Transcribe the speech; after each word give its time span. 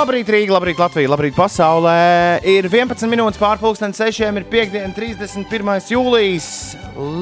Labrīt, 0.00 0.30
Rīga, 0.32 0.54
labrīt, 0.54 0.78
Latvija, 0.80 1.08
labrīt, 1.12 1.34
pasaulē. 1.36 2.40
Ir 2.48 2.64
11 2.70 3.04
minūtes 3.12 3.36
pārpusdienas, 3.36 3.98
6. 4.00 4.30
ir 4.38 4.46
piekdiena, 4.48 4.94
31. 4.96 5.90
jūlijas. 5.92 6.46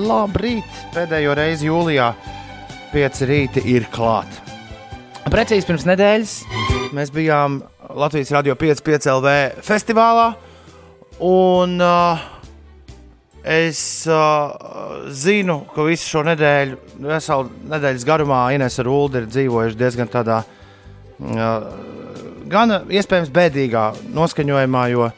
Labrīt, 0.06 0.76
pēdējo 0.94 1.34
reizi 1.34 1.66
jūlijā 1.66 2.12
5 2.92 3.24
rīta 3.26 3.64
ir 3.66 3.88
klāt. 3.90 4.30
Precīzi 5.26 5.66
pirms 5.66 5.88
nedēļas 5.90 6.36
mēs 6.94 7.10
bijām 7.18 7.58
Latvijas 7.98 8.30
Rādio 8.36 8.54
5,5 8.62 9.10
LV 9.16 9.34
festivālā. 9.66 10.28
Un 11.26 11.82
uh, 11.82 12.24
es 13.42 13.82
uh, 14.06 14.54
zinu, 15.10 15.64
ka 15.74 15.90
visu 15.90 16.14
šo 16.14 16.22
nedēļu, 16.30 16.78
veselu 17.10 17.50
nedēļas 17.74 18.06
garumā 18.06 18.46
Inês 18.54 18.78
ar 18.78 18.94
Ulu 18.94 19.24
ir 19.24 19.30
dzīvojuši 19.34 19.82
diezgan 19.82 20.14
tādā 20.14 20.44
uh, 20.46 21.96
gan 22.50 22.78
iespējams 22.88 23.32
bēdīgā 23.34 23.84
noskaņojumā, 24.16 24.86
jo 24.92 25.10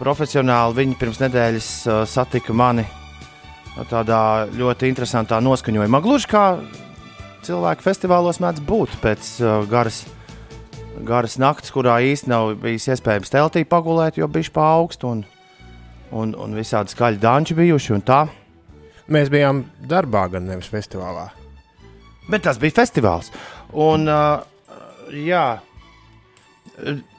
profesionāli 0.00 0.78
viņi 0.80 0.98
pirms 1.00 1.22
nedēļas 1.22 1.70
uh, 1.88 2.02
satika 2.08 2.54
mani 2.56 2.86
tādā 3.90 4.46
ļoti 4.54 4.86
interesantā 4.86 5.40
noskaņojumā. 5.42 6.00
Gluži 6.04 6.28
kā 6.30 6.44
cilvēki 7.44 7.84
festivālos 7.84 8.40
mēdz 8.42 8.62
būt 8.64 8.96
pēc 9.02 9.30
garas, 9.70 10.04
garas 11.04 11.36
nakts, 11.42 11.72
kurā 11.74 11.98
īstenībā 12.06 12.34
nav 12.34 12.54
bijis 12.62 12.88
iespējams 12.94 13.32
teltī 13.34 13.64
pagulēt, 13.68 14.18
jo 14.20 14.28
bija 14.30 14.54
pa 14.54 14.68
augstu 14.78 15.10
un, 15.10 15.24
un, 16.14 16.34
un 16.38 16.56
visādi 16.56 16.94
skaļi 16.94 17.20
danči 17.22 17.58
bijuši. 17.58 18.00
Mēs 19.12 19.28
bijām 19.28 19.66
darbā, 19.84 20.28
gan 20.32 20.46
nevis 20.48 20.70
festivālā. 20.72 21.28
Bet 22.30 22.46
tas 22.46 22.56
bija 22.62 22.78
festivāls. 22.78 23.28
Un, 23.76 24.08
uh, 24.08 24.40
jā, 25.12 25.58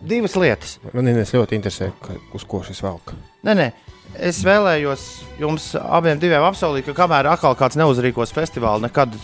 divas 0.02 0.36
lietas. 0.40 0.77
Man 0.93 1.10
ļoti 1.35 1.57
interesē, 1.57 1.91
ka, 2.04 2.18
uz 2.35 2.46
ko 2.48 2.62
šis 2.66 2.82
velk. 2.84 3.16
Nē, 3.46 3.55
nē. 3.55 3.68
Es 4.16 4.40
vēlējos 4.46 5.04
jums 5.41 5.74
abiem 5.80 6.20
apsolīt, 6.48 6.85
ka 6.88 6.96
kamēr 6.96 7.27
atkal 7.34 7.55
kāds 7.60 7.77
neuzrīkos 7.80 8.32
festivālu, 8.35 8.85
nekad 8.85 9.15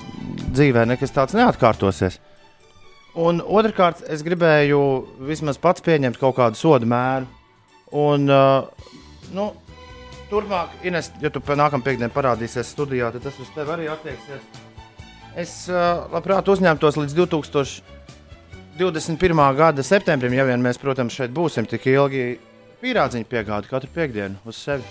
dzīvē 0.51 0.85
nekas 0.89 1.13
tāds 1.15 1.35
neatkārtosies. 1.37 2.19
Un 3.21 3.41
otrkārt, 3.43 4.05
es 4.07 4.23
gribēju 4.23 4.81
vismaz 5.27 5.59
pats 5.59 5.83
pieņemt 5.83 6.19
kaut 6.19 6.37
kādu 6.37 6.59
sodu 6.59 6.87
mēru. 6.87 7.27
Un, 7.91 8.27
uh, 8.31 8.91
nu, 9.35 9.49
turpmāk, 10.31 10.77
Ines, 10.87 11.11
ja 11.23 11.31
tu 11.31 11.43
nākamā 11.43 11.83
piekdienā 11.83 12.11
parādīsies 12.15 12.71
studijā, 12.71 13.11
tad 13.11 13.27
tas 13.27 13.39
uz 13.43 13.51
tevi 13.55 13.75
arī 13.75 13.89
attieksies. 13.91 14.61
Es 15.39 15.55
uh, 15.71 16.07
labprāt 16.11 16.47
uzņemtos 16.51 16.99
līdz 16.99 17.17
2000. 17.19 18.00
21. 18.81 19.55
gada 19.55 19.83
septembrim, 19.85 20.33
ja 20.33 20.41
vien 20.47 20.61
mēs, 20.63 20.79
protams, 20.81 21.13
šeit 21.13 21.29
būsim 21.35 21.67
tik 21.69 21.83
ilgi, 21.91 22.23
pīrādziņu 22.81 23.27
piegādi 23.29 23.69
katru 23.69 23.89
piekdienu 23.93 24.39
uz 24.49 24.57
sevi. 24.57 24.81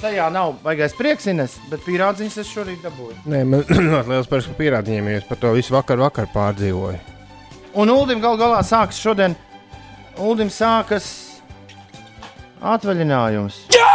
Sejā 0.00 0.28
nav 0.32 0.54
baigais 0.62 0.94
prieks, 0.96 1.26
bet 1.68 1.82
pīrādziņus 1.84 2.38
es 2.40 2.48
šorīt 2.48 2.86
dabūju. 2.86 3.16
Nē, 3.28 3.42
man 3.44 3.64
ļoti 3.90 4.12
liels 4.14 4.30
prieks 4.30 4.48
par 4.48 4.56
pīrādziņiem, 4.60 5.10
jo 5.10 5.20
es 5.20 5.26
par 5.28 5.40
to 5.42 5.50
visu 5.56 5.74
vakar, 5.74 6.00
vakar 6.00 6.30
pārdzīvoju. 6.32 7.02
Un 7.82 7.92
Ulim 7.92 8.22
gal 8.22 8.38
galā 8.40 8.62
sākas 8.64 9.02
šodien, 9.02 9.34
Ulim 10.22 10.48
sākas 10.54 11.10
atvaļinājums. 12.62 13.66
Jā! 13.74 13.90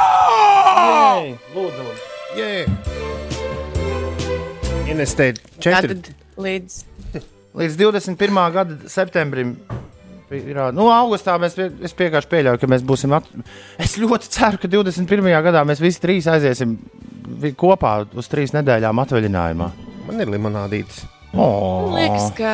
Jē! 0.83 1.33
Lūdzu! 1.55 1.97
Jē! 2.37 2.53
Investēt 4.91 5.41
četri. 5.57 5.97
Tātad 5.97 6.13
līdz 6.37 6.83
līdz 7.57 7.77
21. 7.79 8.41
gada 8.53 8.77
septembrim. 8.91 9.55
Nu, 10.29 10.91
augustā 10.93 11.39
mēs 11.41 11.55
pie, 11.57 11.69
vienkārši 11.81 12.29
pieļaujam, 12.29 12.59
ka 12.61 12.67
mēs 12.69 12.83
būsim. 12.85 13.13
At... 13.17 13.29
Es 13.81 13.95
ļoti 13.97 14.29
ceru, 14.29 14.59
ka 14.61 14.69
21. 14.69 15.29
gadā 15.47 15.63
mēs 15.65 15.81
visi 15.81 16.01
trīs 16.03 16.29
aiziesim 16.29 16.77
kopā 17.57 18.03
uz 18.13 18.29
trīs 18.29 18.53
nedēļām 18.53 19.01
atvaļinājumā. 19.05 19.69
Man 20.05 20.21
ir 20.21 20.29
limonādītis. 20.29 21.01
Oh. 21.33 21.89
Man 21.89 21.97
liekas, 21.97 22.29
ka 22.37 22.53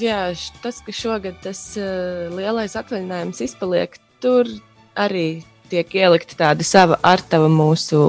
jā, 0.00 0.22
tas, 0.64 0.80
ka 0.84 0.92
šogad 0.96 1.38
tas 1.44 1.60
uh, 1.80 2.32
lielais 2.36 2.76
atvaļinājums 2.76 3.40
izpaliek, 3.44 3.96
tur 4.20 4.48
arī 4.96 5.42
tiek 5.72 5.94
ielikta 5.96 6.36
tāda 6.40 6.66
sava 6.66 6.98
artava 7.06 7.48
mūsu 7.52 8.00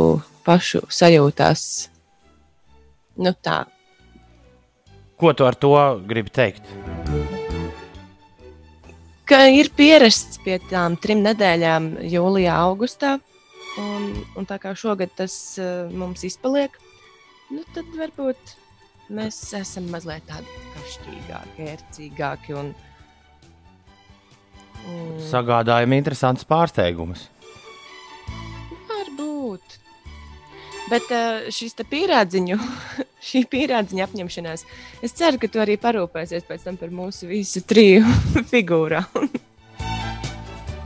pašu 0.48 0.84
sajūtās. 0.92 1.68
Nu, 3.22 3.36
tā 3.44 3.64
Ko 5.22 5.36
tu 5.38 5.46
ar 5.46 5.54
to 5.54 5.76
gribi 6.10 6.32
teikt? 6.34 6.66
Ka 9.30 9.44
ir 9.54 9.70
pierasts 9.78 10.42
pie 10.42 10.56
tām 10.72 10.96
trim 10.98 11.22
nedēļām, 11.22 11.92
jūlijā, 12.10 12.56
augustā. 12.66 13.20
Un, 13.80 14.08
un 14.36 14.48
tā 14.50 14.58
kā 14.60 14.74
šogad 14.76 15.14
tas 15.16 15.36
uh, 15.62 15.86
mums 15.94 16.26
izpaliek, 16.28 16.74
nu, 17.54 17.62
tad 17.76 17.88
varbūt 17.96 18.56
mēs 19.14 19.38
esam 19.62 19.88
mazliet 19.94 20.26
tādi 20.28 20.58
kašķīgāki, 20.74 21.68
ērcīgāki. 21.76 22.58
Un, 22.60 22.74
un... 24.90 25.14
Sagādājam 25.30 25.96
interesantus 25.96 26.50
pārsteigumus. 26.50 27.30
Varbūt. 28.90 29.81
Bet 30.92 31.08
uh, 31.08 31.46
šis 31.54 31.78
pierādziņu, 31.88 32.58
šī 33.30 33.46
pierādziņa 33.52 34.08
apņemšanās, 34.10 34.66
es 35.06 35.16
ceru, 35.16 35.40
ka 35.40 35.48
tu 35.52 35.62
arī 35.64 35.78
parūpēsies 35.80 36.44
pēc 36.50 36.68
tam 36.68 36.80
par 36.82 36.92
mūsu 36.92 37.30
visu 37.30 37.64
triju 37.64 38.04
figūrām. 38.52 39.08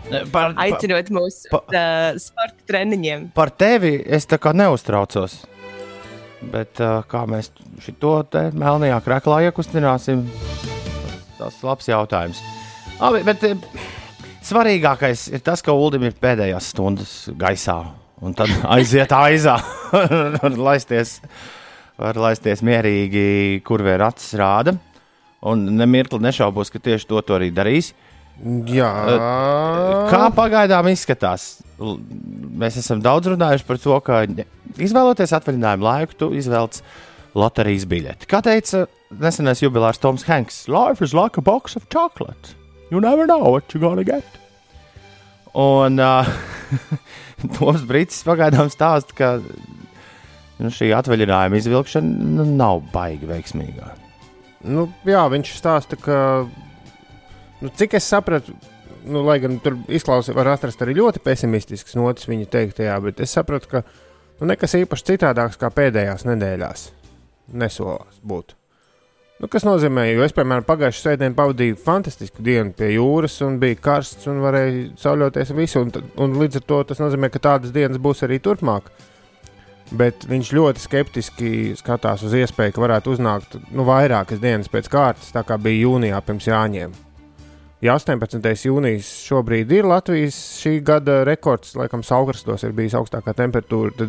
Par, 0.05 0.51
Aicinot 0.61 1.07
mūsu 1.09 1.49
pa, 1.49 1.63
uh, 1.66 2.17
sporta 2.21 2.61
treniņiem. 2.69 3.23
Par 3.33 3.49
tevi 3.49 3.95
es 4.05 4.27
tā 4.29 4.38
kā 4.38 4.51
neuztraucos. 4.53 5.39
Bet 6.53 6.77
uh, 6.77 6.99
kā 7.09 7.23
mēs 7.25 7.49
šo 7.81 8.19
te 8.29 8.43
melnajā 8.53 9.01
krāklā 9.01 9.41
iekustināsim, 9.47 10.22
tas 11.39 11.57
ir 11.57 11.67
labs 11.72 11.89
jautājums. 11.89 12.45
Abi, 13.01 13.25
bet 13.25 13.49
svarīgākais 14.45 15.25
ir 15.33 15.41
tas, 15.49 15.66
ka 15.66 15.73
Ulim 15.73 16.05
ir 16.05 16.13
pēdējās 16.22 16.69
stundas 16.75 17.17
gaisā 17.33 17.81
un 18.23 18.35
tad 18.37 18.51
aiziet 18.75 19.11
aizā 19.15 19.57
un 20.45 20.57
laisties, 20.61 21.17
var 21.99 22.19
laisties 22.19 22.63
mierīgi, 22.65 23.61
kur 23.67 23.83
vien 23.85 24.03
acis 24.05 24.35
rāda. 24.39 24.75
Un 25.45 25.61
nemirkli 25.77 26.19
nešaubos, 26.23 26.71
ka 26.73 26.81
tieši 26.81 27.07
to, 27.09 27.21
to 27.21 27.35
arī 27.37 27.51
darīs. 27.53 27.91
Jā. 28.67 28.89
Kā 30.11 30.27
pagaidām 30.35 30.89
izskatās? 30.91 31.61
Mēs 31.79 32.79
esam 32.81 33.03
daudz 33.03 33.29
runājuši 33.31 33.67
par 33.67 33.79
to, 33.79 33.99
ka 34.03 34.23
izvēloties 34.81 35.35
atvaļinājumu 35.37 35.85
laiku, 35.85 36.17
tu 36.19 36.31
izvēlies 36.35 36.81
loterijas 37.35 37.85
biļeti. 37.91 38.27
Kā 38.31 38.41
teica 38.43 38.85
nesenais 39.21 39.61
jubilārs 39.63 40.01
Toms 40.01 40.25
Hanks, 40.27 40.65
life 40.71 41.03
is 41.03 41.13
like 41.15 41.39
a 41.39 41.45
box 41.45 41.75
of 41.75 41.87
chocolate. 41.93 42.55
You 42.91 42.99
never 42.99 43.25
know 43.25 43.51
what 43.51 43.73
you're 43.73 43.83
gonna 43.83 44.03
get. 44.03 44.25
Un 45.55 45.99
uh, 45.99 46.27
Toms 47.57 47.85
Brīsīs 47.88 48.25
pagaidām 48.28 48.72
stāsta, 48.73 49.16
ka 49.18 49.31
nu, 50.59 50.72
šī 50.72 50.91
atvaļinājuma 50.96 51.59
izvilkšana 51.59 52.29
nu, 52.40 52.47
nav 52.56 52.84
baigi 52.94 53.29
veiksmīga. 53.29 53.91
Nu, 54.66 54.88
jā, 55.06 55.22
viņš 55.29 55.51
stāsta, 55.59 56.00
ka, 56.00 56.18
nu, 57.62 57.72
cik 57.78 57.97
es 58.00 58.07
sapratu, 58.09 58.56
nu, 59.06 59.22
lai 59.28 59.38
gan 59.44 59.59
tur 59.63 59.78
izklausās, 59.85 60.34
var 60.35 60.50
atrast 60.56 60.81
arī 60.81 60.97
ļoti 60.97 61.22
pesimistisks 61.25 61.97
notis 62.00 62.29
viņa 62.29 62.50
teiktajā, 62.56 62.97
bet 63.06 63.22
es 63.22 63.35
sapratu, 63.38 63.75
ka 63.75 63.84
nu, 64.40 64.50
nekas 64.50 64.78
īpaši 64.81 65.12
citādāks 65.12 65.59
kā 65.62 65.69
pēdējās 65.73 66.25
nedēļās 66.29 66.90
nesolās 67.53 68.22
būt. 68.25 68.56
Nu, 69.35 69.50
kas 69.51 69.66
nozīmē, 69.68 70.05
jo 70.14 70.23
es, 70.23 70.32
piemēram, 70.32 70.64
pagājušā 70.64 71.02
svētdienā 71.02 71.35
pavadīju 71.35 71.76
fantastisku 71.84 72.43
dienu 72.46 72.72
pie 72.78 72.93
jūras, 72.93 73.34
un 73.43 73.58
bija 73.59 73.76
karsts, 73.84 74.29
un 74.32 74.40
varēja 74.40 74.85
sauļoties 75.02 75.52
visu. 75.58 75.82
Un, 75.84 75.91
un 76.23 76.37
līdz 76.40 76.61
ar 76.61 76.64
to 76.70 76.78
tas 76.87 77.02
nozīmē, 77.03 77.28
ka 77.34 77.41
tādas 77.43 77.73
dienas 77.76 77.99
būs 77.99 78.23
arī 78.23 78.40
turpmāk. 78.40 78.87
Bet 79.91 80.23
viņš 80.29 80.53
ļoti 80.55 80.82
skeptiski 80.82 81.49
skatās 81.78 82.23
uz 82.26 82.34
iespēju, 82.40 82.78
ka 82.78 82.85
varētu 82.85 83.11
uznākt 83.11 83.59
nu, 83.76 83.84
vairākas 83.85 84.40
dienas 84.41 84.72
pēc 84.72 84.87
kārtas, 84.93 85.34
tā 85.35 85.43
kā 85.46 85.59
bija 85.61 85.84
jūnijā 85.84 86.23
pirms 86.26 86.47
Jāņiem. 86.47 86.96
Ja 87.84 87.99
18. 87.99 88.40
jūnijas 88.66 89.11
šobrīd 89.28 89.76
ir 89.76 89.85
Latvijas 89.91 90.40
šī 90.61 90.79
gada 90.88 91.20
rekords, 91.28 91.76
laikam, 91.76 92.08
augstos 92.08 92.64
ir 92.64 92.73
bijis 92.73 92.96
augstākā 92.97 93.35
temperatūra, 93.35 94.08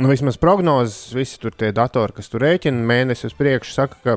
nu, 0.00 0.08
vismaz 0.08 0.38
prognozes, 0.40 1.12
visi 1.14 1.38
tur 1.40 1.54
tie 1.56 1.70
datori, 1.76 2.14
kas 2.16 2.30
tur 2.32 2.42
rēķina 2.44 2.86
mēnesi 2.88 3.28
uz 3.28 3.36
priekšu, 3.36 3.74
saka, 3.76 3.98
ka 4.04 4.16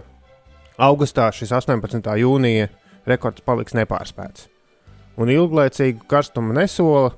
augustā 0.82 1.28
šis 1.36 1.52
18. 1.56 2.08
jūnija 2.24 2.70
rekords 3.10 3.44
paliks 3.46 3.76
nepārspēts. 3.78 4.48
Un 5.20 5.30
ilglaicīgu 5.30 6.08
karstumu 6.10 6.56
nesola. 6.58 7.12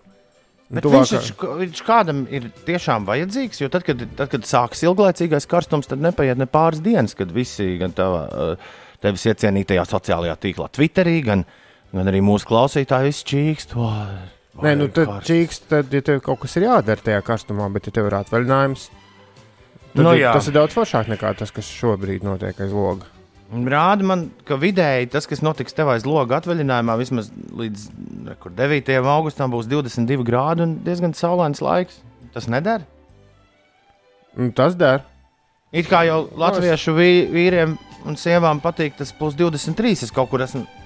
Tuvākā... 0.81 1.19
Viņš, 1.21 1.29
viņš 1.61 1.81
kādam 1.85 2.23
ir 2.33 2.49
tiešām 2.67 3.05
vajadzīgs, 3.07 3.61
jo 3.61 3.69
tad, 3.71 3.85
kad, 3.87 4.01
tad, 4.17 4.31
kad 4.33 4.47
sāksies 4.49 4.89
ilglaicīgais 4.89 5.45
karstums, 5.47 5.87
tad 5.87 6.01
nepaiet 6.03 6.41
ne 6.41 6.49
pāris 6.49 6.81
dienas, 6.83 7.13
kad 7.15 7.31
visi, 7.31 7.75
gan 7.79 7.93
tava, 7.95 8.55
tevis 9.03 9.27
iecienītajā 9.29 9.85
sociālajā 9.91 10.35
tīklā, 10.41 10.71
Twitterī, 10.73 11.19
gan, 11.27 11.45
gan 11.93 12.09
arī 12.11 12.23
mūsu 12.25 12.49
klausītāji 12.49 13.13
izčīkst. 13.13 13.77
Nē, 14.63 14.75
nu 14.79 14.87
tad 14.87 15.09
čīkst, 15.27 15.65
tad, 15.67 15.91
ja 15.93 16.01
tev 16.05 16.21
kaut 16.23 16.39
kas 16.45 16.55
ir 16.55 16.63
jādara 16.69 17.01
tajā 17.03 17.21
karstumā, 17.27 17.67
bet 17.73 17.89
ja 17.89 17.91
tev 17.97 18.07
ir 18.07 18.15
atvaļinājums, 18.21 18.85
tad 19.95 20.03
Nu 20.05 20.13
jā. 20.15 20.31
tas 20.35 20.47
ir 20.47 20.55
daudz 20.55 20.75
foršāk 20.77 21.09
nekā 21.11 21.33
tas, 21.39 21.51
kas 21.51 21.67
šobrīd 21.67 22.23
notiek 22.23 22.59
aiz 22.63 22.71
loga. 22.75 23.09
Rāda 23.51 24.03
man, 24.03 24.29
ka 24.47 24.55
vidēji 24.57 25.09
tas, 25.13 25.27
kas 25.29 25.43
notiks 25.45 25.75
tev 25.75 25.91
aiz 25.93 26.05
loga 26.07 26.39
atvaļinājumā, 26.39 26.95
vismaz 26.97 27.27
līdz 27.55 27.83
kur 28.41 28.51
9. 28.57 28.95
augustam 29.05 29.51
būs 29.53 29.67
22 29.69 30.23
grādi 30.25 30.63
un 30.65 30.77
diezgan 30.87 31.13
saulains 31.13 31.61
laiks. 31.61 31.99
Tas 32.33 32.47
nedara. 32.51 32.83
Un 34.37 34.51
Tas 34.51 34.75
der. 34.75 35.03
It 35.71 35.87
kā 35.91 36.05
jau 36.07 36.25
latviešu 36.37 36.93
vī- 36.95 37.27
vīriem 37.31 37.77
un 38.05 38.15
sievām 38.15 38.59
patīk 38.61 38.95
tas 38.97 39.11
plus 39.11 39.35
23. 39.35 40.03
Es 40.03 40.11
kaut 40.11 40.29
kur 40.29 40.39
esmu, 40.39 40.61
mm, 40.65 40.84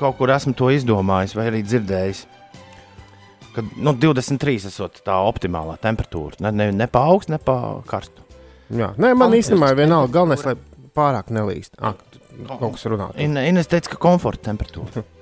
kaut 0.00 0.16
kur 0.18 0.32
esmu 0.34 0.54
to 0.58 0.70
izdomājis 0.74 1.34
vai 1.38 1.48
arī 1.50 1.62
dzirdējis. 1.66 2.24
Kad 3.54 3.70
nu, 3.82 3.92
23 3.98 4.68
esot 4.70 5.00
tā 5.06 5.16
optimālā 5.26 5.74
temperatūra. 5.82 6.38
Ne, 6.46 6.52
ne, 6.54 6.68
ne 6.72 6.86
pa 6.90 7.02
augstu, 7.10 7.34
ne 7.34 7.40
pa 7.42 7.56
karstu. 7.90 8.22
Jā. 8.70 8.92
Nē, 9.00 9.10
man 9.18 9.34
īstenībā 9.34 9.72
ir 9.72 9.80
vienalga. 9.82 10.12
Galvenais, 10.20 10.44
lai 10.46 10.54
pārāk 10.94 11.32
nelīst. 11.34 11.74
Ah, 11.82 11.96
kaut 12.46 12.76
kas 12.76 12.86
runā. 12.86 13.10
In- 13.18 13.40
Ines 13.42 13.66
teica, 13.70 13.90
ka 13.96 13.98
komforta 14.06 14.52
temperatūra. 14.52 15.02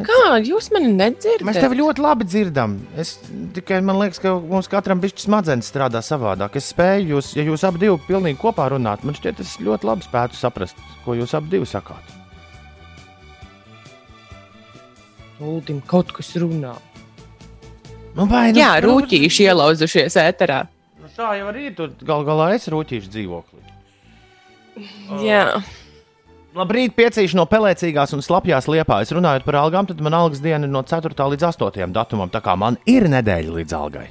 Kā 0.00 0.36
jūs 0.40 0.70
mani 0.72 0.92
nedzirdat? 0.94 1.42
Mēs 1.44 1.58
tevi 1.60 1.76
ļoti 1.80 2.00
labi 2.04 2.24
dzirdam. 2.28 2.76
Es 3.00 3.16
tikai 3.56 3.80
man 3.84 3.98
liekas, 4.00 4.20
ka 4.22 4.32
mums 4.38 4.68
katram 4.70 5.00
bišķi 5.02 5.26
smadzenes 5.26 5.68
strādā 5.68 6.00
savādāk. 6.04 6.56
Es 6.60 6.70
spēju, 6.72 7.16
jūs, 7.16 7.32
ja 7.36 7.44
jūs 7.44 7.64
abi 7.68 7.82
divi 7.82 7.98
pilnīgi 8.06 8.38
kopā 8.40 8.68
runāt, 8.72 9.02
man 9.04 9.16
šķiet, 9.18 9.42
es 9.44 9.56
ļoti 9.60 9.88
labi 9.90 10.06
spētu 10.06 10.38
saprast, 10.38 10.78
ko 11.04 11.16
jūs 11.18 11.34
abi 11.36 11.52
divi 11.56 11.68
sakāt. 11.68 12.16
Uldim 15.40 15.80
kaut 15.88 16.12
kas 16.12 16.34
runā. 16.40 16.74
Nu, 18.16 18.26
vai, 18.28 18.50
Jā, 18.56 18.74
rūtīši 18.82 19.46
ielauzušies 19.48 20.16
ēterā. 20.20 20.64
Nu, 21.00 21.08
tā 21.14 21.34
jau 21.38 21.50
arī 21.52 21.68
ir. 21.70 21.76
Tur 21.78 21.92
gal 22.06 22.26
galā 22.26 22.50
es 22.56 22.66
rūtīšu 22.70 23.12
dzīvoklī. 23.12 23.62
Jā. 25.28 25.60
Labrīt, 26.56 26.96
piecīši 26.98 27.38
no 27.38 27.44
pelēcīgās 27.46 28.12
un 28.16 28.24
slapjās 28.26 28.66
liepājas. 28.66 29.12
Runājot 29.14 29.44
par 29.46 29.60
algām, 29.60 29.86
tad 29.86 30.00
man 30.02 30.16
algas 30.18 30.42
diena 30.42 30.66
ir 30.66 30.72
no 30.72 30.82
4. 30.82 31.14
līdz 31.14 31.46
8. 31.52 31.92
datumam. 31.94 32.32
Tā 32.32 32.42
kā 32.42 32.56
man 32.58 32.78
ir 32.90 33.06
nedēļa 33.12 33.54
līdz 33.60 33.76
algai. 33.78 34.08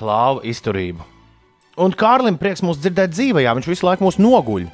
Klāva 0.00 0.40
izturību. 0.48 1.04
Un 1.84 1.92
Kārlim 1.98 2.38
prieks 2.40 2.62
mūs 2.64 2.80
dzirdēt 2.80 3.12
dzīvē, 3.12 3.44
viņš 3.58 3.68
visu 3.68 3.86
laiku 3.86 4.06
mūs 4.06 4.16
noguļ. 4.22 4.66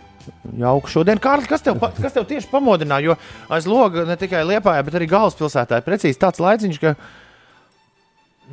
Jauka 0.60 0.90
šodien, 0.92 1.20
Kārlis, 1.22 1.48
kas 1.48 1.64
tev, 1.64 1.80
kas 1.80 2.14
tev 2.16 2.26
tieši 2.28 2.50
pamodināja? 2.50 3.12
Jo 3.12 3.16
aiz 3.56 3.66
loga 3.70 4.04
ne 4.08 4.16
tikai 4.20 4.42
Liepājā, 4.48 4.84
bet 4.86 4.98
arī 4.98 5.08
galvaspilsētā 5.10 5.80
ir 5.80 5.86
precīzi 5.86 6.20
tāds 6.20 6.42
laiciņš, 6.42 6.78
ka 6.82 6.94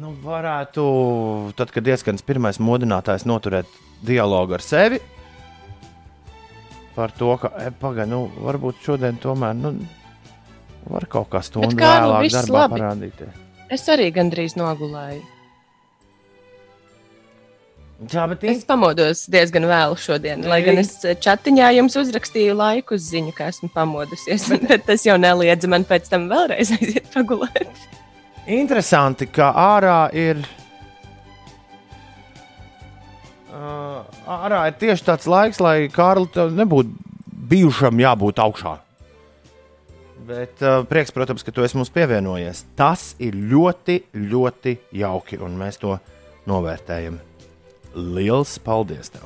nu, 0.01 0.13
varētu, 0.23 0.87
tad, 1.57 1.73
kad 1.75 1.87
ieskans 1.89 2.25
pirmais 2.25 2.61
modinātājs 2.63 3.27
noturēt 3.27 3.69
dialogu 4.05 4.57
ar 4.57 4.63
sevi, 4.63 5.01
par 6.97 7.13
to, 7.17 7.33
ka, 7.41 7.53
e, 7.61 7.71
pagaidi, 7.81 8.13
nu, 8.13 8.25
varbūt 8.47 8.83
šodien 8.85 9.19
tomēr, 9.21 9.57
nu, 9.57 9.73
var 10.87 11.07
kaut 11.11 11.31
kā 11.33 11.43
stundu 11.45 11.77
vēlāk 11.77 12.29
darbā 12.33 12.61
labi. 12.63 12.77
parādīties. 12.79 13.41
Es 13.73 13.83
arī 13.91 14.07
gandrīz 14.15 14.55
nogulēju. 14.57 15.37
Jā, 17.97 18.27
bet 18.29 18.44
Es 18.45 18.59
pamodos 18.67 19.23
diezgan 19.33 19.65
vēlu 19.65 19.95
šodien, 19.97 20.44
lai 20.45 20.59
gan 20.61 20.77
es 20.77 20.91
chatiņā 21.01 21.71
jums 21.79 21.95
uzrakstīju 21.97 22.53
laiku 22.53 22.94
uz 22.94 23.07
ziņu, 23.09 23.31
ka 23.33 23.47
esmu 23.49 23.71
pamodusies. 23.73 24.45
Bet 24.67 24.85
tas 24.89 25.05
jau 25.07 25.15
neliedz 25.17 25.65
man 25.65 25.85
pēc 25.88 26.11
tam 26.11 26.27
vēlreiz 26.29 26.71
aiziet 26.77 27.09
pagulēt. 27.15 27.88
Interesanti, 28.45 29.25
ka 29.33 29.49
ārā 29.49 29.97
ir. 30.13 30.44
Uh, 33.49 34.05
ārā 34.29 34.67
ir 34.69 34.77
tieši 34.77 35.07
tāds 35.07 35.25
laiks, 35.25 35.57
lai 35.63 35.89
Kārlis 35.89 36.35
tev 36.35 36.53
nebūtu 36.53 36.93
bijušam 37.50 37.97
jābūt 38.03 38.43
augšā. 38.43 38.75
Bet 40.27 40.61
uh, 40.61 40.83
prieks, 40.85 41.15
protams, 41.15 41.41
ka 41.41 41.55
tu 41.55 41.65
esi 41.65 41.79
mums 41.79 41.89
pievienojies. 41.95 42.61
Tas 42.77 43.15
ir 43.17 43.33
ļoti, 43.33 44.03
ļoti 44.29 44.75
jauki, 45.01 45.41
un 45.41 45.57
mēs 45.57 45.81
to 45.81 45.97
novērtējam. 46.45 47.17
Liels 47.95 48.57
paldies 48.60 49.10
tev! 49.13 49.25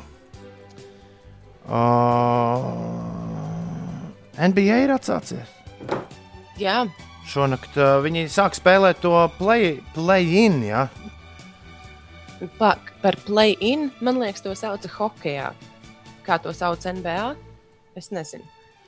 Uh, 1.71 2.61
NBA 4.41 4.83
ir 4.85 4.93
atsācies. 4.95 5.49
Jā, 6.59 6.83
Šonakt 7.31 7.77
uh, 7.79 7.99
viņi 8.03 8.25
sāk 8.31 8.57
spēlēt 8.57 8.99
to 9.03 9.13
play- 9.37 9.79
play-in. 9.95 10.61
Ja? 10.65 10.87
pa, 12.57 12.73
par 13.01 13.15
play-in, 13.27 13.91
man 14.01 14.19
liekas, 14.19 14.41
to 14.41 14.55
sauca 14.57 14.89
hokeja. 14.97 15.51
Kā 16.25 16.39
to 16.41 16.53
sauc 16.53 16.83
NBA? 16.85 17.35
Es 17.97 18.09
nezinu. 18.13 18.45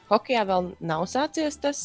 Hokejā 0.10 0.44
vēl 0.50 0.74
nav 0.84 1.06
sācies 1.10 1.58
tas, 1.62 1.80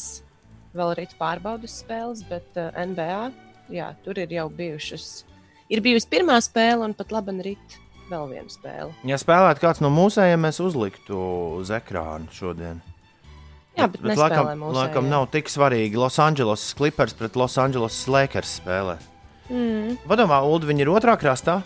vēl 0.75 0.95
ir 0.97 1.13
pārbaudas 1.19 1.79
spēles, 1.83 2.25
bet 2.29 2.57
uh, 2.59 2.71
NBA, 2.75 3.31
jā, 3.73 3.93
tur 4.03 4.19
ir 4.21 4.33
jau 4.33 4.49
bijušas. 4.49 5.23
Ir 5.69 5.83
bijusi 5.85 6.09
pirmā 6.09 6.39
spēle, 6.41 6.81
un 6.87 6.95
pat 6.97 7.11
labi 7.13 7.35
rīt 7.45 7.79
vēl 8.09 8.25
viena 8.31 8.49
spēle. 8.49 8.93
Ja 9.05 9.19
spēlētu 9.21 9.61
kāds 9.61 9.81
no 9.85 9.91
mūsējiem, 9.93 10.41
mēs 10.47 10.57
uzliktu 10.65 11.19
uz 11.59 11.69
ekrāna 11.75 12.29
šodien. 12.33 12.79
Jā, 13.77 13.85
bet, 13.85 14.01
bet 14.01 14.17
laikam, 14.17 14.47
nespēlē 14.49 14.55
mūsu. 14.59 14.75
laikam 14.79 15.09
nav 15.11 15.27
tik 15.31 15.51
svarīgi. 15.51 15.99
Los 15.99 16.17
Angeles 16.19 16.63
Clippers 16.75 17.13
pret 17.15 17.37
Los 17.39 17.57
Angeles 17.61 17.99
Lakers 18.09 18.57
spēlē. 18.59 18.97
Mm. 19.49 19.99
Padomā, 20.09 20.41
Ulu, 20.45 20.67
viņi 20.69 20.83
ir 20.85 20.91
otrā 20.91 21.15
krastā. 21.21 21.61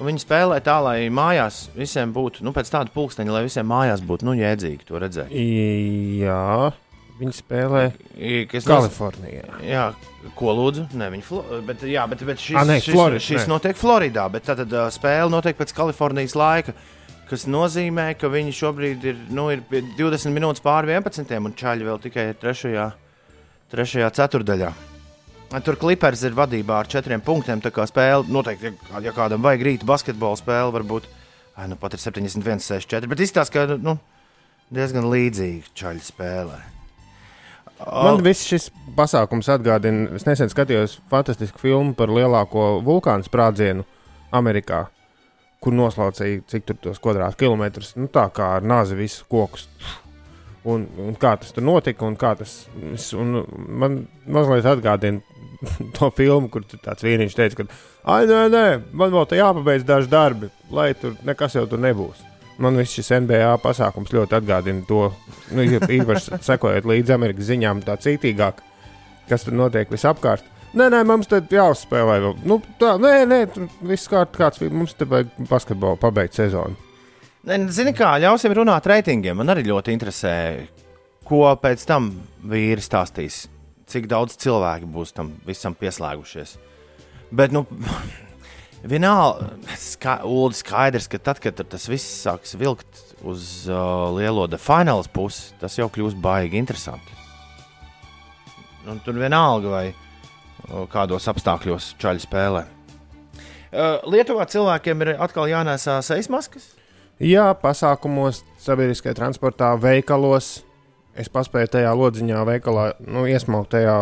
un 0.00 0.08
Viņi 0.08 0.24
spēlē 0.24 0.58
tā, 0.64 0.80
lai 0.82 0.96
mājās 1.12 1.68
visiem 1.76 2.10
būtu, 2.16 2.42
nu, 2.42 2.50
pēc 2.56 2.72
tāda 2.72 2.90
pulksteņa, 2.90 3.30
lai 3.36 3.44
visiem 3.46 3.68
mājās 3.68 4.02
būtu, 4.02 4.26
nu, 4.26 4.34
jēdzīgi 4.40 4.88
to 4.88 4.98
redzēt. 4.98 5.30
Jā, 5.30 6.72
viņi 7.20 7.36
spēlē 7.36 7.82
Kas 8.50 8.66
Kalifornijā. 8.68 9.58
Jā, 9.64 9.84
ko 10.38 10.54
lūdzu? 10.56 10.88
Nē, 10.98 11.10
viņi 11.14 11.24
flo... 11.26 11.42
bet, 11.66 11.84
jā, 11.86 12.04
bet, 12.10 12.24
bet 12.26 12.42
šis, 12.42 12.56
Ah, 12.58 12.66
nē, 12.68 12.80
šis, 12.82 12.94
Florida, 12.94 13.22
šis 13.22 13.44
nē. 13.44 13.50
notiek 13.52 13.78
Floridā. 13.78 14.26
Bet 14.32 14.48
tad 14.48 14.64
uh, 14.66 14.88
spēle 14.94 15.30
notiek 15.32 15.58
pēc 15.58 15.74
Kalifornijas 15.76 16.34
laika. 16.38 16.74
kas 17.28 17.46
nozīmē, 17.48 18.14
ka 18.20 18.28
viņi 18.28 18.52
šobrīd 18.52 19.04
ir, 19.08 19.20
nu, 19.32 19.46
ir 19.50 19.62
pie 19.68 19.80
20 19.96 20.34
minūtes 20.34 20.60
pāri 20.62 20.92
11. 20.92 21.30
un 21.40 21.54
čaļi 21.56 21.86
vēl 21.88 22.02
tikai 22.02 22.26
3. 22.40 22.90
3. 23.72 24.10
ceturdaļā. 24.18 24.72
Tur 25.64 25.76
klipers 25.78 26.22
ir 26.26 26.34
vadībā 26.34 26.80
ar 26.82 26.90
četriem 26.90 27.22
punktiem. 27.24 27.62
Tā 27.62 27.70
kā 27.70 27.86
spēle 27.86 28.26
noteikti, 28.28 28.74
ja, 28.90 29.00
ja 29.06 29.12
kādam 29.14 29.42
vajag 29.44 29.62
rīta 29.62 29.86
basketbola 29.86 30.36
spēle, 30.40 30.72
varbūt 30.74 31.06
ai, 31.56 31.68
nu, 31.70 31.78
pat 31.78 31.94
ir 31.94 32.02
71, 32.02 32.60
64. 32.60 33.08
Bet 33.10 33.22
izstāsta, 33.22 33.54
ka 33.54 33.78
nu, 33.78 33.96
diezgan 34.74 35.06
līdzīgi 35.08 35.72
čaļi 35.78 36.02
spēlē. 36.10 36.73
Man 37.84 38.22
viss 38.24 38.46
šis 38.48 38.70
pasākums 38.96 39.48
atgādina, 39.52 40.06
es 40.16 40.24
nesen 40.28 40.48
skatījos 40.52 40.98
fantastisku 41.10 41.58
filmu 41.60 41.94
par 41.98 42.08
lielāko 42.08 42.78
vulkānu 42.86 43.26
sprādzienu 43.26 43.84
Amerikā, 44.34 44.86
kur 45.60 45.72
noslaucīja 45.76 46.42
cik 46.50 46.64
tur 46.70 46.78
tos 46.88 46.98
kvadrātkilometrus. 47.04 47.94
Nu, 48.00 48.08
tā 48.12 48.26
kā 48.34 48.54
ar 48.58 48.64
nāzi 48.66 48.96
visus 48.98 49.24
kokus. 49.30 49.68
Un, 50.64 50.86
un 50.96 51.12
kā 51.20 51.34
tas 51.36 51.52
tur 51.52 51.64
notika, 51.66 52.06
un 52.08 52.14
kā 52.16 52.30
tas 52.40 52.54
es- 52.94 53.12
un 53.12 53.42
man 53.68 54.06
mazliet 54.26 54.64
atgādina 54.64 55.20
to 55.98 56.08
filmu, 56.16 56.48
kur 56.52 56.64
tāds 56.64 57.04
vīriņš 57.04 57.36
teica, 57.36 57.58
ka, 57.60 57.66
ah, 58.04 58.24
nē, 58.28 58.46
nē, 58.52 58.64
man 58.96 59.12
vēl 59.12 59.28
te 59.28 59.36
jāpabeidz 59.36 59.84
daži 59.88 60.08
darbi, 60.12 60.48
lai 60.72 60.94
tur 60.96 61.18
nekas 61.24 61.56
jau 61.58 61.66
tur 61.68 61.78
nebūs. 61.84 62.22
Man 62.62 62.78
viss 62.78 62.94
šis 62.94 63.10
NBA 63.24 63.56
pasākums 63.62 64.12
ļoti 64.14 64.38
atgādina 64.38 64.84
to, 64.86 65.08
nu, 65.56 65.66
īpaši 65.98 66.40
sekojot 66.44 66.86
līdzi 66.88 67.14
Amerikas 67.16 67.50
ziņām, 67.50 67.82
tā 67.86 67.98
cītīgāk, 68.00 68.60
kas 69.30 69.46
tur 69.46 69.56
notiek 69.58 69.90
visapkārt. 69.90 70.46
Nē, 70.74 70.88
nē, 70.90 71.04
mums 71.06 71.28
te 71.30 71.38
jāuzspēlē 71.54 72.16
vēl. 72.22 72.38
Nu, 72.50 72.58
tā, 72.80 72.96
nē, 72.98 73.12
nē, 73.30 73.40
viss 73.86 74.10
kārt, 74.10 74.34
kāds 74.34 74.62
mums 74.74 74.96
te 74.98 75.06
vajag 75.06 75.30
basketbolu 75.50 76.00
pabeigt 76.02 76.34
sezonu. 76.34 76.74
Zini, 77.44 77.92
kā 77.94 78.14
ļausim 78.22 78.54
runāt 78.56 78.86
reitingiem. 78.88 79.36
Man 79.36 79.52
arī 79.52 79.66
ļoti 79.68 79.94
interesē, 79.94 80.34
ko 81.28 81.44
pēc 81.60 81.84
tam 81.86 82.08
vīri 82.50 82.82
stāstīs. 82.82 83.44
Cik 83.90 84.08
daudz 84.10 84.38
cilvēku 84.40 84.88
būs 84.90 85.12
tam 85.14 85.34
visam 85.46 85.76
pieslēgušies. 85.78 86.56
Bet, 87.34 87.52
nu, 87.54 87.66
vienalga, 88.88 89.48
ska, 89.80 90.18
Ulu, 90.28 90.52
skaidrs, 90.56 91.08
ka 91.10 91.18
tad, 91.18 91.40
kad 91.42 91.58
tas 91.58 91.88
viss 91.88 92.22
sāks 92.24 92.54
vilkt 92.60 93.00
uz 93.24 93.64
uh, 93.70 94.12
lielo 94.16 94.46
defināla 94.50 95.04
pusi, 95.12 95.52
tas 95.60 95.78
jau 95.78 95.88
kļūs 95.92 96.16
baigi 96.20 96.60
interesanti. 96.60 97.20
Un 98.90 99.00
tur 99.04 99.16
vienalga, 99.16 99.70
vai 99.72 99.84
uh, 99.90 100.84
kādos 100.92 101.28
apstākļos 101.32 101.94
čaļi 102.00 102.24
spēlē. 102.26 102.64
Uh, 103.74 103.98
Lietuvā 104.12 104.44
cilvēkiem 104.46 105.02
ir 105.02 105.14
atkal 105.18 105.48
jānēsā 105.50 105.98
sejas 106.04 106.28
maskas. 106.30 106.74
Jā, 107.22 107.48
pasākumos, 107.58 108.42
sabiedriskajā 108.62 109.16
transportā, 109.16 109.72
veikalos. 109.80 110.64
Es 111.14 111.30
paspēju 111.30 111.70
tajā 111.76 111.92
lodziņā, 111.94 112.40
veikalā, 112.48 112.88
nu, 113.06 113.22
iesmaukt 113.30 113.70
tajā, 113.76 113.96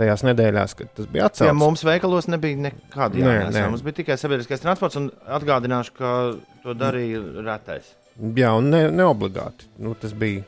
tajās 0.00 0.24
nedēļās, 0.26 0.74
kad 0.78 0.90
tas 0.96 1.08
bija 1.10 1.26
Jā, 1.26 1.30
atcelts. 1.30 1.58
mums 1.60 1.84
veikalos 1.86 2.28
nebija 2.32 2.58
nekāda 2.70 3.20
jānesa. 3.20 3.68
Mums 3.70 3.84
bija 3.86 4.00
tikai 4.00 4.16
sabiedriskais 4.20 4.64
transports, 4.64 4.98
un 5.00 5.10
atgādināšu, 5.38 5.94
ka 6.00 6.14
to 6.64 6.76
darīja 6.80 7.22
retais. 7.44 7.92
Jā, 8.20 8.50
un 8.58 8.72
ne, 8.72 8.86
neobligāti. 8.92 9.70
Nu, 9.80 9.94
tas 9.98 10.12
bija. 10.16 10.42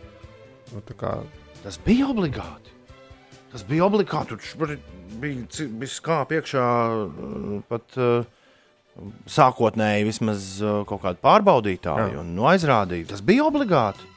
Nu, 0.73 0.81
kā, 0.99 1.21
Tas 1.63 1.79
bija 1.85 2.09
obligāti. 2.11 2.73
Tas 3.53 3.63
bija 3.69 3.87
obligāti. 3.87 4.35
Tur 4.35 4.77
bija, 5.23 5.67
bija 5.79 5.91
skāpja 5.93 6.41
iekšā 6.41 6.69
uh, 6.91 7.59
pat 7.71 7.99
uh, 8.01 8.25
sākotnēji 9.31 10.09
vismaz 10.09 10.47
uh, 10.65 10.81
kaut 10.89 11.05
kāda 11.05 11.23
pārbaudītāja 11.23 12.09
Jā. 12.17 12.23
un 12.25 12.33
nu, 12.37 12.49
aizrādīja. 12.51 13.13
Tas 13.13 13.23
bija 13.25 13.47
obligāti. 13.47 14.09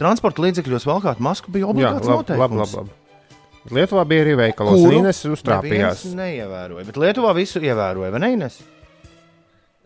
Transporta 0.00 0.44
līdzekļos 0.44 0.84
valkāt 0.88 1.20
masku 1.24 1.52
bija 1.52 1.66
jā, 1.66 1.72
obligāts 1.74 2.08
labi, 2.08 2.16
noteikums. 2.22 2.40
labi, 2.44 2.62
labi, 2.62 2.80
labi. 2.80 3.05
Lietuvā 3.74 4.04
bija 4.08 4.24
arī 4.26 4.36
veikalos. 4.38 4.78
Kuru 4.80 5.00
Ines 5.00 5.20
uztrāpījās. 5.26 6.02
Neviens 6.04 6.16
neievēroja, 6.20 6.86
bet 6.88 6.98
Lietuvā 7.02 7.34
visu 7.36 7.62
ievēroja, 7.62 8.12
vai 8.14 8.22
ne? 8.22 8.32
Ines? 8.36 8.58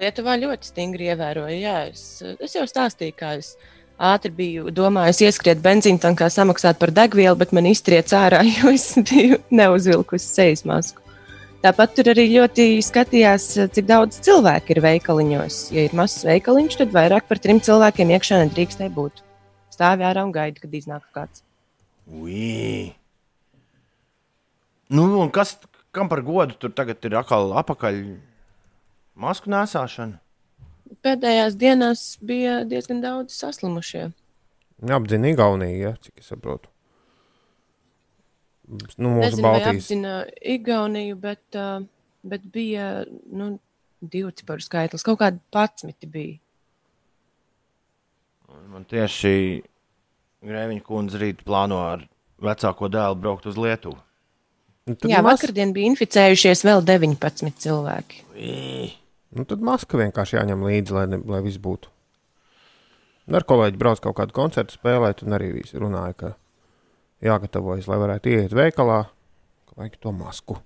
Lietuvā 0.00 0.37
ļoti 0.40 0.70
stingri 0.70 1.10
ievēroja. 1.12 1.56
Jā, 1.60 1.76
es, 1.90 2.22
es 2.40 2.56
jau 2.56 2.64
stāstīju, 2.68 3.16
kā 3.18 3.34
es 3.40 3.54
ātri 4.00 4.32
biju 4.32 4.72
domājis 4.72 5.20
ieskriet 5.26 5.60
benzīna 5.64 6.00
tankā, 6.00 6.30
samaksāt 6.32 6.80
par 6.80 6.92
degvielu, 6.96 7.37
bet 7.40 7.52
man 7.56 7.68
iztriec 7.68 8.12
ārā, 8.16 8.40
jo 8.56 8.72
es 8.72 8.94
biju 8.96 9.40
neuzvilkusi 9.52 10.34
sejas 10.40 10.64
masku. 10.68 11.04
Tāpat 11.60 11.92
tur 11.92 12.08
arī 12.14 12.25
ļoti 12.32 12.64
skatījās, 12.80 13.50
cik 13.76 13.84
daudz 13.90 14.22
cilvēku 14.25 14.72
ir 14.72 14.80
veikaliņos. 14.80 15.58
Ja 15.76 15.84
ir 15.84 15.96
mazs 15.96 16.25
veikaliņš, 16.25 16.78
tad 16.80 16.94
vairāk 16.94 17.28
par 17.28 17.42
trim 17.44 17.60
cilvēkiem 17.60 18.14
iekšā 18.16 18.40
nedrīkstēja 18.46 18.94
būt. 18.96 19.20
Stāvi 19.76 20.08
ārā 20.08 20.25
un 20.25 20.32
gaidi, 20.32 20.64
kad 20.64 20.72
iznāk 20.80 21.04
kāds. 21.12 21.44
Ui. 22.08 22.88
Nu, 24.90 25.06
un 25.20 25.30
kas 25.30 25.54
kam 25.94 26.09
par 26.11 26.23
godu 26.26 26.56
tur 26.59 26.73
tagad 26.75 27.04
ir 27.06 27.14
atkal 27.20 27.52
apakaļ 27.61 28.00
masku 29.20 29.52
nēsāšana? 29.52 30.18
Pēdējās 31.06 31.54
dienās 31.54 32.02
bija 32.26 32.64
diezgan 32.66 32.99
daudz 33.04 33.37
saslimušie. 33.38 34.09
Apzina 34.90 35.30
Igaunija, 35.30 35.78
ja, 35.78 35.92
cik 36.02 36.18
es 36.23 36.30
saprotu. 36.32 36.70
Nu, 38.99 39.12
mūsu 39.14 39.23
Nezinu, 39.23 39.44
Baltijas. 39.47 39.76
apzina 39.76 40.14
Igauniju, 40.56 41.16
bet, 41.23 41.42
uh, 41.59 41.87
bet 42.26 42.50
bija 42.50 43.04
nu, 43.30 43.52
divu 44.00 44.35
ciparu 44.35 44.62
skaitlis. 44.64 45.06
Kaut 45.06 45.20
kādi 45.23 45.42
patsmiti 45.54 46.11
bija. 46.11 46.38
Man 48.70 48.87
tieši 48.90 49.62
Grēviņa 50.47 50.82
kundze 50.87 51.18
rīt 51.20 51.42
plāno 51.47 51.82
ar 51.85 52.06
vecāko 52.42 52.88
dēlu 52.90 53.18
braukt 53.20 53.47
uz 53.47 53.59
Lietuvu. 53.61 53.99
Nu, 54.90 54.97
Jā, 55.06 55.20
mas- 55.23 55.38
vakardien 55.38 55.70
bija 55.76 55.90
inficējušies 55.92 56.64
vēl 56.66 56.82
19 56.82 57.54
cilvēki. 57.62 58.25
Ui. 58.35 58.88
Nu, 59.37 59.44
tad 59.47 59.62
maska 59.62 59.99
vienkārši 60.00 60.38
jāņem 60.40 60.64
līdzi, 60.66 60.94
lai, 60.97 61.04
ne, 61.12 61.20
lai 61.30 61.38
viss 61.44 61.61
būtu. 61.62 61.92
Un 63.30 63.37
Ar 63.38 63.44
kolēģi 63.47 63.78
brauc 63.78 64.00
kaut 64.02 64.16
kādu 64.18 64.35
koncertu 64.35 64.75
spēlēt, 64.75 65.23
un 65.23 65.37
arī 65.37 65.52
visi 65.61 65.78
runāja, 65.78 66.16
ka 66.18 66.30
jāgatavojas, 67.23 67.87
lai 67.87 67.99
varētu 68.02 68.32
iet 68.35 68.56
veikalā, 68.56 69.04
ka 69.68 69.78
vajag 69.78 70.00
to 70.02 70.11
masku. 70.16 70.56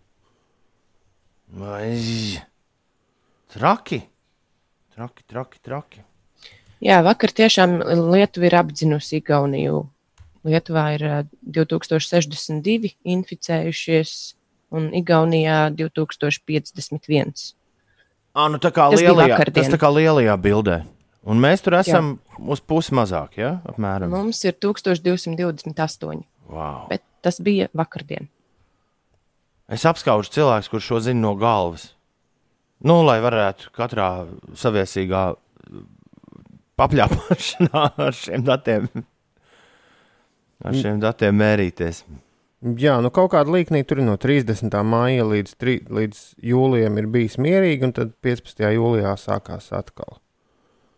Vai 1.52 2.40
traki? 3.52 4.00
Traki, 4.94 5.24
traki, 5.28 5.58
traki. 5.62 6.00
Jā, 6.84 7.02
vakar 7.04 7.32
tiešām 7.34 7.80
Lietuva 8.14 8.48
ir 8.48 8.56
apzinusi 8.58 9.18
Igauniju. 9.20 9.82
Lietuvā 10.44 10.86
ir 10.96 11.04
uh, 11.08 11.20
2062 11.56 12.94
inficējušies, 13.14 14.14
un 14.74 14.90
Igaunijā 14.96 15.70
2051. 15.78 17.54
Ah, 18.34 18.48
nu 18.50 18.58
tā 18.58 18.72
kā 18.74 18.88
Tas 18.90 19.00
lielajā, 19.00 19.38
tas 19.54 19.70
tā 19.70 19.78
kā 19.78 19.88
lielajā 19.94 20.34
bildē. 20.42 20.80
Un 21.24 21.38
mēs 21.40 21.62
tur 21.64 21.78
esam 21.78 22.16
Jā. 22.18 22.40
uz 22.52 22.60
pusi 22.60 22.92
mazāk, 22.96 23.38
ja? 23.40 23.54
apmēram. 23.70 24.10
Mums 24.12 24.42
ir 24.44 24.56
1228, 24.60 26.24
Wow. 26.50 26.84
bet 26.90 27.00
tas 27.24 27.38
bija 27.40 27.70
vakardien. 27.72 28.26
Es 29.72 29.86
apskaužu 29.88 30.28
cilvēku, 30.34 30.74
kurš 30.74 30.90
šo 30.90 30.98
zina 31.06 31.22
no 31.22 31.32
galvas. 31.40 31.94
Nu, 32.84 32.98
lai 33.06 33.16
varētu 33.24 33.70
katrā 33.72 34.26
saviesīgā 34.60 35.22
papļāpāšanā 36.76 37.84
ar 38.04 38.16
šiem 38.18 38.44
datiem, 38.44 38.88
ar 40.62 40.76
šiem 40.78 41.00
datiem 41.02 41.36
mērīties. 41.40 42.04
Jā, 42.80 42.94
nu 43.04 43.10
kaut 43.12 43.34
kāda 43.34 43.52
līnija 43.52 43.84
tur 43.84 44.00
no 44.00 44.14
30. 44.20 44.72
maija 44.88 45.24
līdz, 45.28 45.56
tri, 45.60 45.76
līdz 45.84 46.20
jūlijam 46.48 47.00
ir 47.00 47.08
bijis 47.12 47.36
mierīgi, 47.36 47.90
un 47.90 47.92
tad 47.96 48.14
15. 48.24 48.62
jūlijā 48.72 49.12
sākās 49.20 49.68
atkal. 49.76 50.16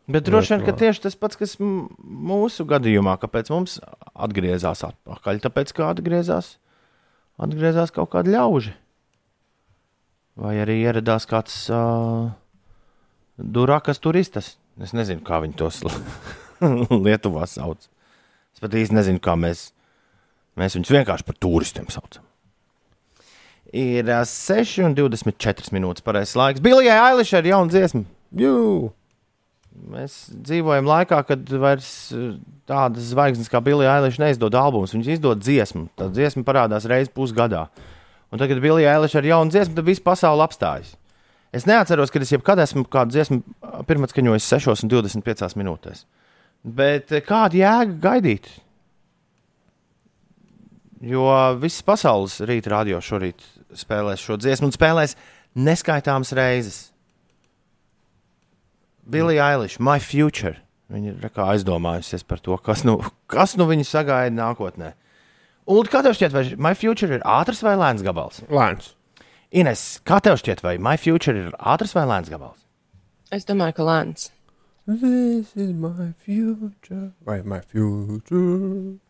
Bet 0.06 0.28
droši 0.28 0.54
vien, 0.54 0.62
ka 0.62 0.76
tieši 0.78 1.02
tas 1.08 1.16
pats, 1.18 1.38
kas 1.38 1.56
mūsu 1.58 2.62
gadījumā, 2.70 3.16
kāpēc 3.18 3.50
mums 3.50 3.80
atgriezās 4.14 4.84
atpakaļ, 4.86 5.40
tāpēc, 5.42 5.72
ka 5.74 5.88
atgriezās, 5.90 6.52
atgriezās 7.42 7.90
kaut 7.94 8.12
kādi 8.14 8.36
ļauži. 8.36 8.76
Vai 10.38 10.54
arī 10.62 10.78
ieradās 10.84 11.26
kāds 11.26 11.64
uh, 11.72 12.28
durākas 13.36 13.98
turistas. 14.04 14.54
Es 14.78 14.94
nezinu, 14.94 15.24
kā 15.26 15.40
viņi 15.42 15.58
tos 15.58 15.82
Lietuvā 17.06 17.48
sauc. 17.50 17.88
Es 18.56 18.62
pat 18.64 18.72
īsti 18.72 18.96
nezinu, 18.96 19.20
kā 19.20 19.34
mēs, 19.36 19.66
mēs 20.56 20.78
viņus 20.78 20.92
vienkārši 20.96 21.26
par 21.28 21.36
turistiem 21.44 21.90
saucam. 21.92 22.24
Ir 23.76 24.06
uh, 24.08 24.22
6,24 24.24 25.74
minūtes 25.76 26.04
pareizais 26.06 26.38
laiks. 26.40 26.62
Bilijai 26.64 26.96
Ailišai 27.10 27.42
ir 27.42 27.50
jauna 27.52 27.68
dziesma. 27.74 28.06
Jū! 28.40 28.88
Mēs 29.92 30.14
dzīvojam 30.32 30.88
laikā, 30.88 31.18
kad 31.28 31.50
vairs 31.60 31.90
tādas 32.68 33.10
zvaigznes 33.12 33.50
kā 33.52 33.60
Bilija 33.60 33.98
Eiliša 33.98 34.22
neizdod 34.24 34.56
albumus. 34.56 34.94
Viņš 34.96 35.10
izdod 35.18 35.42
dziesmu. 35.44 35.86
Tā 35.98 36.08
dziesma 36.14 36.46
parādās 36.46 36.88
reizes 36.88 37.12
pusgadā. 37.12 37.66
Un 38.32 38.40
tagad, 38.40 38.62
Bilija 38.64 38.96
Eiliša 38.96 39.20
ir 39.20 39.30
jauna 39.34 39.52
dziesma, 39.52 39.76
tad 39.76 39.86
viss 39.86 40.02
pasaule 40.02 40.44
apstājas. 40.46 40.96
Es 41.54 41.68
neatceros, 41.68 42.10
kad 42.12 42.24
es 42.24 42.32
jebkad 42.32 42.60
esmu 42.64 42.86
kādu 42.90 43.14
dziesmu 43.14 43.84
pirmā 43.88 44.08
skaņojis 44.10 44.48
6,25 44.56 45.60
minūtēs. 45.60 46.06
Bet 46.66 47.12
eh, 47.14 47.22
kāda 47.22 47.60
jēga 47.60 47.98
gaidīt? 48.02 48.48
Jo 51.06 51.28
visas 51.60 51.84
pasaules 51.86 52.40
rīta 52.48 52.72
radio 52.72 52.98
šorīt 53.04 53.44
spēlēs 53.76 54.22
šo 54.22 54.38
dziesmu 54.40 54.70
un 54.70 54.74
spēlēs 54.74 55.14
neskaitāmas 55.56 56.32
reizes. 56.36 56.78
Bilija 59.06 59.52
Eiliša, 59.54 59.82
My 59.86 60.00
Future. 60.02 60.56
Viņa 60.90 61.12
ir 61.12 61.40
aizdomājusies 61.42 62.22
par 62.26 62.42
to, 62.42 62.56
kas 62.62 62.84
nu, 62.86 62.98
kas 63.30 63.56
nu 63.58 63.66
viņu 63.70 63.86
sagaida 63.86 64.34
nākotnē. 64.34 64.92
Un 65.70 65.88
kā 65.90 66.02
tev 66.06 66.14
šķiet, 66.14 66.34
vai 66.34 66.44
My 66.58 66.74
Future 66.78 67.18
ir 67.18 67.26
ātrs 67.26 67.62
vai 67.66 67.74
lēns 67.78 68.02
gabals? 68.06 68.42
Lēns. 68.50 68.92
Ines, 69.54 69.82
kā 70.06 70.18
tev 70.22 70.38
šķiet, 70.42 70.62
vai 70.62 70.76
My 70.82 70.98
Future 70.98 71.46
ir 71.46 71.54
ātrs 71.58 71.94
vai 71.94 72.06
lēns 72.10 72.30
gabals? 72.30 72.58
Es 73.34 73.46
domāju, 73.46 73.78
ka 73.78 73.86
lēns. 73.86 74.30
This 74.86 75.56
is 75.56 75.72
my 75.72 76.12
future. 76.12 77.10
Vai 77.26 77.42
my 77.42 77.58
future? 77.58 79.00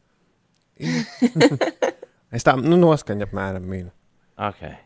es 2.32 2.46
tā 2.46 2.54
nu, 2.56 2.78
noskaņu 2.80 3.26
apmēram 3.26 3.66
mīnu. 3.68 3.92
Okay. 4.48 4.78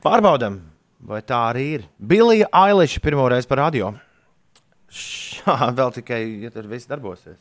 Pārbaudām, 0.00 0.56
vai 1.04 1.20
tā 1.28 1.42
arī 1.50 1.66
ir. 1.74 1.84
Bilija 2.00 2.48
Eiliša 2.56 3.04
pirmo 3.04 3.28
reizi 3.28 3.50
par 3.52 3.60
radio. 3.66 3.92
Šā, 4.88 5.58
vēl 5.76 5.92
tikai, 6.00 6.22
ja 6.46 6.50
tur 6.56 6.72
viss 6.72 6.88
darbosies. 6.88 7.36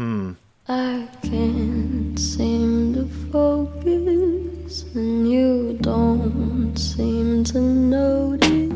Hmm. 0.00 0.38
I 0.66 1.08
can't 1.20 2.18
seem 2.18 2.94
to 2.94 3.04
focus, 3.28 4.84
and 4.94 5.28
you 5.28 5.76
don't 5.82 6.76
seem 6.78 7.44
to 7.52 7.60
notice. 7.60 8.69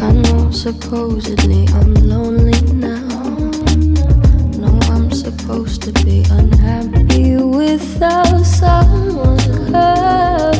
I 0.00 0.12
know 0.12 0.50
supposedly 0.50 1.66
I'm 1.74 1.94
lonely 2.06 2.60
now. 2.72 3.08
No, 4.58 4.78
I'm 4.94 5.10
supposed 5.10 5.82
to 5.82 5.92
be 6.04 6.24
unhappy 6.30 7.36
without 7.36 8.44
someone 8.46 9.38
happy. 9.74 10.58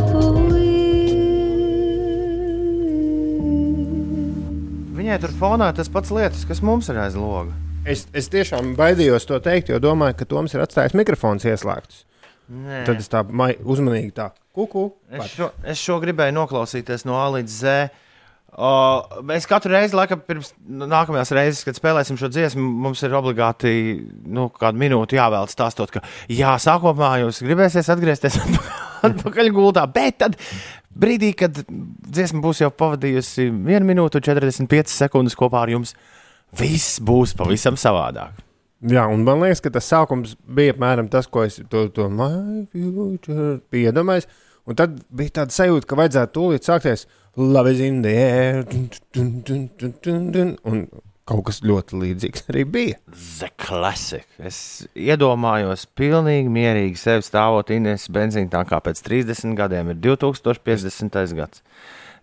Viņai 4.99 5.21
tur 5.23 5.33
fonā 5.39 5.71
tas 5.73 5.89
pats 5.89 6.11
lietas, 6.13 6.43
kas 6.45 6.59
mums 6.61 6.91
ir 6.91 6.99
aiz 7.01 7.15
loga. 7.17 7.55
Es, 7.89 8.05
es 8.13 8.27
tiešām 8.29 8.75
baidījos 8.77 9.25
to 9.25 9.39
teikt, 9.41 9.71
jo 9.73 9.79
domāju, 9.81 10.19
ka 10.19 10.27
Toms 10.29 10.53
ir 10.53 10.61
atstājis 10.67 10.99
mikrofons 10.99 11.47
ieslēgts. 11.49 12.03
Nē. 12.49 12.83
Tad 12.89 13.01
es 13.01 13.09
tā 13.13 13.23
uzmanīgi 13.23 14.13
tā 14.17 14.31
kuku. 14.57 14.91
Es 15.13 15.31
šo, 15.37 15.49
es 15.63 15.81
šo 15.81 15.97
gribēju 16.03 16.35
noklausīties 16.37 17.07
no 17.09 17.17
A 17.21 17.27
līdz 17.39 17.57
Z. 17.63 17.89
Uh, 18.59 19.21
mēs 19.23 19.45
katru 19.47 19.71
reizi, 19.71 19.95
laikam, 19.95 20.19
pirms 20.27 20.49
nākamajās 20.67 21.31
reizes, 21.37 21.61
kad 21.63 21.77
spēlēsim 21.79 22.17
šo 22.19 22.27
dziesmu, 22.33 22.65
mums 22.83 23.05
ir 23.07 23.13
obligāti 23.15 23.71
nu, 24.27 24.49
kādu 24.51 24.81
minūti 24.83 25.15
jāvēl 25.15 25.47
stāstot, 25.47 25.93
ka, 25.95 26.03
jā, 26.27 26.57
sākumā 26.59 27.13
jūs 27.23 27.39
gribēsiet 27.47 27.87
atgriezties 27.95 28.41
atpakaļ 29.07 29.53
gultā, 29.55 29.85
bet 29.95 30.19
tad 30.25 30.35
brīdī, 30.91 31.31
kad 31.39 31.61
dziesma 31.69 32.43
būs 32.43 32.65
jau 32.65 32.73
pavadījusi 32.75 33.47
1 33.47 33.87
minūtu 33.87 34.19
un 34.19 34.27
45 34.27 34.91
sekundes 34.91 35.39
kopā 35.39 35.63
ar 35.63 35.73
jums, 35.77 35.95
viss 36.59 36.99
būs 36.99 37.37
pavisam 37.39 37.79
savādāk. 37.79 38.43
Jā, 38.91 39.07
un 39.11 39.23
man 39.27 39.39
liekas, 39.43 39.63
ka 39.63 39.71
tas 39.75 39.87
sākums 39.91 40.35
bija 40.43 40.75
apmēram 40.75 41.07
tas, 41.11 41.31
ko 41.31 41.47
es 41.47 41.61
to, 41.71 41.87
to 41.95 42.11
iedomājies. 43.75 44.27
Un 44.69 44.77
tad 44.77 44.99
bija 45.15 45.41
tāda 45.41 45.55
sajūta, 45.55 45.87
ka 45.89 45.97
vajadzētu 45.99 46.35
tūlīt 46.35 46.67
sākties 46.67 47.07
Love 47.39 47.71
is 47.71 47.81
in 47.81 48.03
the 48.03 48.11
air. 48.11 48.65
Dun, 48.65 48.91
dun, 49.15 49.43
dun, 49.47 49.71
dun, 49.79 49.95
dun, 50.03 50.31
dun, 50.33 50.49
un 50.67 50.81
kaut 51.29 51.45
kas 51.47 51.61
ļoti 51.63 52.01
līdzīgs 52.01 52.49
arī 52.51 52.65
bija. 52.67 52.97
The 53.39 53.53
classic. 53.63 54.27
Es 54.43 54.59
iedomājos, 54.99 55.85
pilnīgi 55.95 56.51
mierīgi 56.51 56.99
sevi 56.99 57.23
stāvot 57.23 57.71
Inês 57.71 58.09
benzīna 58.11 58.51
tā 58.57 58.65
kā 58.67 58.83
pēc 58.83 59.05
30 59.07 59.55
gadiem 59.55 59.93
ir 59.95 60.03
2050. 60.09 61.39
gads. 61.39 61.63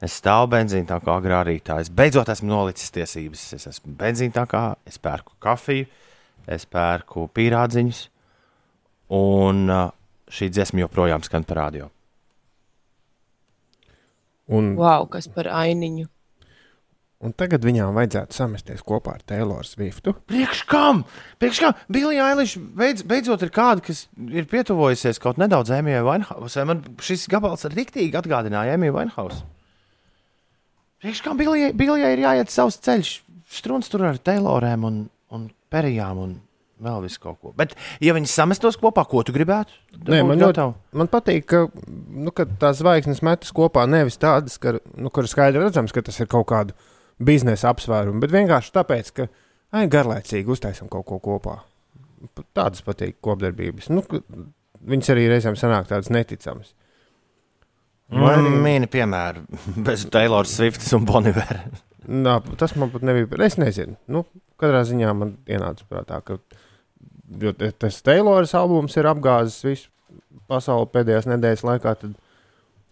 Es 0.03 0.19
stāvu 0.19 0.51
benzīna 0.57 0.89
tā 0.91 0.99
kā 0.99 1.15
agrā 1.15 1.45
rītā. 1.47 1.79
Es 1.79 1.87
beidzot 1.87 2.35
esmu 2.35 2.51
nolicis 2.51 2.91
tiesības. 2.99 3.47
Es 3.55 3.71
esmu 3.71 3.95
benzīna 3.95 4.41
tā 4.41 4.47
kā, 4.51 4.67
es 4.83 4.99
pērku 4.99 5.39
kafiju, 5.39 5.87
es 6.51 6.67
pērku 6.67 7.29
pīrādziņus, 7.31 8.05
un 9.15 9.67
uh, 9.71 9.87
šī 10.27 10.51
dziesma 10.51 10.83
joprojām 10.89 11.23
skan 11.23 11.47
par 11.47 11.63
radio. 11.63 11.94
Un, 14.47 14.75
Wow, 14.77 15.07
kas 15.09 15.27
par 15.31 15.47
ainiņu. 15.49 16.05
un 17.25 17.33
tagad 17.33 17.63
viņām 17.65 17.95
vajadzētu 17.97 18.35
samesties 18.37 18.83
kopā 18.85 19.15
ar 19.15 19.21
Tayloru 19.25 19.65
Swiftu. 19.65 20.13
Priekš 20.29 20.61
kam? 20.69 21.03
Priekš 21.41 21.59
kam? 21.63 21.73
Bilija 21.89 22.27
Eilish 22.29 22.59
beidz, 22.59 23.01
beidzot 23.01 23.41
ir 23.41 23.49
kāda, 23.49 23.81
kas 23.81 24.03
ir 24.29 24.45
pietuvojusies 24.45 25.17
kaut 25.23 25.39
nedaudz 25.41 25.71
Emīļai 25.73 26.03
Vainhausai. 26.05 26.65
Man 26.69 26.83
šis 27.01 27.25
gabals 27.31 27.65
rīktīgi 27.65 28.13
atgādināja 28.19 28.77
Emīļu 28.77 28.93
Vainhausu. 28.99 29.41
Priekš 31.01 31.23
kam 31.25 31.37
Bilijai 31.37 32.13
ir 32.13 32.21
jāiet 32.27 32.53
savs 32.53 32.77
ceļš? 32.85 33.21
Struns 33.49 33.89
tur 33.89 34.05
ar 34.05 34.17
Taylorēm 34.21 34.85
un, 34.85 35.01
un 35.33 35.49
Perijām 35.73 36.21
un 36.21 36.37
vēl 36.81 37.03
visu 37.05 37.21
kaut 37.23 37.39
ko. 37.41 37.53
Bet, 37.57 37.75
ja 38.03 38.15
viņi 38.15 38.29
samestos 38.31 38.77
kopā, 38.81 39.05
ko 39.09 39.23
tu 39.25 39.35
gribētu? 39.35 39.75
Nē, 40.09 40.21
man 40.27 40.41
ļoti 40.41 40.65
man 40.99 41.09
patīk, 41.11 41.47
ka, 41.51 41.63
nu, 42.11 42.33
ka 42.35 42.47
tās 42.61 42.81
zvaigznes 42.81 43.23
metas 43.25 43.53
kopā 43.55 43.85
nevis 43.89 44.19
tādas, 44.21 44.57
ka, 44.61 44.77
nu, 44.97 45.11
kur 45.13 45.29
skaidri 45.31 45.63
redzams, 45.63 45.95
ka 45.95 46.03
tas 46.05 46.19
ir 46.19 46.29
kaut 46.31 46.47
kāda 46.51 46.75
biznesa 47.23 47.71
apsvēruma, 47.71 48.19
bet 48.23 48.33
vienkārši 48.35 48.73
tāpēc, 48.75 49.13
ka 49.15 49.29
ai, 49.75 49.87
garlaicīgi 49.91 50.51
uztaisam 50.51 50.91
kaut 50.91 51.07
ko 51.09 51.21
kopā. 51.23 51.59
Tādas 52.57 52.81
patīk 52.83 53.19
kopdarbības. 53.23 53.91
Nu, 53.93 54.03
viņas 54.85 55.13
arī 55.13 55.29
reizēm 55.31 55.57
sanāk 55.59 55.87
tādas 55.91 56.11
neticamas. 56.13 56.73
Vai 58.11 58.35
Mm, 58.37 58.61
Mīni 58.61 58.87
piemēru 58.91 59.45
bez 59.87 60.05
Taylor 60.13 60.45
Swifts 60.45 60.91
un 60.93 61.07
Bonivera. 61.09 61.63
Nā, 62.05 62.35
tas 62.59 62.75
man 62.77 62.91
pat 62.93 63.01
nebija. 63.01 63.25
Es 63.45 63.57
nezinu. 63.57 63.95
Nu, 64.11 64.25
katrā 64.61 64.83
ziņā 64.85 65.13
man 65.17 65.31
ienāca 65.49 65.87
prātā, 65.89 66.19
ka 66.21 66.37
jo 67.41 67.53
tas 67.55 68.01
Taylors 68.05 68.55
albums 68.57 68.95
ir 68.99 69.09
apgāzis 69.09 69.63
visu 69.65 69.91
pasauli 70.49 70.89
pēdējās 70.93 71.27
nedēļas 71.31 71.65
laikā. 71.67 71.95
Tad, 72.01 72.15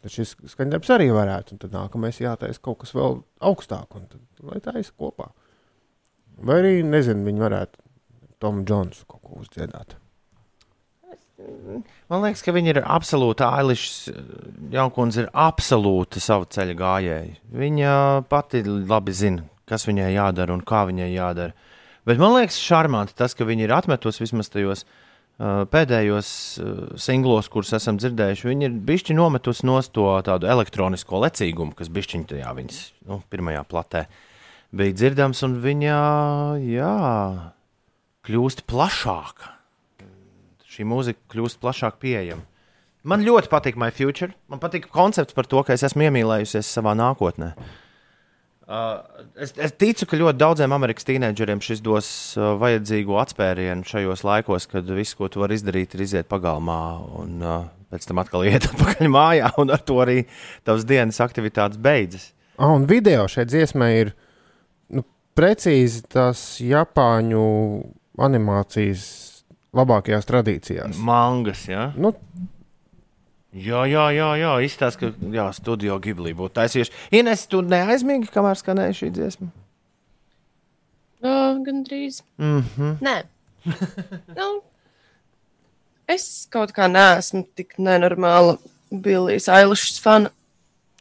tad 0.04 0.16
šis 0.16 0.36
skaņdarbs 0.54 0.92
arī 0.96 1.10
varētu. 1.16 1.60
Tad 1.62 1.76
nākamais 1.76 2.22
jātaisa 2.24 2.62
kaut 2.64 2.82
kas 2.84 2.96
vēl 2.98 3.22
augstāk. 3.44 3.98
Un 3.98 4.08
tad, 4.12 4.24
lai 4.46 4.62
tā 4.64 4.76
ir 4.80 4.94
kopā. 4.98 5.30
Vai 6.44 6.62
arī, 6.64 6.78
nezinu, 6.88 7.28
viņi 7.28 7.44
varētu 7.44 7.84
Tomu 8.44 8.66
Džonsu 8.68 9.06
kaut 9.08 9.22
ko 9.24 9.38
uzdziedāt. 9.40 9.94
Man 12.12 12.22
liekas, 12.24 12.44
ka 12.46 12.54
viņi 12.56 12.74
ir 12.74 12.80
absolūti 12.84 13.46
Ailišs. 13.46 13.96
Jankundze 14.74 15.24
ir 15.24 15.30
absolūti 15.32 16.22
savu 16.24 16.48
ceļu 16.52 16.76
gājēji. 16.80 17.34
Viņa 17.58 17.94
pati 18.32 18.64
labi 18.68 19.16
zina, 19.16 19.46
kas 19.70 19.88
viņai 19.90 20.12
jādara 20.14 20.56
un 20.56 20.64
kā 20.68 20.84
viņai 20.90 21.10
jādara. 21.14 21.56
Bet 22.08 22.20
man 22.20 22.36
liekas, 22.36 22.60
šarmanti 22.60 23.16
tas, 23.16 23.36
ka 23.38 23.48
viņi 23.48 23.64
ir 23.68 23.74
atmetusi 23.76 24.26
vismaz 24.26 24.50
tajos 24.52 24.84
uh, 24.84 25.64
pēdējos 25.72 26.30
uh, 26.60 26.74
singlos, 27.00 27.48
kurus 27.52 27.72
esam 27.78 28.00
dzirdējuši. 28.02 28.50
Viņi 28.50 28.68
ir 28.68 28.78
bišķi 28.90 29.16
nometusi 29.16 29.68
no 29.70 29.80
to 29.88 30.10
tādu 30.28 30.50
elektronisko 30.52 31.24
lecīgumu, 31.24 31.76
kas 31.80 31.92
bišķiņ 31.94 32.28
tajā 32.34 32.54
viņas 32.60 32.80
nu, 33.08 33.22
pirmajā 33.32 33.64
platē 33.72 34.06
bija 34.74 34.98
dzirdams, 34.98 35.44
un 35.46 35.60
viņa 35.64 35.98
jā, 36.66 36.94
kļūst 38.26 38.66
plašāka 38.68 39.52
šī 40.74 40.88
mūzika 40.90 41.22
kļūst 41.30 41.60
plašāk 41.62 42.00
pieejama. 42.02 42.42
Man 43.06 43.22
ļoti 43.22 43.50
patīk 43.52 43.78
My 43.78 43.92
Future. 43.94 44.32
Man 44.50 44.62
patīk 44.64 44.88
koncepts 44.90 45.36
par 45.38 45.46
to, 45.46 45.62
ka 45.62 45.76
es 45.76 45.84
esmu 45.86 46.08
iemīlējusies 46.08 46.70
savā 46.80 46.96
nākotnē. 46.98 47.52
Uh, 47.54 47.83
es, 48.68 49.54
es 49.58 49.74
ticu, 49.76 50.08
ka 50.08 50.20
ļoti 50.20 50.40
daudziem 50.40 50.76
amerikāņu 50.76 51.10
tīneģeriem 51.10 51.62
šis 51.64 51.82
dos 51.84 52.08
uh, 52.38 52.54
vajadzīgo 52.62 53.18
atspērienu 53.22 53.88
šajos 53.88 54.24
laikos, 54.28 54.68
kad 54.72 54.88
viss, 54.88 55.18
ko 55.20 55.28
tu 55.32 55.44
vari 55.44 55.58
izdarīt, 55.60 55.96
ir 55.96 56.06
iziet 56.06 56.30
pagalmā 56.32 56.84
un 57.20 57.44
uh, 57.44 57.66
pēc 57.94 58.08
tam 58.10 58.24
atkal 58.24 58.46
iet 58.50 58.70
atpakaļ 58.72 59.12
mājā, 59.12 59.52
un 59.62 59.74
ar 59.76 59.84
to 59.84 60.00
arī 60.04 60.24
tavas 60.68 60.88
dienas 60.88 61.20
aktivitātes 61.24 61.82
beidzas. 61.82 62.32
Ah, 62.56 62.72
un 62.72 62.88
video 62.90 63.26
šai 63.28 63.48
dziesmai 63.50 63.92
ir 63.98 64.14
nu, 64.94 65.04
precīzi 65.36 66.04
tās 66.14 66.62
Japāņu 66.62 67.44
animācijas 68.24 69.06
labākajās 69.74 70.30
tradīcijās. 70.30 71.00
Mangas, 71.02 71.66
ja? 71.70 71.90
Nu, 71.98 72.14
Jā, 73.54 73.84
jā, 73.86 74.08
jā, 74.16 74.30
jā. 74.42 74.52
izstāsta, 74.66 75.10
ka 75.12 75.32
jā, 75.34 75.46
studio 75.54 76.00
Giblī 76.02 76.34
būtu 76.38 76.56
taisījuši. 76.58 76.94
Ines, 77.20 77.46
tu 77.50 77.62
neaizmīgi, 77.62 78.32
kamēr 78.34 78.58
skanēja 78.58 78.98
šī 78.98 79.10
dziesma? 79.14 79.50
No, 81.24 81.36
gan 81.64 81.84
drīz. 81.86 82.24
Mm 82.42 82.64
-hmm. 82.64 82.96
Nē, 83.06 83.16
nu, 84.40 84.48
es 86.08 86.48
kaut 86.50 86.74
kā 86.74 86.90
neesmu 86.90 87.46
tik 87.56 87.78
nenormāla 87.78 88.58
Billijas 88.92 89.48
Ailišas 89.50 90.02
fana. 90.02 90.34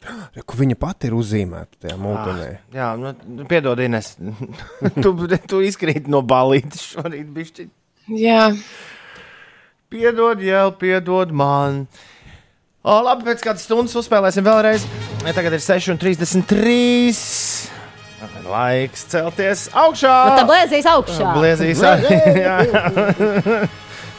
kur 0.47 0.59
viņa 0.61 0.77
pati 0.77 1.07
ir 1.09 1.15
uzzīmēta 1.15 1.87
tajā 1.87 1.97
mūtenē. 1.97 2.49
Jā, 2.75 2.95
nu, 2.97 3.47
piedod, 3.49 3.81
Ines. 3.81 4.17
tu, 5.03 5.17
tu 5.49 5.61
izkrīt 5.61 6.09
no 6.09 6.23
balītes 6.23 6.85
šorīt, 6.93 7.33
bišķi. 7.33 7.69
Jā, 8.19 8.51
Piedod, 9.93 10.41
jau 10.41 10.71
piedod 10.81 11.35
man. 11.37 11.83
O, 12.83 12.97
labi, 12.99 13.23
pēc 13.29 13.45
kādas 13.47 13.63
stundas 13.63 13.95
uzspēlēsim 13.95 14.43
vēlreiz. 14.43 14.83
Ja 15.23 15.31
tagad 15.37 15.55
ir 15.55 15.61
6,33. 15.63 17.15
Laiks 18.43 19.05
celties 19.11 19.69
augšā. 19.71 20.15
Nu, 20.27 20.33
tā 20.41 20.45
blēzīs 20.49 20.87
augšā. 20.91 21.29
Bliezīs 21.37 21.79
arī. 21.87 22.17
Jā. 22.43 22.57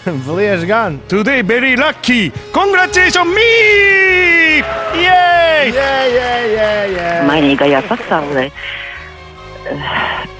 Bliež 0.27 0.63
gan. 0.67 0.95
Today 1.11 1.41
very 1.43 1.75
lucky. 1.75 2.31
Congratulations 2.55 3.27
me! 3.35 3.51
Yay! 4.99 5.71
Jā, 5.75 5.91
jā, 6.11 6.31
jā, 6.55 6.71
jā. 6.91 7.09
mainīgajā 7.27 7.79
pasaulē. 7.91 8.45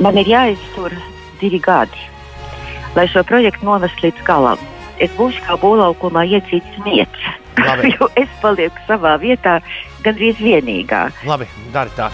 Man 0.03 0.13
ir 0.19 0.27
jāiztur 0.31 0.91
divi 1.43 1.59
gadi, 1.63 1.99
lai 2.95 3.07
šo 3.11 3.23
projektu 3.27 3.67
novestu 3.67 3.99
līdz 4.07 4.19
galam. 4.27 4.59
Es 4.99 5.11
būšu 5.19 5.39
kā 5.47 5.53
būvlaukumā 5.59 6.23
iecīts 6.37 6.75
mietis, 6.87 7.27
Labi. 7.57 7.91
jo 7.95 8.09
es 8.19 8.29
palieku 8.41 8.85
savā 8.87 9.15
vietā 9.21 9.59
gandrīz 10.03 10.39
vienīgā. 10.41 11.05
Labi, 11.27 11.47
dari 11.73 11.93
tā. 11.97 12.09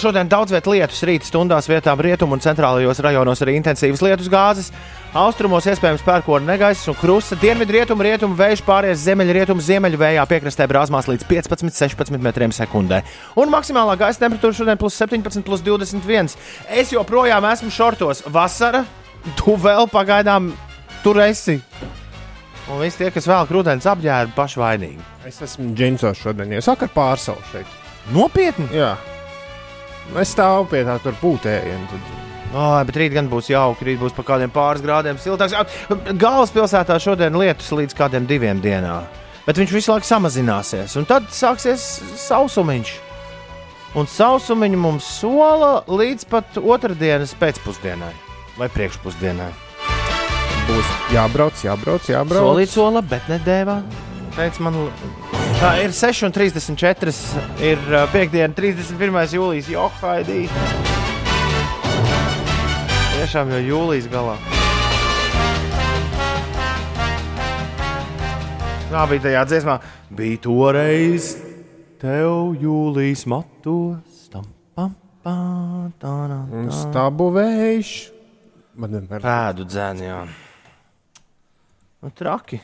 Šodien 0.00 0.28
daudz 0.30 0.54
vietā 0.54 0.72
lietus, 0.72 1.02
rīta 1.04 1.28
stundās 1.28 1.68
vietām 1.68 2.00
rietumu 2.00 2.36
un 2.36 2.42
centrālajos 2.44 3.02
rajonos 3.04 3.42
arī 3.44 3.58
intensīvas 3.58 4.02
lietus 4.04 4.30
gāzes. 4.32 4.70
Austrumos 5.14 5.66
iespējams 5.70 6.02
pērkona 6.02 6.54
negaiss 6.54 6.88
un 6.90 6.96
krusta. 6.98 7.36
Dienvidu 7.38 7.76
rietumu, 7.76 8.02
rietumu 8.02 8.34
vējš 8.38 8.64
pāries 8.66 9.02
ziemeļrietumu, 9.04 9.62
ziemeļvējā 9.62 10.24
piekrastē 10.30 10.66
brāzmās 10.70 11.06
līdz 11.10 11.28
15-16 11.30 12.18
metriem 12.18 12.54
sekundē. 12.54 13.04
Un 13.38 13.52
maksimālā 13.52 13.94
gaisa 14.00 14.24
temperatūra 14.24 14.58
šodien 14.58 14.80
plus 14.80 14.98
17, 14.98 15.44
plus 15.46 15.62
21. 15.62 16.34
Es 16.66 16.94
joprojām 16.96 17.46
esmu 17.52 17.70
šortos. 17.74 18.24
Vasara, 18.34 18.82
tu 19.38 19.54
vēl 19.60 19.86
pagaidām 19.92 20.50
tur 21.04 21.22
esi. 21.28 21.60
Un 22.72 22.80
visi 22.80 23.02
tie, 23.02 23.10
kas 23.12 23.26
vēl 23.28 23.44
krūtens 23.48 23.84
apģērba, 23.90 24.32
paši 24.36 24.60
vainīgi. 24.60 25.02
Es 25.28 25.42
esmu 25.44 25.74
Džinsos 25.76 26.22
šodien, 26.22 26.54
jau 26.56 26.62
saka, 26.64 26.88
ar 26.88 26.94
pārsalu 26.94 27.42
šeit. 27.50 27.74
Nopietni! 28.14 28.70
Jā. 28.72 28.94
Es 30.20 30.32
stāvu 30.32 30.70
pie 30.72 30.84
tā 30.84 30.96
tur 31.04 31.16
pūtējienu. 31.20 31.88
Tad... 31.90 32.08
Oh, 32.54 32.78
bet 32.86 32.96
rīt 33.00 33.14
gan 33.16 33.28
būs 33.28 33.50
jauki. 33.52 33.88
Rīt 33.88 34.00
būs 34.00 34.14
pa 34.16 34.24
kādiem 34.28 34.52
pāris 34.52 34.84
grādiem 34.84 35.20
siltāks. 35.20 35.56
Galvaspilsētā 36.20 36.96
šodien 37.02 37.36
lietus 37.40 37.72
līdz 37.74 37.96
kādiem 37.98 38.28
diviem 38.30 38.60
dienām. 38.64 39.08
Bet 39.44 39.60
viņš 39.60 39.74
visu 39.76 39.92
laiku 39.92 40.08
samazināsies. 40.08 40.96
Un 41.00 41.08
tad 41.08 41.28
sāksies 41.32 41.84
sausumiņš. 42.28 42.94
un 43.94 44.08
sausumiņu 44.10 44.78
mums 44.80 45.08
sola 45.20 45.84
līdz 45.86 46.24
pat 46.30 46.56
otrdienas 46.58 47.36
pēcpusdienai 47.38 48.12
vai 48.58 48.68
priekšpusdienai. 48.68 49.63
Būs 50.64 50.90
jābrauc, 51.12 51.60
jābrauc, 51.64 52.06
jābrauc. 52.08 52.46
Solīt 52.48 52.72
sola, 52.72 53.02
bet 53.04 53.26
nedēvā. 53.28 53.78
Pēc 54.34 54.56
man 54.64 54.78
tā 55.60 55.74
ir 55.84 55.92
6,34. 55.94 57.12
Ir 57.62 57.82
uh, 57.92 58.06
piekdiena, 58.10 58.50
31. 58.56 59.20
jūlijas. 59.36 59.68
Jo, 59.70 59.86
Haidī! 60.00 60.46
Tiešām 63.14 63.52
jau 63.54 63.60
jūlijas 63.68 64.08
galā. 64.12 64.34
Kā 68.90 69.04
bija 69.10 69.24
tajā 69.24 69.44
dziesmā? 69.50 69.76
Bija 70.14 70.40
toreiz 70.44 71.30
tev 72.02 72.54
jūlijas 72.62 73.24
matos. 73.30 74.26
Tam, 74.32 74.44
pam, 74.76 74.92
pam, 75.24 75.92
tā, 75.98 76.12
tā, 76.30 76.40
Un 76.54 76.68
tā. 76.70 76.80
stabu 76.82 77.30
vējš. 77.34 77.94
Man 78.78 78.90
vienmēr 78.98 79.22
Pēdu 79.22 79.66
dzēni, 79.70 80.08
jā. 80.10 80.20
Nu, 82.04 82.10
traki. 82.12 82.58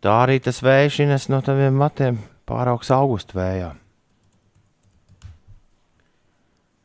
Tā 0.00 0.22
arī 0.24 0.38
tas 0.40 0.62
vējš 0.64 1.02
ines 1.04 1.26
no 1.28 1.42
taviem 1.44 1.74
matiem 1.76 2.16
pāraugs 2.48 2.88
augustu 2.96 3.36
vējā. 3.36 3.74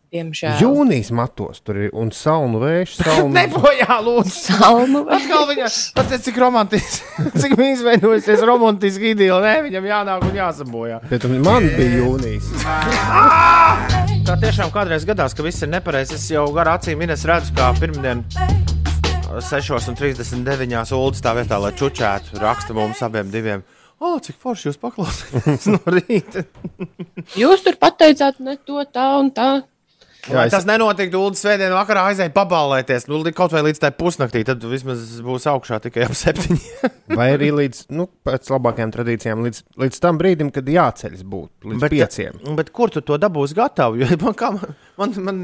Diemžēl. 0.10 0.56
jūnijas 0.58 1.12
matos 1.14 1.60
tur 1.62 1.78
ir 1.78 1.92
un 1.94 2.10
salnu 2.12 2.60
vējš. 2.64 2.96
Salnu... 3.06 3.30
Nebojā, 3.36 4.00
lūdzu! 4.04 4.56
Salmu 4.58 5.04
vai 5.06 5.20
Atkal 5.20 5.46
viņa 5.52 5.70
pateica, 5.96 6.20
cik 6.26 6.40
romantiski, 6.42 7.06
cik 7.44 7.54
viņa 7.54 7.76
izveidojusies 7.78 8.44
romantiski 8.50 9.14
ideja. 9.14 9.38
Nē, 9.46 9.54
viņam 9.70 9.88
jānāk 9.92 10.26
un 10.26 10.36
jāsabojā. 10.42 11.00
Bet 11.14 11.30
man 11.46 11.70
bija 11.78 12.02
jūnijas. 12.02 12.50
Tā 14.28 14.36
tiešām 14.42 14.74
kādreiz 14.74 15.08
gadās, 15.08 15.38
ka 15.38 15.46
viss 15.46 15.64
ir 15.64 15.72
nepareizi. 15.78 16.18
Es 16.18 16.28
jau 16.34 16.50
gar 16.58 16.74
acīm 16.76 17.06
redzu, 17.06 17.56
kā 17.56 17.72
pirmdien 17.80 18.26
6,39. 19.30 20.94
ULDS 20.98 21.22
tā 21.24 21.34
vietā, 21.38 21.60
lai 21.62 21.74
čučētu, 21.78 22.40
raksta 22.42 22.76
mums 22.78 23.02
abiem 23.06 23.30
diviem. 23.34 23.66
O, 24.00 24.14
cik 24.24 24.38
forši 24.40 24.70
jūs 24.70 24.78
paklausāties 24.80 25.66
no 25.74 25.80
rīta. 25.92 26.46
Jūs 27.42 27.66
tur 27.66 27.76
pateicāt, 27.82 28.40
ne 28.40 28.56
to 28.64 28.80
tā 28.96 29.10
un 29.20 29.28
tā. 29.36 29.50
Jā, 30.30 30.46
es- 30.46 30.54
tas 30.54 30.66
nenotika. 30.68 31.12
Dūlis 31.14 31.42
svētdien 31.44 31.74
vakarā 31.76 32.06
aizēja 32.12 32.32
paballēties. 32.36 33.08
Nu, 33.12 33.20
kaut 33.36 33.54
vai 33.56 33.64
līdz 33.68 33.82
tai 33.84 33.92
pusnaktī, 33.96 34.46
tad 34.48 34.64
vismaz 34.72 35.04
būs 35.26 35.48
augšā 35.52 35.82
tikai 35.84 36.08
ap 36.08 36.16
septiņiem. 36.16 36.96
Vai 37.20 37.32
arī 37.34 37.50
līdz, 37.56 37.88
nu, 37.98 38.06
pēc 38.28 38.52
labākajām 38.54 38.92
tradīcijām, 38.94 39.40
līdz, 39.48 39.64
līdz 39.82 40.00
tam 40.04 40.20
brīdim, 40.22 40.52
kad 40.54 40.68
jāceļas 40.70 41.24
būt, 41.26 41.52
līdz 41.72 41.82
bet, 41.82 41.96
pieciem. 41.96 42.36
Bet 42.60 42.70
kur 42.76 42.92
tu 42.94 43.02
to 43.02 43.18
dabūsi 43.20 43.58
gatavu? 43.58 43.98
Jo 44.04 44.12
man, 44.22 44.36
kā, 44.38 44.52
man, 44.54 44.76
man, 45.00 45.16
man 45.26 45.40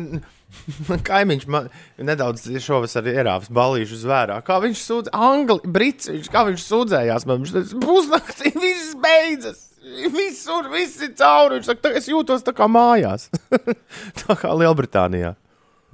kaimiņš 1.09 1.45
man 1.51 1.69
nedaudz 1.97 2.47
šovasar 2.63 3.07
ierāvis 3.11 3.51
balīšu 3.53 4.01
zvērā. 4.01 4.39
Kā 4.45 4.59
viņš 4.63 4.83
sūdz, 4.87 5.13
Angli, 5.13 5.61
Brits, 5.77 6.09
viņš, 6.11 6.31
kā 6.33 6.45
viņš 6.49 6.65
sūdzējās 6.65 7.27
man. 7.29 7.43
Viņš 7.43 7.55
teica, 7.55 7.79
pusnaktī 7.85 8.51
viss 8.57 8.97
beidzas. 9.01 9.63
Visur 10.11 10.69
viss 10.73 11.01
ir 11.05 11.13
cauri. 11.17 11.59
Viņš 11.59 11.69
saka, 11.69 11.83
"Tā 11.85 11.95
es 11.99 12.09
jūtos 12.09 12.45
tā 12.45 12.55
kā 12.57 12.67
mājās. 12.71 13.29
tā 14.23 14.37
kā 14.39 14.53
Lielbritānijā. 14.57 15.35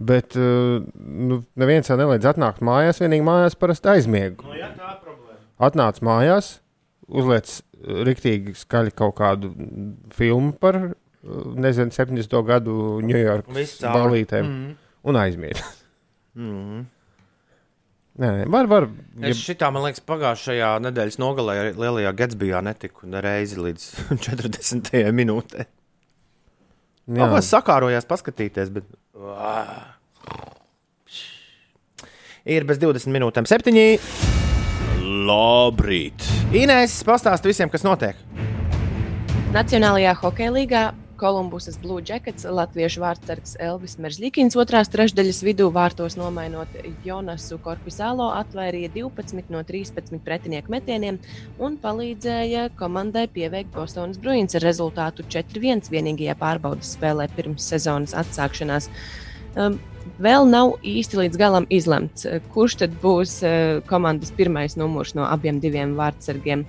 Bet 0.02 0.36
uh, 0.40 0.82
nu, 0.96 1.42
neviens 1.60 1.90
jau 1.90 1.98
nelīdz 2.00 2.32
atnākt 2.32 2.64
mājās, 2.66 3.02
vienīgi 3.04 3.26
mājās 3.26 3.58
parasti 3.60 3.92
aizmiegu. 3.92 4.48
Nu, 4.48 4.56
jā, 4.58 4.72
tā 4.74 4.96
ir 4.96 5.02
problēma. 5.04 5.38
Atnāc 5.62 6.00
mājās, 6.06 6.56
uzliec 7.06 7.52
uh, 7.52 8.02
riktīgi 8.08 8.56
skaļi 8.58 8.96
kaut 8.98 9.18
kādu 9.20 9.52
mm, 9.52 9.92
filmu 10.18 10.56
par, 10.58 10.80
nezinu, 11.24 11.92
70. 11.94 12.42
gadu 12.48 12.74
Ņujorkas 13.06 13.76
balītēm 13.86 14.48
Mm. 14.48 14.74
un 15.12 15.22
aizmieg. 15.26 15.62
Mm. 16.32 16.86
Nē, 18.24 18.28
nē, 18.38 18.44
var, 18.48 18.68
var. 18.72 18.86
Es 19.28 19.40
šitā, 19.44 19.68
man 19.76 19.84
liekas, 19.84 20.00
pagājušajā 20.08 20.70
nedēļas 20.86 21.18
nogalē 21.20 21.56
lielajā 21.76 22.14
Gatsbijā 22.16 22.62
netiku 22.64 23.10
reizi 23.20 23.60
līdz 23.60 23.90
40. 24.30 25.12
minūtē. 25.12 25.66
Jā, 27.12 27.26
jā, 27.26 27.28
es 27.42 27.50
sakārojos, 27.52 28.08
paskatīties, 28.08 28.72
bet. 28.72 28.88
Ir 32.48 32.64
bez 32.70 32.80
20 32.80 33.12
minūtēm, 33.12 33.46
7. 33.52 33.76
Labrīt! 35.28 36.24
Inês, 36.56 36.96
pastāsti 37.06 37.52
visiem, 37.52 37.70
kas 37.74 37.84
notiek. 37.86 38.16
Nacionālajā 39.52 40.16
hokeja 40.24 40.54
līgā 40.56 40.84
Kolumbusas 41.22 41.78
Blue 41.78 42.02
Jackets 42.02 42.48
latviešu 42.50 43.04
vārdsargs 43.04 43.54
Elvis 43.62 44.00
Meržļikins 44.02 44.58
otrās 44.58 44.90
trešdaļas 44.90 45.44
vidū 45.46 45.68
vārtos 45.74 46.18
nomainot 46.18 46.74
Jonasu 47.06 47.60
Korpisālo 47.62 48.32
atvairīja 48.40 48.90
12 48.96 49.54
no 49.54 49.62
13 49.68 50.18
pretinieku 50.26 50.74
metieniem 50.74 51.20
un 51.62 51.78
palīdzēja 51.84 52.72
komandai 52.80 53.28
pieveikt 53.30 53.70
Bostonas 53.76 54.18
Bruins 54.22 54.58
ar 54.58 54.66
rezultātu 54.66 55.28
4-1 55.30 55.92
vienīgajā 55.94 56.38
pārbaudas 56.42 56.96
spēlē 56.98 57.30
pirms 57.38 57.70
sezonas 57.70 58.18
atsākšanās. 58.18 58.90
Um, 59.52 59.78
vēl 60.22 60.48
nav 60.50 60.78
īsti 60.88 61.20
līdz 61.22 61.38
galam 61.40 61.68
izlemts, 61.70 62.26
kurš 62.54 62.80
tad 62.84 62.98
būs 63.04 63.38
eh, 63.46 63.82
komandas 63.90 64.34
pirmais 64.36 64.78
numurs 64.80 65.14
no 65.18 65.28
abiem 65.30 65.62
diviem 65.62 65.96
vārdsargiem. 66.00 66.66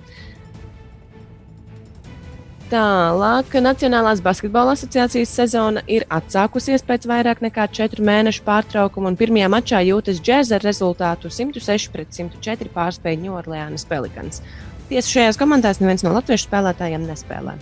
Tālāk, 2.73 3.51
Nacionālās 3.61 4.17
basketbola 4.25 4.71
asociācijas 4.73 5.29
sezona 5.37 5.83
ir 5.85 6.07
atsākusies 6.09 6.81
pēc 6.87 7.03
vairāk 7.05 7.43
nekā 7.45 7.67
četru 7.69 8.01
mēnešu 8.07 8.41
pārtraukuma, 8.47 9.11
un 9.11 9.17
pirmajā 9.19 9.49
mačā 9.53 9.81
jūtas 9.85 10.17
džēza 10.17 10.57
ar 10.57 10.65
rezultātu 10.65 11.29
106 11.29 11.93
pret 11.93 12.17
104 12.17 12.73
pārspēju 12.73 13.27
Ņūorleānas 13.27 13.85
Pelikans. 13.85 14.41
Tiesa 14.89 15.05
šajās 15.05 15.37
komandās 15.37 15.83
neviens 15.83 16.01
no 16.01 16.15
latviešu 16.17 16.47
spēlētājiem 16.47 17.05
nespēlē. 17.11 17.59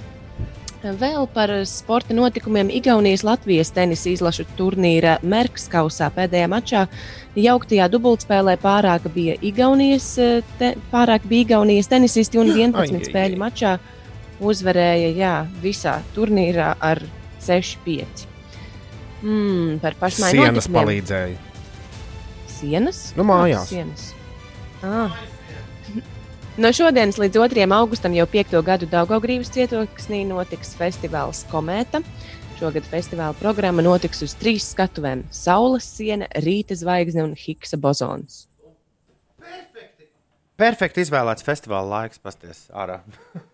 Vēl 1.04 1.28
par 1.36 1.58
sporta 1.68 2.16
notikumiem 2.16 2.72
Igaunijas 2.72 3.28
Latvijas 3.28 3.76
tenisa 3.76 4.14
izlašu 4.16 4.48
turnīra 4.56 5.20
Merks 5.28 5.68
kausā 5.70 6.08
pēdējā 6.16 6.48
mačā. 6.56 6.88
Jauktajā 7.36 7.92
dubultspēlē 7.92 8.56
pārāk 8.64 9.12
bija 9.12 9.36
Igaunijas, 9.44 10.14
eh, 10.24 10.54
te, 10.58 10.78
pārāk 10.94 11.28
bija 11.28 11.50
Igaunijas 11.50 11.92
tenisisti 11.92 12.40
un 12.40 12.56
11 12.56 13.12
Ai, 13.12 13.28
ai, 13.28 13.74
ai. 13.76 14.00
Uzvarēja 14.42 15.12
jā, 15.16 15.36
visā 15.62 16.00
turnīrā 16.16 16.74
ar 16.82 17.02
6-5. 17.46 18.26
Mm, 19.22 19.78
par 19.84 19.98
pašmaiņu 20.02 20.42
Sienas 20.42 20.70
palīdzēja. 20.72 21.38
Sienas? 22.50 23.02
Nu, 23.18 23.26
mājās. 23.28 23.70
Sienas. 23.70 24.08
Ah. 24.82 25.14
No 26.62 26.72
šodienas 26.76 27.20
līdz 27.22 27.38
2. 27.38 27.68
augustam 27.78 28.16
jau 28.18 28.26
piekto 28.30 28.60
gadu 28.66 28.90
Daugaugrības 28.90 29.54
cietoksnī 29.54 30.24
notiks 30.30 30.74
festivāls 30.78 31.46
Komēta. 31.52 32.02
Šogad 32.60 32.86
festivāla 32.90 33.34
programma 33.38 33.82
notiks 33.86 34.22
uz 34.26 34.36
trīs 34.38 34.68
skatuvēm- 34.74 35.24
Saules 35.44 35.86
siena, 35.86 36.28
Rīta 36.44 36.78
zvaigzne 36.78 37.24
un 37.24 37.34
Higsa 37.38 37.78
bozons. 37.78 38.48
Perfekti 40.58 41.02
izvēlēts 41.02 41.46
festivāla 41.46 41.90
laiks, 41.96 42.22
pasties 42.22 42.68
ārā. 42.74 43.02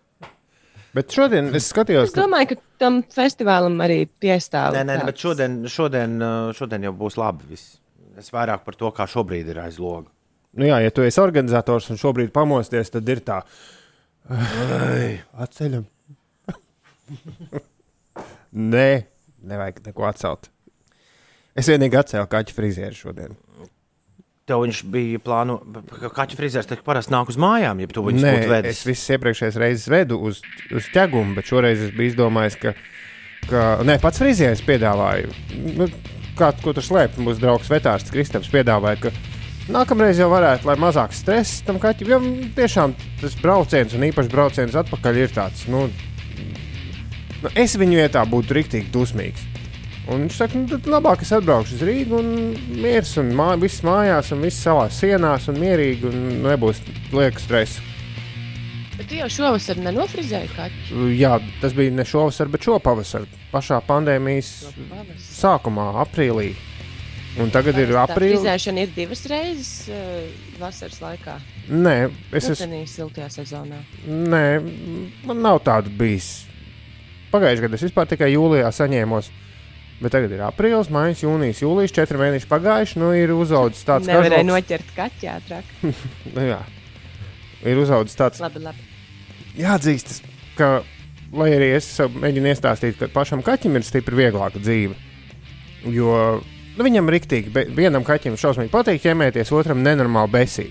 Bet 0.98 1.14
šodien 1.14 1.52
es 1.54 1.68
skatījos, 1.70 2.10
Es 2.10 2.14
ka 2.16 2.24
domāju, 2.24 2.50
ka 2.56 2.56
tam 2.82 3.00
festivālam 3.14 3.76
arī 3.84 4.00
piestāv. 4.20 4.74
Nē, 4.74 4.82
nē, 4.88 4.96
tāds- 4.98 5.10
bet 5.12 5.22
šodien, 5.22 5.58
šodien, 5.70 6.16
uh, 6.18 6.52
šodien 6.58 6.86
jau 6.88 6.94
būs 6.98 7.18
labi. 7.20 7.46
Viss. 7.52 7.76
Es 8.18 8.32
vairāk 8.34 8.64
par 8.66 8.74
to, 8.74 8.90
kā 8.96 9.06
šobrīd 9.06 9.52
ir 9.52 9.60
aiz 9.62 9.78
loga. 9.78 10.10
nu, 10.58 10.64
jā, 10.66 10.80
ja 10.82 10.90
tu 10.90 11.04
esi 11.06 11.20
organizators 11.22 11.86
un 11.92 12.00
šobrīd 12.00 12.32
pamosties, 12.34 12.90
tad 12.90 13.08
ir 13.08 13.20
tā. 13.22 13.42
Ai, 14.28 15.20
atceļam. 15.38 15.84
Nē, 18.52 18.88
nevajag 19.44 19.82
neko 19.86 20.06
atcelt. 20.08 20.48
Es 21.58 21.68
vienīgi 21.70 21.98
atcēlu 22.00 22.26
kaķu 22.32 22.56
frizēru 22.56 22.96
šodien. 22.98 23.36
Tev 24.48 24.62
viņš 24.64 24.78
bija 24.88 25.20
plānojis, 25.20 25.88
ka 26.00 26.10
kaķa 26.16 26.36
frizērs 26.38 26.68
taču 26.70 26.84
parasti 26.86 27.12
nāk 27.12 27.28
uz 27.28 27.36
mājām, 27.40 27.82
ja 27.82 27.88
tu 27.92 28.04
būtu 28.06 28.22
vedis. 28.48 28.78
es 28.78 28.86
visas 28.88 29.16
iepriekšējās 29.18 29.58
reizes 29.60 29.88
vedu 29.92 30.16
uz, 30.24 30.40
uz 30.72 30.88
ķegumu, 30.94 31.36
bet 31.36 31.50
šoreiz 31.50 31.82
es 31.84 31.92
biju 31.92 32.14
izdomājis, 32.14 32.56
ka, 32.62 32.72
ka 33.50 33.66
nē, 33.84 33.98
pats 34.00 34.22
frizieris 34.22 34.64
piedāvāja. 34.64 35.28
Nu, 35.76 35.90
kā 36.38 36.54
ko 36.62 36.72
tur 36.72 36.86
slēpt? 36.86 37.20
Mūsu 37.20 37.42
draugs 37.44 37.68
Vetārs 37.68 38.08
Kristaps 38.08 38.48
piedāvāja, 38.52 39.08
ka 39.08 39.12
nākamreiz 39.72 40.20
jau 40.22 40.30
varētu, 40.32 40.68
lai 40.70 40.78
mazāk 40.80 41.12
stress 41.16 41.60
tam 41.66 41.80
kaķim. 41.82 42.14
Jo 42.14 42.20
tiešām 42.56 42.96
tas 43.20 43.36
brauciens 43.42 43.92
un 43.98 44.08
īpaši 44.08 44.32
brauciens 44.32 44.80
atpakaļ 44.80 45.22
ir 45.26 45.36
tāds. 45.36 45.66
Nu, 45.68 45.84
nu, 47.42 47.52
es 47.52 47.76
viņu 47.76 48.00
vietā 48.00 48.24
būtu 48.32 48.56
rīktīgi 48.58 48.92
dusmīgs. 48.94 49.44
Un 50.08 50.22
viņš 50.24 50.36
saka, 50.40 50.56
nu, 50.56 50.68
tad 50.72 50.86
labāk 50.88 51.20
es 51.26 51.32
atbraukšu 51.36 51.74
uz 51.76 51.82
Rīgā, 51.84 52.16
un 52.16 52.28
mieras, 52.80 53.10
un 53.20 53.28
mā, 53.36 53.50
viss 53.60 53.82
mājās, 53.84 54.30
un 54.32 54.40
viss 54.46 54.62
savā 54.64 54.86
sienās, 54.94 55.50
un 55.52 55.58
mierīgi, 55.60 56.08
un 56.08 56.22
nebūs 56.46 56.80
lieka 57.12 57.42
stresa. 57.42 57.84
Tu 59.08 59.18
jau 59.20 59.28
šovasar 59.30 59.78
nenofrizēji 59.84 60.48
kaķu. 60.56 61.04
Jā, 61.14 61.36
tas 61.62 61.72
bija 61.76 61.92
ne 61.94 62.04
šovasar, 62.08 62.48
bet 62.52 62.64
šopavasar, 62.66 63.28
pašā 63.52 63.78
pandēmijas 63.86 64.48
sākumā, 65.38 65.90
aprīlī. 66.02 66.50
Un 67.38 67.52
tagad 67.54 67.76
ir 67.78 67.92
Tā 67.94 68.02
aprīlis. 68.08 68.40
frizēšana 68.40 68.82
ir 68.82 68.94
divas 68.96 69.20
reizes 69.30 69.70
uh, 69.92 70.24
vasaras 70.58 70.98
laikā. 71.04 71.36
Nē, 71.70 71.94
es 72.32 72.48
Es 72.50 72.56
esmu. 72.64 72.80
siltajā 72.90 73.28
sezonā. 73.30 73.78
Nē, 74.08 74.44
man 75.28 75.44
nav 75.44 75.60
tāda 75.68 75.92
bijis. 76.00 76.46
Pagājušajā 77.30 77.68
gadā 77.68 77.78
es 77.78 77.84
vispār 77.86 78.08
tikai 78.10 78.32
jūlijā 78.32 78.72
saņēmos. 78.74 79.28
Bet 79.98 80.12
tagad 80.14 80.30
ir 80.30 80.42
aprīlis, 80.46 80.90
maijs, 80.94 81.24
jūnijas, 81.24 81.58
jūlijas, 81.64 81.94
četri 81.96 82.20
mēneši 82.20 82.46
pagājuši. 82.50 83.00
Nu, 83.02 83.08
ir 83.18 83.32
uzaugusi 83.34 83.82
tāds 83.88 84.06
Nevarēja 84.06 84.44
kažoks. 84.44 84.50
noķert 84.52 84.92
kaķi 84.94 85.30
ātrāk. 85.32 85.72
Nu, 86.36 86.44
jā. 86.46 86.60
Ir 87.66 87.80
uzaugusi 87.82 88.18
tāds 88.20 88.38
Labi, 88.44 88.62
labi. 88.62 88.84
jāatzīstas, 89.58 90.20
ka, 90.58 90.68
lai 91.34 91.48
arī 91.56 91.72
es 91.80 91.88
mēģinu 91.98 92.52
iestāstīt, 92.52 93.00
ka 93.00 93.08
pašam 93.10 93.42
kaķim 93.42 93.80
ir 93.80 93.86
stipri 93.88 94.20
vieglāka 94.22 94.62
dzīve. 94.62 94.94
Jo 95.90 96.12
nu, 96.38 96.84
viņam 96.86 97.10
rīktīgi, 97.10 97.50
vienam 97.74 98.06
kaķim 98.06 98.38
šausmīgi 98.38 98.70
patīk 98.70 99.02
ķemēties, 99.02 99.50
otram 99.54 99.82
nenormāli 99.82 100.30
besī. 100.38 100.68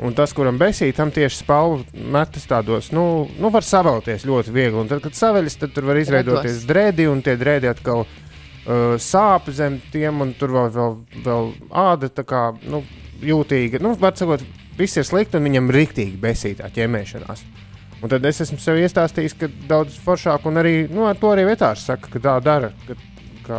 Un 0.00 0.14
tas, 0.16 0.32
kuram 0.36 0.56
besī, 0.60 0.92
tam 0.96 1.10
tieši 1.12 1.42
spalvu 1.42 1.82
metas 2.12 2.46
tādos, 2.48 2.86
nu, 2.96 3.02
nu 3.40 3.50
var 3.52 3.64
savelties 3.64 4.24
ļoti 4.28 4.52
viegli. 4.54 4.78
Un 4.80 4.88
tad, 4.88 5.02
kad 5.04 5.16
saveļas, 5.16 5.58
tad 5.60 5.74
tur 5.76 5.88
var 5.90 6.00
izveidoties 6.00 6.54
Redos. 6.62 6.68
drēdi, 6.70 7.08
un 7.12 7.20
tie 7.24 7.34
drēdi 7.40 7.68
atkal 7.68 8.06
uh, 8.66 8.96
sāp 9.00 9.50
zem 9.54 9.80
tiem, 9.92 10.20
un 10.24 10.34
tur 10.38 10.54
vēl, 10.56 10.70
vēl, 10.74 10.98
vēl 11.26 11.52
āda 11.70 12.10
tā 12.12 12.24
kā 12.26 12.48
nu, 12.64 12.82
jūtīga. 13.24 13.80
Nu, 13.82 13.94
var 14.00 14.16
sakot, 14.18 14.44
viss 14.78 14.98
ir 15.00 15.06
slikti, 15.06 15.38
un 15.38 15.48
viņam 15.48 15.72
rīktīgi 15.74 16.20
besī 16.20 16.54
tā 16.58 16.70
ķemēšanās. 16.74 17.44
Un 18.00 18.08
tad 18.08 18.24
es 18.24 18.40
esmu 18.40 18.56
sev 18.60 18.78
iestāstījis, 18.80 19.36
ka 19.36 19.50
daudz 19.68 19.98
foršāk, 20.00 20.46
un 20.48 20.60
arī 20.60 20.74
nu, 20.88 21.04
ar 21.08 21.18
to 21.20 21.32
arī 21.34 21.44
vietārs 21.50 21.84
saka, 21.84 22.08
ka 22.14 22.22
tā 22.24 22.38
dara. 22.44 22.72
Ka, 22.86 22.96
ka 23.44 23.58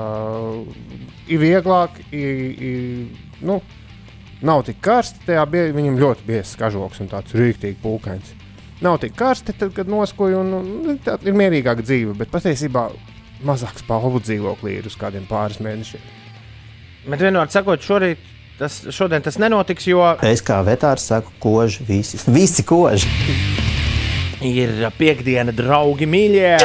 ir 1.30 1.42
vieglāk, 1.44 2.02
ir, 2.10 2.42
ir, 2.58 3.36
nu, 3.46 3.60
nav 4.42 4.66
tik 4.66 4.82
karsti, 4.82 5.22
tajā 5.28 5.46
bie, 5.50 5.68
viņam 5.76 6.00
ļoti 6.02 6.26
biezs 6.26 6.58
kažoks 6.58 7.04
un 7.04 7.12
tāds 7.12 7.38
rīktīgi 7.38 7.78
pūkains. 7.84 8.34
Nav 8.82 8.98
tik 9.04 9.14
karsti, 9.14 9.54
tad, 9.54 9.76
kad 9.78 9.90
noskuja, 9.90 10.42
un, 10.42 10.56
un 10.58 10.98
tā 11.06 11.20
ir 11.22 11.38
mierīgāka 11.38 11.86
dzīve, 11.86 12.16
bet 12.18 12.34
patiesībā 12.34 12.88
mazāks 13.48 13.84
palvu 13.88 14.20
dzīvoklī 14.24 14.78
ir 14.80 14.90
uz 14.90 14.96
kādiem 15.00 15.26
pāris 15.30 15.60
mēnešiem. 15.64 16.04
Bet 17.10 17.24
vienmēr 17.24 17.50
sakot, 17.50 17.82
šorīt, 17.82 18.20
tas, 18.60 18.80
šodien 18.94 19.24
tas 19.26 19.40
nenotiks, 19.42 19.88
jo 19.90 20.04
Es 20.28 20.44
kā 20.46 20.60
vetārs 20.68 21.08
saku, 21.10 21.34
koži 21.42 21.86
visi. 21.88 22.20
Visi 22.38 22.64
koži. 22.68 23.10
ir 24.46 24.86
piekdiena, 24.98 25.54
draugi, 25.54 26.06
mīļie. 26.10 26.56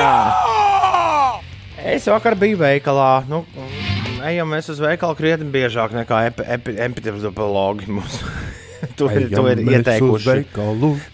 Es 1.87 2.07
vakar 2.11 2.35
biju 2.41 2.59
veikalā. 2.61 3.11
Nu, 3.31 3.45
ejam 4.27 4.49
mēs 4.51 4.69
uz 4.73 4.81
veikalu 4.83 5.15
krietni 5.19 5.47
biežāk 5.53 5.93
nekā 5.95 6.23
epi- 6.33 6.47
epi- 6.57 6.77
epidemiologi 6.89 7.87
mums. 7.93 8.21
to 8.99 9.09
ir, 9.13 9.29
to 9.33 9.45
ir 9.51 9.63
ieteikuši. 9.63 10.37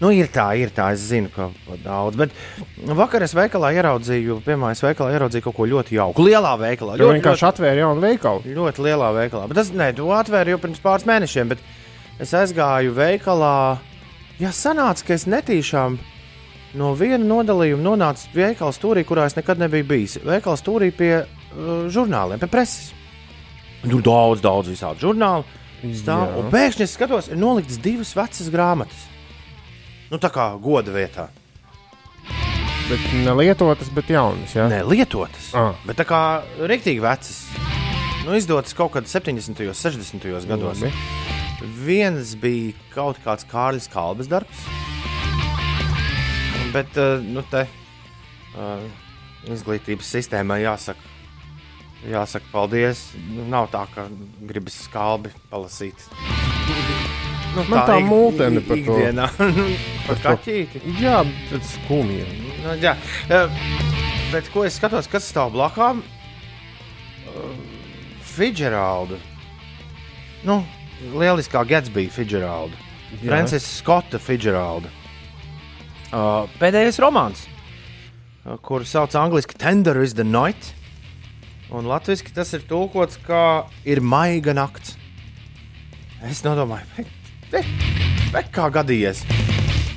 Nu, 0.01 0.11
ir 0.13 0.29
tā, 0.33 0.47
ir 0.59 0.73
tā, 0.75 0.89
es 0.95 1.05
zinu, 1.09 1.31
ka 1.33 1.49
daudz. 1.83 2.17
Bet 2.19 2.35
vakar 2.99 3.25
es 3.25 3.35
veikalā 3.37 3.73
ieraudzīju, 3.77 4.39
piemēram, 4.45 4.75
es 4.75 4.83
veikalā 4.83 5.15
ieraudzīju 5.17 5.47
kaut 5.47 5.57
ko 5.57 5.67
ļoti 5.71 5.97
jauku. 5.97 6.25
Lielā 6.27 6.53
veikalā. 6.61 6.97
Ļoti, 7.01 7.19
vienkārši 7.19 7.47
atvēra 7.49 7.83
jaunu 7.83 8.03
veikalu. 8.03 8.55
ļoti 8.57 8.87
lielā 8.87 9.11
veikalā. 9.19 9.49
Bet 9.51 9.61
tas, 9.61 9.73
nē, 9.75 9.91
to 9.97 10.09
atvēru 10.15 10.55
jau 10.55 10.61
pirms 10.65 10.83
pāris 10.83 11.07
mēnešiem, 11.09 11.53
bet 11.53 11.63
es 12.23 12.33
aizgāju 12.37 12.95
veikalā. 12.97 13.55
Jā, 14.41 14.51
sanāca, 14.55 15.07
ka 15.07 15.15
es 15.15 15.27
netīšām 15.29 15.99
no 16.79 16.93
viena 16.97 17.21
nodalījuma 17.21 17.85
nonācu 17.85 18.31
veikala 18.33 18.73
stūrī, 18.73 19.05
kurā 19.07 19.27
es 19.29 19.37
nekad 19.37 19.61
nebiju 19.61 19.87
bijis. 19.89 20.17
Veikala 20.25 20.57
stūrī 20.59 20.89
pie 20.95 21.13
uh, 21.21 21.85
žurnāliem, 21.93 22.41
pie 22.41 22.49
preses. 22.51 22.91
Tur 23.83 24.01
daudz, 24.03 24.41
daudz 24.43 24.71
visādi 24.71 25.03
žurnāli. 25.03 25.61
Stāv, 25.83 26.29
Jā. 26.29 26.35
un 26.39 26.51
pēkšņi 26.53 26.85
es 26.85 26.93
skatos, 26.95 27.27
ir 27.27 27.39
noliktas 27.39 27.79
divas 27.83 28.13
vecas 28.15 28.47
grāmatas. 28.53 29.01
Nu, 30.07 30.19
tā 30.21 30.29
kā 30.31 30.45
goda 30.61 30.93
vietā. 30.95 31.27
Bet 32.87 33.03
ne 33.15 33.33
lietotas, 33.35 33.89
bet 33.95 34.11
jaunas. 34.11 34.53
Ja? 34.55 34.69
Nē, 34.71 34.83
lietotas. 34.87 35.49
Ah. 35.57 35.75
Bet 35.87 35.99
tā 35.99 36.05
kā 36.07 36.21
rīktīgi 36.59 37.03
vecas. 37.03 37.43
Nu, 38.23 38.35
izdotas 38.37 38.75
kaut 38.77 38.93
kad 38.95 39.09
70. 39.09 39.59
un 39.67 39.75
60. 39.75 40.27
gados. 40.47 40.83
Labi. 40.83 40.93
Viens 41.83 42.33
bija 42.39 42.75
kaut 42.93 43.19
kāds 43.23 43.47
Kārlis 43.49 43.89
Kalbas 43.91 44.31
darbs. 44.31 44.67
Bet, 46.73 46.95
uh, 46.97 47.19
nu, 47.21 47.43
te 47.51 47.65
uh, 47.67 48.85
izglītības 49.51 50.07
sistēmai 50.15 50.63
jāsaka, 50.63 51.12
jāsaka 52.09 52.45
paldies. 52.51 53.01
Nu, 53.29 53.45
nav 53.49 53.69
tā, 53.71 53.85
ka 53.95 54.07
gribas 54.47 54.75
skalbi 54.87 55.31
palasīt. 55.51 55.95
Nu, 57.55 57.63
Man 57.69 57.85
tā 57.87 57.99
multene 58.01 58.59
ik- 58.63 58.67
par 58.67 58.77
to. 58.77 58.95
ikdienā. 58.97 59.27
par 60.07 60.15
to. 60.15 60.23
kaķīti. 60.29 60.81
Jā, 60.99 61.19
ir 61.53 61.61
skumji. 61.61 62.25
Nu, 62.63 62.75
jā, 62.81 62.95
Eh, 63.29 63.47
bet 64.31 64.49
ko 64.53 64.63
es 64.65 64.79
skatos, 64.79 65.07
kas 65.07 65.27
stāv 65.31 65.51
blakām? 65.53 66.01
Fidžeralda. 68.33 69.17
Nu, 70.43 70.63
lieliskā 71.13 71.61
Gatsby 71.67 72.07
Fidžeralda. 72.11 72.75
Francis 73.21 73.65
Skotta 73.79 74.17
Fidžeralda. 74.19 74.89
Pēdējais 76.59 76.97
romāns, 77.01 77.45
kuru 78.65 78.85
sauc 78.85 79.13
angļuiski 79.17 79.57
Tender 79.61 80.01
is 80.01 80.13
the 80.17 80.23
Night. 80.25 80.73
Un 81.73 81.87
latviešu 81.89 82.29
tas 82.35 82.51
ir 82.53 82.61
tulkots 82.69 83.17
kā 83.25 83.65
ir 83.89 83.97
maiga 84.05 84.53
nakts. 84.53 84.93
Es 86.29 86.43
nodomāju, 86.45 86.85
bet, 87.51 87.71
bet, 88.31 88.51
kā 88.53 88.67
gadījies? 88.71 89.23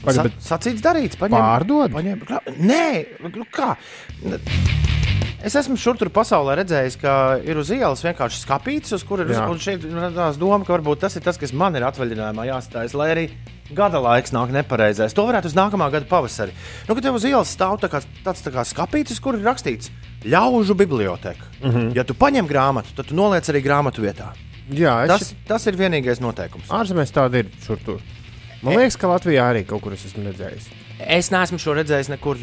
Pagaid, 0.06 0.32
Sa, 0.40 0.56
sacīts 0.56 0.82
darīts, 0.82 1.18
paņem, 1.20 1.36
Pārdod? 1.36 1.92
Paņem, 1.94 2.22
glā- 2.24 2.40
nē, 2.56 2.88
nu 3.28 3.44
kā? 3.52 3.74
Es 5.46 5.54
esmu 5.58 5.76
šur 5.78 5.98
tur 6.00 6.08
pasaulē 6.10 6.56
redzējis, 6.62 6.96
ka 6.98 7.12
ir 7.44 7.60
uz 7.60 7.68
ielas 7.70 8.02
vienkārši 8.02 8.40
skāpīts, 8.46 8.94
uz 8.96 9.04
kuras 9.06 9.28
ir. 9.30 9.42
Un 9.44 9.60
šeit 9.62 9.84
radās 9.84 10.40
doma, 10.40 10.64
ka 10.64 10.78
varbūt 10.78 11.04
tas 11.04 11.14
ir 11.18 11.22
tas, 11.22 11.36
kas 11.38 11.52
man 11.52 11.76
ir 11.76 11.84
atvaļinājumā 11.86 12.48
jāstājas, 12.48 12.96
lai 12.96 13.10
arī 13.12 13.26
gada 13.76 14.00
laiks 14.02 14.32
nāk 14.34 14.50
nepareizais. 14.54 15.14
To 15.14 15.28
varētu 15.28 15.52
uz 15.52 15.58
nākamā 15.58 15.90
gada 15.92 16.08
pavasari. 16.08 16.56
Nu, 16.88 16.96
kad 16.96 17.04
tev 17.04 17.20
uz 17.20 17.28
ielas 17.28 17.52
stāv 17.52 17.78
tā 17.82 17.92
kā, 17.92 18.00
tāds 18.24 18.42
tā 18.42 18.54
kā 18.54 18.64
skāpīts, 18.66 19.12
uz 19.12 19.20
kur 19.22 19.36
ir 19.38 19.44
rakstīts 19.46 19.92
ļaužu 20.26 20.74
biblioteka. 20.74 21.44
Mhm. 21.62 21.76
-huh. 21.76 21.96
Ja 21.96 22.04
tu 22.04 22.14
paņem 22.14 22.48
grāmatu, 22.48 22.94
tad 22.96 23.06
tu 23.06 23.14
noliec 23.14 23.48
arī 23.48 23.62
grāmatu 23.64 24.02
vietā. 24.02 24.32
jā, 24.70 25.06
Tas, 25.06 25.34
tas 25.48 25.66
ir 25.66 25.76
vienīgais 25.76 26.20
noteikums. 26.20 26.68
ārzemēs 26.68 27.12
tāda 27.12 27.38
ir 27.38 27.46
šur 27.66 27.78
tur. 27.84 28.00
Man 28.62 28.74
liekas, 28.76 28.96
ka 28.96 29.06
Latvijā 29.06 29.42
arī 29.52 29.64
kaut 29.66 29.82
kur 29.82 29.92
es 29.92 30.04
esmu 30.04 30.24
redzējis. 30.24 30.68
Es 30.98 31.30
neesmu 31.30 31.58
šo 31.58 31.74
redzējis 31.74 32.08
nekur, 32.08 32.36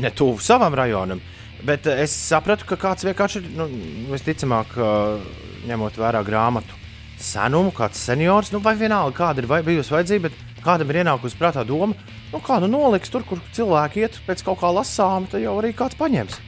ne 0.00 0.10
tuvu 0.10 0.38
savam 0.40 0.74
rajonam. 0.74 1.20
Bet 1.64 1.86
eh, 1.86 2.02
es 2.02 2.10
sapratu, 2.28 2.64
ka 2.66 2.76
kāds 2.76 3.04
vienkārši 3.04 3.36
ir, 3.36 3.44
nu, 3.56 3.68
visticamāk, 4.12 4.66
eh, 4.76 5.20
ņemot 5.68 5.96
vērā 5.96 6.24
grāmatu 6.26 6.74
senumu, 7.20 7.70
kāds 7.70 8.00
seniors, 8.00 8.52
nu, 8.52 8.58
vai 8.58 8.74
vienalga, 8.76 9.16
kāda 9.16 9.38
ir 9.38 9.46
vai, 9.46 9.62
bijusi 9.62 9.92
vajadzība, 9.92 10.28
bet 10.28 10.32
kādam 10.64 10.90
ir 10.90 11.02
ienākusi 11.04 11.36
prātā 11.36 11.64
doma, 11.66 11.94
nu, 12.32 12.40
kā 12.40 12.60
nu 12.60 12.66
noliks 12.66 13.10
tur, 13.12 13.22
kur 13.28 13.38
cilvēki 13.52 14.00
iet 14.04 14.20
pēc 14.26 14.42
kaut 14.44 14.60
kā 14.60 14.72
lasām, 14.72 15.26
tad 15.30 15.40
jau 15.40 15.58
arī 15.60 15.72
kāds 15.76 15.96
paņems. 16.00 16.40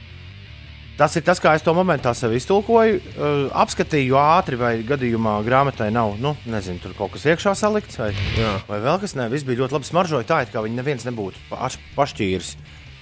Tas 0.93 1.15
ir 1.17 1.23
tas, 1.25 1.39
kā 1.41 1.55
es 1.57 1.63
to 1.65 1.73
momentā 1.73 2.11
sev 2.13 2.35
iztulkoju. 2.37 2.99
Uh, 3.15 3.47
apskatīju 3.63 4.17
ātri, 4.19 4.59
vai 4.61 4.73
gadījumā 4.85 5.39
grāmatai 5.45 5.87
nav, 5.93 6.13
nu, 6.21 6.35
nezinu, 6.45 6.77
tur 6.83 6.93
kaut 6.97 7.15
kas 7.15 7.25
iekšā 7.31 7.55
salikts, 7.57 7.97
vai, 7.97 8.11
Jā. 8.37 8.51
vai 8.67 8.77
vēl 8.83 8.99
kas. 9.01 9.15
Nē, 9.17 9.25
viss 9.33 9.47
bija 9.47 9.63
ļoti 9.63 9.73
labi 9.79 9.89
smaržoja. 9.89 10.27
Tā, 10.29 10.43
it 10.45 10.53
kā 10.53 10.61
viņi 10.61 10.77
neviens 10.77 11.07
nebūtu 11.07 11.41
paš, 11.49 11.79
pašķīris 11.97 12.53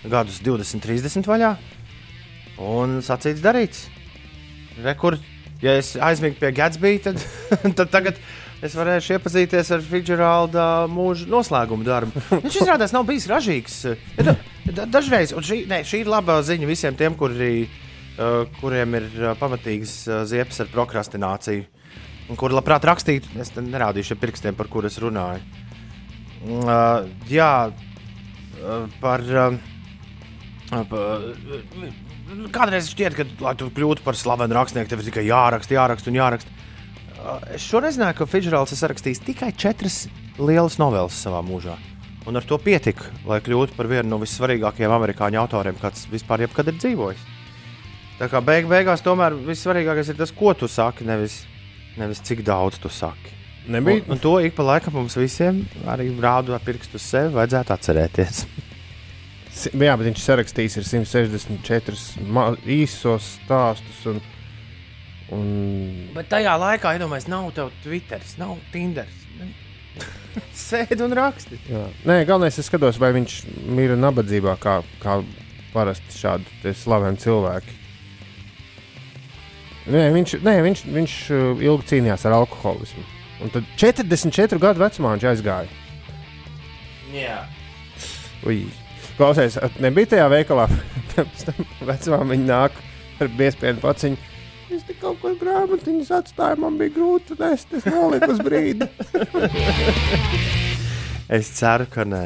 gadus 0.08 0.40
20, 0.46 0.80
30 0.88 1.28
vaļā. 1.28 1.52
Un 2.64 3.02
sacīts 3.04 3.44
darīts. 3.44 3.84
Rekur, 4.86 5.20
ja 5.60 5.76
es 5.82 5.98
aizmigu 6.00 6.40
pie 6.40 6.54
Gatsby, 6.56 6.96
tad, 7.04 7.20
tad 7.78 7.92
tagad 7.92 8.24
es 8.62 8.76
varēšu 8.78 9.16
iepazīties 9.18 9.72
ar 9.76 9.82
Fidžeralda 9.86 10.66
mūža 10.92 11.28
noslēguma 11.32 11.86
darbu. 11.88 12.22
Viņš 12.46 12.60
izrādās 12.62 12.94
nav 12.96 13.06
bijis 13.10 13.28
ražīgs. 13.32 13.78
Da- 14.22 14.36
da- 14.72 14.88
Dažreiz, 14.98 15.34
un 15.36 15.44
šī, 15.46 15.64
ne, 15.70 15.82
šī 15.88 16.04
ir 16.04 16.12
laba 16.12 16.40
ziņa 16.46 16.70
visiem 16.70 16.96
tiem, 17.00 17.16
kuri, 17.20 17.66
uh, 17.66 18.46
kuriem 18.62 18.96
ir 19.02 19.08
uh, 19.20 19.32
pamatīgs 19.40 19.96
uh, 20.10 20.22
ziepes 20.30 20.62
ar 20.64 20.70
prokrastināciju. 20.74 21.66
un 22.32 22.38
Kuri 22.40 22.56
labprāt 22.56 22.86
rakstītu, 22.88 23.34
es 23.42 23.52
nerādīšu 23.58 24.16
ar 24.16 24.22
pirkstiem, 24.22 24.56
par 24.56 24.70
kuriem 24.72 24.88
es 24.94 25.00
runāju. 25.04 25.42
Uh, 26.46 27.10
jā, 27.30 27.52
uh, 27.74 28.88
par. 29.02 29.22
Uh, 29.28 29.60
Pa- 30.72 31.20
Kādreiz 32.56 32.86
šķiet, 32.88 33.16
ka, 33.18 33.26
lai 33.44 33.52
tu 33.60 33.66
kļūtu 33.76 34.06
par 34.06 34.16
slavenu 34.16 34.56
rakstnieku, 34.56 34.88
tev 34.88 35.02
ir 35.04 35.08
tikai 35.10 35.24
jāraksta, 35.28 35.76
jāraksta 35.76 36.08
un 36.08 36.16
jāraksta. 36.16 36.54
Es 37.54 37.62
šoreiz 37.68 37.98
nezināju, 37.98 38.18
ka 38.18 38.26
Fidžerāls 38.30 38.74
ir 38.74 38.90
rakstījis 38.92 39.22
tikai 39.28 39.52
četras 39.54 40.06
lielas 40.42 40.80
novelas 40.82 41.18
savā 41.22 41.44
mūžā. 41.46 41.76
Un 42.30 42.38
ar 42.38 42.46
to 42.46 42.58
pietika, 42.62 43.10
lai 43.26 43.40
kļūtu 43.42 43.76
par 43.78 43.90
vienu 43.90 44.10
no 44.10 44.20
vissvarīgākajiem 44.22 44.94
amerikāņu 44.94 45.40
autoriem, 45.42 45.78
kāds 45.82 46.06
vispār 46.10 46.44
jebkad 46.46 46.70
ir 46.70 46.78
dzīvojis. 46.78 47.22
Tā 48.22 48.28
kā 48.30 48.42
beig 48.46 48.68
beigās 48.70 49.02
tomēr 49.06 49.34
vissvarīgākais 49.48 50.12
ir 50.14 50.20
tas, 50.20 50.34
ko 50.34 50.54
tu 50.58 50.70
saki, 50.70 51.06
nevis, 51.10 51.40
nevis 51.98 52.22
cik 52.26 52.44
daudz 52.46 52.78
tu 52.82 52.90
saki. 52.94 53.38
Nebija. 53.72 54.04
Un, 54.06 54.16
un 54.16 54.22
to 54.22 54.36
ik 54.42 54.54
pa 54.58 54.66
laikam 54.66 54.94
mums 54.98 55.18
visiem, 55.18 55.64
arī 55.90 56.10
rādu 56.22 56.54
ar 56.58 56.62
pirkstu 56.66 56.98
uz 56.98 57.06
sevi, 57.06 57.34
vajadzētu 57.38 57.74
atcerēties. 57.76 58.44
Jā, 59.76 59.98
bet 60.00 60.06
viņš 60.08 60.22
sarakstījis 60.24 60.78
ir 60.80 60.86
164 60.88 62.30
ma- 62.32 62.54
īsos 62.66 63.36
stāstus. 63.42 64.06
Un, 64.10 64.22
un, 65.36 65.50
Bet 66.16 66.30
tajā 66.32 66.54
laikā, 66.60 66.96
iedomājieties, 66.98 67.30
nav 67.32 67.52
tev 67.58 67.72
Twitter, 67.84 68.24
nav 68.42 68.58
Tinder. 68.74 69.10
Sēdi 70.56 71.02
un 71.04 71.14
raksti. 71.18 71.60
jā. 71.68 71.86
Nē, 72.08 72.22
galvenais 72.30 72.58
ir 72.60 72.68
skatos, 72.68 73.00
vai 73.02 73.12
viņš 73.16 73.38
mīra 73.76 73.98
nabadzībā, 74.00 74.56
kā, 74.62 74.80
kā 75.04 75.20
parasti 75.74 76.20
šādi 76.20 76.76
slaveni 76.78 77.20
cilvēki. 77.20 77.78
Nē, 79.92 80.04
viņš, 80.14 80.36
nē, 80.46 80.54
viņš, 80.68 80.84
viņš 80.94 81.14
uh, 81.34 81.64
ilgi 81.66 81.90
cīnījās 81.96 82.28
ar 82.30 82.38
alkoholismu. 82.38 83.04
Un 83.42 83.50
tad 83.50 83.66
44 83.82 84.62
gadu 84.62 84.84
vecumā 84.84 85.16
viņš 85.16 85.26
aizgāja. 85.32 85.80
Jā. 87.16 87.40
Ui. 88.48 88.64
Klausies, 89.18 89.58
nebija 89.82 90.14
tajā 90.14 90.28
veikalā. 90.32 90.68
Pēc 91.12 91.48
tam 91.50 91.66
vecumā 91.90 92.22
viņi 92.30 92.48
nāk 92.48 92.78
ar 93.22 93.32
biespienu 93.38 93.82
paciņu. 93.84 94.31
Es 94.72 94.86
te 94.88 94.94
kaut 94.96 95.18
ko 95.20 95.34
grāmatiņas 95.36 96.12
atstāju, 96.16 96.62
man 96.64 96.78
bija 96.80 96.94
grūti 96.96 97.36
nest, 97.42 97.74
es 97.76 97.84
noliku 97.92 98.32
uz 98.32 98.40
brīdi. 98.46 98.88
Es 101.32 101.48
ceru, 101.56 101.86
ka 101.88 102.04
nē. 102.04 102.26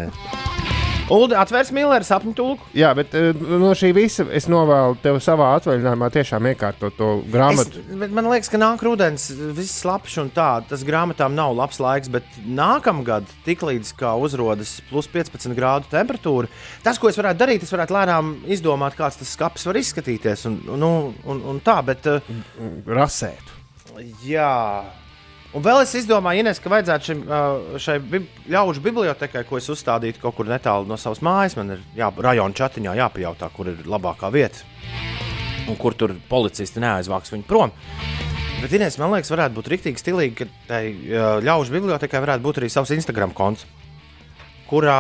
Ulu, 1.06 1.36
atvērs 1.38 1.70
Milleru 1.70 2.02
sapņu 2.08 2.32
tulku. 2.34 2.66
Jā, 2.74 2.90
bet 2.98 3.12
eh, 3.14 3.28
no 3.38 3.76
šī 3.78 3.92
visa 3.94 4.24
es 4.34 4.48
novēlu 4.50 4.96
tev 5.04 5.20
savā 5.22 5.52
atvaļinājumā 5.60 6.08
tiešām 6.16 6.48
iekārtot 6.50 6.96
to 6.98 7.10
Es, 7.20 7.28
grāmatu. 7.30 7.84
bet 8.02 8.16
man 8.18 8.26
liekas, 8.32 8.50
ka 8.50 8.58
nāk 8.58 8.82
rudens, 8.82 9.28
viss 9.54 9.76
slapjš 9.84 10.16
un 10.24 10.32
tā. 10.34 10.48
Tas 10.66 10.82
grāmatām 10.88 11.38
nav 11.38 11.54
labs 11.60 11.78
laiks, 11.84 12.10
bet 12.10 12.26
nākamgad, 12.50 13.30
tiklīdz 13.46 13.94
kā 14.02 14.16
uzrodas 14.18 14.80
plus 14.90 15.06
15 15.14 15.54
grādu 15.54 15.86
temperatūra, 15.94 16.50
tas, 16.82 16.98
ko 16.98 17.14
es 17.14 17.22
varētu 17.22 17.44
darīt, 17.44 17.68
es 17.70 17.76
varētu 17.78 17.94
lēnām 18.00 18.34
izdomāt, 18.58 18.98
kāds 18.98 19.22
tas 19.22 19.38
skats 19.38 19.70
var 19.70 19.78
izskatīties. 19.78 20.48
Un, 20.50 20.58
un, 20.74 20.90
un, 21.22 21.46
un 21.54 21.62
tā, 21.62 21.84
bet, 21.86 22.10
uh, 22.10 22.36
Rasēt. 22.90 23.54
jā. 24.26 24.50
Un 25.56 25.64
vēl 25.64 25.86
es 25.86 25.94
izdomāju, 25.96 26.42
Ines, 26.44 26.60
ka 26.60 26.68
vajadzētu 26.72 27.08
šim, 27.08 27.22
uh, 27.24 27.76
šai 27.80 27.96
bib 28.04 28.26
ļaužu 28.52 28.82
bibliotekai, 28.84 29.46
ko 29.48 29.56
es 29.56 29.70
uzstādītu 29.72 30.20
kaut 30.20 30.36
kur 30.36 30.50
netālu 30.52 30.90
no 30.90 30.98
savas 31.00 31.22
mājas, 31.24 31.56
man 31.56 31.78
ir 31.78 31.86
jā, 31.96 32.10
rajona 32.12 32.58
chatiņā 32.58 32.96
jāpajautā, 33.00 33.48
kur 33.56 33.70
ir 33.72 33.86
labākā 33.88 34.28
vieta 34.36 34.68
un 35.72 35.80
kur 35.80 35.96
tur 35.98 36.12
policisti 36.30 36.84
neaizvāks 36.84 37.32
viņu 37.32 37.48
prom. 37.48 37.72
Bet, 38.60 38.76
Ines, 38.76 39.00
man 39.00 39.16
liekas, 39.16 39.32
varētu 39.32 39.56
būt 39.56 39.72
rīktīgi 39.72 40.04
stilīgi, 40.04 40.36
ka 40.42 40.68
tai 40.68 40.84
uh, 40.92 41.40
ļaužu 41.48 41.78
bibliotekai 41.78 42.20
varētu 42.26 42.44
būt 42.44 42.60
arī 42.60 42.70
savs 42.74 42.92
Instagram 42.98 43.32
konts, 43.38 43.64
kurā 44.68 45.00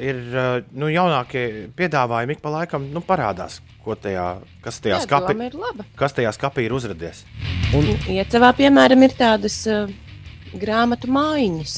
ir 0.00 0.22
uh, 0.32 0.50
nu, 0.72 0.88
jaunākie 0.88 1.68
piedāvājumi 1.76 2.38
ik 2.38 2.40
pa 2.40 2.56
laikam 2.56 2.88
nu, 2.94 3.04
parādās, 3.04 3.60
ko 3.84 3.96
tajā, 3.98 4.26
kas 4.64 4.80
tajā 4.82 4.98
Jā, 4.98 5.06
skapī, 5.06 5.36
ir 5.46 5.56
kas 5.98 6.14
tajā 6.16 6.32
skapī 6.36 6.66
ir 6.66 6.74
uzradies. 6.76 7.24
Iecevā, 8.10 8.52
piemēram, 8.58 9.04
ir 9.06 9.14
tādas 9.18 9.56
uh, 9.70 9.90
grāmatu 10.58 11.10
mājiņas, 11.12 11.76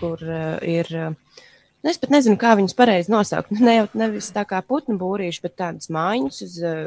kur 0.00 0.22
uh, 0.26 0.58
ir. 0.66 0.90
Uh, 0.90 1.44
es 1.86 2.00
pat 2.00 2.12
nezinu, 2.12 2.38
kā 2.40 2.56
viņas 2.58 2.76
pareizi 2.76 3.12
nosaukt. 3.12 3.54
Ne 3.56 3.78
jau 3.78 3.86
nevis 3.98 4.32
tā 4.34 4.44
kā 4.48 4.60
putnu 4.66 4.98
būrīši, 5.00 5.44
bet 5.46 5.56
tādas 5.62 5.92
mājiņas 5.94 6.42
uz 6.48 6.58
uh, 6.64 6.82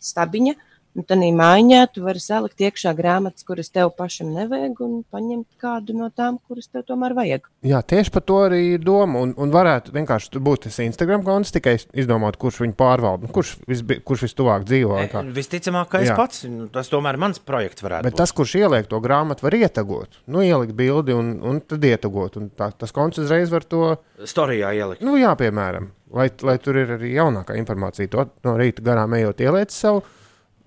stabiņa. 0.00 0.56
Un 1.00 1.06
tādā 1.08 1.28
mājiņā 1.32 1.80
tu 1.94 2.02
vari 2.04 2.20
salikt 2.20 2.60
iekšā 2.60 2.92
grāmatas, 2.98 3.44
kuras 3.48 3.70
tev 3.72 3.94
pašam 3.96 4.34
nevajag, 4.36 4.76
un 4.84 4.98
paņemt 5.08 5.46
kādu 5.62 5.94
no 5.96 6.10
tām, 6.12 6.36
kuras 6.44 6.68
tev 6.68 6.84
tomēr 6.90 7.14
vajag. 7.16 7.46
Jā, 7.64 7.80
tieši 7.80 8.12
par 8.12 8.24
to 8.28 8.36
arī 8.44 8.58
ir 8.74 8.84
doma. 8.84 9.22
Un, 9.24 9.32
un 9.40 9.54
varētu 9.54 9.94
vienkārši 9.96 10.42
būt 10.44 10.66
tas 10.66 10.76
Instagram 10.84 11.24
konts, 11.24 11.54
tikai 11.56 11.78
izdomāt, 11.96 12.36
kurš 12.40 12.60
viņu 12.66 12.76
pārvalda, 12.76 13.24
nu, 13.24 13.32
kurš, 13.32 13.54
visbi, 13.70 13.96
kurš 14.04 14.26
vistuvāk 14.28 14.66
dzīvo. 14.68 15.00
kā. 15.12 15.24
Visticamāk, 15.40 15.88
ka 15.94 16.02
es 16.04 16.12
Jā. 16.12 16.18
pats, 16.20 16.44
nu, 16.52 16.68
tas 16.72 16.92
tomēr 16.92 17.16
mans 17.20 17.40
projekts 17.40 17.80
Bet 17.80 18.10
būt. 18.10 18.18
tas, 18.20 18.36
kurš 18.36 18.58
ieliek 18.60 18.90
to 18.92 19.00
grāmatu, 19.00 19.48
var 19.48 19.56
ietagot. 19.56 20.20
Nu, 20.28 20.44
ielikt 20.44 20.76
bildi 20.76 21.16
un, 21.16 21.32
un 21.40 21.62
tad 21.64 21.84
ietagot. 21.84 22.36
Un 22.36 22.50
tā, 22.52 22.72
tas 22.76 22.92
konts 22.92 23.22
uzreiz 23.24 23.48
var 23.52 23.64
to, 23.64 23.96
Storijā 24.20 24.74
ielikt. 24.76 25.00
nu, 25.00 25.16
jā, 25.16 25.32
piemēram, 25.40 25.88
lai, 26.12 26.28
lai 26.44 26.58
tur 26.60 26.76
ir 26.76 26.96
arī 26.98 27.14
jaunākā 27.16 27.56
informācija. 27.56 28.10
To 28.12 28.28
no 28.44 28.58
rīta 28.60 28.84
garām 28.84 29.16
ejot, 29.16 29.40
ieliec 29.40 29.72
savu 29.72 30.04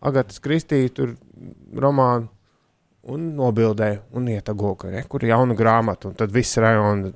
Agatas 0.04 0.42
Kristīnu 0.44 0.92
tur 0.94 1.14
romānu 1.80 2.28
un 3.14 3.30
nobildē 3.36 3.90
un 4.16 4.28
ietago, 4.32 4.76
ka 4.80 4.92
re, 4.92 5.04
kur 5.08 5.24
ir 5.24 5.34
jauna 5.34 5.56
grāmata. 5.60 6.14
Tad 6.16 6.32
viss 6.32 6.58
pirma- 6.60 7.14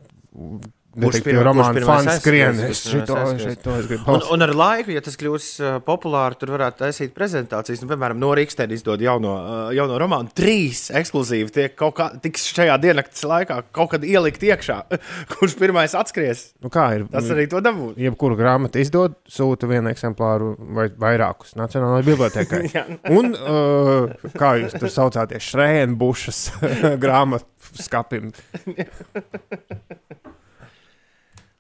kurš 0.98 1.22
romānu 1.46 1.78
pirmais 1.78 2.08
fans 2.08 2.22
skrien. 2.22 2.62
Es 2.68 2.82
šito, 2.88 3.18
šito 3.42 3.76
es 3.78 3.90
gribu 3.90 4.16
Un, 4.16 4.24
un 4.34 4.46
ar 4.46 4.54
laiku, 4.58 4.94
ja 4.96 5.04
tas 5.04 5.18
kļūs 5.20 5.48
uh, 5.62 5.78
populāri, 5.86 6.38
tur 6.42 6.54
varētu 6.56 6.82
taisīt 6.84 7.14
prezentācijas. 7.16 7.84
Nu, 7.84 7.90
piemēram, 7.92 8.20
no 8.22 8.34
Rīgas 8.38 8.60
izdod 8.78 9.04
jauno, 9.04 9.34
uh, 9.38 9.62
jauno 9.76 10.00
romānu. 10.02 10.32
Trīs 10.38 10.88
ekskluzīvi 10.96 11.54
tiek 11.54 11.76
kaut 11.78 11.98
kā 12.00 12.10
tiks 12.24 12.48
šajā 12.56 12.78
diennakts 12.84 13.26
laikā 13.28 13.62
kaut 13.76 13.94
kad 13.96 14.06
ielikt 14.08 14.44
iekšā. 14.48 14.80
Kurš 15.34 15.58
pirmais 15.60 15.96
atskries? 15.98 16.48
Nu, 16.64 16.72
kā 16.74 16.90
ir? 16.98 17.08
Tas 17.12 17.30
arī 17.34 17.48
to 17.52 17.62
dabūs. 17.64 17.98
Jebkuru 18.02 18.38
grāmatu 18.40 18.82
izdod, 18.82 19.18
sūta 19.32 19.70
vienu 19.70 19.92
eksemplāru 19.92 20.54
vai 20.78 20.90
vairākus 20.90 21.56
Nacionālajai 21.60 22.08
bibliotekai. 22.08 22.64
Un, 23.18 23.34
uh, 23.36 24.32
kā 24.38 24.56
jūs 24.62 24.78
tur 24.78 24.92
saucāties, 24.94 25.52
Šrēnbušas 25.52 26.44
grāmatu 27.04 27.84
skapim. 27.84 28.32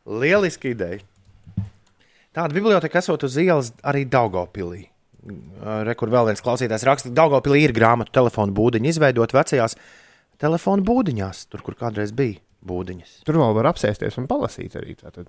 Lieliski 0.07 0.71
ideja. 0.71 1.01
Tāda 2.35 2.55
biblioteka 2.55 3.01
esot 3.01 3.25
uz 3.27 3.35
ielas 3.41 3.73
arī 3.83 4.05
Daugopilī. 4.07 4.85
Rekur 5.87 6.11
vēl 6.13 6.29
viens 6.29 6.43
klausītājs 6.43 6.85
raksta, 6.87 7.09
ka 7.09 7.17
Daugopilī 7.17 7.65
ir 7.65 7.73
grāmatu 7.75 8.13
telefonu 8.15 8.55
būdiņa 8.55 8.93
izveidot 8.93 9.33
vecajās 9.35 9.75
telefonu 10.39 10.85
būdiņās, 10.87 11.47
tur, 11.51 11.63
kur 11.65 11.75
kādreiz 11.79 12.13
bija 12.15 12.39
būdiņas. 12.67 13.21
Tur 13.27 13.39
vēl 13.41 13.55
var 13.57 13.71
apsēsties 13.73 14.19
un 14.21 14.29
palasīt 14.29 14.77
arī. 14.79 14.95
Tātad. 15.01 15.27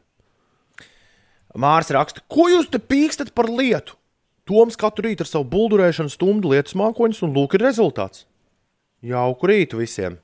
Mārcis 1.59 1.97
raksta, 1.97 2.23
ko 2.31 2.47
jūs 2.53 2.69
te 2.71 2.79
pīkstat 2.79 3.33
par 3.35 3.51
lietu? 3.51 3.97
Toms 4.49 4.79
katru 4.81 5.09
rītu 5.09 5.25
ar 5.25 5.29
savu 5.29 5.49
buldurēšanu 5.53 6.13
stumdu 6.13 6.53
lietas 6.55 6.77
mākoņus, 6.79 7.25
un 7.27 7.35
lūk, 7.37 7.57
ir 7.57 7.67
rezultāts. 7.67 8.25
Jauku 9.05 9.49
rītu 9.51 9.81
visiem! 9.81 10.21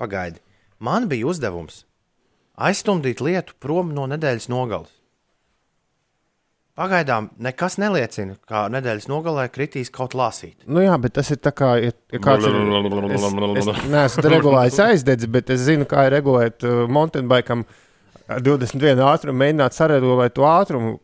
Pagaidi, 0.00 0.40
man 0.80 1.08
bija 1.10 1.28
uzdevums 1.28 1.82
aizstumdīt 2.56 3.22
lietu 3.24 3.56
prom 3.60 3.92
no 3.96 4.08
nedēļas 4.10 4.48
nogales. 4.52 4.90
Pagaidām 6.72 7.26
nekas 7.44 7.74
neliecina, 7.76 8.38
ka 8.48 8.64
nedēļas 8.72 9.04
nogalē 9.10 9.44
kritīs 9.52 9.90
kaut 9.92 10.14
lasīt. 10.16 10.56
Nu, 10.64 10.80
jā, 10.80 10.94
bet 11.00 11.12
tas 11.18 11.28
ir 11.34 11.36
tā 11.44 11.52
kā, 11.52 11.74
ja, 11.76 11.92
ja 12.14 12.20
kāds 12.24 12.46
ir. 12.48 12.56
Es, 13.12 13.68
es 13.68 13.82
neesmu 13.92 14.24
regulējis 14.32 14.78
aizdedzi, 14.80 15.28
bet 15.34 15.52
es 15.52 15.66
zinu, 15.66 15.84
kā 15.88 16.06
ir 16.08 16.16
regulēt 16.16 16.64
uh, 16.64 16.86
mountainbikam 16.88 17.66
ar 18.32 18.40
21 18.40 19.04
ātrumu, 19.04 19.36
mēģināt 19.42 19.76
saregulēt 19.76 20.36
to 20.38 20.48
ātrumu, 20.48 20.94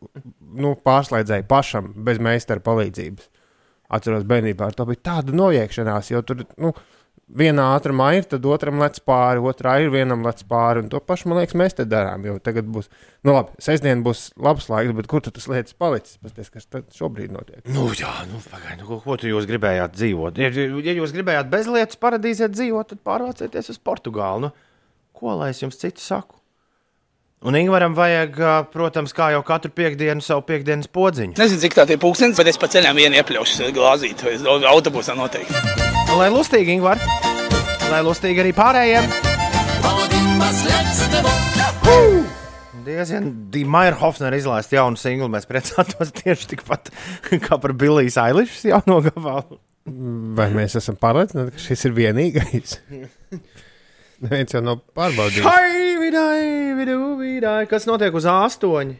nu, 0.56 0.72
pārslēdzēju 0.88 1.44
pašam, 1.50 1.92
bez 2.06 2.22
meistara 2.24 2.64
palīdzības. 2.64 3.28
Atceros, 3.92 4.24
bērnībā 4.28 4.70
ar 4.70 4.76
to 4.76 4.88
bija 4.88 5.04
tāda 5.11 5.37
nojēgšanās, 5.37 6.11
jo 6.14 6.24
tur, 6.24 6.46
nu, 6.61 6.72
vienā 7.28 7.64
ātrumā 7.76 8.12
ir, 8.16 8.26
tad 8.28 8.46
otram 8.48 8.80
lec 8.82 8.98
pāri, 9.06 9.42
otrā 9.50 9.76
ir 9.82 9.90
vienam 9.92 10.24
lec 10.26 10.40
pāri. 10.48 10.82
Un 10.84 10.90
to 10.92 11.00
pašu, 11.04 11.28
man 11.28 11.40
liekas, 11.40 11.56
mēs 11.58 11.76
te 11.78 11.86
darām. 11.88 12.24
Jo 12.26 12.38
tagad 12.42 12.68
būs, 12.72 12.88
nu, 13.26 13.34
labi, 13.34 13.54
sestdien 13.62 14.02
būs 14.06 14.30
labs 14.40 14.70
laiks, 14.72 14.94
bet 14.96 15.10
kur 15.10 15.24
tad 15.24 15.36
tas 15.36 15.48
lietas 15.50 15.76
palicis? 15.78 16.16
Pasties, 16.22 16.50
kas 16.54 16.66
tad 16.70 16.88
šobrīd 16.96 17.35
notiek? 17.35 17.60
Nu, 17.74 17.88
jā, 17.96 18.14
nu, 18.31 18.40
pagaidi, 18.48 18.81
nu, 18.83 18.88
ko, 18.88 19.00
ko 19.04 19.18
tu 19.20 19.31
jūs 19.31 19.48
gribējāt 19.50 19.96
dzīvot? 19.98 20.40
Ja, 20.40 20.50
ja 20.54 20.96
jūs 21.00 21.14
gribējāt 21.16 21.52
bez 21.52 21.70
lietas 21.70 22.00
paradīzē 22.00 22.50
dzīvot, 22.54 22.94
tad 22.94 23.04
pārvācieties 23.06 23.74
uz 23.74 23.81
Portugāli. 23.83 24.48
Nu, 24.48 24.52
ko 25.18 25.38
lai 25.38 25.52
es 25.54 25.62
jums 25.64 25.81
citu 25.81 26.04
saku? 26.04 26.37
Un 27.46 27.54
Ingūram 27.54 27.94
vajag, 27.94 28.35
protams, 28.72 29.12
kā 29.14 29.29
jau 29.31 29.44
katru 29.46 29.70
piekdienu, 29.70 30.24
savu 30.26 30.42
piekdienas 30.48 30.90
podziņu. 30.90 31.37
Nezinu, 31.38 31.62
cik 31.62 31.76
tā 31.79 31.85
ir 31.87 32.00
pūkstens, 32.02 32.35
bet 32.40 32.50
es 32.50 32.58
pa 32.58 32.66
ceļam 32.72 32.98
vienu 32.98 33.20
iepļaušu 33.20 33.70
glāzīt, 33.76 34.26
vai 34.26 34.35
autobusā 34.72 35.14
noteikti. 35.14 35.87
Lai 36.17 36.29
lustīgi, 36.33 36.73
Ingūr, 36.79 37.00
lai 37.90 37.98
lustīgi 38.06 38.40
arī 38.40 38.52
pārējiem. 38.56 39.11
Diezgan 42.88 43.27
Dīmaira 43.52 43.98
Hofner 44.00 44.33
izlaist 44.38 44.73
jaunu 44.73 44.96
singlu. 44.98 45.29
Mēs 45.33 45.44
priecātos 45.50 46.13
tieši 46.17 46.48
tikpat 46.54 46.88
kā 47.44 47.59
par 47.61 47.75
Billijas 47.77 48.17
Eilišas 48.23 48.65
jauno 48.71 49.02
gabalu. 49.04 49.61
Vai 50.38 50.48
mēs 50.56 50.77
esam 50.81 50.96
pārliecināti, 51.00 51.54
ka 51.54 51.63
šis 51.63 51.87
ir 51.88 51.96
vienīgais? 51.96 52.79
Neviens 54.25 54.56
jau 54.56 54.63
nav 54.65 54.81
pārbaudījis. 54.96 55.44
Hai, 55.46 55.96
vidai, 56.00 56.40
vidū, 56.81 56.96
vidai. 57.21 57.61
Kas 57.71 57.87
notiek 57.88 58.17
uz 58.17 58.27
A8? 58.29 58.96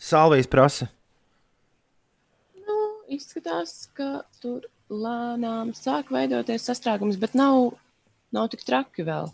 Salvijas 0.00 0.48
prasa. 0.50 0.88
Nu, 2.62 2.78
izskatās, 3.12 3.90
ka 3.98 4.24
tur 4.40 4.64
lēnām 4.92 5.72
sāk 5.76 6.12
veidoties 6.14 6.66
sastrēgums, 6.68 7.18
bet 7.20 7.36
nav, 7.38 7.72
nav 8.34 8.50
tik 8.52 8.64
traki 8.66 9.06
vēl. 9.06 9.30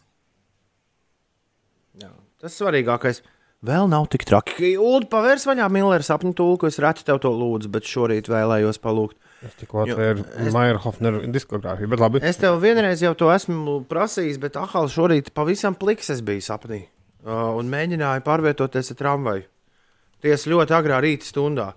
Jā, 2.01 2.11
tas 2.43 2.57
svarīgākais. 2.59 3.23
Vēl 3.67 3.91
nav 3.93 4.07
tik 4.09 4.23
traki. 4.25 4.71
Ulu, 4.81 5.05
pavērs 5.13 5.45
vaļā 5.45 5.67
Millera 5.69 6.05
sapņu 6.05 6.33
tulku. 6.33 6.69
Es 6.71 6.79
reti 6.81 7.05
tev 7.05 7.19
to 7.21 7.29
lūdzu, 7.37 7.69
bet 7.73 7.85
šorīt 7.85 8.31
vēlējos 8.33 8.81
palūgt. 8.81 9.19
Es 9.45 9.53
tikko 9.61 9.83
atvēru 9.85 10.25
Maierhofneru 10.53 11.21
diskogrāfiju, 11.33 11.91
bet 11.93 12.01
labi. 12.01 12.23
Es 12.25 12.41
tev 12.41 12.57
vienreiz 12.61 13.05
jau 13.05 13.13
to 13.17 13.29
esmu 13.33 13.83
prasījis, 13.89 14.41
bet 14.41 14.57
ahā, 14.61 14.87
šorīt 14.89 15.29
pavisam 15.37 15.77
pliks 15.77 16.09
es 16.13 16.25
biju 16.25 16.45
sapnī. 16.45 16.87
Uh, 17.21 17.53
un 17.61 17.69
mēģināju 17.73 18.25
pārvietoties 18.25 18.95
ar 18.95 19.01
tramvaju. 19.01 19.45
Tiesa 20.25 20.53
ļoti 20.53 20.77
agrā 20.77 21.01
rīta 21.05 21.29
stundā. 21.29 21.71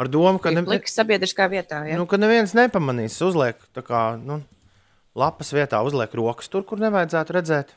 Ar 0.00 0.08
domu, 0.08 0.40
ka, 0.40 0.52
ne, 0.54 0.62
Liks 0.64 0.94
sabiedriskā 0.96 1.50
vietā. 1.52 1.82
Ja? 1.84 1.98
nu, 2.00 2.06
ka 2.08 2.16
neviens 2.20 2.54
nepamanīs. 2.56 3.18
Uzliek 3.26 3.60
tā 3.76 3.84
kā 3.84 4.04
nu, 4.16 4.40
lapas 5.18 5.52
vietā, 5.52 5.82
uzliek 5.84 6.14
rokas 6.16 6.48
tur, 6.48 6.64
kur 6.64 6.80
nevajadzētu 6.80 7.36
redzēt. 7.36 7.74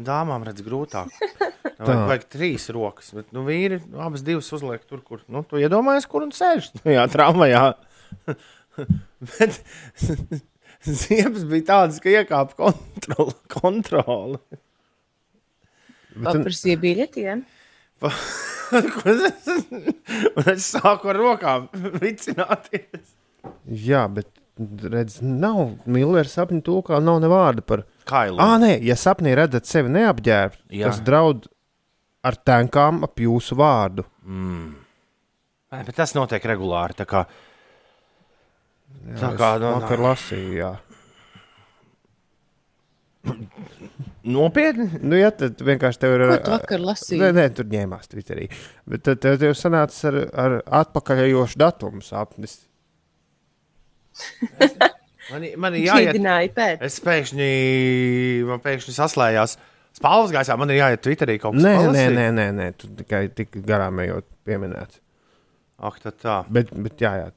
Dāmām 0.00 0.44
redz 0.46 0.64
grūtāk. 0.64 1.12
Tā 1.80 1.86
vajag, 1.88 2.02
vajag 2.10 2.24
trīs 2.32 2.66
rokas, 2.76 3.06
bet 3.16 3.30
nu, 3.32 3.42
vīri 3.46 3.78
abas 3.96 4.24
divas 4.24 4.48
uzliek 4.52 4.82
tur, 4.88 5.00
kur. 5.04 5.22
Nu, 5.32 5.40
tu 5.48 5.60
iedomājies, 5.60 6.08
kur 6.08 6.26
un 6.26 6.32
sēž. 6.36 6.72
Nu, 6.82 6.92
jā, 6.92 7.06
tramvajā. 7.12 7.62
bet 9.30 9.60
ziepes 10.84 11.46
bija 11.48 11.68
tādas, 11.72 12.00
ka 12.04 12.12
iekāpa 12.12 12.56
kontrole. 12.58 13.36
kontrole. 13.52 14.60
Paprasīja 16.20 16.80
biļetiem. 16.80 17.40
Ko 17.40 17.48
es, 17.48 17.59
un 20.38 20.44
es 20.54 20.70
sāku 20.72 21.10
ar 21.12 21.18
rokām 21.20 21.68
vicināties. 22.00 23.04
Jā, 23.66 24.06
bet 24.12 24.28
redz, 24.92 25.20
nav 25.24 25.60
Millera 25.88 26.28
sapņu 26.28 26.60
tulkā, 26.66 27.00
nav 27.04 27.20
ne 27.22 27.28
vārda 27.32 27.62
par. 27.66 27.84
Kailu. 28.10 28.38
Ah, 28.42 28.56
nē, 28.60 28.72
ja 28.84 28.96
sapnī 28.98 29.30
redzat 29.38 29.64
sevi 29.70 29.88
neapģērbtu, 29.94 30.62
Jā. 30.74 30.86
tas 30.90 30.98
draud 31.06 31.40
ar 32.26 32.34
tenkām 32.36 33.04
ap 33.06 33.14
jūsu 33.22 33.56
vārdu. 33.58 34.02
Nē, 35.70 35.78
bet 35.86 35.94
tas 35.96 36.14
notiek 36.16 36.44
regulāri. 36.50 36.94
Tā 36.98 37.06
kā, 37.08 37.20
tā 39.16 39.24
Es 39.30 39.38
kā 39.38 39.50
nu, 39.62 39.68
vakar 39.78 39.98
lasīju, 40.08 40.52
jā. 40.58 40.72
nopietni. 44.26 44.86
Nu, 45.02 45.16
ja 45.18 45.30
tad 45.34 45.60
vienkārši 45.64 46.00
tev 46.02 46.16
ir. 46.16 46.24
Ko 46.30 46.38
tu 46.44 46.54
vakar 46.54 46.82
lasīji? 46.84 47.20
Nē, 47.22 47.30
nē, 47.36 47.46
tur 47.56 47.68
ņēmās 47.70 48.10
Twitterī. 48.12 48.48
Bet 48.90 49.04
tad 49.08 49.22
tev, 49.24 49.38
tev 49.42 49.54
sanāca 49.58 50.10
ar, 50.10 50.18
ar 50.44 50.56
atpakaļējošu 50.82 51.60
datumu 51.60 52.04
sapnis. 52.04 52.58
Man, 55.30 55.44
man 55.62 55.76
ir 55.78 55.86
jāiet. 55.86 56.16
Pēc. 56.56 56.80
Es 56.88 56.98
pēkšņi, 57.04 57.50
man 58.48 58.62
pēkšņi 58.64 58.96
saslējās. 58.96 59.56
Spāles 59.96 60.32
gaisā 60.34 60.54
man 60.58 60.70
ir 60.70 60.80
jāiet 60.80 61.02
Twitterī 61.04 61.36
kaut 61.42 61.56
kas 61.56 61.64
Nē, 61.64 61.74
nē, 61.94 62.04
nē, 62.14 62.26
nē, 62.34 62.46
nē, 62.56 62.68
tu 62.78 62.90
tikai 63.00 63.24
tik 63.34 63.58
garām 63.66 63.98
ejot 64.02 64.26
pieminēts. 64.46 65.00
Ak, 65.80 65.96
tā 66.02 66.12
tā. 66.12 66.36
Bet, 66.52 66.70
bet 66.76 67.00
jā, 67.02 67.14
jā, 67.22 67.30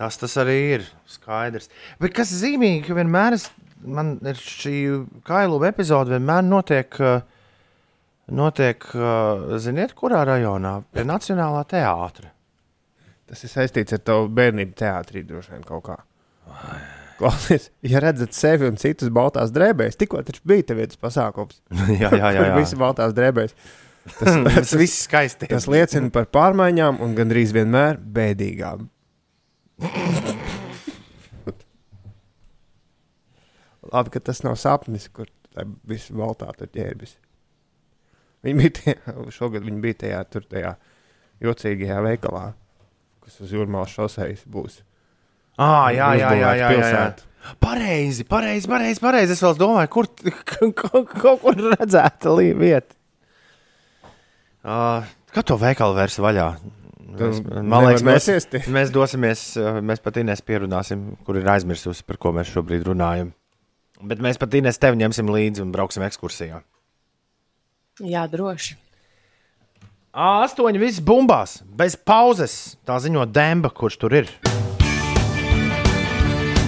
Tas, 0.00 0.16
tas 0.16 0.32
arī 0.40 0.56
ir 0.78 0.84
skaidrs. 1.12 1.68
Bet 2.00 2.14
kas 2.16 2.30
zīmīgi, 2.32 2.86
ka 2.86 2.94
vienmēr 2.96 3.34
es, 3.36 3.50
man 3.84 4.16
ir 4.26 4.38
šī 4.40 4.74
kailuma 5.26 5.70
epizode, 5.70 6.12
vienmēr 6.14 6.44
notiek, 6.46 7.00
uh, 7.00 7.22
notiek 8.36 8.86
uh, 8.94 9.56
ziniet, 9.62 9.94
kurā 9.98 10.22
rajonā? 10.28 10.80
Pie 10.92 11.06
Nacionālā 11.08 11.64
teātra. 11.70 12.32
tas 13.30 13.44
ir 13.46 13.52
saistīts 13.52 13.94
ar 13.94 14.00
tavu 14.02 14.30
bērnību 14.34 14.74
teātrī 14.74 15.22
droši 15.26 15.54
vien 15.54 15.62
kaut 15.66 15.84
kā. 15.86 16.00
Klausies, 17.20 17.68
ja 17.84 18.00
redzat 18.00 18.32
sevi 18.34 18.66
un 18.66 18.78
citus 18.80 19.12
baltās 19.12 19.52
drēbēs, 19.52 19.98
tikko 20.00 20.22
taču 20.24 20.40
bija 20.48 20.70
te 20.70 20.76
vietas 20.78 20.98
pasākums. 21.00 21.60
jā, 22.00 22.08
jā, 22.08 22.32
jā. 22.32 22.40
Tur 22.40 22.56
visi 22.56 22.74
jā. 22.74 22.80
baltās 22.80 23.14
drēbēs. 23.16 23.54
Tas, 24.18 24.40
Tas 24.46 24.72
viss 24.80 25.04
skaisti. 25.04 25.46
tas 25.46 25.68
liecina 25.68 26.08
par 26.10 26.24
pārmaiņām 26.32 27.02
un 27.04 27.12
gandrīz 27.18 27.52
vienmēr 27.54 28.00
bēdīgām. 28.00 28.88
Labi, 33.90 34.12
ka 34.14 34.22
tas 34.22 34.42
nav 34.46 34.56
sapnis, 34.60 35.08
kur 35.12 35.30
viss 35.88 36.12
baltā 36.14 36.50
tur 36.58 36.70
ģērbis. 36.74 37.16
Viņi 38.46 38.60
bija 38.60 38.74
tajā, 38.76 39.16
šogad 39.36 39.66
viņi 39.66 39.82
bija 39.84 40.00
tajā, 40.04 40.20
tur 40.32 40.46
tajā 40.50 40.76
jocīgajā 41.44 41.98
veikalā, 42.06 42.44
kas 43.24 43.40
uz 43.44 43.52
jūrmālas 43.56 43.96
šoseis 43.96 44.46
būs. 44.50 44.80
Ah, 45.60 45.90
jā, 45.92 46.14
jā, 46.16 46.30
jā, 46.38 46.54
jā, 46.56 46.70
jā, 46.72 46.88
jā. 46.94 47.04
Pareizi, 47.60 48.24
pareizi, 48.28 48.68
pareizi, 48.68 49.00
pareizi. 49.00 49.34
Es 49.34 49.42
vēl 49.44 49.56
domāju, 49.60 49.90
kur 49.92 50.08
kaut, 50.76 51.14
kur 51.42 51.62
redzēta 51.72 52.34
vieta. 52.36 52.96
Uh, 54.60 55.08
kā 55.32 55.44
to 55.44 55.56
veikalu 55.60 55.96
vērs 55.96 56.18
vaļā? 56.20 56.50
Mēs, 57.10 57.40
man 57.42 57.88
liekas, 57.88 58.04
mēs, 58.06 58.66
mēs 58.70 58.92
dosimies, 58.94 59.42
mēs 59.82 60.02
pat 60.04 60.20
Inês 60.20 60.44
pierunāsim, 60.46 61.16
kur 61.26 61.40
ir 61.40 61.48
aizmirsusi, 61.50 62.04
par 62.06 62.20
ko 62.22 62.30
mēs 62.36 62.52
šobrīd 62.52 62.86
runājam. 62.86 63.32
Bet 64.00 64.20
mēs 64.24 64.38
pat 64.40 64.54
Inês 64.56 64.80
tevi 64.80 64.96
ņemsim 65.00 65.28
līdzi 65.28 65.64
un 65.64 65.72
brauksim 65.74 66.04
ekskursijā. 66.06 66.62
Jā, 68.00 68.22
droši. 68.32 68.78
A8 70.10 70.78
viss 70.80 71.02
bumbās, 71.04 71.60
bez 71.76 71.94
pauzes. 71.94 72.76
Tā 72.88 72.96
ziņo 72.98 73.26
Demba, 73.30 73.70
kurš 73.70 73.96
tur 74.00 74.16
ir. 74.22 74.30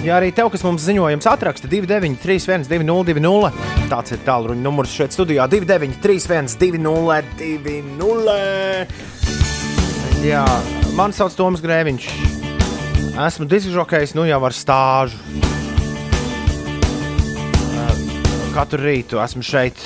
Ja 0.03 0.17
arī 0.19 0.33
tev, 0.35 0.49
kas 0.51 0.63
mums 0.67 0.83
ziņojums 0.83 1.27
atraksta 1.31 1.67
293, 1.71 2.67
202, 2.67 3.51
tāds 3.91 4.11
ir 4.11 4.19
tālruņa 4.27 4.59
numurs 4.59 4.91
šeit 4.91 5.15
studijā 5.15 5.47
293, 5.47 6.59
202. 6.59 8.35
Jā, 10.27 10.43
man 10.99 11.15
sauc 11.15 11.35
Toms 11.39 11.63
Grēviņš. 11.63 12.05
Esmu 13.27 13.47
diskžokejs, 13.47 14.11
nu 14.19 14.27
jau 14.27 14.41
ar 14.43 14.55
stāžu. 14.55 15.15
Katru 18.53 18.83
rītu 18.85 19.17
esmu 19.17 19.41
šeit, 19.41 19.79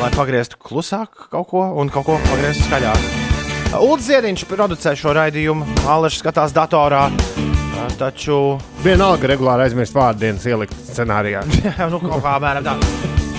lai 0.00 0.08
pagrieztu 0.10 0.58
klusāk 0.58 1.28
kaut 1.30 1.46
ko 1.52 1.62
un 1.78 1.90
kaut 1.92 2.08
ko 2.08 2.16
pagrieztu 2.24 2.66
skaļāk. 2.66 3.04
Ulrichs 3.78 4.08
Ziedņš 4.08 4.42
producē 4.50 4.96
šo 4.98 5.12
raidījumu, 5.14 5.68
Alešs 5.86 6.18
skatās 6.24 6.54
datorā. 6.56 7.04
Taču, 8.00 8.56
Vienalga 8.82 9.30
regulāri 9.30 9.68
aizmirst 9.68 9.94
vārdienas 9.94 10.46
ielikt 10.50 10.74
scenārijā. 10.88 11.44
nu, 11.92 12.00
kaut 12.02 12.24
kā 12.24 12.34
apmēram 12.40 12.66
tā. 12.66 12.74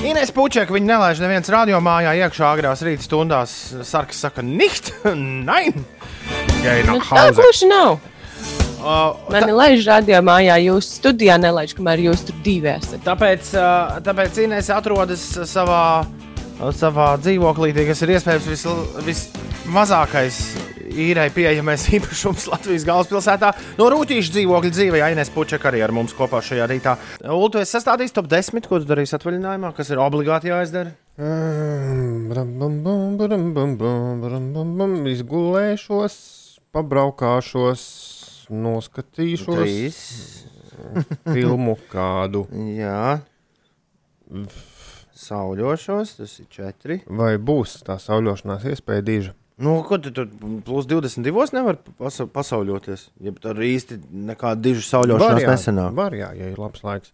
Inês 0.07 0.31
Puķeka, 0.33 0.71
viņa 0.73 0.87
nelaiž 0.93 1.19
nevienas 1.21 1.51
radiomājā 1.51 2.15
iekšā 2.23 2.53
agrās 2.55 2.85
rīta 2.87 3.03
stundās. 3.05 3.57
Sarkas 3.85 4.23
saka, 4.23 4.45
nicht, 4.45 4.93
nein! 5.49 5.83
Tikai 6.55 6.79
Nu, 6.87 7.01
tā 7.03 7.27
gluži 7.35 7.67
nav. 7.67 7.99
Uh, 8.81 9.13
Mani 9.29 9.53
laiž 9.53 9.85
radio 9.85 10.23
mājā, 10.25 10.55
jūs 10.65 10.87
studijā 10.97 11.35
nelaiž, 11.37 11.75
kamēr 11.77 12.01
jūs 12.07 12.23
tur 12.25 12.37
divi 12.41 12.71
esat. 12.71 13.03
Tāpēc, 13.05 13.51
ā, 13.53 13.99
tāpēc 14.01 14.39
Inês 14.41 14.71
atrodas 14.73 15.21
savā, 15.45 15.83
savā 16.73 17.11
dzīvoklī, 17.21 17.75
kas 17.91 18.01
ir 18.01 18.15
iespējams 18.15 18.47
vis, 18.49 18.65
vismazākais 19.05 20.39
īrai 20.91 21.27
pieejamais 21.33 21.85
īpašums 21.97 22.47
Latvijas 22.51 22.85
galvaspilsētā. 22.87 23.51
No 23.77 23.89
rūtīšu 23.93 24.33
dzīvokļa 24.35 24.71
dzīve, 24.73 24.99
ja 25.01 25.11
Inês 25.13 25.29
Pučeka 25.33 25.69
arī 25.69 25.83
ar 25.85 25.93
mums 25.95 26.15
kopā 26.17 26.41
šajā 26.43 26.67
rītā. 26.71 26.95
Ulu, 27.27 27.51
tu 27.53 27.61
esi 27.61 27.77
sastādījis 27.77 28.17
top 28.17 28.31
10, 28.31 28.65
ko 28.65 28.81
tu 28.81 28.89
darīsi 28.89 29.13
atvaļinājumā, 29.17 29.75
kas 29.77 29.93
ir 29.93 30.01
obligāti 30.01 30.51
jāizdara. 30.51 30.95
Izgulēšos, 35.11 36.17
pabraukāšos, 36.73 37.85
noskatīšos 38.51 39.57
Trīs. 39.57 39.99
filmu 41.35 41.77
kādu. 41.91 42.45
Jā. 42.77 43.21
Sauļošos, 45.21 46.15
tas 46.17 46.39
ir 46.41 46.49
četri. 46.51 47.01
Vai 47.07 47.35
būs 47.37 47.81
tā 47.85 47.99
sauļošanās 48.01 48.65
iespēja 48.71 49.05
diža? 49.05 49.35
Nu, 49.61 49.75
ko 49.85 49.99
tu 50.01 50.09
tur 50.15 50.25
plus 50.65 50.87
22 50.89 51.53
nevar 51.53 51.77
pasa 51.99 52.25
pasauļoties? 52.25 53.09
Ja 53.21 53.33
tur 53.37 53.59
īsti 53.61 53.99
nekāda 54.31 54.57
dižu 54.63 54.81
sauļošanās 54.87 55.43
jā, 55.43 55.51
nesenāk. 55.51 55.93
var, 55.97 56.15
jā, 56.17 56.31
ja 56.37 56.49
ir 56.49 56.57
labs 56.61 56.81
laiks. 56.85 57.13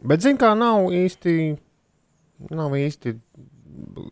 Bet, 0.00 0.22
zin 0.22 0.38
kā, 0.40 0.52
nav 0.56 0.92
īsti, 0.94 1.34
nav 2.54 2.76
īsti, 2.78 3.16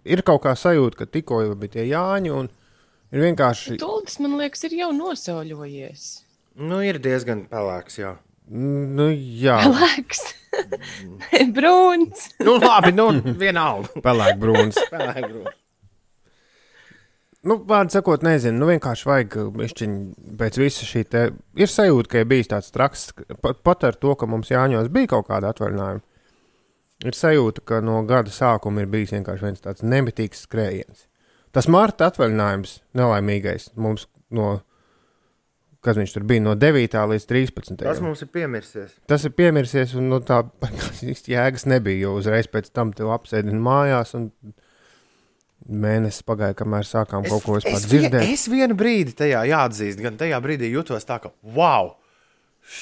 ir 0.05 0.25
kaut 0.27 0.43
kā 0.45 0.57
sajūta, 0.59 0.99
ka 0.99 1.07
tikko 1.07 1.41
jau 1.47 1.55
bija 1.61 1.79
tie 1.79 1.87
Jāņi, 1.89 2.35
un 2.35 2.51
ir 3.13 3.25
vienkārši, 3.27 3.77
Tulks, 3.81 4.19
man 4.25 4.39
liekas, 4.41 4.65
ir 4.69 4.79
jau 4.81 4.91
nosauļojies. 4.97 6.09
Nu, 6.59 6.81
ir 6.83 6.99
diezgan 7.03 7.47
pelēks, 7.51 8.01
jā. 8.01 8.17
Nu, 8.49 9.11
jā, 9.13 9.59
Pelēks, 9.61 10.23
brūns. 11.59 12.31
Nu, 12.41 12.57
labi, 12.63 12.95
nu, 12.97 13.11
vienalga. 13.39 14.01
pelēk 14.05 14.41
brūns. 14.41 14.81
Nu, 17.47 17.55
vārdu 17.71 17.95
sakot, 17.95 18.25
nezinu. 18.27 18.59
Nu, 18.59 18.67
vienkārši 18.67 19.07
vajag 19.07 19.35
bišķiņ 19.55 19.93
pēc 20.41 20.57
visa 20.59 20.87
šī 20.89 21.05
te. 21.07 21.21
Ir 21.57 21.71
sajūta, 21.71 22.11
ka 22.11 22.23
ir 22.25 22.27
bijis 22.29 22.51
tāds 22.51 22.73
traks, 22.75 23.05
pat, 23.45 23.61
pat 23.65 23.87
ar 23.87 23.95
to, 23.95 24.17
ka 24.19 24.27
mums 24.29 24.51
Jāņos 24.51 24.91
bija 24.93 25.13
kaut 25.15 25.29
kāda 25.31 25.53
atvaļinājuma. 25.55 26.03
Ir 27.07 27.15
sajūta, 27.15 27.63
ka 27.63 27.79
no 27.85 28.01
gada 28.11 28.35
sākuma 28.35 28.83
ir 28.83 28.91
bijis 28.91 29.15
vienkārši 29.15 29.47
viens 29.47 29.63
tāds 29.63 29.87
nemitīgs 29.87 30.43
skrējiens. 30.49 31.07
Tas 31.55 31.69
marta 31.71 32.11
atvaļinājums, 32.11 32.79
nelaimīgais, 32.99 33.71
mums 33.81 34.07
no, 34.35 34.59
kas 35.85 35.99
viņš 35.99 36.15
tur 36.17 36.27
bija, 36.29 36.45
no 36.45 36.55
9. 36.59 36.97
līdz 37.13 37.27
13. 37.31 37.81
Tas 37.83 38.03
mums 38.05 38.23
ir 38.25 38.31
piemirsies. 38.35 38.97
Tas 39.09 39.25
ir 39.25 39.35
piemirsies, 39.39 39.95
un 39.99 40.11
no 40.13 40.21
tā 40.25 40.43
īsti 41.13 41.35
jēgas 41.37 41.69
nebija. 41.71 42.09
Jo 42.09 42.17
uzreiz 42.21 42.51
pēc 42.53 42.73
tam 42.75 42.93
te 42.97 43.07
apsēdini 43.09 43.61
mājās, 43.63 44.15
un 44.19 44.29
mēnesis 45.69 46.25
pagāja, 46.27 46.57
kamēr 46.59 46.87
sākām 46.89 47.27
kaut 47.29 47.45
ko 47.45 47.57
vispār 47.59 47.79
es, 47.81 47.89
dzirdēt. 47.89 48.29
es 48.29 48.47
vienu 48.51 48.77
brīdi 48.79 49.17
tajā 49.19 49.43
jāatzīst, 49.51 50.01
gan 50.05 50.17
tajā 50.21 50.39
brīdī 50.45 50.71
jutos 50.73 51.05
tā, 51.09 51.19
ka 51.23 51.33
wow, 51.57 51.95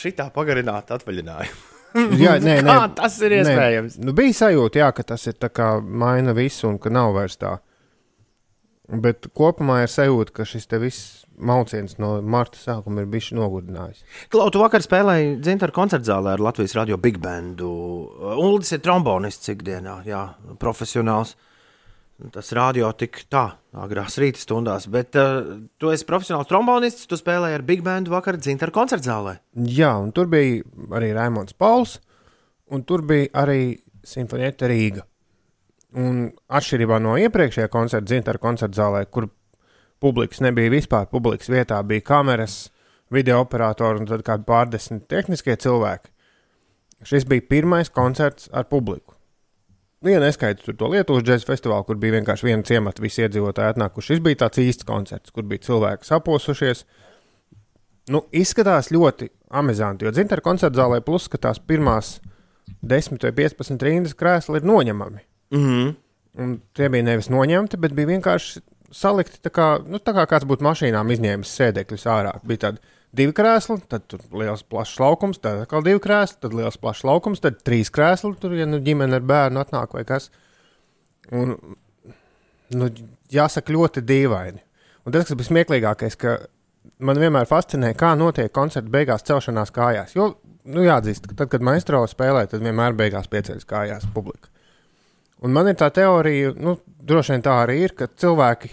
šitā 0.01 0.29
pagarināta 0.35 0.99
atvaļinājuma. 0.99 1.73
Jā, 2.21 2.35
nē, 2.43 2.59
nē, 2.61 2.73
Kā 2.77 2.89
tas 2.99 3.15
ir 3.25 3.33
iespējams? 3.39 3.95
Nē. 3.97 4.05
Nu, 4.05 4.13
bija 4.17 4.35
sajūta, 4.37 4.83
jā, 4.83 4.91
ka 4.93 5.05
tas 5.15 5.23
ir 5.31 5.37
tā 5.41 5.49
kā 5.49 5.69
maina 5.81 6.35
visu, 6.37 6.67
un 6.69 6.77
ka 6.83 6.91
nav 6.93 7.15
vairs 7.17 7.39
tā. 7.41 7.55
Bet 8.87 9.27
kopumā 9.35 9.81
ir 9.83 9.91
sajūta, 9.91 10.31
ka 10.37 10.45
šis 10.47 10.69
viss 10.79 11.25
mauciens 11.37 11.97
no 11.99 12.21
marta 12.23 12.59
sākuma 12.61 13.03
ir 13.03 13.09
bijis 13.11 13.33
nogurdinājis. 13.35 14.05
Klau, 14.31 14.47
tu 14.55 14.63
vakar 14.63 14.85
spēlēji 14.85 15.41
Zintra 15.45 15.73
koncerta 15.75 16.13
zālē 16.13 16.37
ar 16.37 16.43
Latvijas 16.45 16.77
radio 16.79 16.99
Big 17.01 17.19
Bandu. 17.23 17.69
Uldis 18.39 18.77
ir 18.77 18.85
trombonists 18.85 19.51
ikdienā, 19.53 19.99
jā, 20.07 20.23
profesionāls. 20.63 21.35
Tas 22.33 22.49
radio 22.57 22.89
tik 22.97 23.27
tā, 23.29 23.43
agrās 23.77 24.15
rīta 24.23 24.41
stundās, 24.41 24.87
bet 24.89 25.19
uh, 25.21 25.51
tu 25.77 25.91
esi 25.93 26.07
profesionāls 26.09 26.49
trombonists, 26.49 27.05
tu 27.11 27.19
spēlēji 27.19 27.59
ar 27.59 27.67
Big 27.67 27.83
Bandu 27.85 28.15
vakar 28.15 28.39
Zintra 28.41 28.73
koncerta 28.73 29.11
zālē. 29.11 29.35
Jā, 29.69 29.91
un 30.01 30.15
tur 30.17 30.31
bija 30.33 30.63
arī 30.97 31.11
Raimons 31.13 31.59
Pauls, 31.59 31.99
un 32.73 32.87
tur 32.89 33.05
bija 33.05 33.29
arī 33.43 33.75
Simfonieta 34.07 34.71
Rīga. 34.71 35.05
Un 35.97 36.27
atšķirībā 36.53 36.99
no 37.01 37.15
iepriekšējā 37.17 37.71
koncerta, 37.73 38.11
Zintra 38.13 38.41
koncerta 38.41 38.77
zālē, 38.77 39.07
kur 39.09 39.31
publikas 40.03 40.43
nebija 40.45 40.75
vispār, 40.75 41.07
publikas 41.09 41.49
vietā 41.49 41.79
bija 41.89 42.05
kameras, 42.05 42.67
video 43.13 43.41
operatori 43.45 44.03
un 44.03 44.09
tad 44.11 44.25
kādi 44.27 44.45
pārdesmit 44.49 45.07
tehniskie 45.09 45.57
cilvēki. 45.63 46.13
Šis 47.07 47.27
bija 47.29 47.45
pirmais 47.49 47.89
koncerts 47.93 48.51
ar 48.53 48.67
publiku. 48.69 49.15
Nu, 50.05 50.11
ja 50.13 50.21
neskaitu 50.21 50.75
to 50.77 50.89
Lietuvas 50.93 51.25
džēzus 51.25 51.49
festivālu, 51.49 51.87
kur 51.89 51.97
bija 52.01 52.19
vienkārši 52.19 52.47
viena 52.47 52.65
ciemata, 52.67 53.03
visi 53.03 53.23
iedzīvotāji 53.25 53.75
atnākuši. 53.75 54.13
Šis 54.13 54.23
bija 54.25 54.43
tāds 54.45 54.61
īsts 54.61 54.87
koncerts, 54.87 55.33
kur 55.33 55.47
bija 55.49 55.65
cilvēki 55.65 56.09
saposušies. 56.09 56.85
Nu, 58.13 58.21
izskatās 58.37 58.93
ļoti 58.95 59.31
amizanti, 59.57 60.07
jo 60.07 60.13
dzintara 60.15 60.45
koncerta 60.45 60.83
zālē 60.83 61.01
plus, 61.05 61.27
ka 61.33 61.41
tās 61.43 61.59
pirmās 61.59 62.19
10 62.85 63.25
vai 63.25 63.33
15 63.41 63.89
rindas 63.89 64.15
krēsli 64.19 64.61
ir 64.61 64.69
noņemami. 64.69 65.25
Mm 65.51 65.67
-hmm. 65.67 65.95
Un 66.37 66.61
tie 66.77 66.89
bija 66.93 67.03
nevis 67.03 67.31
noņemti, 67.33 67.79
bet 67.81 67.95
bija 67.97 68.07
vienkārši 68.07 68.61
salikti 68.93 69.39
tā 69.43 69.51
kā, 69.51 69.67
nu, 69.89 69.99
tā 69.99 70.13
kā 70.13 70.27
kāds 70.29 70.45
būtu 70.45 70.65
mašīnām 70.67 71.11
izņēmis 71.15 71.55
sēdekļus 71.59 72.07
ārā. 72.13 72.35
Bija 72.47 72.59
tādi 72.67 72.79
divi 73.17 73.33
krēsli, 73.33 73.81
tad 73.89 74.07
tur 74.11 74.21
liels 74.33 74.63
plašs 74.63 74.99
laukums, 75.01 75.41
tad 75.43 75.63
atkal 75.65 75.85
divi 75.87 76.01
krēsli, 76.03 76.41
tad 76.41 76.57
liels 76.57 76.77
plašs 76.77 77.05
laukums, 77.05 77.41
tad 77.41 77.63
trīs 77.67 77.91
krēsli. 77.91 78.35
Tur, 78.41 78.55
ja 78.59 78.67
nu 78.69 78.81
ģimene 78.85 79.15
ar 79.19 79.21
bērnu 79.27 79.63
atnāk 79.63 79.97
vai 79.97 80.05
kas. 80.09 80.31
Un, 81.35 81.57
nu, 82.75 82.91
jāsaka, 83.33 83.73
ļoti 83.73 84.05
dīvaini. 84.07 84.63
Un 85.07 85.15
tas, 85.15 85.29
kas 85.29 85.39
bija 85.39 85.51
smieklīgākais, 85.51 86.19
ka 86.19 86.37
man 86.99 87.21
vienmēr 87.21 87.49
fascinē, 87.49 87.93
kā 87.99 88.15
notiek 88.19 88.53
koncerta 88.55 88.91
beigās 88.91 89.27
celšanās 89.27 89.73
kājās. 89.75 90.17
Jo, 90.19 90.35
nu, 90.67 90.85
jāatzīst, 90.87 91.31
ka 91.31 91.41
tad, 91.43 91.53
kad 91.55 91.65
maestro 91.67 92.03
spēlē, 92.11 92.47
tad 92.51 92.65
vienmēr 92.65 92.97
beigās 92.99 93.31
pieceļas 93.31 93.69
kājās 93.69 94.07
publika. 94.15 94.51
Un 95.45 95.53
man 95.53 95.69
ir 95.69 95.77
tā 95.77 95.91
teorija, 95.93 96.55
nu, 96.57 96.79
droši 97.07 97.35
vien 97.37 97.43
tā 97.45 97.59
arī 97.67 97.81
ir, 97.85 97.93
ka 97.99 98.07
cilvēki 98.09 98.71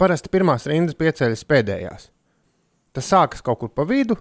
parasti 0.00 0.28
pirmās 0.32 0.66
rindas 0.68 0.96
pieceļas 0.98 1.44
pēdējās. 1.48 2.08
Tas 2.96 3.12
sākas 3.12 3.44
kaut 3.44 3.60
kur 3.62 3.70
pa 3.70 3.84
vidu. 3.88 4.16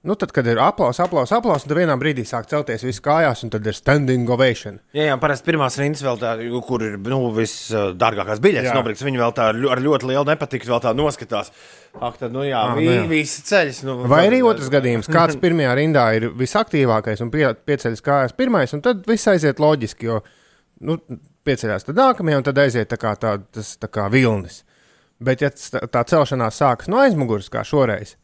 Nu, 0.00 0.14
tad, 0.16 0.30
kad 0.32 0.46
ir 0.48 0.56
aplausa, 0.64 1.04
aplausa, 1.04 1.36
aplausa, 1.36 1.66
tad 1.68 1.76
vienā 1.76 1.92
brīdī 2.00 2.22
sāk 2.24 2.46
celties 2.48 2.80
viss 2.86 3.02
kājās, 3.04 3.42
un 3.44 3.50
tad 3.52 3.66
ir 3.68 3.76
standing 3.76 4.30
ovation. 4.32 4.78
Jā, 4.96 5.10
jā, 5.10 5.16
parasti 5.20 5.44
pirmās 5.50 5.76
rindas 5.76 6.00
vēl 6.06 6.16
tā, 6.22 6.30
kur 6.64 6.84
ir 6.86 6.94
nu, 7.04 7.18
visdārgākās 7.36 8.40
biļetes 8.40 8.72
nopirktas. 8.78 9.04
Viņi 9.04 9.20
vēl 9.20 9.34
tā 9.36 9.50
ar 9.52 9.58
ļo- 9.60 9.74
ar 9.74 9.82
ļoti 9.84 10.08
lielu 10.08 10.24
nepatiku 10.30 10.70
vēl 10.72 10.80
tā 10.86 10.94
noskatās. 10.96 11.52
Ak, 12.00 12.16
tad, 12.16 12.32
nu 12.32 12.46
jā, 12.48 12.62
Ah, 12.70 12.74
vi, 12.78 12.86
nu 12.88 12.94
jā. 12.96 13.04
visi 13.10 13.42
ceļš. 13.44 13.82
Nu, 13.84 13.98
Vai 14.08 14.22
arī 14.30 14.40
otrs 14.46 14.70
gadījums, 14.72 15.08
kāds 15.16 15.36
pirmajā 15.36 15.74
rindā 15.76 16.06
ir 16.16 16.30
visaktīvākais 16.32 17.20
un 17.20 17.30
pie, 17.34 17.44
pieceļas 17.68 18.00
kājās 18.08 18.36
pirmais, 18.40 18.72
un 18.72 18.80
tad 18.80 19.04
viss 19.06 19.28
aiziet 19.28 19.60
loģiski, 19.60 20.08
jo 20.08 20.22
nu, 20.86 20.96
pieceļās 21.46 21.86
tad 21.88 21.98
nākamajā, 22.00 22.40
un 22.40 22.46
tad 22.46 22.60
aiziet 22.62 22.90
tā 22.90 22.98
kā, 23.00 23.14
tā, 23.20 23.36
tas, 23.54 23.74
tā 23.80 23.90
kā 23.92 24.06
vilnis. 24.12 24.62
Bet, 25.20 25.42
ja 25.44 25.50
tā, 25.52 26.04
celšanās 26.08 26.60
sākas 26.62 26.88
no 26.88 27.00
aizmugures, 27.02 27.50
kā 27.52 27.64
šoreiz, 27.66 28.14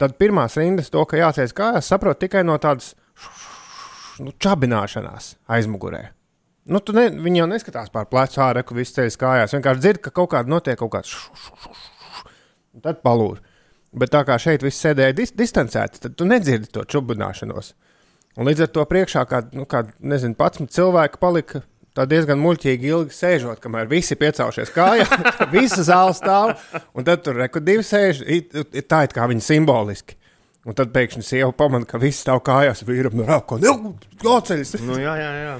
tad 0.00 0.18
pirmās 0.20 0.58
rindas 0.60 0.92
to, 0.92 1.04
ka 1.08 1.20
jāceļas 1.20 1.56
kājās, 1.56 1.88
saprot 1.88 2.20
tikai 2.20 2.44
no 2.44 2.58
tādas 2.60 2.92
nu, 4.20 4.34
čabināšanās 4.42 5.34
aizmugurē. 5.56 6.04
Nu, 6.64 6.80
ne, 6.96 7.08
viņi 7.24 7.42
jau 7.42 7.48
neskatās 7.48 7.90
pār 7.92 8.06
plecu 8.08 8.40
ārā, 8.44 8.62
ka 8.64 8.76
viss 8.76 8.96
ceļš 8.96 9.18
kājās. 9.20 9.56
Vienkārši 9.56 9.82
dzird, 9.84 10.00
ka 10.04 10.12
kaut 10.16 10.30
kāda 10.32 10.48
notiek 10.48 10.78
kaut 10.80 10.94
kāds. 10.94 11.12
Un 12.74 12.84
tad 12.84 13.02
palūž. 13.04 13.42
Bet 13.94 14.10
tā 14.10 14.24
kā 14.26 14.38
šeit 14.40 14.64
viss 14.64 14.80
sēdēja 14.82 15.14
dis 15.14 15.34
distancēti, 15.36 16.00
tad 16.02 16.16
tu 16.18 16.26
nedzirdi 16.26 16.72
to 16.72 16.82
čubināšanos. 16.88 17.74
Un 18.40 18.48
līdz 18.48 18.64
ar 18.64 18.72
to 18.74 18.86
priekšā, 18.90 19.22
kā, 19.30 19.44
nu, 19.54 19.68
kā 19.70 19.84
nezinu, 20.02 20.34
pats 20.38 20.64
cilvēks 20.74 21.20
palika 21.22 21.60
tā 21.94 22.06
diezgan 22.10 22.40
muļķīgi 22.42 22.90
ilgi 22.90 23.16
sēžot, 23.16 23.62
kamēr 23.62 23.88
visi 23.90 24.18
piecēlušies 24.18 24.74
kājā, 24.74 25.06
visa 25.54 25.84
zāle 25.86 26.14
stāv, 26.16 26.54
un 26.94 27.06
tad 27.06 27.24
tur 27.26 27.38
reku 27.42 27.62
divi 27.64 27.86
sēž, 27.86 28.24
tā 28.88 29.04
it 29.06 29.16
kā 29.16 29.28
viņi 29.30 29.46
simboliski. 29.52 30.18
Un 30.64 30.72
tad 30.72 30.94
pēkšņi 30.94 31.26
sieva 31.26 31.50
pamanīja, 31.52 31.90
ka 31.90 31.98
viss 32.00 32.22
stāv 32.24 32.38
kājās, 32.46 32.86
vīram 32.88 33.18
no 33.18 33.26
rāko, 33.28 33.58
nu, 33.60 33.92
jāceļas. 34.24 34.78
Nu, 34.80 34.96
jā, 34.96 35.12
jā, 35.20 35.32
jā. 35.42 35.56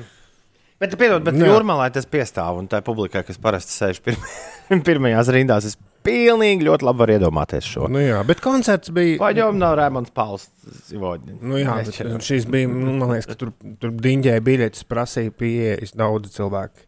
Bet, 0.85 0.99
piedod, 1.01 1.25
bet 1.25 1.37
Nu, 1.39 1.47
jā. 1.47 1.55
jūrmālā 1.55 1.89
tas 1.95 2.07
piestāv, 2.11 2.61
un 2.61 2.69
tā 2.71 2.83
publikai, 2.85 3.25
kas 3.27 3.41
parasti 3.41 3.73
sēž 3.73 4.01
pirma, 4.05 4.31
pirmajās 4.89 5.31
rindās, 5.33 5.69
es 5.71 5.79
pilnīgi 6.05 6.67
ļoti 6.67 6.85
labi 6.85 7.01
varu 7.01 7.15
iedomāties 7.17 7.65
šo. 7.65 7.89
Nu 7.93 8.03
jā, 8.03 8.19
bet 8.29 8.43
koncerts 8.45 8.93
bija. 8.95 9.17
Paņem 9.23 9.57
no 9.61 9.71
Rēmons 9.79 10.13
Pauls. 10.15 10.47
Nu 10.93 11.57
jā, 11.61 11.79
bet 11.81 12.29
šis 12.29 12.45
bija, 12.53 12.69
nu, 12.69 12.99
man 13.01 13.15
liekas, 13.15 13.31
ka 13.33 13.39
tur, 13.41 13.55
tur 13.81 13.97
diņģēja 14.05 14.45
biļetes, 14.45 14.85
prasīja 14.91 15.33
pieejas 15.41 15.97
daudz 15.97 16.37
cilvēku. 16.37 16.85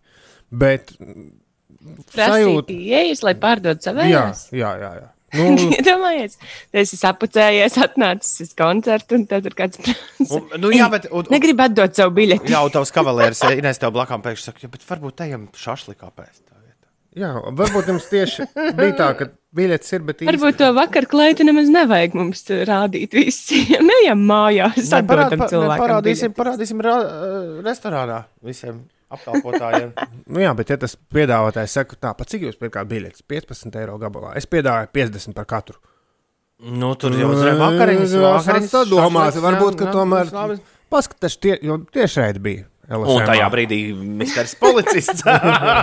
Bet 0.53 0.93
Prasīt, 2.13 2.71
ieejas, 2.75 3.23
lai 3.27 3.35
pārdod 3.39 3.79
jā, 3.79 3.85
savējās. 3.89 4.49
jā, 4.55 4.73
jā. 4.83 4.93
jā. 5.01 5.11
Nu, 5.37 5.69
Iedomājies, 5.79 6.39
tu 6.73 6.81
esi 6.83 6.99
sapucējies, 7.01 7.79
atnācis 7.87 8.43
uz 8.47 8.55
koncertu, 8.59 9.19
un 9.21 9.29
tad 9.31 9.47
tur 9.47 9.57
kāds 9.59 9.81
prasa. 9.83 10.27
Un, 10.41 10.49
nu, 10.63 10.73
jā, 10.75 10.89
bet, 10.93 11.11
un, 11.13 11.25
un, 11.27 11.33
Negribu 11.37 11.67
atdot 11.69 11.97
savu 11.99 12.17
biļeti. 12.19 12.53
jā, 12.53 12.65
un 12.67 12.75
tavs 12.75 12.95
kavalieris 12.95 13.45
Inês 13.57 13.81
tev 13.83 13.95
blakām 13.97 14.25
pēkšņi 14.25 14.51
saka, 14.51 14.65
ja, 14.67 14.73
bet 14.73 14.87
varbūt 14.89 15.25
ejam 15.29 15.49
šašlikā 15.57 16.11
pēc 16.17 16.47
jā, 17.17 17.31
varbūt 17.57 17.87
jums 17.93 18.07
tieši 18.11 18.45
bija 18.77 18.95
tā, 18.99 19.07
ka 19.19 19.29
biļetes 19.57 19.95
ir, 19.97 20.03
bet 20.07 20.21
īsti- 20.21 20.29
Varbūt 20.35 20.59
to 20.61 20.69
vakar 20.77 21.07
klaitu 21.09 21.47
nemaz 21.49 21.71
nevajag 21.73 22.17
mums 22.19 22.45
rādīt 22.69 23.17
visiem. 23.17 23.89
Mājās, 24.27 24.77
Nē, 24.77 25.01
atdodam 25.01 25.09
parā- 25.09 25.39
pa- 25.41 25.49
cilvēkam. 25.53 25.81
Parādīsim, 25.85 26.35
parādīsim 26.37 26.83
ra, 26.85 26.97
uh, 27.01 27.49
restorānā 27.67 28.21
visiem 28.45 28.85
apkalpotājiem. 29.15 29.93
Nu, 30.33 30.41
jā, 30.43 30.51
bet 30.59 30.73
ja 30.73 30.77
tas 30.83 30.97
piedāvātājs 31.15 31.77
saka, 31.79 31.95
tā, 32.03 32.11
pa 32.19 32.25
cik 32.27 32.49
jūs 32.49 32.57
pirkāt 32.59 32.89
biļetes? 32.91 33.23
15 33.31 33.77
eiro 33.79 33.95
gabalā. 34.03 34.33
Es 34.39 34.49
piedāvāju 34.51 34.91
50 34.97 35.37
par 35.37 35.47
katru. 35.51 35.79
nu, 36.59 36.95
tur 36.99 37.15
jau 37.15 37.29
uzreiz 37.35 37.59
vakariņas, 37.61 38.17
vakariņas 38.25 38.75
domās, 38.91 39.37
varbūt, 39.45 39.77
ka 39.79 39.87
jā, 39.87 39.93
tomēr 39.95 40.33
paskatās, 40.91 41.37
tie, 41.39 41.59
jo 41.63 41.79
tiešraidi 41.95 42.43
bija. 42.43 42.65
Un 42.87 43.03
LSM. 43.03 43.25
tajā 43.27 43.47
brīdī 43.51 43.79
Mr. 43.99 44.47
Policists 44.63 45.25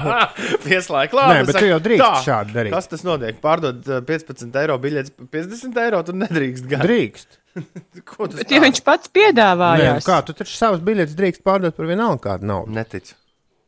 pieslēdz 0.66 1.12
klāt. 1.12 1.34
Nē, 1.34 1.40
un 1.44 1.50
bet 1.50 1.58
saka, 1.58 1.64
tu 1.66 1.68
jau 1.68 1.80
drīkst 1.84 2.04
"Tā, 2.06 2.22
šādi 2.24 2.56
darīt." 2.56 2.76
Kas 2.76 2.88
tas 2.94 3.04
notiek? 3.04 3.40
Pārdod 3.44 3.82
uh, 3.92 3.98
15 4.08 4.60
eiro 4.62 4.78
biļetes 4.80 5.12
par 5.18 5.28
50 5.36 5.82
eiro, 5.84 6.00
tu 6.08 6.16
nedrīkst 6.16 6.70
gan. 6.72 6.86
Drīkst. 6.88 7.40
Ko 8.10 8.28
tu 8.28 8.40
Bet 8.40 8.52
ja 8.52 8.62
viņš 8.64 8.82
pats 8.86 9.12
Nē, 9.14 10.00
nu 10.00 10.06
kā 10.06 10.20
tu 10.26 10.36
taču 10.38 10.56
savus 10.58 10.84
biļetes 10.86 11.16
drīkst 11.18 11.44
pārdot 11.46 11.76
par 11.78 11.90
vienalga 11.90 12.22
kādu 12.26 12.50
naudu? 12.50 12.74
Neticu. 12.74 13.16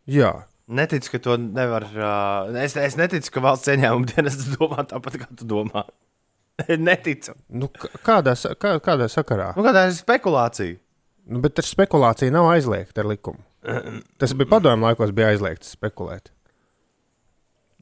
Jā. 0.09 0.33
Neticu, 0.65 1.11
ka 1.13 1.21
to 1.21 1.37
nevar. 1.41 1.85
Uh, 1.93 2.55
es, 2.63 2.73
es 2.81 2.97
neticu, 2.97 3.35
ka 3.35 3.43
valsts 3.45 3.69
ieņēmuma 3.73 4.09
dienas 4.09 4.39
domā 4.55 4.85
tāpat, 4.89 5.19
kā 5.21 5.29
tu 5.37 5.47
domā. 5.49 5.85
Neticu. 6.87 7.35
Nu, 7.53 7.69
kādā, 8.05 8.33
kā, 8.57 8.77
kādā 8.81 9.09
sakarā? 9.11 9.51
Nu, 9.57 9.65
kāda 9.65 9.85
ir 9.89 9.97
spekulācija? 9.97 10.79
Nu, 11.25 11.41
bet 11.41 11.61
ar 11.61 11.67
spekulāciju 11.67 12.33
nav 12.33 12.49
aizliegta 12.53 13.01
ar 13.01 13.09
likumu. 13.09 13.41
Tas 14.21 14.33
bija 14.37 14.49
padomju 14.51 14.85
laikos, 14.85 15.13
bija 15.15 15.31
aizliegts 15.33 15.73
spekulēt. 15.73 16.29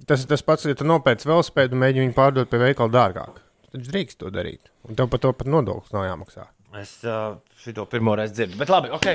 Tas 0.08 0.24
ir 0.24 0.30
tas 0.32 0.44
pats, 0.44 0.66
ja 0.68 0.76
tu 0.76 0.88
nopērci 0.88 1.28
velospēdu 1.28 1.76
un 1.76 1.84
mēģini 1.84 2.08
viņu 2.08 2.16
pārdot 2.16 2.52
pie 2.52 2.60
veikala 2.62 2.92
dārgāk. 2.92 3.43
Tad 3.74 3.88
drīkst 3.90 4.20
to 4.22 4.30
darīt. 4.34 4.70
Un 4.86 4.98
tev 5.00 5.10
par 5.10 5.22
to 5.24 5.32
pat 5.34 5.50
nodoklis 5.50 5.94
nav 5.96 6.06
jāmaksā. 6.06 6.48
Es 6.82 6.96
uh, 7.06 7.36
šo 7.62 7.86
pirmo 7.90 8.16
reizi 8.18 8.40
dzirdu. 8.40 8.58
Bet 8.60 8.70
labi, 8.74 8.92
ok. 8.94 9.08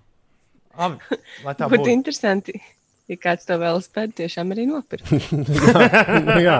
Labi, 0.80 0.98
lai 1.46 1.54
tā 1.56 1.68
Būtu 1.70 1.80
būtu. 1.80 1.92
interesanti, 1.94 2.52
ja 3.08 3.16
kāds 3.16 3.46
to 3.48 3.56
vēl 3.56 3.78
spētu 3.80 4.18
tiešām 4.18 4.50
arī 4.52 4.66
nopirkt. 4.68 5.08
Nu, 5.32 6.36
jā. 6.48 6.58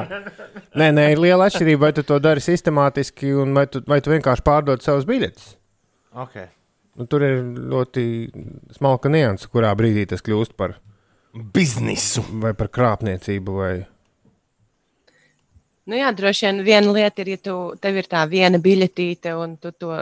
Nē, 0.73 0.89
nē, 0.97 1.05
ir 1.13 1.21
liela 1.21 1.51
atšķirība, 1.51 1.83
vai 1.83 1.91
tu 1.99 2.05
to 2.09 2.17
dari 2.25 2.41
sistemātiski, 2.41 3.35
un 3.43 3.53
vai 3.59 3.67
tu, 3.69 3.83
vai 3.85 3.99
tu 4.01 4.15
vienkārši 4.15 4.47
pārdod 4.47 4.87
savus 4.87 5.05
biļetes. 5.09 5.51
Okay. 6.25 6.49
Nu, 6.97 7.05
tur 7.13 7.27
ir 7.27 7.43
ļoti 7.75 8.07
smalka 8.79 9.13
nianses, 9.13 9.51
kurā 9.53 9.75
brīdī 9.77 10.07
tas 10.09 10.25
kļūst 10.25 10.57
par 10.57 10.79
biznesu 11.53 12.25
vai 12.41 12.55
par 12.57 12.73
krāpniecību. 12.73 13.59
Vai... 13.61 13.75
Nu 15.87 15.99
jā, 15.99 16.09
droši 16.19 16.47
vien 16.49 16.65
viena 16.67 16.95
lieta 16.97 17.23
ir, 17.23 17.29
ja 17.37 17.43
tu, 17.49 17.57
tev 17.81 18.01
ir 18.01 18.09
tā 18.11 18.25
viena 18.31 18.59
biļetīte 18.63 19.37
un 19.39 19.55
tu 19.63 19.71
to 19.71 19.93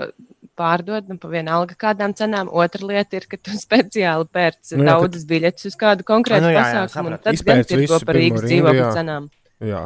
pārdod 0.56 1.10
nu, 1.10 1.18
pa 1.20 1.28
vienalga 1.28 1.76
kādām 1.78 2.14
cenām. 2.16 2.48
Otra 2.48 2.86
lieta 2.88 3.18
ir, 3.18 3.26
ka 3.28 3.36
tu 3.36 3.56
speciāli 3.66 4.28
pērci 4.32 4.78
Nu 4.78 4.86
jā, 4.86 4.94
daudzas 4.94 5.26
biļetes 5.28 5.70
uz 5.70 5.76
kādu 5.80 6.06
konkrētu 6.08 6.46
Nu 6.46 6.54
jā, 6.54 6.62
jā, 6.62 6.64
pasākumu. 6.86 7.12
un 7.12 7.18
sapratu. 7.18 7.24
Tad 7.28 7.46
gan 7.50 7.68
tirgo 7.68 8.00
par 8.06 8.20
Rīgas 8.20 8.46
dzīvokļu 8.46 8.82
jā. 8.82 8.90
cenām. 8.96 9.30
Jā. 9.64 9.84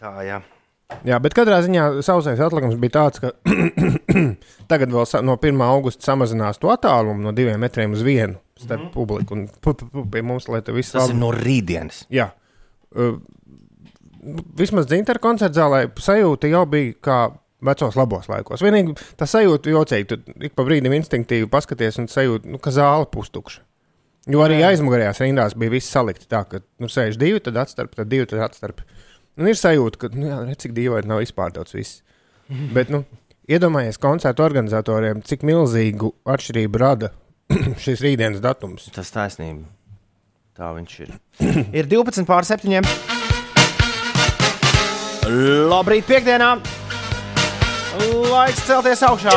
Tā, 0.00 0.16
jā. 0.26 0.40
Jā, 1.08 1.18
bet 1.18 1.34
katrā 1.34 1.58
ziņā 1.64 1.84
sausais 2.04 2.40
atlikums 2.44 2.76
bija 2.78 2.94
tāds, 3.00 3.20
ka 3.22 3.32
tagad 4.70 4.92
vēl 4.92 5.24
no 5.26 5.36
1. 5.40 5.62
augusta 5.66 6.12
samazinās 6.12 6.60
to 6.62 6.70
attālumu 6.70 7.24
no 7.24 7.32
diviem 7.34 7.60
metriem 7.60 7.96
uz 7.96 8.04
vienu 8.04 8.36
starp 8.60 8.80
mm 8.80 8.86
-hmm. 8.86 8.92
publiku 8.92 9.34
un 9.34 10.10
pie 10.10 10.22
mums, 10.22 10.48
lai 10.48 10.62
tas 10.62 10.74
viss 10.74 10.92
Tas 10.92 11.08
ir 11.08 11.14
labi- 11.14 11.20
no 11.20 11.30
rītdienas. 11.32 12.04
Jā. 12.10 12.28
Uh, 12.94 13.18
vismaz 14.58 14.88
dzintara 14.90 15.22
koncerta 15.22 15.60
zālē 15.60 15.86
sajūta 16.00 16.50
jau 16.50 16.64
bija 16.70 16.94
kā 17.04 17.18
vecos 17.64 17.96
labos 17.98 18.28
laikos. 18.28 18.62
Vienīgi 18.64 18.96
tā 19.18 19.28
sajūta 19.28 19.72
jocīga. 19.72 20.08
Tu 20.14 20.36
ik 20.48 20.56
pa 20.56 20.66
brīdim 20.66 20.94
instinktīvi 20.98 21.48
paskaties 21.50 22.00
un 22.02 22.10
sajūta, 22.12 22.50
nu, 22.50 22.60
ka 22.62 22.72
zāle 22.74 23.08
pustukša. 23.12 23.62
Jo 24.32 24.40
arī 24.40 24.62
aizmugurējās 24.64 25.20
rindās 25.20 25.56
bija 25.60 25.74
viss 25.74 25.92
salikti 25.92 26.28
tā, 26.30 26.44
ka 26.48 26.62
nu, 26.80 26.88
sēž 26.88 27.18
divi, 27.20 27.42
tad 27.44 27.58
atstarp, 27.60 27.92
tad 27.96 28.08
divi, 28.08 28.28
tad 28.30 28.40
atstarp. 28.46 28.80
Un 29.36 29.50
ir 29.50 29.58
sajūta, 29.58 30.00
ka, 30.00 30.10
nu, 30.16 30.30
jā, 30.30 30.38
redz, 30.46 30.62
cik 30.64 30.72
dīvaini 30.76 31.10
nav 31.10 31.20
izpārdots 31.24 31.76
viss. 31.76 32.00
Bet, 32.76 32.92
nu, 32.92 33.02
iedomājies 33.50 34.00
koncertu 34.00 34.46
organizatoriem, 34.46 35.20
cik 35.28 35.44
milzīgu 35.44 36.14
atšķirību 36.36 36.80
rada 36.80 37.12
šis 37.84 38.04
rītdienas 38.04 38.40
datums. 38.44 38.88
Tas 38.96 39.12
taisnība. 39.12 39.68
Tā 40.56 40.72
viņš 40.72 40.96
ir. 41.04 41.12
ir 41.82 41.90
12 41.90 42.24
pār 42.30 42.48
7. 42.48 43.23
Labrīt, 45.24 46.04
piekdienā! 46.04 46.50
Laiks 48.28 48.64
celties 48.66 49.00
augšā! 49.06 49.32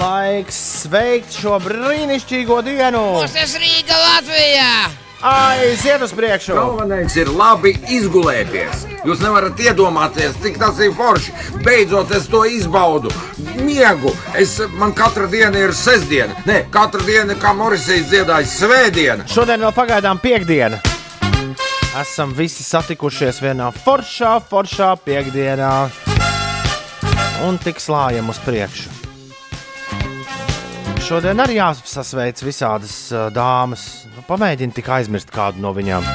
Laiks 0.00 0.60
sveikt 0.86 1.34
šo 1.36 1.58
brīnišķīgo 1.60 2.62
dienu! 2.64 3.02
Tas 3.28 3.52
Rīga 3.60 3.98
Latvijā! 4.00 4.72
Aiziet 5.20 6.00
uz 6.00 6.14
priekšu! 6.16 6.54
Galvenais 6.56 7.16
ir 7.20 7.28
labi 7.28 7.74
izgulēties. 7.92 8.86
Jūs 9.04 9.20
nevarat 9.20 9.60
iedomāties, 9.60 10.38
cik 10.40 10.56
tas 10.62 10.80
ir 10.80 10.94
forši. 10.96 11.34
Beidzot, 11.66 12.14
es 12.16 12.30
to 12.32 12.46
izbaudu. 12.48 13.12
Miegu. 13.60 14.14
Es, 14.40 14.56
man 14.80 14.96
katra 14.96 15.28
diena 15.28 15.66
ir 15.66 15.76
sestdiena. 15.76 16.38
Nē, 16.48 16.62
katra 16.72 17.04
diena, 17.04 17.36
kā 17.36 17.52
Morisijas 17.56 18.08
dziedāja, 18.08 18.48
svētdiena. 18.48 19.28
Šodien 19.28 19.60
vēl 19.68 19.76
pagaidām 19.76 20.22
piekdiena. 20.24 20.80
Esam 21.98 22.30
visi 22.30 22.62
satikušies 22.62 23.40
vienā 23.42 23.72
foršā, 23.74 24.36
foršā 24.46 24.92
piekdienā. 25.02 25.72
Un 27.42 27.58
tik 27.58 27.82
slājam 27.82 28.30
uz 28.30 28.38
priekšu. 28.44 28.92
Šodien 31.02 31.42
arī 31.42 31.58
jāsasveic 31.58 32.44
visādas 32.46 32.94
dāmas. 33.34 34.06
Nu, 34.14 34.22
pamēģini 34.28 34.76
tik 34.76 34.92
aizmirst 35.00 35.34
kādu 35.34 35.58
no 35.64 35.74
viņām. 35.74 36.06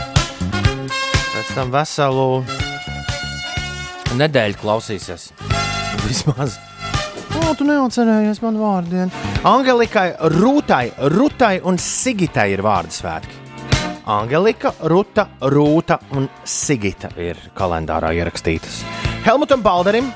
Pēc 1.36 1.54
tam 1.58 1.76
veselu 1.76 2.30
nedēļu 4.16 4.62
klausīsies. 4.64 5.34
Vismaz. 6.08 6.56
O, 7.36 7.52
tu 7.52 7.68
neatcerējies 7.68 8.40
man 8.46 8.64
vārdiem. 8.64 9.12
Angelikai, 9.44 10.14
Rūtai, 10.40 10.86
Rutai 11.12 11.58
un 11.68 11.76
Sigitai 11.82 12.54
ir 12.56 12.64
vārdu 12.64 12.96
svētki. 12.96 13.45
Angelika, 14.06 14.70
Ruta, 14.86 15.26
Rūta 15.42 15.98
un 16.14 16.28
Sigita 16.46 17.10
ir 17.18 17.40
kalendārā 17.58 18.12
ierakstītas. 18.14 18.84
Helmutam 19.26 19.64
Balderim, 19.66 20.12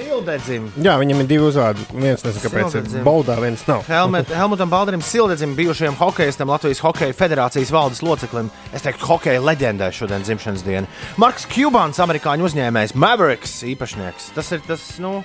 Sildedzim, 0.00 0.66
Jā, 0.80 0.94
viņam 1.00 1.22
ir 1.22 1.26
divi 1.28 1.44
uzvārdi. 1.48 1.84
Viens 1.92 2.22
nezinu, 2.24 2.42
kāpēc 2.44 2.76
ir 2.76 3.04
baudā, 3.04 3.36
viens 3.40 3.62
nav. 3.68 3.84
Helmet, 3.88 4.28
Helmutam 4.40 4.70
Balderim, 4.72 5.02
Sildedzim, 5.04 5.52
bijušajam 5.56 5.96
hokeistam, 6.00 6.52
Latvijas 6.52 6.80
Hokeja 6.84 7.16
federācijas 7.16 7.72
valdes 7.72 8.00
loceklim. 8.04 8.48
Es 8.76 8.84
teiktu, 8.84 9.06
hokeja 9.08 9.40
leģendai 9.44 9.90
šodien 9.96 10.24
dzimšanas 10.24 10.64
diena. 10.66 10.88
Marks 11.20 11.48
Kubans, 11.52 12.00
amerikāņu 12.04 12.48
uzņēmējs, 12.48 12.96
Mavericks 13.00 13.60
īpašnieks. 13.74 14.32
Tas 14.36 14.50
ir 14.56 14.64
tas, 14.68 14.88
nu, 15.04 15.20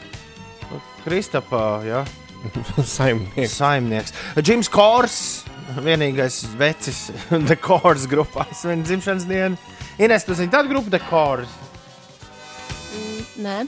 nu, 0.69 0.83
Kristapa, 1.03 1.65
jā. 1.87 2.05
Saimnieks. 2.95 3.55
Saimnieks. 3.59 4.15
Džims 4.41 4.69
Kors, 4.73 5.17
vienīgais 5.85 6.41
vecis 6.59 7.07
The 7.49 7.57
Kors 7.59 8.07
grupā. 8.11 8.47
Viņa 8.51 8.87
dzimšanas 8.89 9.27
diena. 9.29 9.55
Ines, 10.01 10.27
tu 10.27 10.35
zini 10.35 10.51
tādu 10.53 10.73
grupu 10.73 10.91
The 10.93 11.01
Kors. 11.09 11.51
Nē, 13.35 13.65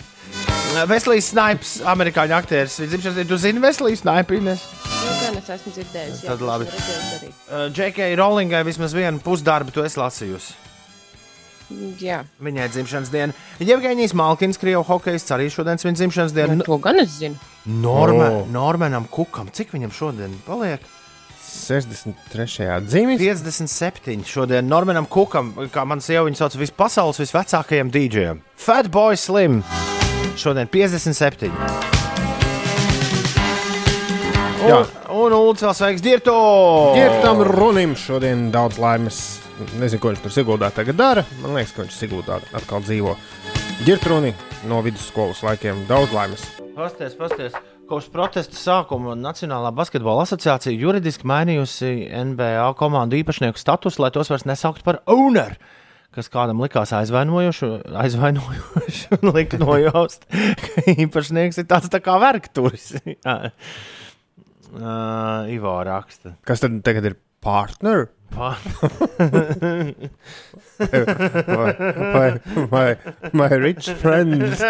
Veselīs 0.88 1.32
Snipes, 1.34 1.78
amerikāņu 1.88 2.36
aktieris. 2.38 2.78
Viņa 2.82 2.94
dzimšanas 2.94 3.18
diena. 3.20 3.30
Tu 3.32 3.40
zini 3.44 3.64
Veselīs 3.64 4.04
Snipes, 4.04 4.40
Ines? 4.42 4.68
nu, 5.08 5.18
gan 5.24 5.40
es 5.40 5.50
esmu 5.58 5.74
dzirdējis. 5.76 6.22
Tad 6.28 6.44
labi. 6.44 6.68
J.K. 7.76 8.12
Rowlingai 8.20 8.64
vismaz 8.68 8.96
vienu 8.96 9.22
pusdarbu 9.24 9.74
tu 9.76 9.84
esi 9.88 10.00
lasījusi. 10.02 10.56
Jā, 12.00 12.22
Viņai 12.40 12.70
dzimšanas 12.72 13.10
diena. 13.12 13.34
Jevģīnijas 13.60 14.14
Malkins, 14.16 14.56
Krievijas 14.62 14.88
hokejists, 14.88 15.34
arī 15.36 15.50
šodien 15.52 15.76
viņa 15.82 16.00
dzimšanas 16.00 16.36
diena. 16.36 16.56
nu, 16.56 16.64
to 16.64 16.78
gan 16.80 17.00
es 17.02 17.18
zinu. 17.20 17.36
Norma, 17.66 18.30
O. 18.32 18.46
Normanam 18.52 19.04
Kukam, 19.12 19.50
cik 19.52 19.74
viņam 19.76 19.92
šodien 19.92 20.38
paliek? 20.48 20.80
63. 21.58 22.80
dzimis. 22.88 23.20
57. 23.20 24.24
Šodien 24.24 24.68
Normanam 24.68 25.06
Kukam, 25.06 25.52
kā 25.74 25.84
man 25.86 26.00
sieva 26.00 26.24
viņu 26.30 26.40
sauc, 26.40 26.56
vispasaules 26.56 27.20
visvecākajam 27.20 27.92
dīdžejam. 27.92 28.40
Fatboy 28.56 29.18
Slim. 29.20 29.60
Šodien 30.38 30.68
57. 30.72 31.52
Jā. 34.68 34.80
Un, 35.18 35.34
Ulus 35.34 35.64
vēl 35.64 35.74
sveiks, 35.74 36.02
Dirto! 36.06 36.34
Girtam 36.94 37.40
Runim 37.48 37.96
šodien 37.98 38.52
daudz 38.54 38.78
laimes. 38.78 39.40
Nezinu, 39.82 40.02
ko 40.04 40.12
viņš 40.12 40.22
tur 40.22 40.34
Siguldā 40.36 40.70
tagad 40.76 41.00
dara. 41.00 41.24
Man 41.42 41.56
liekas, 41.58 41.72
ka 41.74 41.82
viņš 41.82 41.96
Siguldā 41.98 42.38
atkal 42.54 42.84
dzīvo. 42.86 43.16
Girtruni 43.88 44.36
no 44.70 44.84
vidusskolas 44.86 45.42
laikiem 45.48 45.88
daudz 45.90 46.14
laimes. 46.14 46.46
Pasties, 46.76 47.18
pasties. 47.18 47.58
Kopš 47.90 48.12
protesta 48.14 48.60
sākuma 48.60 49.18
Nacionālā 49.18 49.74
basketbola 49.74 50.28
asociācija 50.28 50.78
juridiski 50.78 51.26
mainījusi 51.26 51.92
NBA 52.36 52.70
komandu 52.78 53.18
īpašnieku 53.18 53.58
statusu, 53.58 54.04
lai 54.04 54.14
tos 54.14 54.30
vairs 54.30 54.46
nesauktu 54.46 54.86
par 54.86 55.02
owner, 55.10 55.58
kas 56.14 56.30
kādam 56.30 56.62
likās 56.62 56.94
aizvainojoši, 56.94 57.72
aizvainojoši 58.06 59.16
un 59.18 59.32
lika 59.40 59.66
nojaust, 59.66 60.30
ka 60.30 60.92
īpašnieks 60.94 61.64
ir 61.64 61.72
tāds 61.74 61.90
tā 61.90 62.06
kā 62.06 62.22
vergturis. 62.22 62.92
Uh, 64.74 65.48
Ivo 65.54 65.76
raksta. 65.88 66.34
Kas 66.48 66.64
tad 66.64 66.80
tagad 66.86 67.06
ir 67.12 67.16
partner? 67.44 68.08
Pa- 68.34 68.58
Vai, 70.78 71.74
vai, 72.12 72.32
vai, 72.70 72.98
vai 73.34 73.50
rich 73.58 73.88
friends? 74.02 74.60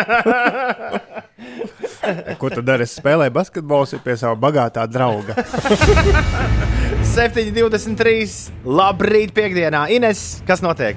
Ko 2.39 2.47
tad 2.53 2.63
dara? 2.69 2.85
Es 2.85 2.93
spēlēju 2.99 3.33
basketbolu 3.35 3.99
pie 4.05 4.15
sava 4.21 4.37
bagātā 4.39 4.85
drauga. 4.87 5.33
7,23. 7.17 8.37
Labrīt, 8.63 9.33
piekdienā. 9.35 9.87
Ines, 9.97 10.21
kas 10.47 10.61
notiek? 10.63 10.95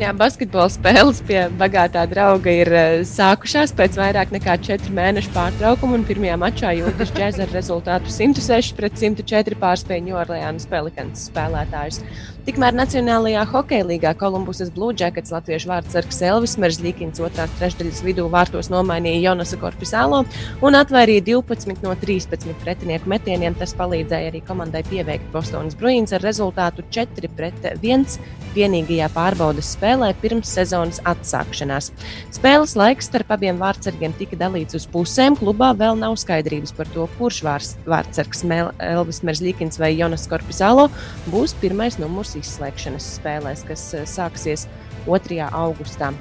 Jā, 0.00 0.14
basketbola 0.16 0.70
spēles 0.72 1.18
pie 1.28 1.42
bagātā 1.60 2.06
drauga 2.08 2.48
ir 2.56 2.70
uh, 2.72 2.84
sākušās 3.04 3.74
pēc 3.76 3.98
vairāk 4.00 4.30
nekā 4.32 4.54
4 4.64 4.94
mēnešu 4.96 5.28
pārtraukuma. 5.34 5.98
Pirmajā 6.08 6.38
mačā 6.40 6.70
jūtas 6.78 7.12
džēza 7.12 7.44
ar 7.44 7.52
rezultātu 7.52 8.08
106 8.08 8.72
pret 8.78 8.96
104 8.96 9.58
pārspēja 9.60 10.06
Ņūorleānas 10.06 10.64
Pelikans 10.72 11.26
spēlētājus. 11.28 12.00
Tikmēr 12.40 12.72
Nacionālajā 12.72 13.42
hokeja 13.50 13.84
līgā 13.84 14.10
Kolumbusas 14.16 14.70
Blue 14.72 14.94
Jackets 14.96 15.32
latviešu 15.34 15.68
vārdsargs 15.68 16.22
Elvis 16.24 16.54
Meržļikins 16.62 17.20
otrās 17.20 17.52
trešdaļas 17.58 18.00
vidū 18.06 18.24
vārtos 18.32 18.70
nomainīja 18.72 19.26
Jonasa 19.26 19.58
Korpisālo 19.60 20.22
un 20.64 20.78
atvairīja 20.78 21.26
12 21.26 21.84
no 21.84 21.92
13 22.00 22.56
pretinieku 22.62 23.12
metieniem. 23.12 23.58
Tas 23.60 23.76
palīdzēja 23.76 24.32
arī 24.32 24.40
komandai 24.46 24.80
pieveikt 24.88 25.28
Bostonas 25.34 25.76
Bruins 25.76 26.16
ar 26.16 26.24
rezultātu 26.24 26.86
4 26.88 27.28
pret 27.36 27.66
1 27.74 28.08
vienīgajā 28.54 29.10
pārbaudas 29.14 29.74
spēlē 29.76 30.08
pirms 30.22 30.50
sezonas 30.56 31.02
atsākšanās. 31.06 31.90
Spēles 32.34 32.74
laiks 32.78 33.10
starp 33.10 33.30
abiem 33.36 33.60
vārdsargiem 33.60 34.16
tika 34.18 34.38
dalīts 34.40 34.78
uz 34.80 34.88
pusēm. 34.90 35.36
Klubā 35.38 35.70
vēl 35.76 36.00
nav 36.00 36.16
skaidrības 36.18 36.72
par 36.74 36.88
to, 36.94 37.06
kurš 37.18 37.42
vārds, 37.46 37.76
vārdsargs 37.84 38.42
Elvis 38.48 39.22
Meržļikins 39.28 39.78
vai 39.82 39.92
Jonas 39.98 40.26
Korpisālo 40.30 40.88
būs 41.30 41.54
pirmais 41.60 42.00
numurs 42.00 42.30
izslēgšanas 42.40 43.06
spēlēs, 43.18 43.64
kas 43.68 43.86
eh, 43.94 44.06
sāksies 44.08 44.66
2. 45.06 45.40
augustā. 45.46 46.12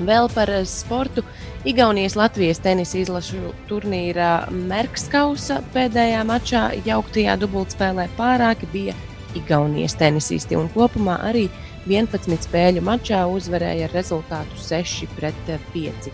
Vēl 0.00 0.28
par 0.34 0.50
eh, 0.50 0.64
sportu. 0.66 1.22
Igaunijas 1.64 2.16
Latvijas 2.18 2.60
tenisa 2.60 2.98
izlašu 3.00 3.54
turnīra 3.70 4.50
Merkskausa 4.52 5.62
pēdējā 5.74 6.24
mačā 6.28 6.66
jauktajā 6.84 7.38
dubultspēlē 7.40 8.08
pārāki 8.18 8.68
bija 8.72 8.96
Igaunijas 9.38 9.96
tenisisti 9.98 10.58
un 10.58 10.68
kopumā 10.74 11.16
arī 11.30 11.48
11 11.90 12.46
spēļu 12.46 12.84
mačā 12.84 13.24
uzvarēja 13.28 13.88
ar 13.88 13.96
rezultātu 13.96 14.60
6 14.60 15.08
pret 15.16 15.50
5. 15.74 16.12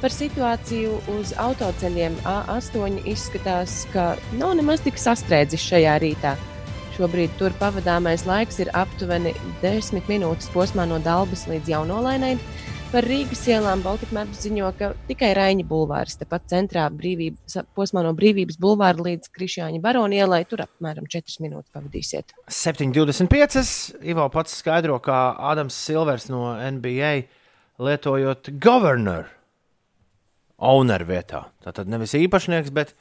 Par 0.00 0.12
situāciju 0.12 0.98
uz 1.16 1.32
autoceļiem 1.40 2.18
A8 2.28 2.98
izskatās, 3.08 3.86
ka 3.94 4.10
nav 4.36 4.52
nemaz 4.58 4.82
tik 4.84 5.00
sastrēdzis 5.00 5.64
šajā 5.70 5.96
rītā. 6.02 6.34
Šobrīd 6.96 7.34
tur 7.36 7.52
pavadāmais 7.60 8.22
laiks 8.24 8.56
ir 8.62 8.70
aptuveni 8.72 9.34
10 9.60 10.06
minūtes 10.08 10.48
posmā 10.54 10.86
no 10.88 10.96
Dabas 11.04 11.42
līdz 11.44 11.68
Jaunolainai. 11.74 12.30
Par 12.88 13.04
Rīgas 13.04 13.42
ielām 13.50 13.82
Baltkrievijas 13.84 14.38
ziņo, 14.46 14.70
ka 14.78 14.88
tikai 15.04 15.34
Raņa 15.36 15.66
bulvārs, 15.68 16.16
tepat 16.16 16.46
centrā 16.48 16.86
brīvības, 16.94 17.58
posmā 17.76 18.00
no 18.06 18.14
Brīvības 18.16 18.56
bulvāra 18.62 19.04
līdz 19.10 19.28
Krišjāņa 19.34 19.82
barona 19.84 20.22
ielai, 20.22 20.38
tur 20.48 20.62
apmēram 20.64 21.04
4 21.12 21.44
minūtes 21.44 21.74
pavadīsiet. 21.76 22.32
7,25. 22.48 23.98
Ivo 24.06 24.28
pats 24.32 24.56
skaidro, 24.62 24.96
kā 25.04 25.18
Ādams 25.50 25.76
Silvers 25.76 26.30
no 26.32 26.54
NBA 26.56 27.12
lietojot 27.76 28.54
governor 28.56 29.28
owner 30.56 31.04
vietā. 31.04 31.44
Tātad 31.66 31.92
nevis 31.92 32.16
īpašnieks, 32.16 32.72
bet 32.72 32.96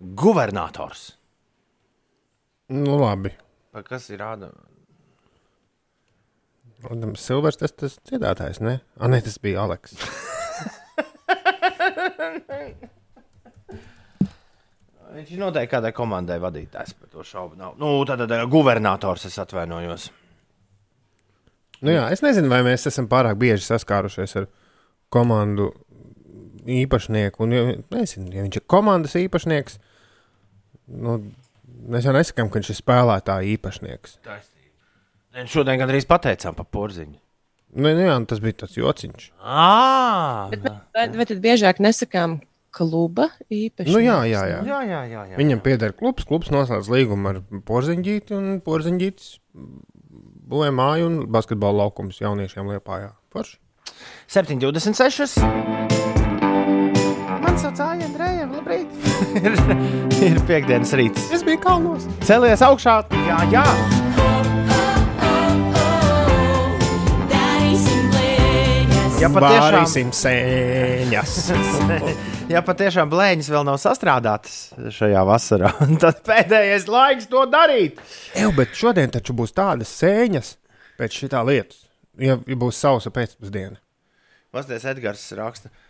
guvernators. 0.00 1.12
Nu, 2.68 2.96
labi. 2.98 3.30
Vai 3.74 3.82
kas 3.86 4.08
ir 4.10 4.22
Ādams? 4.24 4.72
Adams 6.86 7.22
Silvers, 7.24 7.56
tas 7.58 7.72
tas 7.72 7.96
dziedātājs, 8.06 8.60
ne? 8.62 8.80
Ah, 9.00 9.08
nē, 9.10 9.22
tas 9.24 9.38
bija 9.42 9.64
Aleks. 9.64 9.96
Viņš 15.16 15.30
ir 15.32 15.40
noteikti 15.40 15.72
kādai 15.72 15.92
komandai 15.96 16.36
vadītājs, 16.42 16.92
par 16.98 17.08
to 17.08 17.24
šaubu 17.24 17.56
nav. 17.56 17.78
Nu, 17.80 17.88
tad, 18.08 18.20
tad 18.28 18.50
guvernators 18.52 19.24
es 19.30 19.38
atvainojos. 19.40 20.10
Nu, 21.80 21.92
jā, 21.92 22.04
es 22.12 22.20
nezinu, 22.24 22.50
vai 22.52 22.60
mēs 22.66 22.84
esam 22.90 23.08
pārāk 23.08 23.38
bieži 23.40 23.64
saskārušies 23.64 24.36
ar 24.42 24.46
komandu 25.12 25.70
īpašnieku. 26.68 27.46
Un, 27.46 27.54
ja, 27.56 27.62
nezinu, 27.96 28.28
ja 28.34 28.44
viņš 28.44 28.60
ir 28.60 28.66
komandas 28.68 29.16
īpašnieks, 29.16 29.78
nu, 31.00 31.16
mēs 31.92 32.08
jau 32.08 32.14
nesakām, 32.16 32.50
ka 32.50 32.60
viņš 32.60 32.72
ir 32.72 32.78
spēlētāja 32.80 33.54
īpašnieks. 33.56 34.18
Taisnība. 34.26 35.46
Šodien 35.52 35.80
gandrīz 35.80 36.08
pateicām 36.08 36.56
par 36.56 36.68
porziņu. 36.72 37.18
Nu, 37.76 37.90
nu, 37.90 38.04
jā, 38.06 38.14
tas 38.30 38.40
bija 38.40 38.62
tāds 38.62 38.76
jociņš. 38.78 39.30
Ah! 39.42 40.46
Bet, 40.52 40.64
vai, 40.96 41.08
vai 41.18 41.26
tad 41.28 41.42
biežāk 41.44 41.82
nesakām 41.84 42.38
kluba 42.76 43.28
īpaši? 43.52 43.90
Nu, 43.90 44.00
jā, 44.00 44.20
jā, 44.30 44.44
jā. 44.48 44.62
Jā, 44.64 44.80
jā, 44.86 45.02
jā. 45.10 45.24
jā. 45.32 45.36
Viņam 45.40 45.60
pieder 45.64 45.92
klubs, 45.96 46.24
klubs 46.28 46.52
noslēdz 46.54 46.88
līgumu 46.92 47.32
ar 47.32 47.42
Porziņģīti, 47.68 48.36
un 48.36 48.62
Porziņģītis 48.64 49.28
būvē 50.46 50.70
māju 50.74 51.10
un 51.10 51.18
basketbola 51.32 51.84
laukums 51.84 52.22
jauniešiem 52.22 52.72
Liepājā. 52.72 53.12
Forši. 53.34 53.58
7,26. 54.32 55.42
Man 57.44 57.60
sauc 57.60 57.82
Āļa 57.82 58.08
Andrejam, 58.08 58.56
labrīt. 58.56 59.05
ir, 59.46 59.54
ir 60.24 60.40
piekdienas 60.48 60.92
rīts. 60.98 61.30
Es 61.34 61.44
biju 61.46 61.60
kalnos. 61.62 62.06
Celies 62.26 62.62
augšā. 62.64 63.00
Jā, 63.26 63.40
jā. 63.52 63.64
Ja 69.16 69.30
patiešām, 69.32 70.12
ja 72.54 72.60
patiešām 72.62 73.08
blēņas 73.10 73.48
vēl 73.50 73.64
nav 73.66 73.78
sastrādātas 73.80 74.58
šajā 74.92 75.22
vasarā, 75.26 75.72
tad 76.02 76.20
pēdējais 76.26 76.84
laiks 76.92 77.30
to 77.32 77.46
darīt. 77.50 77.98
Eju, 78.36 78.52
bet 78.58 78.76
šodien 78.76 79.10
taču 79.14 79.34
būs 79.38 79.56
tādas 79.56 79.90
sēņas 80.02 80.52
pēc 81.00 81.18
šitā 81.24 81.40
lietas. 81.48 81.86
Ja, 82.20 82.36
ja 82.36 82.60
būs 82.60 82.78
sausa 82.80 83.10
pēcpusdiena. 83.12 83.80
Pastāvēs 84.54 84.86
Edgars 84.92 85.24
raksta. 85.36 85.72
uh, 85.72 85.82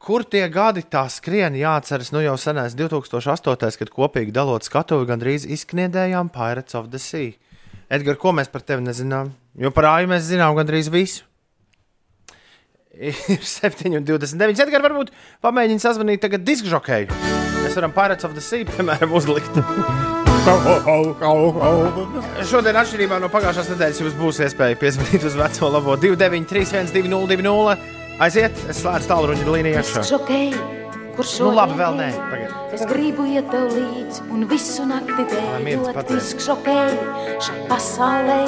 Kur 0.00 0.24
tie 0.24 0.46
gadi 0.48 0.80
tā 0.88 1.02
skrien, 1.12 1.52
jāatceras, 1.58 2.08
nu 2.14 2.22
jau 2.24 2.38
senais 2.40 2.72
2008. 2.78 3.76
kad 3.78 3.90
kopīgi 3.92 4.32
dalot 4.32 4.64
skatuvi 4.64 5.08
gandrīz 5.10 5.44
izkniedējām 5.44 6.30
Pirates 6.32 6.78
of 6.78 6.88
the 6.88 6.98
Sea. 7.02 7.34
Edgars, 7.92 8.16
ko 8.22 8.32
mēs 8.32 8.48
par 8.48 8.64
tevi 8.64 8.86
nezinām? 8.86 9.34
Jo 9.60 9.68
par 9.74 9.90
āju 9.90 10.08
mēs 10.08 10.24
zinām 10.30 10.56
gandrīz 10.56 10.88
visu. 10.88 11.26
Ir 12.96 13.12
7,29. 13.44 14.64
Edgars, 14.64 14.84
varbūt 14.88 15.12
pamēģini 15.44 15.84
sazvanīt 15.84 16.24
tagad 16.24 16.48
diskžokēju. 16.48 17.12
Mēs 17.62 17.76
varam 17.76 17.92
Pirates 17.92 18.24
of 18.24 18.32
the 18.32 18.44
Sea, 18.44 18.64
piemēram, 18.68 19.12
uzlikt. 19.12 19.52
Šodien, 22.48 22.76
atšķirībā 22.80 23.20
no 23.22 23.28
pagājušās 23.30 23.68
nedēļas, 23.74 24.00
jums 24.02 24.16
būs 24.18 24.40
iespēja 24.48 24.80
piezvanīt 24.80 25.28
uz 25.28 25.36
veco 25.38 25.70
labo 25.70 25.94
293, 26.00 26.90
202, 26.96 27.76
aiziet, 28.20 28.52
es 28.70 28.80
slēdzu 28.82 29.08
tālruņa 29.10 29.46
līniju 29.56 29.78
iekšā. 29.80 30.02
Šokēji, 30.10 30.60
kurš 31.16 31.32
Nu, 31.42 31.52
labi, 31.56 31.76
vēl 31.80 31.96
nē. 32.00 32.08
Pagaid. 32.30 32.54
Es 32.72 32.84
gribu 32.88 33.26
iet 33.28 33.50
tev 33.52 33.68
līdzi 33.72 34.26
un 34.32 34.46
visu 34.48 34.86
nakti 34.88 35.12
miers 35.26 35.32
dēļot 35.64 35.94
pateic. 35.98 36.30
izšokēji 36.36 36.98
šai 37.46 37.58
pasaulē. 37.68 38.40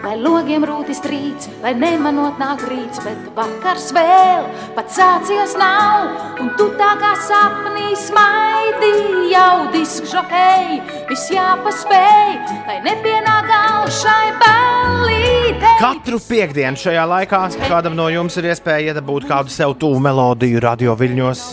Lai 0.00 0.14
logiem 0.16 0.64
rūtis 0.64 1.02
rīts, 1.04 1.50
lai 1.60 1.74
nemanot 1.76 2.38
nāk 2.40 2.62
rīts, 2.70 3.02
bet 3.04 3.26
vakars 3.36 3.90
vēl 3.92 4.46
pats 4.72 4.96
sācies 4.96 5.52
nav. 5.60 6.06
Un 6.40 6.48
tu 6.56 6.70
tā 6.78 6.94
kā 7.02 7.10
sapnī 7.20 7.90
smaidi 8.00 8.92
jau 9.28 9.66
diskšokēji, 9.74 10.78
viss 11.10 11.28
jāpaspēj, 11.34 12.32
lai 12.68 12.78
nepienāk 12.86 13.50
galvs 13.50 13.98
šai 14.00 14.30
ballītei. 14.40 15.74
Katru 15.82 16.20
piekdienu 16.24 16.80
šajā 16.80 17.04
laikā 17.10 17.42
kādam 17.66 17.98
no 17.98 18.08
jums 18.08 18.38
ir 18.40 18.48
iespēja 18.54 18.94
iedabūt 18.94 19.28
kādu 19.28 19.52
sev 19.52 19.74
tuvu 19.80 20.00
melodiju 20.00 20.62
radio 20.64 20.96
viļņos. 20.96 21.44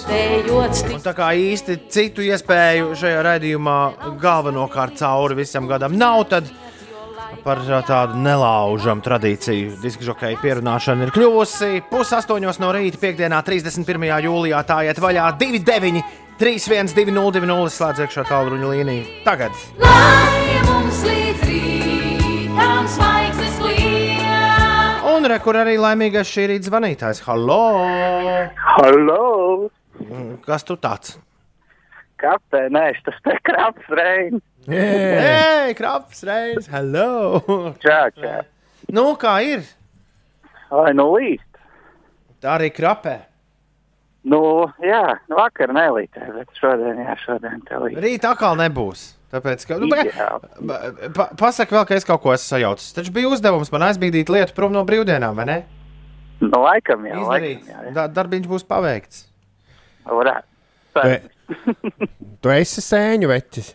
Un 0.94 1.04
tā 1.04 1.12
kā 1.18 1.34
īsti 1.36 1.82
citu 1.92 2.24
iespēju 2.24 2.96
šajā 2.96 3.28
raidījumā 3.28 3.78
galvenokārt 4.24 4.96
cauri 5.04 5.42
visam 5.44 5.68
gadam 5.68 6.00
nav, 6.00 6.24
tad 6.32 6.48
par 7.44 7.62
tādu 7.88 8.18
nelaužamu 8.22 9.04
tradīciju 9.06 9.78
diskžokēju 9.82 10.40
pierunāšana 10.42 11.08
ir 11.08 11.14
kļuvusi 11.16 11.84
pusaustoņos 11.92 12.60
no 12.64 12.72
rīta, 12.76 13.00
piekdienā, 13.02 13.42
31. 13.46 14.08
jūlijā. 14.28 14.64
Tā 14.68 14.82
iet 14.88 15.02
vaļā 15.02 15.30
29, 15.40 16.04
31, 16.40 16.94
202, 16.98 17.70
slēdz 17.78 18.04
iekšā 18.06 18.26
tālruņa 18.32 18.74
līniju. 18.74 19.06
Tagad! 19.28 19.56
Lai 19.84 20.62
mums 20.68 21.04
līdz 21.08 21.48
rītam. 21.50 21.68
Un 25.18 25.26
re, 25.26 25.40
kur 25.42 25.58
arī 25.58 25.78
laimīgais 25.82 26.30
šī 26.30 26.44
rīta 26.52 26.70
zvanītājs. 26.70 27.24
Halo! 27.26 27.64
Halo! 28.78 29.70
Kas 30.46 30.68
tu 30.68 30.78
tāds? 30.78 31.16
Kapteiņ, 32.22 32.70
nē, 32.74 32.86
tas 33.06 33.18
te 33.26 33.34
kraps 33.46 33.90
reizes. 33.98 34.44
Hei, 34.68 35.72
kraps 35.80 36.26
reizes! 36.28 36.68
Hello! 36.68 37.40
Čā, 37.80 38.00
čā. 38.20 38.42
Nu, 38.92 39.14
kā 39.20 39.38
ir? 39.48 39.62
Vai 40.68 40.92
nu 40.98 41.06
līst? 41.14 41.46
Tā 42.44 42.58
arī 42.58 42.68
krapē. 42.76 43.14
Nu, 44.28 44.68
jā, 44.84 45.16
vakar 45.32 45.72
nelītē, 45.72 46.26
bet 46.36 46.52
šodien, 46.60 47.00
jā, 47.00 47.16
šodien 47.24 47.64
te 47.64 47.80
līst. 47.80 48.02
Rīt 48.04 48.28
atkal 48.28 48.60
nebūs. 48.60 49.06
Tāpēc, 49.32 49.64
ka, 49.68 49.78
nu, 49.80 49.88
Jā. 49.92 50.28
pa, 50.40 50.76
pa, 51.16 51.30
pasaka 51.40 51.76
vēl, 51.76 51.88
ka 51.88 51.96
es 52.00 52.06
kaut 52.08 52.22
ko 52.24 52.36
esmu 52.36 52.48
sajaucis. 52.52 52.92
Taču 52.96 53.12
bija 53.16 53.32
uzdevums 53.32 53.72
man 53.72 53.88
aizbīdīt 53.88 54.28
lietu 54.32 54.56
prom 54.56 54.76
no 54.76 54.84
brīvdienām, 54.88 55.36
vai 55.40 55.48
ne? 55.48 55.58
Nu, 56.44 56.62
laikam 56.64 57.08
jau, 57.08 57.24
Izdarīts. 57.24 57.66
laikam 57.72 57.88
jau. 57.88 57.96
Da, 57.96 58.06
darbiņš 58.20 58.52
būs 58.52 58.68
paveikts. 58.68 59.26
Varētu. 60.08 61.20
Tu 62.44 62.56
esi 62.60 62.84
sēņu 62.84 63.32
veķis. 63.32 63.74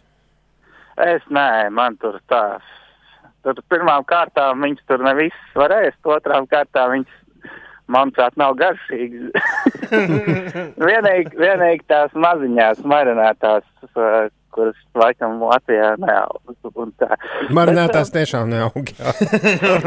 Es 1.03 1.24
nē, 1.32 1.70
man 1.74 1.96
tur 2.00 2.20
tā 2.30 2.44
Tur 3.42 3.59
pirmām 3.72 4.05
kārtām 4.07 4.62
viņas 4.62 4.84
tur 4.86 5.03
ne 5.03 5.16
visas 5.18 5.57
var 5.59 5.74
ēst, 5.74 5.98
otrām 6.07 6.46
kārtām 6.50 6.92
viņas, 6.94 7.16
manuprāt, 7.90 8.36
nav 8.38 8.55
garšīgas. 8.61 9.32
vienīgi, 10.88 11.34
vienīgi 11.40 11.82
tās 11.90 12.14
maziņās 12.14 12.84
marinētās, 12.86 13.66
uh, 13.96 14.28
kuras 14.55 14.78
laikam 14.94 15.40
Latvijā 15.42 15.96
neaug. 15.98 16.55
un 16.84 16.92
tā. 17.03 17.09
Marinētās 17.50 18.12
tiešām 18.14 18.53
neaug. 18.53 18.92
jā. 18.94 19.14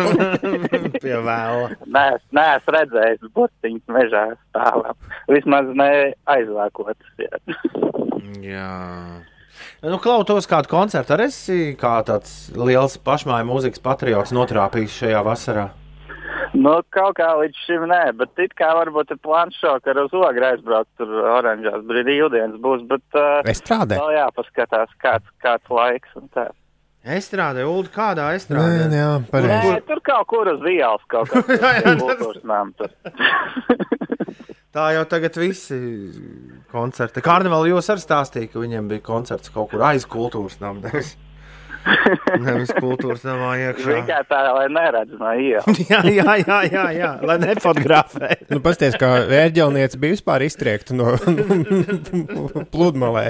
Pie 1.03 1.15
vēla. 1.15 1.69
Nē, 1.85 2.03
es 2.17 2.25
neesmu 2.35 2.75
redzējis 2.75 3.29
burtiņas 3.37 3.95
mežā 3.95 4.25
stāvā. 4.41 4.91
Vismaz 5.31 5.71
ne 5.79 5.93
aizvākotas. 6.35 7.07
jā. 7.23 7.39
Jā. 8.43 8.73
Nu, 9.85 9.97
Klausos 10.03 10.47
kādu 10.49 10.69
koncertu 10.71 11.15
arī 11.15 11.29
esi 11.31 11.75
kā 11.79 11.97
tāds 12.07 12.35
liels 12.57 12.97
pašmāju 13.05 13.47
mūzikas 13.49 13.81
patriots 13.85 14.33
notrāpījis 14.35 14.99
šajā 15.03 15.21
vasarā. 15.25 15.69
Nu, 16.55 16.77
kaut 16.95 17.17
kā 17.19 17.27
līdz 17.39 17.57
šim 17.65 17.83
nē, 17.91 18.01
bet 18.15 18.39
it 18.39 18.53
kā 18.55 18.69
varbūt 18.77 19.11
ir 19.11 19.17
plāns 19.23 19.57
šokā 19.59 19.91
ar 19.91 19.99
uz 20.05 20.13
ogru 20.15 20.45
aizbraukt, 20.47 20.87
tur 20.99 21.09
oranžās 21.35 21.81
brīvdienas 21.87 22.59
būs, 22.63 22.85
bet 22.87 23.03
uh, 23.19 23.41
Estrādē? 23.51 23.97
vēl 23.99 24.13
jāpaskatās, 24.21 24.93
kāds, 25.03 25.27
kāds 25.43 25.67
laiks 25.69 26.15
un 26.15 26.29
tā. 26.35 26.47
Estrādē, 27.05 27.65
Ulu, 27.69 27.89
kādā 27.93 28.29
Nē, 28.31 28.39
estrādē? 28.39 28.77
jā, 28.87 29.09
Nē, 29.19 29.29
pareizi. 29.29 29.75
tur 29.89 29.99
kaut 30.07 30.25
kur 30.31 30.47
uz 30.55 30.63
ielas 30.71 31.03
kaut 31.11 31.29
kas 31.33 31.45
kultūras 31.99 32.47
nām 32.47 32.71
tur. 32.79 32.89
Tā 34.75 34.89
jau 34.91 35.05
tagad 35.07 35.37
visi 35.39 35.77
koncerti. 36.73 37.21
Karnevālā 37.23 37.69
jūs 37.71 37.87
arī 37.93 38.01
stāstījāt, 38.03 38.49
ka 38.51 38.59
viņiem 38.59 38.89
bija 38.89 39.03
koncerts 39.05 39.53
kaut 39.53 39.69
kur 39.71 39.85
aiz 39.87 40.03
kultūras. 40.03 40.57
Nevis, 40.59 41.13
nevis 42.43 42.73
kultūras 42.75 43.23
namā 43.23 43.53
iekšā. 43.69 44.01
Tikai 44.01 44.17
tā, 44.27 44.41
lai 44.57 44.65
neredz 44.75 45.15
no 45.21 45.31
ielas. 45.31 45.79
jā, 45.93 46.01
jā, 46.11 46.35
jā, 46.41 46.57
jā, 46.73 46.83
jā, 46.97 47.11
lai 47.23 47.37
nefotografē. 47.45 48.33
Nu, 48.49 48.59
Pastāstiet, 48.65 48.99
kā 48.99 49.13
vērģelniece 49.31 50.01
bija 50.01 50.17
vispār 50.17 50.43
iztriekta 50.49 50.97
no 50.97 51.15
pludmalē. 52.75 53.29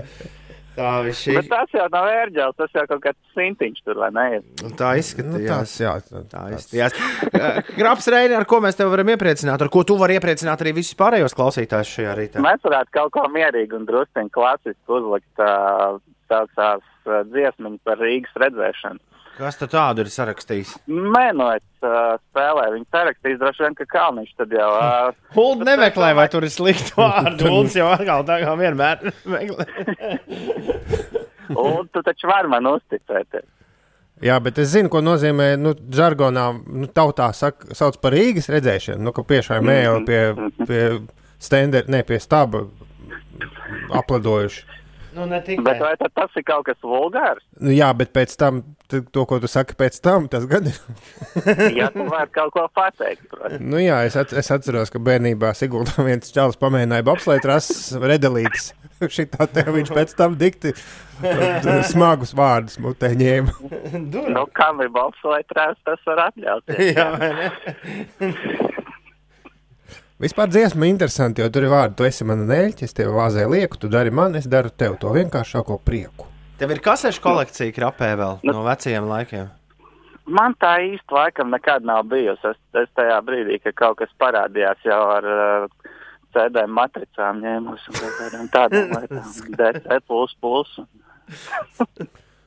Tā 0.75 0.91
viņš 1.05 1.21
Bet 1.37 1.49
tas 1.51 1.75
jau 1.75 1.85
nav 1.93 2.07
ērģēlis, 2.11 2.57
tas 2.59 2.73
jau 2.75 2.83
kaut 2.89 3.03
kāds 3.05 3.35
sintiņš 3.37 3.83
tur, 3.85 3.99
vai 4.01 4.09
ne? 4.15 4.25
Tā 4.79 4.91
izskatījās. 4.99 5.39
Nu, 5.39 5.47
tas, 5.47 5.75
jā, 5.79 5.93
tā, 6.03 6.23
tā 6.31 6.43
izskatījās. 6.57 6.97
Graps 7.79 8.09
Reini, 8.11 8.35
ar 8.35 8.47
ko 8.49 8.59
mēs 8.65 8.79
tevi 8.79 8.91
varam 8.91 9.13
iepriecināt, 9.15 9.63
ar 9.63 9.71
ko 9.71 9.85
tu 9.87 9.97
vari 10.01 10.19
iepriecināt 10.19 10.65
arī 10.65 10.75
visus 10.81 10.97
pārējos 10.99 11.37
klausītājus 11.37 11.95
šajā 11.95 12.17
rītā? 12.19 12.43
Mēs 12.43 12.63
varētu 12.67 12.95
kaut 12.99 13.15
ko 13.15 13.25
mierīgu 13.31 13.79
un 13.79 13.87
drusku 13.87 14.27
klasisku 14.35 14.99
uzlikt 14.99 15.43
uh, 15.43 15.97
tās 16.31 16.59
uh, 16.59 17.23
dziesmiņas 17.31 17.83
par 17.87 18.01
Rīgas 18.03 18.41
redzēšanu. 18.43 19.01
Kas 19.35 19.57
tad 19.59 19.73
tādu 19.73 20.05
ir 20.05 20.09
sarakstījis? 20.11 20.69
Mēnots 20.87 21.83
uh, 21.83 22.15
spēlē, 22.29 22.69
viņi 22.71 22.85
sarakstīs 22.93 23.39
droši 23.41 23.65
vien, 23.65 23.73
ka 23.75 23.87
Kalniņš 23.91 24.31
tad 24.39 24.53
jau. 24.55 24.69
Uh, 24.71 25.17
Hulda 25.35 25.67
nemeklē, 25.73 26.13
vai 26.15 26.29
tur 26.31 26.47
ir 26.47 26.53
slikti 26.53 26.95
vārdi. 26.95 27.43
Hulds 27.51 27.75
jau 27.75 27.89
atkal 27.91 28.23
tā 28.27 28.39
kā 28.45 28.53
vienmēr 28.59 29.03
meklē. 29.35 29.67
un 31.51 31.91
tu 31.91 32.03
taču 32.05 32.31
vari 32.31 32.51
man 32.53 32.71
uzticēties. 32.71 33.49
Jā, 34.23 34.37
bet 34.39 34.61
es 34.63 34.71
zinu, 34.71 34.87
ko 34.87 35.01
nozīmē 35.03 35.49
nu, 35.59 35.73
žargonā, 35.91 36.45
nu, 36.71 36.87
tautā 36.87 37.27
sak, 37.35 37.67
sauc 37.75 37.99
par 37.99 38.15
Rīgas 38.15 38.47
redzēšanu. 38.53 39.03
Nu, 39.03 39.11
ka 39.11 39.25
piešai 39.27 39.59
mēlī 39.59 40.05
pie, 40.07 40.21
pie 40.63 40.83
stendera, 41.43 41.91
ne 41.91 41.99
pie 42.07 42.21
staba 42.23 42.63
apladojuši. 43.91 44.63
Nu. 45.15 45.27
Bet 45.63 45.79
vai 45.79 45.93
tad 45.95 46.11
tas 46.11 46.33
ir 46.35 46.43
kaut 46.43 46.65
kas 46.67 46.79
vulgārs? 46.83 47.43
Nu, 47.61 47.71
jā, 47.71 47.87
bet 47.95 48.11
pēc 48.15 48.33
tam, 48.39 48.61
to, 48.91 49.23
ko 49.29 49.39
tu 49.39 49.47
saki 49.47 49.77
pēc 49.79 50.01
tam, 50.03 50.27
tas 50.31 50.43
gan 50.49 50.67
ir. 50.67 50.79
Ja 51.79 51.87
tu 51.93 52.03
vari 52.09 52.31
kaut 52.35 52.51
ko 52.55 52.65
pateikt, 52.75 53.23
protams. 53.31 53.63
Nu, 53.63 53.79
jā, 53.79 54.01
es, 54.07 54.17
at, 54.19 54.33
es 54.35 54.51
atceros, 54.51 54.91
ka 54.91 54.99
bērnībā 54.99 55.53
Sigūda 55.55 56.03
viens 56.07 56.33
čalis 56.35 56.59
pamēģināja 56.59 57.07
bobslēgt 57.07 57.47
rases 57.47 57.95
redelītes. 58.01 58.73
Šitā 59.15 59.47
te 59.51 59.63
viņš 59.67 59.91
pēc 59.95 60.13
tam 60.19 60.35
dikti 60.39 60.73
smagus 61.89 62.35
vārdus 62.35 62.79
mutē 62.83 63.11
ņēma. 63.15 63.55
Nu, 64.11 64.45
kam 64.55 64.83
ir 64.83 64.91
bobslētrās, 64.95 65.79
tas 65.87 66.07
var 66.07 66.27
atļauties. 66.29 66.83
Jā, 66.97 67.07
vai 67.15 67.31
ne? 67.39 68.33
Vispār 70.15 70.47
dziesma 70.47 70.87
interesanti, 70.87 71.43
jo 71.43 71.49
tur 71.51 71.65
ir 71.67 71.73
vārdi, 71.73 71.97
tu 71.99 72.05
esi 72.07 72.23
mana 72.23 72.45
neļķa, 72.47 72.87
es 72.87 72.95
tev 72.95 73.11
vāzē 73.17 73.49
lieku, 73.51 73.75
tu 73.81 73.89
dari 73.91 74.13
man, 74.15 74.37
es 74.39 74.45
daru 74.47 74.69
tev 74.71 74.95
to 75.01 75.11
vienkāršāko 75.11 75.75
prieku. 75.83 76.29
Tev 76.55 76.71
ir 76.71 76.79
kasešu 76.79 77.19
kolekcija 77.19 77.73
krapē 77.75 78.13
vēl 78.15 78.37
no 78.47 78.61
vecajiem 78.63 79.09
laikiem. 79.09 79.49
Man 80.25 80.55
tā 80.55 80.77
īsti 80.85 81.17
laikam 81.17 81.51
nekad 81.51 81.83
nav 81.85 82.07
bijusi. 82.07 82.47
Es, 82.47 82.61
es 82.79 82.93
tajā 82.95 83.17
brīdī, 83.27 83.59
kad 83.61 83.75
kaut 83.81 83.99
kas 83.99 84.15
parādījās 84.21 84.87
jau 84.87 85.01
ar 85.17 85.27
uh, 85.27 85.91
CD 86.31 86.63
matricām 86.71 87.43
kaut 87.43 88.15
kādām 88.21 88.47
tādām 88.55 88.95
lietām. 88.95 89.35
DC 89.59 89.99
plus 90.07 90.37
plus. 90.39 90.79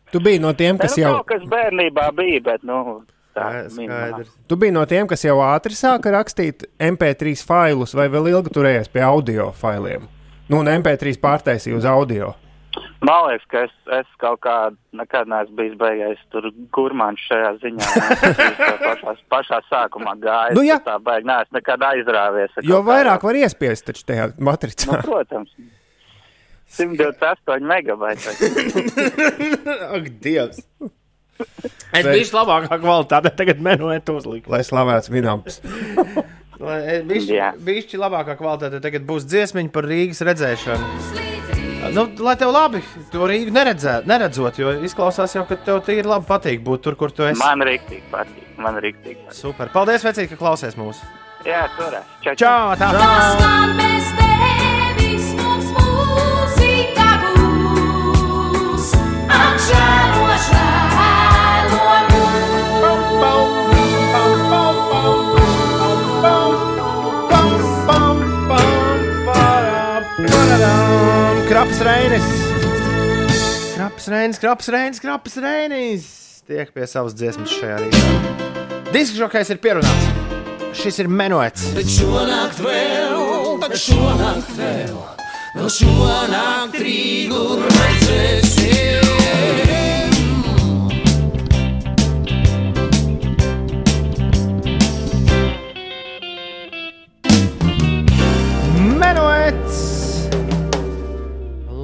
Tu 0.09 0.25
biji 0.25 0.41
no 0.41 0.55
tiem, 0.57 0.81
kas 0.81 0.97
nu, 0.97 1.05
jau. 1.05 1.13
Kaut 1.21 1.35
kas 1.35 1.45
bērnībā 1.53 2.09
bija, 2.17 2.41
bet, 2.49 2.65
nu, 2.65 3.03
tā 3.39 3.77
minimāli. 3.77 4.27
Tu 4.51 4.59
biji 4.61 4.75
no 4.75 4.83
tiem, 4.91 5.07
kas 5.11 5.25
jau 5.25 5.39
ātri 5.47 5.79
sāka 5.79 6.13
rakstīt 6.15 6.67
MP3 6.83 7.39
failus, 7.49 7.95
vai 7.97 8.09
vēl 8.13 8.33
ilgi 8.35 8.53
turējies 8.55 8.93
pie 8.93 9.07
audio 9.07 9.53
failiem? 9.57 10.05
Nu, 10.49 10.63
un 10.63 10.71
MP3 10.73 11.17
pārtaisīja 11.23 11.79
uz 11.79 11.89
audio. 11.89 12.35
Man 13.03 13.29
liekas, 13.29 13.47
ka 13.51 13.61
es, 13.67 13.75
es 13.95 14.09
kaut 14.19 14.41
kā 14.43 14.55
nekad 14.97 15.31
neesmu 15.31 15.57
bijis 15.59 15.75
beigais 15.79 16.21
tur 16.33 16.49
gurmāns 16.75 17.23
šajā 17.29 17.53
ziņā. 17.63 17.89
Es 18.27 18.39
pašā, 18.83 19.15
pašā 19.31 19.61
sākumā 19.71 20.15
gāju. 20.23 20.59
Nu, 20.59 20.65
jā. 20.67 20.81
tā 20.85 20.99
baigi, 21.03 21.29
neesmu 21.31 21.59
nekad 21.61 21.85
aizrāvies. 21.93 22.59
Jo 22.67 22.83
vairāk 22.87 23.27
var 23.29 23.39
iespiest 23.39 23.87
taču 23.91 24.07
tajā 24.11 24.31
matricā. 24.43 24.91
Nu, 24.93 25.03
protams. 25.07 25.55
128 26.69 27.65
megabaiti. 27.65 28.29
Ak, 29.97 30.09
Dievs! 30.21 30.61
Es 31.99 32.05
biju 32.05 32.27
labākā 32.37 32.79
kvalitātē, 32.83 33.33
tagad 33.39 33.63
menuēt 33.65 34.11
uzlikt. 34.13 34.49
Lai 34.53 34.61
slavēts 34.67 35.09
Vinams. 35.13 35.61
Bišķi 36.59 38.01
labākā 38.03 38.35
kvalitāte 38.39 38.81
tagad 38.83 39.07
būs 39.09 39.27
dziesmiņa 39.31 39.71
par 39.75 39.87
Rīgas 39.89 40.21
redzēšanu. 40.27 40.85
Nu, 41.95 42.03
lai 42.21 42.35
tev 42.37 42.51
labi 42.53 42.81
to 43.13 43.25
Rīgu 43.31 43.53
neredzē, 43.55 44.01
neredzot, 44.11 44.59
jo 44.61 44.73
izklausās 44.85 45.33
jau, 45.39 45.45
ka 45.49 45.57
tev 45.65 45.79
tīri 45.87 46.05
labi 46.11 46.27
patīk 46.29 46.61
būt 46.67 46.83
tur, 46.85 46.97
kur 46.99 47.15
tu 47.15 47.23
esi. 47.25 47.39
Man 47.41 47.63
rīktīgi 47.65 48.03
patīk. 48.13 48.45
Man 48.59 48.77
rīktīgi 48.83 49.21
patīk. 49.23 49.39
Super. 49.39 49.71
Paldies, 49.73 50.05
vecīt, 50.05 50.29
ka 50.33 50.37
klausies 50.41 50.75
mūsu. 50.77 51.07
Jā, 51.47 51.69
turēs. 51.79 52.05
Čau, 52.27 52.35
Čau, 52.43 52.75
tā. 52.83 52.91
Bez 53.79 54.11
tevis 54.19 55.31
mums 55.39 55.69
mūzika 55.79 57.09
būs. 57.23 58.91
Atžēlo, 59.39 60.28
Kraps 71.59 71.81
Reinis! 71.81 72.23
Kraps 73.75 74.07
Reinis, 74.09 74.39
Kraps 74.39 74.69
Reinis, 74.69 75.01
Kraps 75.01 75.37
Reinis! 75.43 76.05
Tiek 76.47 76.71
pie 76.71 76.87
savas 76.87 77.17
dziesmas 77.19 77.51
šajā 77.51 77.81
rītā. 77.83 78.13
Diskžokais 78.95 79.51
ir 79.51 79.59
pierunāts. 79.59 80.07
Šis 80.79 81.03
ir 81.03 81.11
menuets. 81.11 81.65
Bet 81.75 81.91
šonakt 81.91 82.63
vēl, 82.63 83.59
bet 83.65 83.75
šonakt 83.75 84.55
vēl, 84.55 85.03
vēl 85.57 85.75
šonakt 85.81 86.79
Rīgu 86.79 87.43
redzēsim. 87.67 89.03
Menuets! 99.03 99.88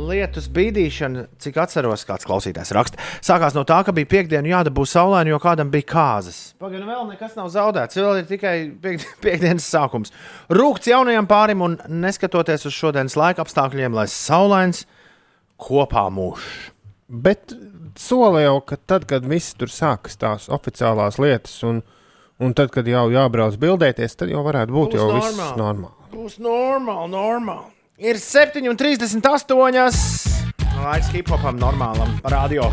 Lietus 0.04 0.46
bīdīšana, 0.52 1.24
cik 1.40 1.56
atceros, 1.62 2.04
kāds 2.08 2.26
klausītājs 2.28 2.72
raksta. 2.76 3.00
Sākās 3.24 3.54
no 3.56 3.62
tā, 3.68 3.78
ka 3.86 3.94
bija 3.96 4.08
piekdiena 4.10 4.50
jādabū 4.56 4.84
saulaini, 4.88 5.32
jo 5.32 5.38
kādam 5.42 5.70
bija 5.72 5.86
kāzas. 5.94 6.40
Pagaidām, 6.60 6.90
vēl 6.90 7.06
nekas 7.14 7.36
nav 7.38 7.48
zaudēts. 7.54 7.96
Vēl 8.00 8.20
ir 8.22 8.28
tikai 8.28 8.54
piek 8.84 9.06
piekdienas 9.24 9.66
sākums. 9.72 10.12
Rūkts 10.52 10.90
jaunajam 10.92 11.28
pārim 11.30 11.64
un 11.66 11.78
neskatoties 11.88 12.66
uz 12.68 12.76
šodienas 12.76 13.16
laika 13.20 13.44
apstākļiem, 13.46 13.96
lai 13.96 14.06
saulains 14.12 14.84
kopā 15.60 16.06
mūž. 16.12 16.44
Bet 17.08 17.52
sola 18.00 18.40
jau, 18.42 18.56
ka 18.66 18.76
tad, 18.80 19.04
kad 19.10 19.26
viss 19.28 19.54
tur 19.58 19.70
sākas 19.70 20.16
tās 20.18 20.48
oficiālās 20.52 21.20
lietas, 21.22 21.54
un, 21.66 21.82
un 22.42 22.54
tad, 22.56 22.72
kad 22.74 22.88
jau 22.90 23.06
jābrauc 23.12 23.58
bildēties, 23.62 24.16
tad 24.18 24.32
jau 24.32 24.42
varētu 24.46 24.74
būt 24.74 24.96
Būs 24.96 24.98
jau 25.00 25.10
viss 25.14 25.36
normāli. 25.38 25.60
normāli. 25.62 26.10
Būs 26.14 26.38
normāli, 26.42 27.10
normāli. 27.12 27.70
Ir 27.94 28.16
7,38. 28.18 29.22
Laiks 30.82 31.12
hip 31.14 31.28
hopam, 31.30 31.54
normālam, 31.62 32.16
radio. 32.26 32.66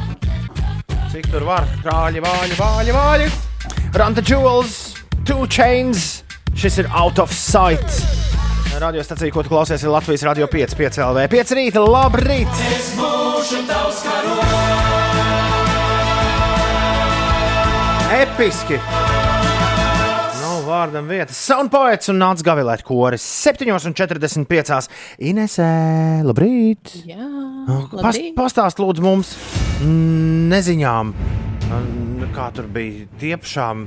Cik 1.11 1.27
tur 1.29 1.45
var? 1.45 1.67
Krāļi, 1.83 2.23
vāļi, 2.25 2.57
vāļi, 2.57 2.95
vāļi. 2.95 3.27
Ranta 4.01 4.23
Jewels, 4.25 4.95
Two 5.21 5.45
Chains. 5.45 6.23
Šis 6.57 6.79
ir 6.81 6.89
Out 6.89 7.21
of 7.21 7.29
Sight. 7.37 7.85
Radio 8.81 9.05
stācija, 9.05 9.29
ko 9.35 9.45
tu 9.45 9.53
klausies, 9.53 9.85
ir 9.85 9.93
Latvijas 9.93 10.25
Radio 10.25 10.49
5, 10.49 10.73
5 10.79 10.97
LV. 11.05 11.27
5 11.29 11.53
rīta, 11.59 11.85
labrīt! 11.85 12.49
Es 12.71 12.89
būšu 12.97 13.61
tavs 13.69 14.01
karogs. 14.07 14.57
Episki! 18.23 18.81
Vārdam 20.81 21.05
vietas. 21.05 21.37
Soundpoets 21.45 22.09
un 22.09 22.17
nāc 22.17 22.39
gavilēt 22.41 22.81
koris 22.81 23.21
7,45. 23.45 24.87
Inesē, 25.29 25.67
labrīt! 26.25 26.95
Jā, 27.05 27.27
Pas, 27.91 28.17
pastāst 28.33 28.81
lūdzu 28.81 29.03
mums 29.05 29.35
neziņām, 29.85 31.11
mm, 31.13 32.23
kā 32.33 32.47
tur 32.55 32.65
bija 32.73 33.05
tiepšām. 33.21 33.83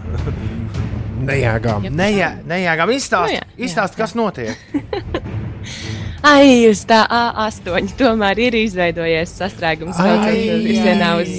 Nejēgām. 1.30 1.88
Nejā, 1.90 2.30
nejēgām. 2.46 2.94
Izstāst, 2.94 3.32
Nu 3.32 3.40
jā, 3.40 3.42
jā, 3.42 3.64
izstāst 3.66 3.98
kas 3.98 4.14
notiek. 4.14 4.54
Ai, 6.30 6.68
uz 6.70 6.84
tā 6.86 7.02
A8 7.10 7.96
tomēr 7.98 8.38
ir 8.46 8.60
izveidojies 8.62 9.34
sastrēgums 9.40 9.98
Ai, 9.98 10.62
virzienā 10.62 11.10
uz, 11.24 11.34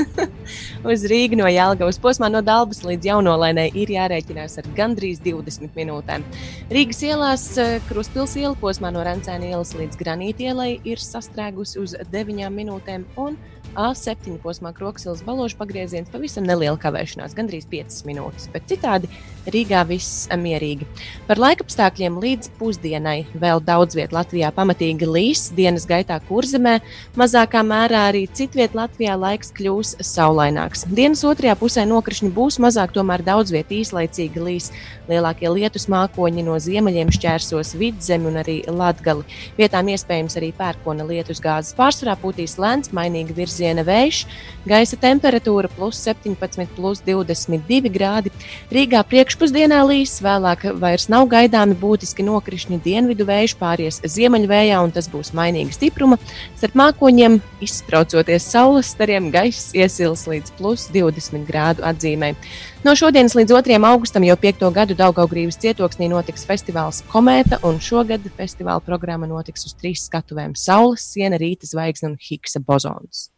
uz 0.84 1.04
Rīgu 1.10 1.36
no 1.40 1.48
Jālgavas 1.50 1.98
posmā 2.00 2.30
no 2.32 2.40
Dabas 2.44 2.82
līdz 2.86 3.10
Jaunolainai 3.10 3.68
ir 3.76 3.92
jārēķinās 3.94 4.58
ar 4.62 4.68
gandrīz 4.76 5.20
20 5.24 5.76
minūtēm. 5.76 6.24
Rīgas 6.72 7.02
ielās 7.06 7.46
eh, 7.60 7.78
Kruspils 7.88 8.36
iela 8.40 8.56
posmā 8.60 8.92
no 8.94 9.04
Rencēna 9.06 9.52
ielas 9.52 9.74
līdz 9.76 10.00
Granīta 10.00 10.50
ielai 10.50 10.70
ir 10.88 11.02
sastrēgusi 11.02 11.80
uz 11.82 11.96
9 12.12 12.48
minūtēm 12.56 13.06
un 13.20 13.36
A7 13.78 14.38
posmā 14.42 14.72
Kroksilas 14.74 15.22
baložu 15.22 15.58
pagrieziens 15.60 16.10
pavisam 16.10 16.46
neliela 16.46 16.78
kavēšanās, 16.80 17.36
gandrīz 17.38 17.68
5 17.70 18.02
minūtes, 18.08 18.48
bet 18.50 18.66
citādi 18.70 19.10
Rīgā 19.50 19.80
viss 19.88 20.26
mierīgi. 20.36 20.84
Par 21.28 21.40
laikapstākļiem 21.40 22.18
līdz 22.20 22.50
pusdienai 22.58 23.24
vēl 23.40 23.62
daudz 23.64 23.96
vietā 23.96 24.18
Latvijā 24.18 24.50
pamatīgi 24.52 25.08
līs, 25.08 25.46
dienas 25.56 25.86
gaitā 25.88 26.18
kurzemē, 26.28 26.76
mazākā 27.16 27.62
mērā 27.64 28.06
arī 28.10 28.26
citviet 28.36 28.74
Latvijā 28.76 29.16
laiks 29.16 29.54
kļūs 29.56 29.94
saulaināks. 30.04 30.84
Dienas 30.90 31.24
otrajā 31.24 31.56
pusē 31.60 31.86
nokrišņi 31.88 32.32
būs 32.36 32.60
mazāk, 32.60 32.92
tomēr 32.96 33.24
daudz 33.24 33.54
vietā 33.54 33.78
īslaicīgi 33.78 34.44
līs. 34.44 34.70
Lielākie 35.10 35.48
lietus 35.50 35.88
mākoņi 35.90 36.44
no 36.46 36.58
ziemeļiem 36.62 37.08
šķērsos 37.14 37.72
vidzemi 37.80 38.28
un 38.30 38.38
arī 38.44 38.60
latgali. 38.68 39.24
Vietām 39.56 39.88
iespējams 39.90 40.36
arī 40.38 40.52
pērkona 40.58 41.06
lietus 41.08 41.40
gāzes 41.42 41.74
pārsvarā 41.78 42.14
pūtīs 42.20 42.58
lēns, 42.60 42.92
mainīgi 42.94 43.34
virziena 43.60 43.84
vējš, 43.84 44.24
gaisa 44.68 44.96
temperatūra 45.00 45.68
plus 45.76 46.00
17, 46.06 46.66
plus 46.76 47.02
22 47.04 47.92
grādi. 47.92 48.32
Rīgā 48.72 49.02
priekšpusdienā 49.04 49.82
līs, 49.84 50.18
vēlāk 50.24 50.64
vairs 50.80 51.08
nav 51.12 51.28
gaidāmi 51.28 51.76
būtiski 51.76 52.24
nokrišņi 52.24 52.80
dienvidu 52.84 53.26
vējš 53.28 53.56
pāries 53.60 54.00
ziemeļvējā, 54.00 54.80
un 54.80 54.92
tas 54.96 55.10
būs 55.12 55.34
mainīga 55.36 55.76
stipruma. 55.76 56.18
Starp 56.56 56.76
mākoņiem 56.80 57.40
izspraucoties 57.60 58.48
saules 58.48 58.92
stariem, 58.94 59.30
gaiss 59.30 59.74
iesils 59.76 60.26
līdz 60.30 60.56
plus 60.58 60.88
20 60.94 61.44
grādu 61.48 61.84
atzīmē. 61.84 62.34
No 62.80 62.94
šodienas 62.96 63.34
līdz 63.36 63.52
2. 63.52 63.76
augustam 63.84 64.24
jau 64.24 64.38
piekto 64.40 64.70
gadu 64.72 64.94
Daugaugrības 64.96 65.58
cietoksnī 65.60 66.08
notiks 66.08 66.46
festivāls 66.48 67.02
Komēta, 67.12 67.58
un 67.68 67.76
šogad 67.76 68.24
festivāla 68.38 68.80
programma 68.80 69.28
notiks 69.28 69.68
uz 69.68 69.76
trīs 69.76 70.06
skatuvēm- 70.08 70.56
Saules, 70.64 71.04
Siena, 71.12 71.36
Rīta 71.36 71.68
zvaigzne 71.68 72.14
un 72.14 72.16
Higsa 72.16 72.64
bozons. 72.64 73.29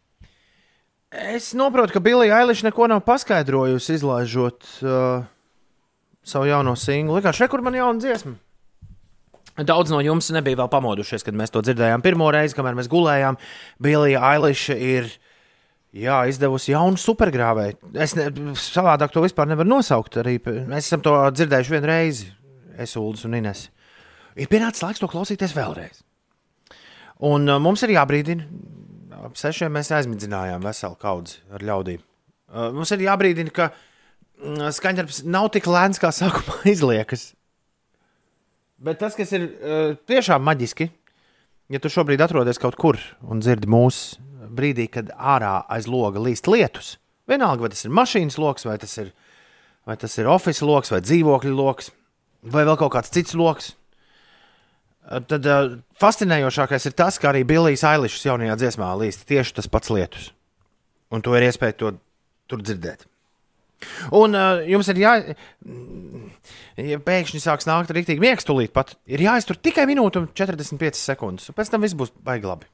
Es 1.13 1.51
saprotu, 1.53 1.93
ka 1.93 2.01
Bilija 2.01 2.39
Eiliša 2.41 2.71
neko 2.71 2.87
nav 2.89 3.03
paskaidrojusi, 3.05 3.99
izlaižot 3.99 4.65
uh, 4.81 5.25
savu 6.25 6.47
jauno 6.49 6.73
singlu. 6.79 7.19
Kā 7.21 7.29
šeit, 7.35 7.51
kur 7.51 7.61
man 7.61 7.77
jauna 7.77 8.01
dziesma? 8.01 8.33
Daudz 9.61 9.93
no 9.93 9.99
jums 10.01 10.31
nebija 10.33 10.57
vēl 10.63 10.71
pamodušies, 10.73 11.21
kad 11.21 11.37
mēs 11.37 11.53
to 11.53 11.61
dzirdējām 11.61 12.01
pirmo 12.01 12.31
reizi, 12.33 12.57
kamēr 12.57 12.73
mēs 12.79 12.89
gulējām. 12.89 13.37
Bilija 13.85 14.23
Eiliša 14.31 14.77
ir 14.81 15.11
jā, 15.93 16.23
izdevusi 16.31 16.73
jaunu 16.73 16.97
supergrāvēju. 16.97 17.93
Es 17.93 18.17
ne, 18.17 18.31
savādāk 18.57 19.13
to 19.13 19.21
vispār 19.21 19.51
nevaru 19.51 19.69
nosaukt. 19.69 20.17
Arī 20.23 20.39
mēs 20.41 20.87
esam 20.87 21.05
to 21.05 21.13
dzirdējuši 21.37 21.75
vienu 21.75 21.91
reizi, 21.91 22.31
es, 22.73 22.97
Ulas 22.97 23.27
un 23.29 23.37
Ines. 23.37 23.67
Ir 24.33 24.49
pienācis 24.49 24.81
laiks 24.81 25.03
to 25.03 25.11
klausīties 25.11 25.53
vēlreiz. 25.53 26.01
Un 27.29 27.45
uh, 27.45 27.61
mums 27.61 27.85
ir 27.85 27.93
jābrīdina, 27.93 28.49
ap 29.23 29.39
sešiem 29.39 29.73
mēs 29.73 29.91
aizmidzinājām 29.95 30.63
veselu 30.65 30.97
kaudzi 30.99 31.39
ar 31.53 31.63
ļaudīm. 31.65 32.01
Uh, 32.53 32.69
mums 32.75 32.91
ir 32.93 33.05
jābrīdina, 33.05 33.53
ka 33.55 33.69
mm, 33.71 34.67
skaņdarbs 34.77 35.23
nav 35.25 35.49
tik 35.55 35.69
lēns, 35.69 36.01
kā 36.01 36.11
sākumā 36.13 36.59
izliekas. 36.73 37.31
Bet 38.83 38.99
tas, 38.99 39.15
kas 39.15 39.31
ir 39.35 39.47
uh, 39.47 39.95
tiešām 40.09 40.43
maģiski, 40.43 40.89
ja 41.71 41.79
tu 41.81 41.91
šobrīd 41.91 42.21
atrodies 42.23 42.59
kaut 42.61 42.77
kur 42.79 42.99
un 43.23 43.41
dzirdi 43.43 43.69
mūsu 43.71 44.19
brīdī, 44.53 44.89
kad 44.91 45.11
ārā 45.17 45.61
aiz 45.71 45.87
loga 45.89 46.21
līst 46.21 46.49
lietus, 46.51 46.97
vienalga, 47.29 47.65
vai 47.65 47.71
tas 47.73 47.85
ir 47.87 47.93
mašīnas 47.95 48.37
lokus, 48.41 48.67
vai 48.67 48.77
tas 48.81 48.93
ir, 49.01 49.13
vai 49.87 49.97
tas 49.99 50.17
ir 50.19 50.29
oficiāls 50.29 50.67
lokus, 50.67 50.93
vai 50.93 51.01
dzīvokļu 51.05 51.55
lokus, 51.57 51.89
vai 52.43 52.65
vēl 52.67 52.77
kaut 52.79 52.93
kāds 52.97 53.13
cits 53.13 53.37
lokus. 53.39 53.73
Tad 55.03 55.47
uh, 55.51 55.73
fascinējošākais 55.99 56.87
ir 56.87 56.93
tas, 56.95 57.17
ka 57.19 57.33
arī 57.33 57.43
Billijas 57.47 57.83
Ailišas 57.89 58.23
jaunajā 58.29 58.55
dziesmā 58.61 58.91
līst 59.01 59.25
tieši 59.27 59.57
tas 59.59 59.67
pats 59.67 59.91
lietus. 59.91 60.29
Un 61.13 61.21
to 61.21 61.35
ir 61.37 61.43
iespēja 61.49 61.75
to 61.77 61.91
tur 62.49 62.63
dzirdēt. 62.63 63.03
Un 64.15 64.37
uh, 64.39 64.61
jums 64.63 64.87
ir 64.93 65.01
jā, 65.01 65.13
ja 66.79 66.99
pēkšņi 67.03 67.41
sāks 67.43 67.67
nākt 67.67 67.91
rīktīgi 67.91 68.23
miegs, 68.23 68.47
tūlīt 68.47 68.71
pat 68.75 68.95
ir 69.11 69.25
jāiztur 69.25 69.59
tikai 69.59 69.83
minūte 69.89 70.21
un 70.21 70.29
45 70.31 71.01
sekundes. 71.01 71.49
Un 71.51 71.57
pēc 71.57 71.73
tam 71.73 71.83
viss 71.83 71.97
būs 71.99 72.13
baigi 72.23 72.47
labi. 72.47 72.69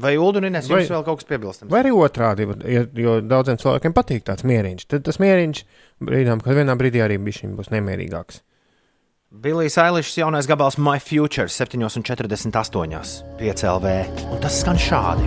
Vai 0.00 0.14
Ulu 0.14 0.38
un 0.38 0.46
Inês 0.46 0.68
jums 0.70 0.86
Vai- 0.86 0.94
vēl 0.94 1.02
kaut 1.04 1.18
kas 1.18 1.26
piebilstams? 1.26 1.70
Vai 1.72 1.80
arī 1.82 1.90
otrādi, 1.90 2.46
ja, 2.70 2.84
jo 2.94 3.16
daudziem 3.26 3.58
cilvēkiem 3.58 3.96
patīk 3.96 4.22
tāds 4.28 4.46
mieriņš. 4.46 4.86
Tad 4.86 5.02
tas 5.08 5.18
mieriņš 5.18 5.64
brīdām, 6.06 6.42
kad 6.44 6.54
vienā 6.54 6.76
brīdī 6.78 7.02
arī 7.02 7.18
būs 7.18 7.72
nemierīgāks. 7.74 8.44
Billijas 9.30 9.78
Ailišas 9.78 10.16
jaunais 10.16 10.46
gabals 10.46 10.76
My 10.78 10.98
Future 10.98 11.46
7,48. 11.46 13.22
5 13.38 13.62
LV. 13.64 13.86
Un 14.32 14.40
tas 14.40 14.58
skan 14.58 14.74
šādi. 14.74 15.22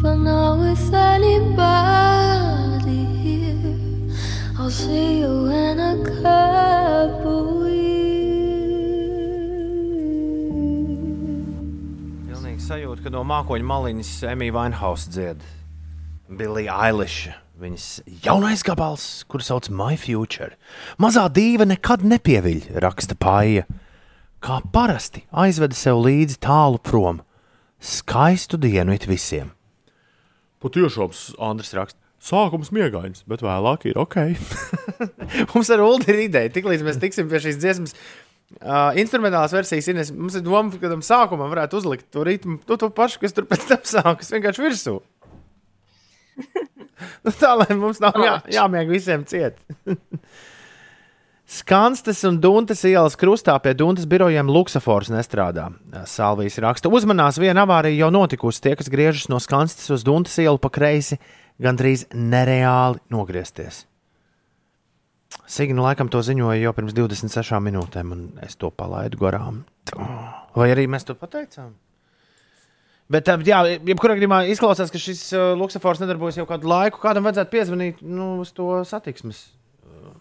But 0.00 0.16
not 0.16 0.58
with 0.60 0.94
anybody 0.94 2.13
see 4.74 5.20
you 5.20 5.46
in 5.54 5.78
a 5.78 5.94
couple 6.02 7.44
Pilnīgi 12.26 12.64
sajūta, 12.64 13.04
ka 13.04 13.12
no 13.14 13.22
mākoņa 13.28 13.68
maliņas 13.70 14.10
Emīļa 14.32 14.56
Vainhausa 14.58 15.14
dzied 15.14 15.46
Billija 16.34 16.74
Ailiša. 16.88 17.38
Viņas 17.62 17.88
jaunais 18.24 18.66
gabals, 18.66 19.06
kuru 19.30 19.46
sauc 19.46 19.70
My 19.70 19.94
Future. 20.00 20.56
Mazā 20.98 21.28
dīva 21.30 21.68
nekad 21.70 22.02
nepieviļ, 22.02 22.72
raksta 22.82 23.14
Pāja. 23.14 23.68
Kā 24.42 24.58
parasti 24.74 25.22
aizveda 25.30 25.78
sev 25.78 26.02
līdzi 26.02 26.40
tālu 26.42 26.82
prom. 26.82 27.22
Skaistu 27.78 28.58
dienu 28.58 28.96
it 28.98 29.06
visiem. 29.06 29.54
Patiešām, 30.64 31.14
Andris 31.38 31.76
raksta. 31.78 32.03
Sākums 32.24 32.70
miegains, 32.72 33.24
bet 33.28 33.42
vēlāk 33.44 33.84
ir 33.90 33.98
ok. 34.00 34.16
mums 35.52 35.70
ar 35.74 35.82
Ulu 35.84 36.06
ir 36.08 36.22
ideja, 36.24 36.52
tiklīdz 36.54 36.84
mēs 36.86 37.00
tiksim 37.02 37.28
pie 37.28 37.42
šīs 37.44 37.58
dziesmas. 37.60 37.96
Uh, 38.60 38.94
instrumentālās 39.00 39.52
versijas 39.52 39.88
ir. 39.90 39.98
Mums 40.14 40.36
ir 40.38 40.44
doma, 40.46 40.72
ka 40.72 40.88
tam 40.88 41.02
sākumam 41.04 41.50
varētu 41.52 41.80
uzlikt 41.80 42.08
to 42.14 42.24
ritmu, 42.24 42.60
to, 42.68 42.78
to 42.80 42.88
pašu, 42.94 43.20
kas 43.20 43.34
tur 43.36 43.48
pēc 43.50 43.66
tam 43.68 43.84
sākas 43.88 44.32
vienkārši 44.32 44.64
virsū. 44.64 44.96
nu, 47.24 47.32
tā 47.34 47.54
lai 47.58 47.76
mums 47.76 48.00
nav 48.02 48.16
jā, 48.22 48.34
jāmieg 48.56 48.92
visiem 48.94 49.24
ciet. 49.28 49.60
Skanstes 51.54 52.22
un 52.24 52.38
Dunkas 52.40 52.80
ielas 52.88 53.18
krustā 53.20 53.52
pie 53.60 53.74
Dunkas 53.76 54.06
birojiem 54.08 54.48
Luksafors 54.48 55.10
nestrādā. 55.12 55.68
Salvijas 56.08 56.56
raksta, 56.64 56.88
uzmanās, 56.88 57.36
viena 57.38 57.66
avārija 57.66 58.06
jau 58.06 58.08
notikusi. 58.14 58.62
Tie, 58.64 58.72
kas 58.80 58.88
griežas 58.92 59.28
no 59.28 59.36
Skanstes 59.44 59.92
uz 59.92 60.06
Dunkas 60.06 60.38
ielu 60.40 60.56
pa 60.62 60.72
kreisi, 60.72 61.20
gandrīz 61.62 62.06
nereāli 62.14 63.02
nogriezties. 63.14 63.84
Signa 65.50 65.82
laikam 65.84 66.08
to 66.08 66.22
ziņoja 66.24 66.62
jau 66.62 66.72
pirms 66.76 66.94
26 66.96 67.60
minūtēm, 67.66 68.12
un 68.14 68.26
es 68.44 68.56
to 68.56 68.70
palaidu 68.72 69.18
garām. 69.20 69.64
Vai 70.54 70.70
arī 70.72 70.86
mēs 70.90 71.04
to 71.06 71.16
pateicām? 71.18 71.74
Bet, 73.12 73.28
jā, 73.44 73.58
jebkurā 73.84 74.14
gadījumā 74.16 74.38
izklausās, 74.48 74.88
ka 74.92 75.00
šis 75.00 75.26
uh, 75.36 75.50
luksafors 75.60 76.00
nedarbojas 76.00 76.38
jau 76.40 76.46
kādu 76.48 76.70
laiku. 76.70 77.02
Kādam 77.02 77.26
vajadzētu 77.28 77.52
piezvanīt 77.52 78.00
nu, 78.00 78.38
uz 78.40 78.54
to 78.56 78.78
satiksmes 78.88 79.42
uh, 79.84 80.14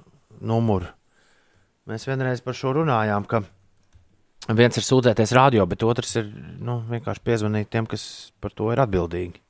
numuru. 0.44 0.90
Mēs 1.88 2.08
vienreiz 2.10 2.44
par 2.44 2.58
šo 2.60 2.74
runājām, 2.76 3.24
ka 3.30 3.46
viens 4.52 4.76
ir 4.80 4.84
sūdzēties 4.84 5.32
radio, 5.36 5.64
bet 5.70 5.86
otrs 5.88 6.18
ir 6.20 6.28
nu, 6.60 6.82
vienkārši 6.92 7.24
piezvanīt 7.24 7.72
tiem, 7.72 7.88
kas 7.88 8.34
par 8.44 8.52
to 8.56 8.70
ir 8.76 8.84
atbildīgi. 8.84 9.43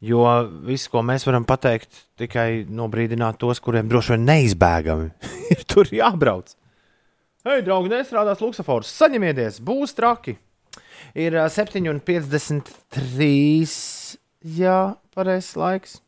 Jo 0.00 0.24
viss, 0.64 0.88
ko 0.88 1.02
mēs 1.04 1.26
varam 1.28 1.44
pateikt, 1.44 1.92
tikai 2.16 2.64
nobrīdināt 2.72 3.36
tos, 3.40 3.60
kuriem 3.60 3.88
droši 3.90 4.14
vien 4.14 4.22
neizbēgami 4.30 5.10
ir 5.52 5.60
tur 5.68 5.90
jābrauc. 5.92 6.54
Hei, 7.44 7.60
draugi, 7.64 7.88
nestrādās 7.92 8.40
luksafors, 8.40 8.88
saņemieties, 9.00 9.60
būs 9.64 9.92
traki! 9.96 10.36
Ir 11.16 11.36
ā, 11.40 11.46
7,53. 11.52 13.28
Jā, 14.56 14.78
pareizs 15.16 15.56
laiks. 15.56 15.98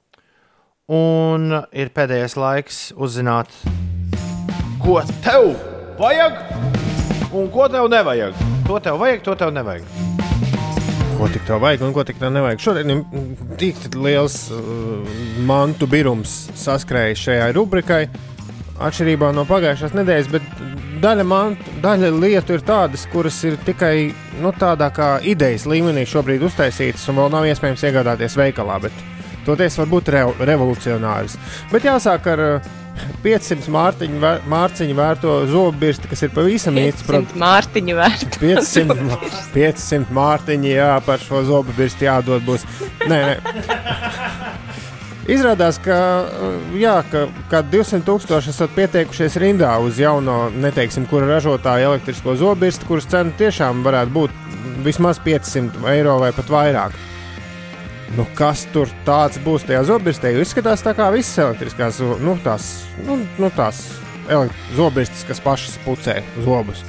Un 0.92 1.52
ir 1.72 1.88
pēdējais 1.92 2.36
laiks 2.36 2.92
uzzināt, 2.96 3.48
ko 4.82 5.00
tev 5.24 5.52
vajag 6.00 6.34
un 7.32 7.48
ko 7.52 7.68
tev 7.72 7.88
nevajag. 7.92 8.34
To 8.68 8.80
tev 8.82 9.00
vajag, 9.00 9.20
to 9.24 9.36
tev 9.40 9.52
nevajag. 9.56 9.84
Ko 11.18 11.28
tik 11.28 11.44
tev 11.46 11.60
vajag 11.62 11.82
un 11.86 11.92
ko 11.94 12.04
tik 12.08 12.18
tev 12.20 12.32
nevajag? 12.32 12.60
Šodien 12.62 12.92
ir 12.92 13.02
tik 13.60 13.76
liels 13.94 14.36
uh, 14.54 15.14
mantu 15.46 15.86
birums 15.90 16.32
saskrējis 16.58 17.24
šajai 17.26 17.50
rubrikai. 17.56 18.02
Atšķirībā 18.82 19.28
no 19.36 19.44
pagājušās 19.46 19.94
nedēļas, 19.94 20.30
bet 20.32 20.46
daļa, 21.02 21.26
mantu, 21.28 21.76
daļa 21.84 22.10
lietu 22.16 22.56
ir 22.56 22.64
tādas, 22.66 23.04
kuras 23.12 23.36
ir 23.46 23.58
tikai 23.66 24.10
nu, 24.40 24.50
tādā 24.58 24.88
kā 24.94 25.14
idejas 25.28 25.68
līmenī 25.70 26.06
šobrīd 26.08 26.42
uztaisītas 26.48 27.04
un 27.12 27.20
vēl 27.20 27.32
nav 27.36 27.46
iespējams 27.50 27.84
iegādāties 27.90 28.38
veikalā. 28.40 28.80
Bet 28.82 29.04
toties 29.46 29.78
var 29.78 29.92
būt 29.92 30.10
re 30.14 30.24
revolucionārs. 30.52 31.36
Bet 31.70 31.86
jāsāk 31.86 32.30
ar 32.32 32.46
uh, 32.46 32.72
500 33.22 33.68
mārciņu, 33.72 34.18
vēr, 34.22 34.40
mārciņu 34.50 34.96
vērto 34.98 35.34
zobu 35.50 35.72
birsti, 35.84 36.08
kas 36.10 36.24
ir 36.26 36.32
pavisam 36.34 36.78
īsts 36.80 37.04
500 37.06 37.38
mārciņu 37.42 37.96
vērts. 37.98 38.38
500, 38.42 38.96
mā- 39.08 39.20
500 39.54 40.12
mārciņi, 40.18 40.72
jā, 40.76 40.90
par 41.06 41.22
šo 41.22 41.42
zobu 41.48 41.74
birsti 41.78 42.08
jādod 42.08 42.44
būs. 42.46 42.66
Nē, 43.08 43.20
nē. 43.30 43.36
Izrādās, 45.30 45.78
ka, 45.78 45.96
jā, 46.74 46.96
ka 47.12 47.28
kad 47.50 47.68
200 47.70 48.02
tūkstoši 48.08 48.50
esat 48.50 48.72
pieteikušies 48.74 49.36
rindā 49.38 49.70
uz 49.78 50.00
jauno, 50.02 50.48
neteiksim, 50.50 51.06
kura 51.06 51.28
ražotāja 51.36 51.92
elektrisko 51.92 52.34
zobirstu, 52.40 52.88
kuras 52.90 53.06
cena 53.06 53.30
tiešām 53.38 53.84
varētu 53.86 54.14
būt 54.16 54.34
vismaz 54.82 55.20
500 55.22 55.86
eiro 55.94 56.18
vai 56.18 56.32
pat 56.34 56.50
vairāk. 56.50 56.98
Nu, 58.12 58.26
kas 58.36 58.66
tur 58.74 58.90
tāds 59.06 59.38
būs 59.40 59.64
tajā 59.64 59.86
zobirstē? 59.88 60.34
Izskatās 60.36 60.84
tā 60.84 60.92
kā 60.96 61.06
visas 61.14 61.38
elektriskās, 61.46 62.00
nu, 62.20 62.34
tās, 62.44 62.66
nu, 63.06 63.22
nu, 63.40 63.48
tās 63.56 63.86
zobirstas, 64.76 65.24
kas 65.28 65.40
pašas 65.40 65.78
pucē 65.86 66.18
zobus. 66.44 66.84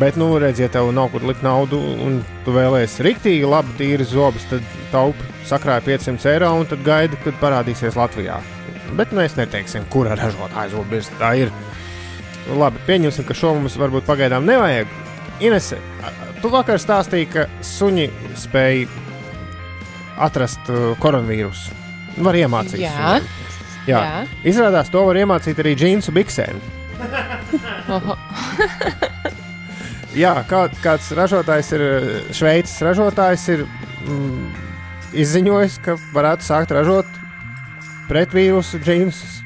Bet, 0.00 0.16
nu, 0.16 0.30
redziet, 0.40 0.70
ja 0.70 0.72
tev 0.76 0.90
nav 0.92 1.10
kur 1.12 1.24
likt 1.28 1.42
naudu, 1.44 1.80
un 2.04 2.20
tu 2.44 2.52
vēlēsies 2.52 3.00
rīktīgi, 3.04 3.48
labi, 3.48 3.74
tīri 3.80 4.04
zobus, 4.08 4.44
tad 4.48 4.64
taupi 4.92 5.28
sakrāja 5.48 5.84
500 5.84 6.30
eiro, 6.32 6.52
un 6.60 6.68
tad 6.68 6.84
gaidi, 6.84 7.18
kad 7.24 7.36
parādīsies 7.40 7.96
Latvijā. 7.96 8.38
Bet 8.96 9.12
mēs 9.16 9.36
neteiksim, 9.36 9.88
kura 9.92 10.16
ražotāja 10.20 10.72
zobirsta 10.72 11.16
tā 11.20 11.34
ir. 11.44 11.52
Nu, 12.48 12.56
labi, 12.60 12.80
pieņemsim, 12.88 13.24
ka 13.28 13.36
šo 13.36 13.54
mums 13.56 13.76
varbūt 13.80 14.08
pagaidām 14.08 14.48
nevajag. 14.48 14.92
Inese, 15.44 15.80
tu 16.40 16.52
vakar 16.52 16.80
stāstīji, 16.80 17.28
ka 17.32 17.46
suņi 17.64 18.08
spēj 18.40 18.84
atrast 20.20 20.68
uh, 20.70 20.92
koronavīrusu. 21.02 21.78
Var 22.22 22.38
iemācīties. 22.42 22.84
Jā. 22.84 23.20
Jā. 23.86 23.98
Jā. 23.98 24.22
Izrādās, 24.46 24.90
to 24.92 25.02
var 25.08 25.18
iemācīt 25.18 25.58
arī 25.62 25.74
džinsu 25.78 26.14
biksēm. 26.14 26.60
Jā, 30.12 30.34
kā, 30.44 30.66
kāds 30.84 31.08
ražotājs 31.16 31.72
ir, 31.72 31.82
Šveices 32.36 32.82
ražotājs 32.84 33.46
ir 33.54 33.64
mm, 33.64 34.50
izziņojis, 35.24 35.78
ka 35.84 35.96
varētu 36.12 36.44
sākt 36.44 36.74
ražot 36.76 37.08
pretvīrusu 38.10 38.80
džinsus. 38.84 39.40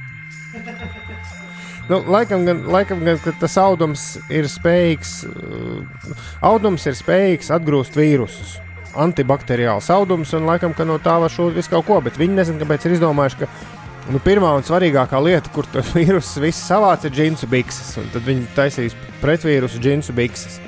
Nu, 1.86 2.00
laikam, 2.10 2.42
gan, 2.48 2.64
laikam 2.66 3.04
gan 3.06 3.20
tas 3.38 3.54
audums 3.62 4.16
ir 4.26 4.48
spējīgs, 4.50 5.20
uh, 5.30 6.14
audums 6.42 6.86
ir 6.90 6.98
spējīgs 6.98 7.52
atgrūst 7.54 7.94
vīrusus. 7.94 8.56
Antibakteriāls 9.02 9.90
audums, 9.94 10.32
un 10.36 10.46
laikam, 10.48 10.74
ka 10.76 10.86
no 10.88 10.98
tā 11.02 11.16
var 11.22 11.32
šūt 11.32 11.56
visu 11.56 11.72
kaut 11.72 11.86
ko, 11.88 12.00
bet 12.04 12.18
viņi 12.20 12.38
nezina, 12.38 12.62
kāpēc 12.62 12.86
ir 12.86 12.96
izdomājuši, 12.96 13.42
ka 13.42 14.12
nu, 14.12 14.20
pirmā 14.22 14.52
un 14.56 14.64
svarīgākā 14.66 15.20
lieta, 15.22 15.52
kur 15.54 15.68
tas 15.72 15.92
vīruss 15.96 16.40
viss 16.42 16.68
savāc, 16.68 17.04
ir 17.06 17.14
džinsu 17.16 17.50
bikses, 17.52 17.96
un 18.02 18.08
tad 18.14 18.26
viņi 18.28 18.48
taisīs 18.56 18.96
pretvīrusu 19.22 19.82
džinsu 19.82 20.16
bikses. 20.16 20.60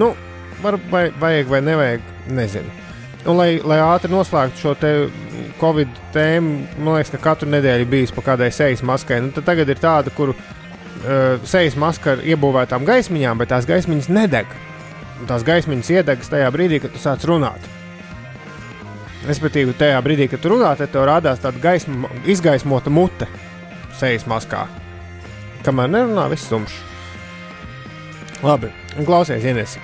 Nu, 0.00 0.12
var, 0.62 0.78
vai, 0.90 1.08
vajag 1.20 1.50
vai 1.50 1.64
nevajag, 1.66 2.14
nezinu. 2.36 2.78
Un, 3.26 3.36
lai, 3.36 3.50
lai 3.60 3.76
ātri 3.84 4.08
noslēgtu 4.12 4.62
šo 4.62 4.72
te 4.80 4.94
Covid 5.60 5.92
tēmu, 6.14 6.54
man 6.80 6.96
liekas, 6.96 7.12
ka 7.12 7.20
katru 7.20 7.50
nedēļu 7.52 7.88
bijis 7.90 8.14
pa 8.16 8.24
kādai 8.30 8.48
sejas 8.54 8.80
maskai. 8.86 9.20
Nu, 9.26 9.44
tagad 9.44 9.68
ir 9.68 9.80
tāda, 9.82 10.12
kur 10.16 10.32
uh, 10.32 10.40
sejas 11.48 11.76
maska 11.80 12.14
ar 12.14 12.24
iebūvētām 12.24 12.86
gaismiņām, 12.88 13.42
bet 13.42 13.52
tās 13.52 13.68
gaismiņas 13.68 14.08
nedeg. 14.16 14.48
Tās 15.28 15.44
gaismiņas 15.44 15.90
iedegas 15.98 16.30
tajā 16.32 16.48
brīdī, 16.54 16.80
kad 16.80 16.94
tu 16.94 17.00
sāc 17.02 17.24
runāt. 17.28 17.66
Respektīvi, 19.28 19.74
tajā 19.76 19.98
brīdī, 20.04 20.30
kad 20.32 20.40
tu 20.40 20.54
runā, 20.54 20.72
tad 20.78 20.92
tev 20.94 21.04
rādās 21.08 21.42
tāda 21.42 21.60
gaisma, 21.60 22.08
izgaismota 22.24 22.92
mute 22.92 23.28
sejas 24.00 24.24
maskā. 24.30 24.64
Kamēr 25.66 25.92
nerunā, 25.92 26.24
viss 26.32 26.48
tumšs. 26.48 26.78
Labi, 28.40 28.70
klausies, 29.04 29.44
Ines. 29.44 29.76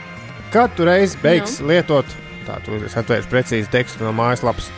Kad 0.53 0.72
tu 0.76 0.87
reiz 0.89 1.16
beigs 1.20 1.61
Nu? 1.61 1.68
lietot, 1.68 2.09
tā 2.47 2.57
tu 2.64 2.78
es 2.87 2.97
atvēršu 2.97 3.28
precīzi 3.28 3.68
tekstu 3.70 4.07
no 4.07 4.14
mājaslapas, 4.16 4.70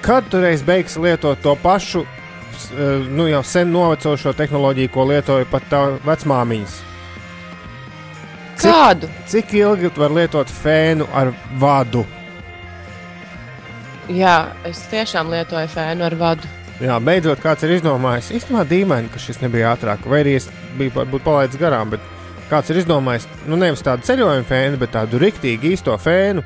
kad 0.00 0.24
tu 0.32 0.40
reiz 0.40 0.62
beigs 0.64 0.96
lietot 0.96 1.42
to 1.44 1.52
pašu, 1.60 2.06
eh, 2.06 3.04
nu 3.10 3.28
jau 3.28 3.42
sen 3.44 3.72
novecošo 3.72 4.32
tehnoloģiju, 4.32 4.92
ko 4.94 5.04
lietoja 5.12 5.44
pat 5.50 5.68
tā 5.68 5.82
vecmāmiņas? 6.06 6.89
Kādu? 8.60 9.08
Cik 9.30 9.54
ilgi 9.56 9.90
tu 9.94 10.02
vari 10.02 10.20
lietot 10.20 10.50
fēnu 10.52 11.06
ar 11.16 11.32
vadu? 11.60 12.04
Jā, 14.10 14.50
es 14.66 14.80
tiešām 14.90 15.30
lietoju 15.30 15.70
fēnu 15.70 16.04
ar 16.04 16.16
vadu. 16.18 16.48
Jā, 16.80 16.96
beidzot, 17.04 17.42
kāds 17.42 17.64
ir 17.66 17.74
izdomājis. 17.76 18.30
Īstenībā 18.38 18.64
dīvaini, 18.68 19.10
ka 19.12 19.20
šis 19.20 19.42
nebija 19.42 19.74
ātrāk, 19.74 20.06
vai 20.08 20.22
arī 20.24 20.38
es 20.38 20.48
biju 20.78 21.04
palaidis 21.20 21.60
garām. 21.60 21.92
Bet 21.92 22.04
kāds 22.50 22.72
ir 22.72 22.80
izdomājis, 22.80 23.28
nu, 23.46 23.58
nevis 23.60 23.84
tādu 23.86 24.08
ceļojumu 24.08 24.48
fēnu, 24.48 24.80
bet 24.80 24.94
tādu 24.96 25.20
rīktīgu 25.20 25.74
īsto 25.74 25.96
fēnu. 26.00 26.44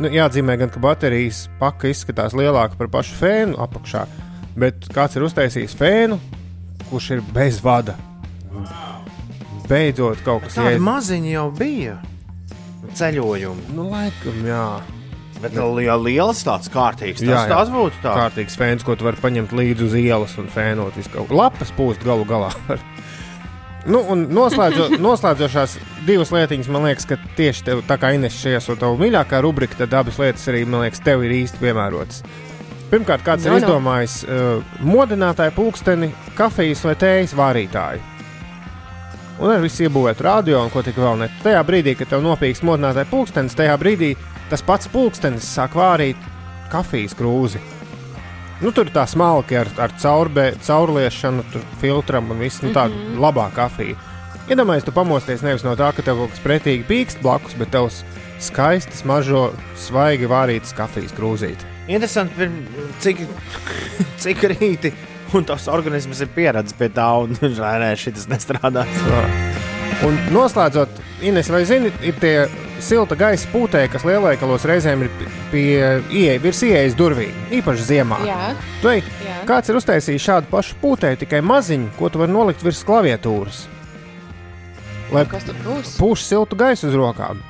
Nu, 0.00 0.10
jāatzīmē, 0.12 0.56
gan, 0.60 0.72
ka 0.72 0.80
baterijas 0.82 1.46
paka 1.60 1.92
izskatās 1.92 2.36
lielāka 2.36 2.76
par 2.80 2.90
pašu 2.98 3.16
fēnu 3.20 3.60
apakšā. 3.64 4.06
Bet 4.56 4.88
kāds 4.96 5.16
ir 5.16 5.28
uztaisījis 5.28 5.76
fēnu, 5.76 6.20
kurš 6.90 7.14
ir 7.16 7.24
bez 7.36 7.60
vada? 7.64 7.96
Beidzot, 9.68 10.20
kaut 10.26 10.44
kas 10.46 10.54
Tāda 10.58 10.74
jēdz- 10.76 10.84
maziņa 10.86 11.30
jau 11.32 11.46
bija 11.58 11.96
ceļojumi. 12.96 13.70
Nu, 13.76 13.88
laikam, 13.90 14.42
jā. 14.46 14.66
Bet 15.42 15.52
ja 15.84 15.96
liels 16.00 16.38
tāds 16.46 16.70
kārtīgs, 16.72 17.20
tas, 17.20 17.44
tas 17.50 17.68
būtu 17.72 17.98
tā. 18.00 18.14
Kārtīgs 18.16 18.54
fēns, 18.56 18.84
ko 18.86 18.94
tu 18.96 19.04
vari 19.04 19.20
paņemt 19.20 19.52
līdzi 19.52 19.84
uz 19.84 19.96
ielas 20.00 20.36
un 20.40 20.46
fēnot 20.48 20.96
visu 20.96 21.10
kaut 21.12 21.28
ko. 21.28 21.36
Lapas 21.42 21.72
pūst 21.76 22.06
galu 22.06 22.24
galā. 22.24 22.48
nu, 23.86 24.00
un 24.14 24.24
noslēdzo, 24.32 24.88
noslēdzošās 25.06 25.76
divas 26.08 26.32
lietiņas, 26.32 26.70
man 26.72 26.88
liekas, 26.88 27.04
ka 27.10 27.18
tieši 27.36 27.66
tev, 27.68 27.84
tā 27.90 27.98
kā 28.00 28.14
Ines 28.16 28.38
šajā 28.40 28.62
ir 28.64 28.80
tava 28.80 28.96
mīļākā 29.02 29.42
rubrika, 29.44 29.76
tad 29.82 29.92
abas 30.00 30.16
lietas 30.22 30.48
arī, 30.48 30.64
man 30.64 30.86
liekas, 30.86 31.04
tev 31.04 31.26
ir 31.26 31.36
īsti 31.42 31.60
piemērotas. 31.60 32.22
Pirmkārt, 32.86 33.24
kāds 33.26 33.44
No, 33.44 33.50
ir 33.50 33.60
no. 33.60 33.60
izdomājis 33.60 34.16
uh, 34.24 34.60
modinātāju 34.86 35.52
pulksteni, 35.56 36.12
kafijas 36.38 36.84
vai 36.86 36.94
tējas 36.96 37.34
vārītāju. 37.36 38.00
Un 39.36 39.52
ar 39.52 39.60
visu 39.60 39.84
iebūvētu 39.84 40.24
radio 40.24 40.62
un 40.64 40.70
ko 40.72 40.80
tik 40.84 40.96
vēl 40.96 41.18
ne. 41.20 41.28
Tajā 41.42 41.60
brīdī, 41.68 41.92
kad 41.98 42.08
tev 42.08 42.22
nopīkst 42.24 42.64
modinātāja 42.64 43.08
pulkstenis, 43.10 43.56
tajā 43.58 43.74
brīdī 43.80 44.14
tas 44.48 44.62
pats 44.64 44.88
pulkstenis 44.88 45.48
sāk 45.58 45.76
vārīt 45.76 46.20
kafijas 46.72 47.12
krūzi. 47.18 47.60
Nu, 48.62 48.72
tur 48.72 48.88
tā 48.88 49.04
smalki 49.04 49.58
ar, 49.60 49.68
ar 49.76 49.92
caurbē, 50.00 50.46
caurliešanu, 50.64 51.44
tur 51.52 51.64
filtram 51.82 52.30
un 52.32 52.40
viss 52.40 52.62
nu, 52.64 52.72
tāda 52.72 52.94
mm 52.94 53.02
-hmm. 53.02 53.18
labā 53.20 53.50
kafija. 53.52 53.96
Iedomājieties, 54.48 54.84
tu 54.84 54.92
pamosties 54.92 55.42
nevis 55.42 55.64
no 55.64 55.74
tā, 55.76 55.92
ka 55.92 56.02
tev 56.02 56.16
kaut 56.16 56.30
kas 56.30 56.40
pretīgi 56.40 56.86
pīkst 56.88 57.22
blakus, 57.22 57.54
bet 57.58 57.70
tavs 57.70 58.04
skaisti 58.40 58.96
smaržo, 58.96 59.52
svaigi 59.76 60.26
vārītas 60.26 60.72
kafijas 60.76 61.12
krūzīti. 61.12 61.66
Interesanti, 61.88 62.48
cik, 62.98 63.18
cik 64.22 64.42
rīti 64.42 64.92
un 65.36 65.44
tas 65.48 65.66
organisms 65.72 66.20
ir 66.24 66.30
pieradis 66.34 66.74
pie 66.76 66.88
tā, 66.92 67.06
un 67.22 67.36
nē, 67.82 67.90
šis 68.00 68.26
nestrādās. 68.32 68.88
Un 70.06 70.16
noslēdzot, 70.34 71.02
Ines, 71.24 71.48
vai 71.48 71.62
zini, 71.64 71.88
ir 72.04 72.18
tie 72.20 72.34
silta 72.84 73.16
gaisa 73.16 73.48
pūtē, 73.48 73.86
kas 73.88 74.02
lielveikalos 74.04 74.66
reizēm 74.68 75.06
ir 75.06 75.12
pie- 75.16 75.30
pie 75.52 75.70
ieejas, 76.12 76.42
virs 76.44 76.60
ieejas 76.66 76.96
durvīm, 76.98 77.32
īpaši 77.56 77.86
ziemā. 77.88 78.18
Jā. 78.28 78.50
Tu 78.82 78.92
Jā. 78.98 79.38
kāds 79.48 79.72
ir 79.72 79.78
uztaisījis 79.80 80.26
šādu 80.26 80.50
pašu 80.52 80.76
pūtēju, 80.82 81.22
tikai 81.24 81.40
maziņu, 81.40 81.88
ko 81.96 82.10
tu 82.12 82.20
vari 82.20 82.34
nolikt 82.36 82.60
virs 82.66 82.82
klaviatūras? 82.84 83.62
Lai 85.14 85.24
Kas 85.30 85.46
tur 85.48 85.56
būs? 85.64 85.94
pūš 85.96 86.26
siltu 86.28 86.58
gaisu 86.58 86.90
uz 86.90 86.98
rokām. 86.98 87.40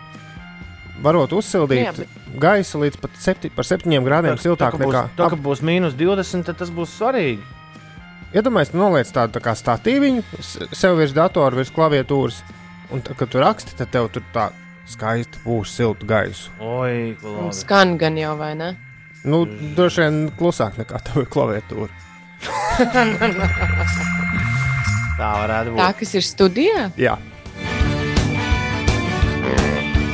Varot 1.03 1.33
uzsildīt 1.37 1.83
Jā, 1.83 2.07
gaisu 2.41 2.79
līdz 2.85 3.01
pat 3.03 3.19
septi, 3.21 3.51
par 3.53 3.67
7 3.69 3.99
grādiem 4.07 4.39
siltāk 4.41 4.79
būs, 4.79 4.87
nekā. 4.95 5.03
tā, 5.19 5.27
ka 5.33 5.37
būs 5.37 5.61
mīnus 5.67 5.97
20, 5.99 6.47
tad 6.47 6.57
tas 6.63 6.71
būs 6.71 6.95
svarīgi. 7.01 7.43
Iedomājieties, 8.35 8.73
tu 8.75 8.79
noliec 8.81 9.11
tādu 9.15 9.37
tā 9.37 9.41
kā 9.45 9.53
statīviņu 9.55 10.23
sev 10.75 10.97
virs 10.99 11.15
datora, 11.15 11.55
virs 11.55 11.71
klaviatūras, 11.75 12.41
un, 12.91 13.03
tā, 13.07 13.15
kad 13.19 13.31
tu 13.31 13.39
raksti, 13.43 13.77
tad 13.79 13.93
tev 13.95 14.09
tur 14.15 14.25
tā 14.35 14.49
skaisti 14.91 15.39
pūš 15.45 15.71
siltu 15.71 16.09
gaisu. 16.09 16.51
Oi. 16.63 17.15
Skan 17.55 17.95
gan 18.01 18.19
jau, 18.19 18.35
vai 18.39 18.55
ne? 18.59 18.73
Nu, 19.27 19.45
droši 19.47 20.03
vien 20.03 20.19
klusāk 20.39 20.79
nekā 20.81 21.01
tava 21.07 21.25
klaviatūra. 21.31 21.91
Tā 25.17 25.31
varētu 25.41 25.73
būt. 25.73 25.81
Tā, 25.81 25.89
kas 25.97 26.11
ir 26.19 26.25
studijā? 26.27 26.91
Jā. 27.01 27.15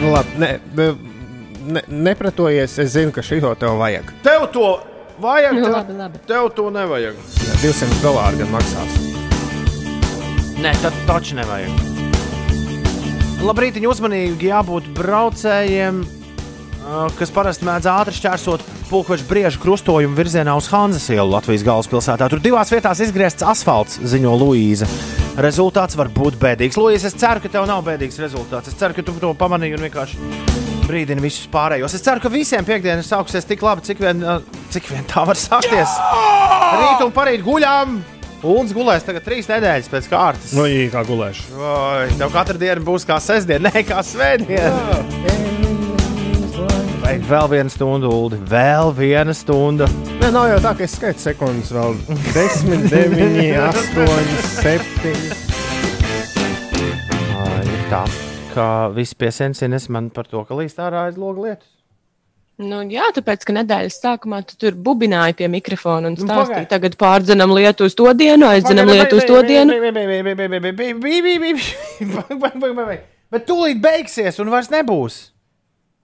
Nu, 0.03 0.13
labi, 0.13 0.39
ne, 0.39 0.53
ne, 0.79 1.83
nepretojies, 1.89 2.77
es 2.83 2.95
zinu, 2.95 3.13
ka 3.15 3.25
šī 3.25 3.41
jau 3.43 3.55
tev 3.59 3.81
vajag. 3.81 4.13
Tev 4.23 4.47
to 4.55 4.67
vajag, 5.23 5.55
Nu, 5.57 5.65
tev, 5.67 5.73
labi, 5.79 5.97
labi. 5.99 6.21
tev 6.29 6.49
to 6.57 6.69
nevajag. 6.75 7.17
Jā, 7.47 7.55
200 7.63 8.03
dolāri 8.03 8.43
gan 8.43 8.51
maksās. 8.55 8.99
Nē, 10.63 10.73
tad 10.83 10.95
taču 11.09 11.39
nevajag. 11.39 11.91
Labrīt, 13.43 13.79
uzmanīgi 13.83 14.47
jābūt 14.53 14.93
braucējiem, 14.95 16.03
kas 17.19 17.33
parasti 17.35 17.67
mēdz 17.67 17.89
ātri 17.91 18.15
šķērsot 18.21 18.63
pulkveža 18.93 19.27
briežu 19.27 19.59
krustojumu 19.63 20.15
virzienā 20.19 20.55
uz 20.59 20.69
Hanzas 20.71 21.09
ielu 21.11 21.27
Latvijas 21.33 21.65
galvaspilsētā. 21.67 22.29
Tur 22.31 22.43
divās 22.45 22.71
vietās 22.71 23.01
izgriezts 23.03 23.43
asfalts, 23.47 23.99
ziņo 23.99 24.35
Luīza. 24.45 24.87
Rezultāts 25.43 25.97
var 25.99 26.11
būt 26.13 26.37
bēdīgs. 26.39 26.77
Luīza, 26.79 27.09
es 27.11 27.17
ceru, 27.19 27.41
ka 27.43 27.49
tev 27.51 27.67
nav 27.71 27.83
bēdīgs 27.87 28.21
rezultāts. 28.23 28.69
Es 28.71 28.79
ceru, 28.79 28.95
ka 28.99 29.03
tu 29.07 29.17
to 29.23 29.33
pamanīji 29.41 29.79
un 29.79 29.87
vienkārši 29.89 30.72
brīdini 30.87 31.23
visus 31.25 31.47
pārējos. 31.53 31.95
Es 31.97 32.05
ceru, 32.05 32.23
ka 32.23 32.33
visiem 32.33 32.67
piekdienas 32.67 33.11
sāksies 33.13 33.47
tik 33.49 33.63
labi, 33.65 33.85
cik 33.87 34.03
vien, 34.03 34.23
ā, 34.25 34.39
cik 34.75 34.91
vien 34.93 35.07
tā 35.11 35.25
var 35.29 35.39
sākties. 35.39 35.95
Rīt 36.79 37.07
un 37.07 37.15
parīt 37.15 37.45
guļām! 37.47 38.01
Ulas 38.43 38.73
gulēs 38.75 39.05
tagad 39.07 39.23
trīs 39.23 39.47
nedēļas 39.47 39.87
pēc 39.93 40.07
kārtas. 40.11 40.55
Nu, 40.59 40.65
jā, 40.67 40.89
kā 40.91 41.05
gulēšu. 41.07 41.45
Vai, 41.61 42.09
tev 42.19 42.33
katru 42.35 42.59
dienu 42.59 42.83
būs 42.89 43.07
kā 43.07 43.21
sestdiena, 43.23 43.71
ne 43.77 43.85
kā 43.87 44.03
svētdiena. 44.03 44.99
Vai 47.03 47.15
vēl 47.29 47.49
viena 47.53 47.71
stunda, 47.71 48.11
Ulu? 48.11 48.41
Vēl 48.51 48.91
viena 48.99 49.35
stunda. 49.37 49.87
Nē, 50.19 50.33
nav 50.35 50.49
jau 50.51 50.59
tā, 50.65 50.75
ka 50.79 50.87
es 50.87 50.97
skaitu 50.99 51.23
sekundes 51.23 51.71
vēl 51.75 51.95
10, 52.35 52.89
9, 52.91 53.23
8, 53.69 54.35
7. 54.59 55.15
Ai, 57.39 57.63
ir 57.63 57.83
tā, 57.91 58.03
ka 58.55 58.67
viss 58.95 59.15
piesensienas 59.19 59.89
man 59.93 60.11
par 60.15 60.29
to, 60.31 60.45
ka 60.49 60.57
līdz 60.59 60.77
ārā 60.87 61.07
aiz 61.09 61.17
logu 61.21 61.47
lietus. 61.49 61.71
Nu, 62.63 62.83
jā, 62.93 63.07
tāpēc, 63.17 63.43
ka 63.49 63.55
nedēļas 63.57 63.97
sākumā 64.03 64.43
tu 64.47 64.55
tur 64.61 64.77
bubināji 64.77 65.35
pie 65.41 65.49
mikrofona 65.51 66.11
un 66.11 66.15
Nu, 66.15 66.21
stāstīji, 66.27 66.63
pagaid. 66.63 66.69
tagad 66.71 66.97
pārdzenam 67.01 67.51
lietu 67.57 67.89
uz 67.89 67.97
to 67.99 68.07
dienu, 68.15 68.47
aizdzenam 68.47 68.93
lietu 68.93 69.19
uz 69.19 69.25
to 69.27 69.41
dienu. 69.49 69.73
Bet 73.33 73.47
tūlīt 73.49 73.81
beigsies 73.83 74.39
un 74.45 74.51
vairs 74.53 74.69
nebūs. 74.73 75.19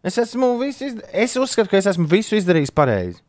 Es, 0.03 0.17
esmu 0.23 0.55
visu 0.63 0.87
izd... 0.89 1.03
es 1.13 1.37
uzskatu, 1.37 1.69
ka 1.71 1.81
es 1.83 1.89
esmu 1.91 2.07
visu 2.09 2.39
izdarījis 2.39 2.73
pareizi. 2.75 3.21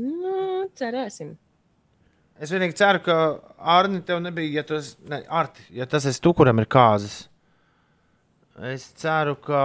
Nu, 0.00 0.64
cerēsim. 0.78 1.34
Es 2.40 2.48
vienīgi 2.54 2.76
ceru, 2.78 3.02
ka 3.04 3.16
Arni 3.60 4.00
tev 4.06 4.22
nebija, 4.24 4.60
ja 4.60 4.64
tas, 4.64 4.94
ne, 5.08 5.18
Arti, 5.28 5.66
ja 5.76 5.84
tas 5.86 6.06
esi 6.08 6.22
tu, 6.24 6.32
kuram 6.36 6.58
ir 6.62 6.68
kāzas. 6.72 7.26
Es 8.70 8.86
ceru, 9.00 9.34
ka 9.44 9.60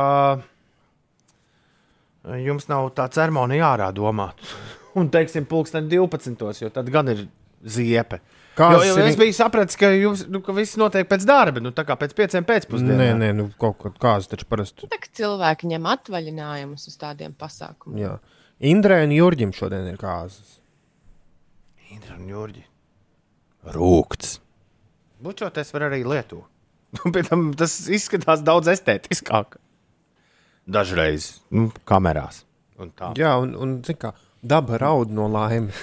jums 2.43 2.67
nav 2.71 2.89
tā 2.97 3.07
ceremonija 3.13 3.73
ārā 3.75 3.91
domāt. 3.95 4.39
Un, 4.99 5.09
teiksim, 5.11 5.43
pulksten 5.47 5.89
12. 5.91 6.61
jo 6.63 6.69
tad 6.71 6.89
gan 6.91 7.09
ir 7.11 7.25
ziepe. 7.67 8.21
Jo, 8.55 8.77
jo 8.87 8.93
ir- 8.95 9.09
es 9.09 9.17
biju 9.19 9.33
sapratis, 9.35 9.75
ka, 9.75 9.89
jums, 9.91 10.21
nu, 10.31 10.39
ka 10.43 10.53
viss 10.55 10.77
notiek 10.79 11.07
pēc 11.09 11.25
darba, 11.27 11.59
nu, 11.63 11.73
tā 11.75 11.83
kā 11.83 11.97
pēc 11.99 12.13
pieciem 12.15 12.45
pēcpusdienām. 12.47 13.01
Nē, 13.01 13.09
nē, 13.19 13.31
nu, 13.35 13.49
kaut 13.59 13.75
kā 13.81 13.91
kāds 13.99 14.29
taču 14.31 14.47
parasti. 14.47 14.87
Tā 14.87 14.99
kā 15.03 15.11
cilvēki 15.19 15.67
ņem 15.73 15.89
atvaļinājumus 15.91 16.87
uz 16.87 16.95
tādiem 17.01 17.35
pasākumiem. 17.35 17.99
Jā. 18.05 18.13
Indrai 18.71 19.01
un 19.03 19.11
Jurģim 19.11 19.51
šodien 19.57 19.89
ir 19.91 19.99
kāzas. 19.99 20.61
Indra 21.93 22.17
un 22.17 22.27
Jurģi. 22.29 22.63
Rūkts. 23.75 24.39
Bučoties 25.25 25.71
var 25.73 25.87
arī 25.89 26.01
Lietuvu. 26.05 26.45
Pēc 27.13 27.29
tam 27.31 27.49
tas 27.57 27.75
izskatās 27.91 28.43
daudz 28.45 28.69
estētiskāk. 28.71 29.57
Dažreiz 30.65 31.35
nu, 31.53 31.69
kamerās. 31.85 32.43
Un 32.81 32.89
tā. 32.97 33.11
Jā, 33.19 33.35
un, 33.39 33.53
un 33.61 33.75
kā, 33.99 34.11
daba 34.43 34.79
raud 34.81 35.11
no 35.13 35.27
laimes. 35.31 35.77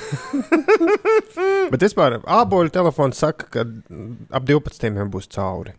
Bet 1.73 1.85
vispār 1.87 2.19
āboļu 2.21 2.73
telefons 2.75 3.23
saka, 3.23 3.49
ka 3.53 3.65
mm, 3.65 4.29
ap 4.35 4.49
12. 4.49 4.91
jau 4.99 5.09
būs 5.15 5.31
cauri. 5.33 5.77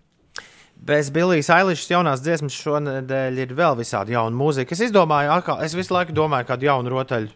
Bez 0.84 1.12
Billijas 1.16 1.52
Eilišas 1.54 1.92
jaunās 1.94 2.24
dziesmas 2.24 2.56
šonadēļ 2.60 3.38
ir 3.46 3.54
vēl 3.56 3.78
visādi 3.80 4.18
jauna 4.18 4.36
mūzika. 4.36 4.76
Es 4.76 4.82
izdomāju, 4.90 5.32
atkal, 5.36 5.62
es 5.64 5.76
visu 5.78 5.96
laiku 5.96 6.16
domāju, 6.16 6.50
kādu 6.50 6.68
jaunu 6.68 6.92
rotaļu, 6.92 7.32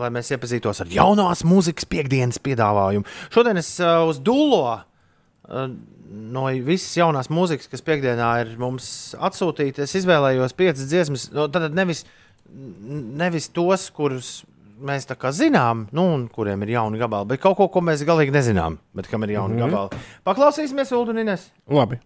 lai 0.00 0.10
mēs 0.14 0.30
iepazītos 0.34 0.82
ar 0.84 0.90
jaunās 0.92 1.44
mūzikas 1.46 1.88
piekdienas 1.90 2.40
piedāvājumu. 2.44 3.06
Šodien 3.32 3.60
es 3.60 3.72
uh, 3.82 4.02
uz 4.08 4.20
Dullo 4.24 4.62
uh, 4.74 5.64
no 6.10 6.44
visas 6.66 6.92
jaunās 6.98 7.30
mūzikas, 7.32 7.70
kas 7.70 7.84
piekdienā 7.86 8.30
ir 8.44 8.54
mums 8.60 9.16
atsūtīta, 9.18 9.86
es 9.86 9.96
izvēlējos 10.02 10.56
piecas 10.58 10.86
dziesmas. 10.90 11.28
No, 11.34 11.48
tad 11.52 11.70
nevis, 11.76 12.04
nevis 12.50 13.50
tos, 13.54 13.88
kurus 13.94 14.40
mēs 14.80 15.04
tā 15.08 15.16
kā 15.20 15.32
zinām, 15.36 15.86
nu, 15.96 16.06
un 16.16 16.24
kuriem 16.32 16.64
ir 16.64 16.76
jauni 16.78 17.00
gabali, 17.00 17.34
bet 17.34 17.42
kaut 17.42 17.58
ko, 17.58 17.68
ko 17.72 17.82
mēs 17.84 18.04
galīgi 18.08 18.32
nezinām, 18.32 18.78
bet 18.96 19.10
kam 19.12 19.26
ir 19.26 19.36
jauni 19.36 19.58
mm 19.58 19.66
-hmm. 19.66 19.76
gabali. 19.76 20.06
Paklausīsimies, 20.24 20.92
Ulu 20.96 21.12
un 21.12 21.18
Ines. 21.26 21.50
Labi. 21.68 22.00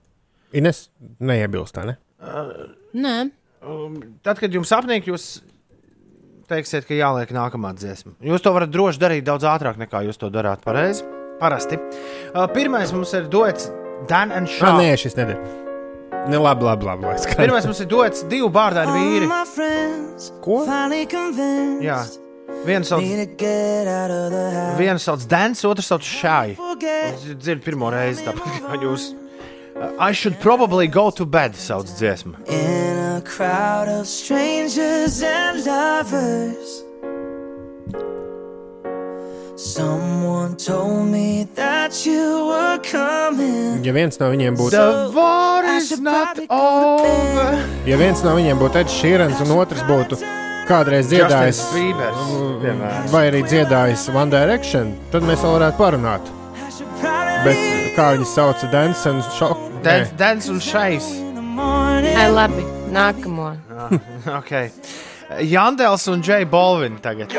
Ines 0.52 0.88
neiebilst, 1.20 1.78
ne? 1.86 1.96
Nē, 2.94 3.14
Um, 3.64 3.96
tad, 4.24 4.38
kad 4.40 4.52
jums 4.52 4.72
apnīk, 4.76 5.06
jūs 5.09 5.38
teiksiet, 6.48 6.86
ka 6.88 6.94
jāliek 6.96 7.30
nākamā 7.34 7.72
dziesma. 7.78 8.14
Jūs 8.24 8.42
to 8.44 8.52
varat 8.54 8.70
droši 8.74 9.00
darīt 9.02 9.24
daudz 9.26 9.44
ātrāk 9.48 9.76
nekā 9.80 10.04
jūs 10.08 10.18
to 10.20 10.30
darāt 10.34 10.62
pareizi. 10.64 11.04
Parasti. 11.40 11.78
Uh, 12.34 12.46
pirmais 12.54 12.92
mums 12.94 13.12
ir 13.18 13.26
dots 13.32 13.70
Dan 14.08 14.30
and 14.32 14.46
Ah, 14.46 14.52
Shaw. 14.58 14.78
nē, 14.78 14.92
šis 15.00 15.16
neder. 15.16 15.38
Ne, 16.28 16.38
labi, 16.40 16.64
labi, 16.64 16.84
labi. 16.86 17.06
skaidrs. 17.20 17.36
Pirmais 17.40 17.64
mums 17.68 17.80
ir 17.80 17.88
dots 17.90 18.22
divu 18.30 18.48
bārdainu 18.52 18.92
vīri. 18.94 19.28
Ko? 20.44 20.62
Jā. 21.84 21.98
Viens 22.64 22.88
sauc, 22.88 23.02
viens 24.78 25.02
sauc 25.04 25.24
Dans, 25.28 25.64
otrs 25.68 25.88
sauc 25.90 26.04
Šai. 26.06 26.54
Es 27.10 27.24
dzirdu 27.34 27.64
pirmo 27.64 27.90
reizi, 27.92 28.24
tāpēc 28.24 28.60
kā 28.64 28.78
jūs. 28.84 29.10
I 29.98 30.12
should 30.12 30.38
probably 30.40 30.86
go 30.86 31.10
to 31.10 31.24
bed, 31.26 31.52
sauc 31.55 31.86
dziesma. 31.86 32.36
In 32.48 32.96
a 33.18 33.20
crowd 33.22 33.88
of 33.88 34.06
strangers 34.06 35.22
and 35.22 35.64
lovers. 35.66 36.82
Someone 39.56 40.56
told 40.56 41.06
me 41.09 41.46
that 41.55 42.05
you 42.06 42.46
were 42.46 42.78
coming. 42.82 43.82
Ja 43.84 43.92
viens 43.94 44.18
no 44.20 44.30
viņiem 44.32 44.56
būtu, 44.59 44.70
The 44.74 45.10
war 45.14 45.64
is 45.76 45.92
not 46.01 46.38
over. 46.51 47.55
ja 47.86 47.96
viens 47.96 48.22
no 48.24 48.34
viņiem 48.34 48.59
būtu 48.59 48.82
Edžers 48.82 48.98
Šīrens 48.98 49.40
un 49.44 49.55
otrs 49.59 49.82
būtu 49.86 50.18
kādreiz 50.68 51.06
dziedājis, 51.12 51.60
piemēram. 51.74 53.09
vai 53.12 53.24
arī 53.30 53.42
dziedājis 53.46 54.09
One 54.14 54.30
Direction, 54.32 54.94
tad 55.12 55.22
mēs 55.22 55.38
vēl 55.44 55.59
varētu 55.59 55.78
parunāt. 55.78 56.30
Bet 57.44 57.84
kā 57.94 58.10
viņi 58.14 58.26
sauca 58.26 58.68
Dance 58.72 59.06
and 59.10 59.22
Shock? 59.36 59.58
Dans, 59.84 60.10
dans 60.18 60.48
un 60.50 60.60
šais. 60.60 61.06
Ai, 62.14 62.28
labi, 62.32 62.64
nākamo. 62.92 63.52
okay. 64.38 64.70
Jandels 65.40 66.08
un 66.08 66.22
Džei 66.22 66.44
Bolvin 66.44 66.98
tagad. 67.02 67.32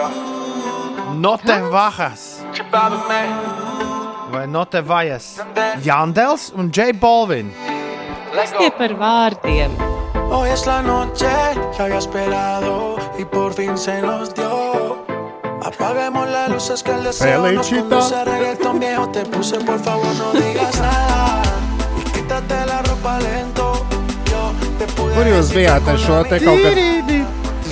Note 1.16 1.60
vajas. 1.72 2.42
Vai 4.32 4.46
note 4.48 4.82
vajas? 4.82 5.40
Jandels 5.84 6.52
un 6.56 6.72
Džei 6.72 6.94
Bolvin. 6.94 7.52
Kas 8.36 8.52
tie 8.58 8.72
par 8.76 8.92
vārdiem? 9.00 9.72
Hoy 10.28 10.50
es 10.50 10.66
la 10.66 10.82
noche 10.82 11.32
que 11.76 11.84
había 11.84 12.00
esperado 12.00 12.98
y 13.18 13.24
por 13.24 13.54
fin 13.54 13.78
se 13.78 14.02
nos 14.02 14.34
dio. 14.34 14.85
Apaguemos 15.66 16.30
las 16.30 16.50
luces 16.50 16.84
que 16.84 16.92
el 16.92 17.04
deseo 17.04 17.52
nos 17.52 17.68
conduce 17.70 18.16
a 18.16 18.24
reggaetón 18.24 18.80
viejo. 18.80 19.10
Te 19.10 19.26
puse, 19.26 19.58
por 19.60 19.80
favor, 19.80 20.06
no 20.16 20.32
digas 20.40 20.80
nada. 20.80 21.42
Y 21.98 22.04
quítate 22.12 22.66
la 22.68 22.82
ropa 22.84 23.20
lento. 23.20 23.86
Yo 24.30 24.54
Kur 25.16 25.26
jūs 25.32 25.50
bijāt 25.56 25.88
ar 25.88 25.98
šo 25.98 26.20
te 26.30 26.38
kaut 26.44 26.60
kad 26.62 26.78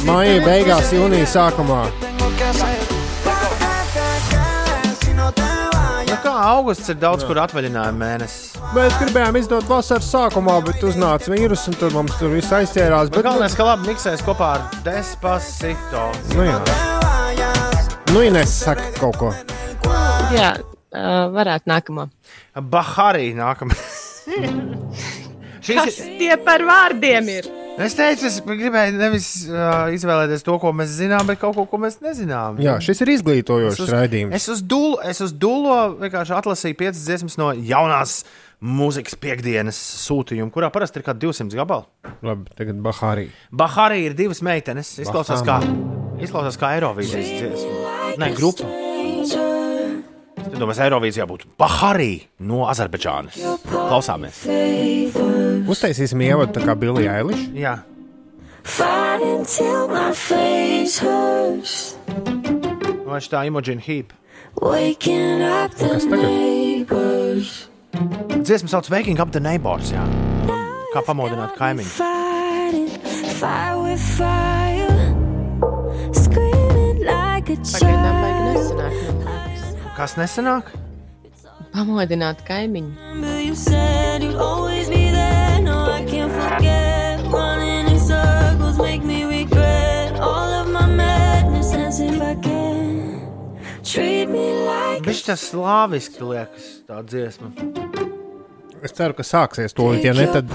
māja 0.07 0.39
beigās, 0.45 0.89
jūnija 0.95 1.27
sākumā? 1.27 1.83
Nu, 6.07 6.17
kā 6.23 6.33
augusts 6.47 6.89
ir 6.89 6.97
daudz 7.01 7.27
kur 7.27 7.37
atvaļinājuma 7.43 7.99
mēnesis. 7.99 8.55
Mēs 8.73 8.95
gribējām 9.01 9.37
izdot 9.43 9.67
vasaras 9.69 10.07
sākumā, 10.09 10.57
bet 10.65 10.81
uznāca 10.87 11.29
vīruss 11.35 11.69
un 11.69 11.77
tur 11.77 11.93
mums 11.93 12.15
tur 12.17 12.33
viss 12.33 12.55
aizķērās. 12.55 13.11
Bet 13.11 13.19
Bet, 13.19 13.27
galvenais, 13.29 13.59
ka 13.59 13.67
labi 13.69 13.91
miksēs 13.91 14.23
kopā 14.25 14.55
ar 14.57 14.65
Despacito. 14.87 16.09
nu, 16.33 16.47
jā. 16.47 16.57
Nu, 18.13 18.21
ja 18.21 18.29
nesaka 18.29 18.91
kaut 18.99 19.17
ko. 19.17 19.31
Jā, 20.33 20.53
varētu 21.33 21.69
nākamā. 21.71 22.07
Bahārī 22.69 23.31
nākamā. 23.39 23.73
Kas 25.63 25.97
tie 26.19 26.35
par 26.43 26.61
vārdiem 26.67 27.29
ir? 27.39 27.49
Es 27.81 27.95
teicu, 27.97 28.27
es 28.29 28.35
gribēju 28.45 28.93
nevis 28.99 29.27
uh, 29.49 29.87
izvēlēties 29.95 30.45
to, 30.45 30.59
ko 30.61 30.69
mēs 30.77 30.91
zinām, 30.93 31.25
bet 31.25 31.39
kaut 31.41 31.55
ko, 31.57 31.65
ko 31.71 31.79
mēs 31.81 31.97
nezinām. 32.05 32.59
Jā, 32.61 32.75
šis 32.85 33.01
ir 33.01 33.15
izglītojošs 33.15 33.89
raidījums. 33.89 34.35
Es 34.37 34.45
uz 34.53 34.61
dūlu, 34.61 34.99
es 35.09 35.23
uz 35.25 35.33
dūlo 35.33 35.79
vienkārši 36.03 36.35
atlasīju 36.37 36.77
piecas 36.83 37.01
dziesmas 37.07 37.39
no 37.41 37.49
jaunās 37.57 38.19
mūzikas 38.61 39.17
piekdienas 39.19 39.79
sūtījuma, 40.05 40.53
kurā 40.53 40.69
parasti 40.75 41.01
ir 41.01 41.07
kaut 41.07 41.15
kādi 41.17 41.31
200 41.33 41.57
gabali. 41.63 41.89
Labi, 42.29 42.53
tagad 42.61 42.77
Bahārī. 42.85 43.25
Bahārī 43.49 44.03
ir 44.05 44.19
divas 44.21 44.45
meitenes. 44.45 44.93
Izklausās 45.01 45.41
kā, 45.41 45.57
Bahama. 45.65 46.21
izklausās 46.21 46.61
kā 46.61 46.75
Eirovīzijas 46.77 47.33
dziesma. 47.41 48.02
Nē, 48.19 48.29
grupa. 48.37 48.67
Es 50.43 50.59
domāju, 50.59 50.83
Eirovīzijā 50.85 51.25
būtu 51.29 51.49
Bahārī 51.59 52.25
no 52.45 52.65
Azerbaidžānas. 52.69 53.39
Klausāmies. 53.69 54.43
Uztaisīsim 55.69 56.21
ievadu 56.25 56.53
tā 56.57 56.65
kā 56.67 56.75
Bilija 56.77 57.17
Eiliša. 57.21 57.47
Jā. 57.57 57.75
Vai 63.07 63.21
tā 63.29 63.45
Imogen 63.47 63.81
Heap? 63.83 64.13
Kas 64.53 66.05
tagad? 66.09 66.29
Dziesma 68.43 68.69
sauc 68.69 68.89
Waking 68.89 69.21
Up 69.21 69.31
the 69.31 69.39
Neighbors. 69.39 69.93
Jā. 69.93 70.05
Kā 70.93 71.01
pamodināt 71.05 71.57
kaimiņu. 71.57 71.89
Pagaidām 77.61 78.15
baigi 78.23 78.41
nesanāk. 78.49 78.95
Kas 79.97 80.15
nesanāk? 80.17 80.71
Pamodināt 81.73 82.41
kaimiņu. 82.47 82.93
Viņš 95.03 95.21
tas 95.27 95.43
slāviski 95.51 96.23
liekas, 96.25 96.67
tā 96.87 97.01
dziesma. 97.05 97.51
Es 98.83 98.95
ceru, 98.95 99.15
ka 99.15 99.23
sāksies 99.27 99.75
to, 99.77 99.91
ja 100.01 100.15
ne 100.15 100.25
tad. 100.31 100.49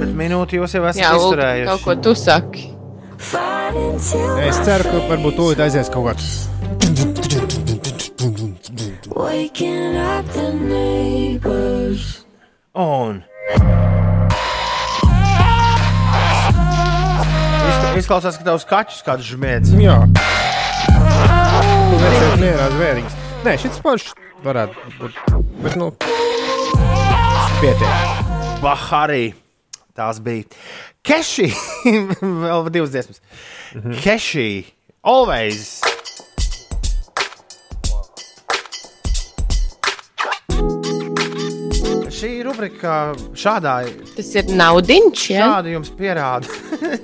Bet 0.00 0.14
minūti 0.18 0.60
jūs 0.60 0.76
jau 0.76 0.84
esat 0.90 1.02
Jā, 1.02 1.14
izturējuši. 1.16 1.68
kaut 1.70 1.86
ko 1.86 1.96
tu 2.04 2.14
saki. 2.18 2.73
Es 4.48 4.58
ceru, 4.66 4.84
ka 4.90 4.98
varbūt 5.08 5.36
to 5.38 5.46
aizies 5.64 5.88
kaut 5.92 6.10
kāds. 6.10 6.28
Un. 12.74 13.22
Izk- 17.68 17.98
Izklausās, 18.00 18.38
ka 18.40 18.44
tavs 18.48 18.66
kaķis 18.68 19.02
kāds 19.06 19.28
žmiedz. 19.28 19.70
Jā. 19.78 19.98
Tu 20.88 22.00
neciet 22.00 22.36
mierā 22.42 22.66
zvēriņas. 22.74 23.14
Nē, 23.44 23.54
šis 23.62 23.78
pašs 23.84 24.12
varētu 24.44 24.74
būt. 24.98 25.20
Bet, 25.64 25.76
nu, 25.80 25.92
pietiek. 27.60 27.94
Bahārī. 28.64 29.22
Tās 29.94 30.18
bija. 30.18 30.42
Keši. 31.06 31.50
Vēl 32.44 32.70
divas 32.74 32.90
dziesmas. 32.90 33.20
Keši. 34.02 34.48
Always. 35.06 35.76
Šī 42.14 42.30
rubrika 42.46 42.96
šādā 43.38 43.76
Tas 44.16 44.32
ir 44.38 44.50
naudiņš, 44.56 45.24
ja? 45.30 45.46
Šādi 45.52 45.74
jums 45.76 45.92
pierāda. 45.98 46.50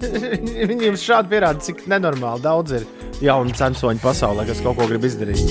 Viņi 0.70 0.90
jums 0.90 1.06
šādi 1.06 1.34
pierāda, 1.34 1.62
cik 1.66 1.84
nenormāli 1.90 2.42
daudz 2.46 2.74
ir 2.80 2.88
jaunu 3.22 3.54
censoņu 3.54 4.02
pasaulē, 4.02 4.48
kas 4.50 4.62
kaut 4.64 4.80
ko 4.80 4.88
grib 4.90 5.06
izdarīt. 5.06 5.46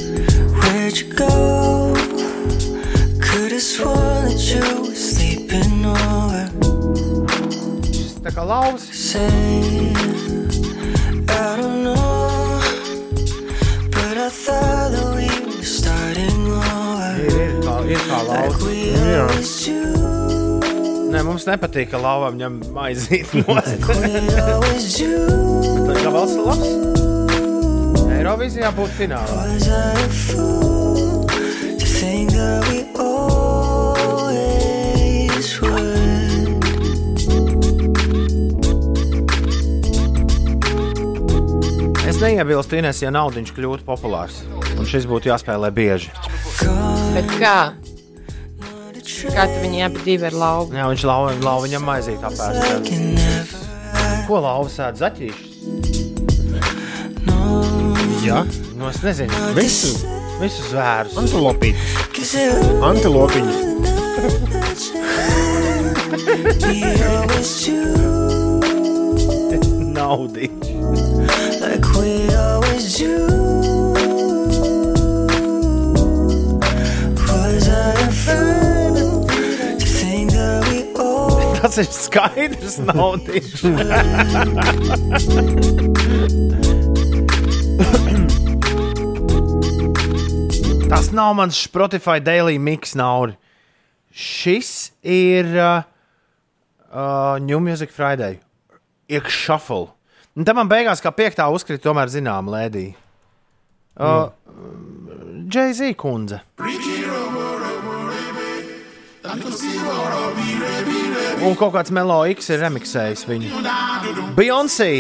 Where'd 0.60 1.00
you 1.00 1.08
go? 1.16 1.94
Could 3.24 3.52
have 3.56 3.62
sworn 3.62 4.28
that 4.28 4.44
you 4.52 4.66
were 4.90 4.96
sleeping 4.96 5.86
over. 5.86 6.49
Were 15.56 15.64
starting 15.64 16.52
over. 16.52 17.16
Ir, 17.24 17.38
ir 17.46 17.54
kā, 17.64 17.78
ir 17.88 18.04
kā 18.10 18.20
lauvas. 18.28 18.60
Jā. 19.72 19.80
Nē, 21.10 21.24
mums 21.26 21.48
nepatīk, 21.48 21.94
ka 21.94 22.04
lauvām 22.04 22.36
ņem 22.42 22.60
always 24.52 25.00
do. 25.00 25.16
Bet 25.88 25.96
tā 25.96 26.04
kā 26.04 26.12
valsts 26.12 26.36
ir 26.36 26.44
labs. 26.52 26.70
Eirovīzijā 28.20 28.76
būtu 28.76 28.94
finālā. 29.00 29.42
Was 29.48 29.72
I 29.72 29.96
a 29.96 30.10
fool 30.28 31.26
to 31.26 31.86
think 31.86 32.36
that 32.36 32.68
we 32.68 32.84
always 33.00 33.39
Es 42.20 42.24
neiebilstu 42.28 42.76
Ines, 42.76 42.98
ja 43.00 43.08
naudiņš 43.16 43.54
kļūtu 43.56 43.86
populārs. 43.88 44.42
Un 44.76 44.84
šis 44.84 45.06
būtu 45.08 45.30
jāspēlē 45.30 45.70
bieži. 45.72 46.12
Bet 47.16 47.30
kā? 47.40 47.72
Kā 49.32 49.46
tu 49.48 49.62
viņi 49.64 49.86
abi 49.86 50.04
divi 50.04 50.28
ir 50.28 50.36
lauvi? 50.36 50.76
Jā, 50.76 50.90
viņš 50.92 51.06
lauva, 51.08 51.32
lauva 51.40 51.64
viņam 51.64 51.88
maizīti 51.88 52.20
apēst. 52.28 52.92
Ko 54.28 54.36
lauva 54.44 54.68
sēd 54.74 55.00
zaķīšus? 55.00 55.48
Jā. 58.26 58.44
Nu, 58.76 58.92
es 58.92 59.00
nezinu. 59.00 59.32
Visu. 59.56 59.96
Visu 60.42 60.60
zvērus. 60.74 61.16
Antilopītes. 61.24 62.36
Antilopiņas. 62.90 63.56
Naudiņš. 69.96 70.69
Tas 81.60 81.76
ir 81.78 81.88
skaidrs, 81.92 82.78
naudiņš. 82.88 83.62
Tas 90.90 91.12
nav 91.14 91.36
mans 91.38 91.60
Spotify 91.60 92.18
Daily 92.24 92.58
Mix 92.58 92.96
naudu. 92.98 93.36
Šis 94.10 94.90
ir 95.06 95.46
uh, 95.54 95.84
uh, 96.90 97.38
New 97.44 97.60
Music 97.62 97.94
Friday. 97.94 98.40
Iekš 99.06 99.44
shuffle. 99.46 99.92
Un 100.38 100.46
tam 100.46 100.60
man 100.62 100.70
beigās, 100.70 101.02
kā 101.02 101.12
piektā 101.16 101.48
uzkrita, 101.52 101.82
tomēr 101.88 102.12
zinām, 102.14 102.50
lēdī. 102.54 102.92
Uh, 104.00 104.30
Jay-Z 105.50 105.96
kundze. 106.00 106.42
Un 111.40 111.56
kaut 111.58 111.74
kāds 111.74 111.92
Melo 111.96 112.22
X 112.30 112.50
ir 112.54 112.62
remixējis 112.64 113.26
viņu. 113.30 113.64
Beyoncé, 114.38 114.92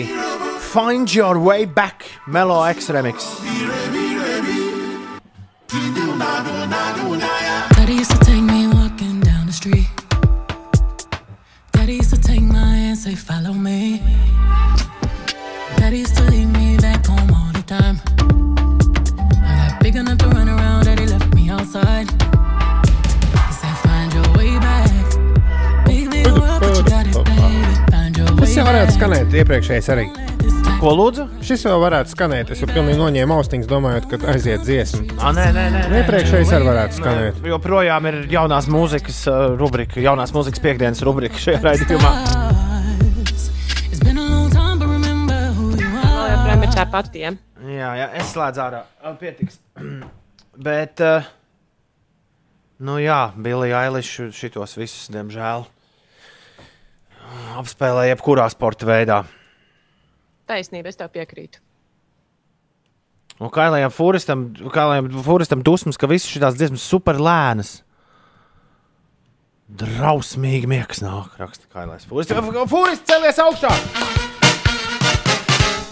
Find 0.71 1.13
Your 1.13 1.39
Way 1.41 1.65
Back, 1.65 2.05
Melo 2.27 2.63
X 2.67 2.89
remix. 2.93 3.29
Daddy 7.77 7.93
used 7.93 8.11
to 8.11 8.19
take 8.25 8.41
me 8.41 8.67
walking 8.67 9.19
down 9.21 9.45
the 9.47 9.53
street. 9.53 9.87
Daddy 11.71 11.95
used 11.95 12.13
to 12.13 12.21
take 12.21 12.41
my 12.41 12.59
hand, 12.59 12.97
say, 12.97 13.15
Follow 13.15 13.53
me. 13.53 14.01
Daddy 15.89 16.01
used 16.01 16.17
to 16.17 16.23
leave 16.29 16.47
me 16.49 16.77
back 16.77 17.03
home 17.03 17.33
all 17.33 17.51
the 17.51 17.63
time. 17.65 17.99
I 19.41 19.69
got 19.69 19.81
big 19.81 19.95
enough 19.95 20.19
to 20.19 20.27
run 20.27 20.47
around, 20.47 20.85
Daddy 20.85 21.07
left 21.07 21.33
me 21.33 21.49
outside. 21.49 22.05
He 23.47 23.53
said, 23.57 23.75
Find 23.81 24.13
your 24.13 24.29
way 24.37 24.59
back. 24.59 24.91
Big, 25.87 26.11
big 26.11 26.27
world, 26.27 26.61
but 26.61 26.77
you 26.77 26.83
got 26.83 27.07
it, 27.07 27.17
baby. 27.25 28.93
skanēt 28.99 29.33
iepriekšējais 29.33 29.89
arī. 29.95 30.05
Ko 30.77 30.93
lūdzu? 30.93 31.25
Šis 31.41 31.65
vēl 31.65 31.81
varētu 31.81 32.13
skanēt. 32.13 32.53
Es 32.53 32.61
jau 32.61 32.69
pilnīgi 32.69 33.01
noņēmu 33.01 33.39
austiņas, 33.39 33.71
domājot, 33.73 34.07
ka 34.13 34.21
aiziet 34.35 34.61
dziesma. 34.69 35.17
Ah, 35.17 35.33
nē, 35.33 35.49
nē, 35.57 35.65
nē. 35.73 35.83
Iepriekšējais 36.03 36.53
arī 36.53 36.69
varētu 36.69 37.01
skanēt. 37.01 37.41
Nē, 37.41 37.55
Joprojām 37.55 38.11
ir 38.13 38.21
jaunās 38.37 38.69
mūzikas 38.69 39.25
uh, 39.25 39.57
rubrika, 39.57 39.97
jaunās 40.05 40.37
mūzikas 40.37 40.61
piekdienas 40.69 41.01
rubrika 41.09 41.41
šajā 41.49 41.65
raidījumā. 41.65 42.58
Pati. 46.91 47.23
Ja? 47.23 47.33
Jā, 47.63 47.89
jā, 47.99 48.07
es 48.19 48.33
slēdzu 48.33 48.63
ārā. 48.63 48.83
Pietiks. 49.19 49.59
Bet, 50.69 51.01
uh, 51.03 51.27
nu 52.83 52.97
jā, 53.01 53.19
Bilija 53.39 53.85
Eiliša 53.87 54.29
šitos 54.35 54.75
visus, 54.79 55.07
diemžēl, 55.13 55.65
apspēlēja 57.61 58.15
jebkurā 58.15 58.47
sporta 58.51 58.89
veidā. 58.89 59.23
Taisnība, 60.49 60.89
es 60.91 60.97
tev 60.99 61.11
piekrītu. 61.13 61.61
Un 63.39 63.51
Kailējam 63.55 63.93
Fūristam, 63.95 64.49
Kailējam 64.73 65.13
Fūristam 65.23 65.61
dusmas, 65.63 65.99
ka 65.99 66.09
visas 66.11 66.27
šīs 66.27 66.57
dziesmas 66.57 66.83
super 66.83 67.21
lēnas. 67.21 67.77
Drausmīgi 69.79 70.67
miegs 70.67 71.03
nāk, 71.05 71.37
raksta 71.39 71.69
Kailējs 71.71 72.09
Fūris. 72.09 72.33
Fūris 72.73 73.05
celies 73.07 73.39
augšā! 73.45 73.71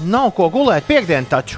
Nav 0.06 0.30
ko 0.38 0.46
gulēt 0.54 0.86
piekdienu 0.86 1.26
taču. 1.30 1.58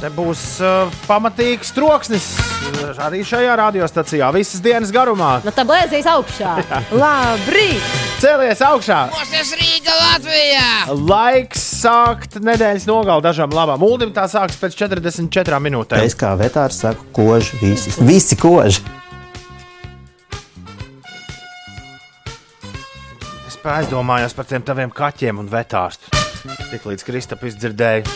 Te 0.00 0.08
būs 0.10 0.40
uh, 0.64 0.88
pamatīgs 1.06 1.68
troksnis 1.76 2.24
uh, 2.40 3.02
arī 3.04 3.20
šajā 3.26 3.52
radiostacijā 3.60 4.30
visas 4.34 4.62
dienas 4.64 4.90
garumā. 4.94 5.36
Nu, 5.44 5.52
tā 5.54 5.62
blēzīs 5.68 6.08
augšā. 6.10 6.54
Labrīt! 7.02 7.92
Cēlies 8.22 8.64
augšā! 8.66 9.02
Mūsu 9.12 9.60
Rīga 9.60 9.94
Latvijā! 9.98 10.96
Laiks 10.96 11.62
sākt 11.84 12.40
nedēļas 12.40 12.88
nogali 12.88 13.22
dažām 13.28 13.54
labām. 13.54 13.78
Mūlim 13.82 14.16
tā 14.16 14.24
sāks 14.32 14.58
pēc 14.58 14.80
44 14.80 15.62
minūtēm. 15.68 16.02
Es 16.08 16.18
kā 16.18 16.32
vetārs 16.40 16.82
saku, 16.82 17.06
koži, 17.14 17.60
visi, 17.62 17.94
visi 18.00 18.40
koži. 18.40 18.82
Aizdomājos 23.68 24.34
par 24.34 24.46
tiem 24.48 24.62
taviem 24.66 24.90
kaķiem 24.90 25.38
un 25.38 25.50
vetārstu. 25.50 26.10
Tik 26.72 26.86
līdz 26.88 27.04
Kristapam 27.06 27.50
izdzirdēju. 27.50 28.06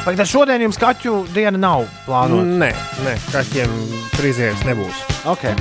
Tad 0.00 0.22
šodien 0.26 0.64
jums 0.64 0.78
kaķu 0.80 1.26
diena 1.34 1.60
nav 1.60 1.84
plānota? 2.06 2.48
Nē, 2.64 2.70
nē, 3.04 3.14
kaķiem 3.30 3.74
frizieris 4.16 4.64
nebūs. 4.66 5.04
Okay. 5.28 5.54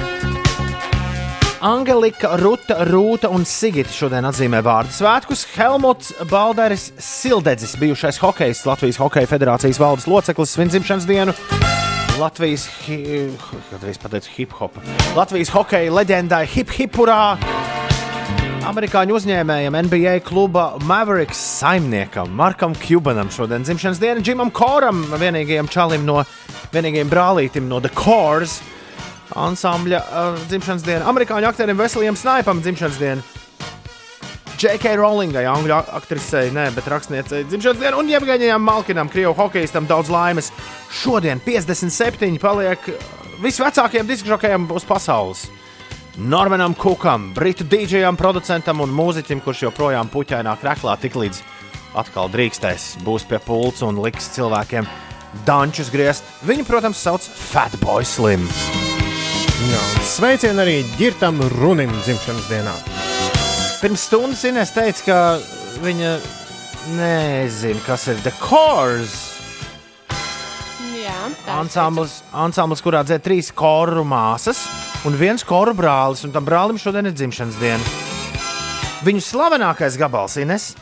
Angelika, 1.59 2.37
Ruta, 2.39 2.77
Rūta 2.87 3.27
un 3.35 3.43
Sigita 3.43 3.91
šodien 3.91 4.25
atzīmē 4.29 4.61
vārdu 4.63 4.95
svētkus. 4.95 5.43
Helmuts 5.57 6.13
Balderis 6.31 6.89
Sildedzis, 7.03 7.75
bijušais 7.81 8.21
hokejs, 8.23 8.63
Latvijas 8.69 9.01
Hokeja 9.03 9.27
federācijas 9.27 9.81
valdes 9.81 10.07
loceklis, 10.07 10.55
svin 10.55 10.71
dzimšanas 10.71 11.09
dienu. 11.09 11.35
Latvijas, 12.19 12.65
hi, 12.87 13.27
pateicu, 14.01 14.31
hip 14.37 14.55
hop. 14.59 14.79
Latvijas 15.15 15.51
hokeja 15.55 15.91
leģendai 15.99 16.45
Hip 16.55 16.71
Hipurā. 16.75 17.35
Amerikāņu 18.67 19.15
uzņēmējam, 19.15 19.75
NBA 19.87 20.17
kluba 20.25 20.73
Mavericks 20.87 21.39
saimniekam, 21.59 22.31
Markam 22.35 22.73
Cubanam 22.77 23.29
šodien 23.31 23.63
dzimšanas 23.63 24.01
diena, 24.01 24.23
Džimam 24.23 24.51
Koram, 24.51 25.01
vienīgajam 25.21 25.69
čalim 25.71 26.03
no, 26.07 26.19
vienīgajam 26.73 27.11
brālītim 27.11 27.69
no 27.71 27.79
The 27.83 27.91
Cores 27.95 28.59
ansambļa 29.39 29.99
uh, 30.01 30.39
dzimšanas 30.49 30.85
diena, 30.85 31.05
amerikāņu 31.11 31.49
aktierim 31.49 31.79
Veselijam 31.79 32.17
Snaipam 32.19 32.63
dzimšanas 32.65 32.97
diena. 32.99 33.25
J.K. 34.59 34.91
Rowlingai, 34.99 35.45
angļu 35.47 35.71
ak- 35.77 35.93
aktrisei, 36.01 36.49
ne, 36.51 36.65
bet 36.75 36.89
rakstniecei 36.91 37.45
dzimšanas 37.47 37.79
diena, 37.79 37.95
un 38.01 38.11
Jevgeņiem 38.11 38.65
Malkinam, 38.65 39.07
krievu 39.13 39.31
hokeistam, 39.37 39.87
daudz 39.87 40.11
laimes. 40.11 40.51
Šodien 40.99 41.39
57 41.45 42.41
paliek 42.43 42.91
visvecākajam 43.39 44.09
diskžokajam 44.09 44.67
uz 44.75 44.83
pasaules. 44.89 45.47
Normanam 46.19 46.73
Kukam, 46.75 47.29
britu 47.31 47.63
dīdžejam, 47.63 48.17
producentam 48.19 48.81
un 48.83 48.91
mūziķim, 48.91 49.39
kurš 49.39 49.61
joprojām 49.69 50.09
puķainā 50.11 50.51
krāklā 50.59 50.97
tik 50.99 51.13
līdz 51.15 51.37
atkal 51.95 52.27
drīkstēs, 52.33 52.97
būs 53.07 53.23
pie 53.29 53.39
pulca 53.39 53.87
un 53.87 54.01
liks 54.03 54.27
cilvēkiem 54.33 54.87
dančus 55.47 55.87
griezt. 55.93 56.27
Viņu, 56.43 56.65
protams, 56.67 56.99
sauc 56.99 57.23
Fatboy 57.23 58.03
Slim. 58.03 58.43
Jā, 59.69 59.79
un 59.79 60.03
sveicienu 60.09 60.63
arī 60.65 60.75
ģirtam 60.99 61.39
runim 61.55 61.95
dzimšanas 62.01 62.51
dienā. 62.51 62.75
Pirms 63.79 64.03
stundas 64.11 64.43
Inês 64.49 64.75
teica, 64.75 65.07
ka 65.07 65.79
viņa 65.85 66.13
nezina, 66.99 67.79
kas 67.87 68.09
ir 68.11 68.19
The 68.27 68.35
Cores. 68.43 69.15
Jā, 70.99 71.15
tā 71.45 71.55
ir 71.55 71.57
Ansamblis, 71.61 72.19
ansamblis, 72.35 72.83
kurā 72.83 73.07
dzēra 73.07 73.23
trīs 73.23 73.55
koru 73.55 74.03
māsas 74.03 74.65
un 75.07 75.15
viens 75.19 75.43
koru 75.47 75.73
brālis, 75.77 76.23
un 76.27 76.33
tam 76.35 76.45
brālim 76.47 76.79
šodien 76.81 77.07
ir 77.09 77.15
dzimšanas 77.15 77.59
diena. 77.61 77.83
Viņu 79.05 79.21
slavenākais 79.23 79.95
gabals, 79.99 80.35
Ines, 80.41 80.73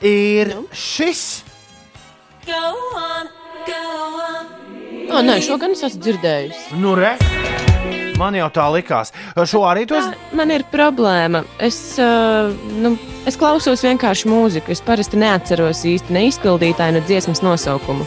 ir 0.00 0.54
Nu? 0.54 0.64
šis. 0.72 1.42
Go 2.46 2.62
on, 2.96 3.28
go 3.66 3.82
on. 4.22 4.46
O, 5.10 5.20
nē, 5.22 5.40
šo 5.44 5.58
gan 5.60 5.74
es 5.76 5.82
esmu 5.86 6.00
dzirdējusi. 6.06 6.78
Nu, 6.80 6.94
re, 6.98 7.12
man 8.18 8.34
jau 8.38 8.48
tā 8.54 8.64
likās. 8.72 9.12
Šo 9.44 9.64
arī 9.68 9.84
tu 9.86 9.94
esi. 9.98 10.14
Man 10.36 10.50
ir 10.54 10.64
problēma. 10.72 11.44
Es, 11.62 11.98
uh, 12.00 12.48
nu, 12.80 12.94
es 13.28 13.36
klausos 13.38 13.84
vienkārši 13.84 14.30
mūziku. 14.32 14.72
Es 14.72 14.80
parasti 14.84 15.20
neatceros 15.20 15.84
īsti 15.84 16.16
ne 16.16 16.26
izpildītāju, 16.30 16.96
ne 16.96 17.04
dziesmas 17.06 17.42
nosaukumu. 17.44 18.06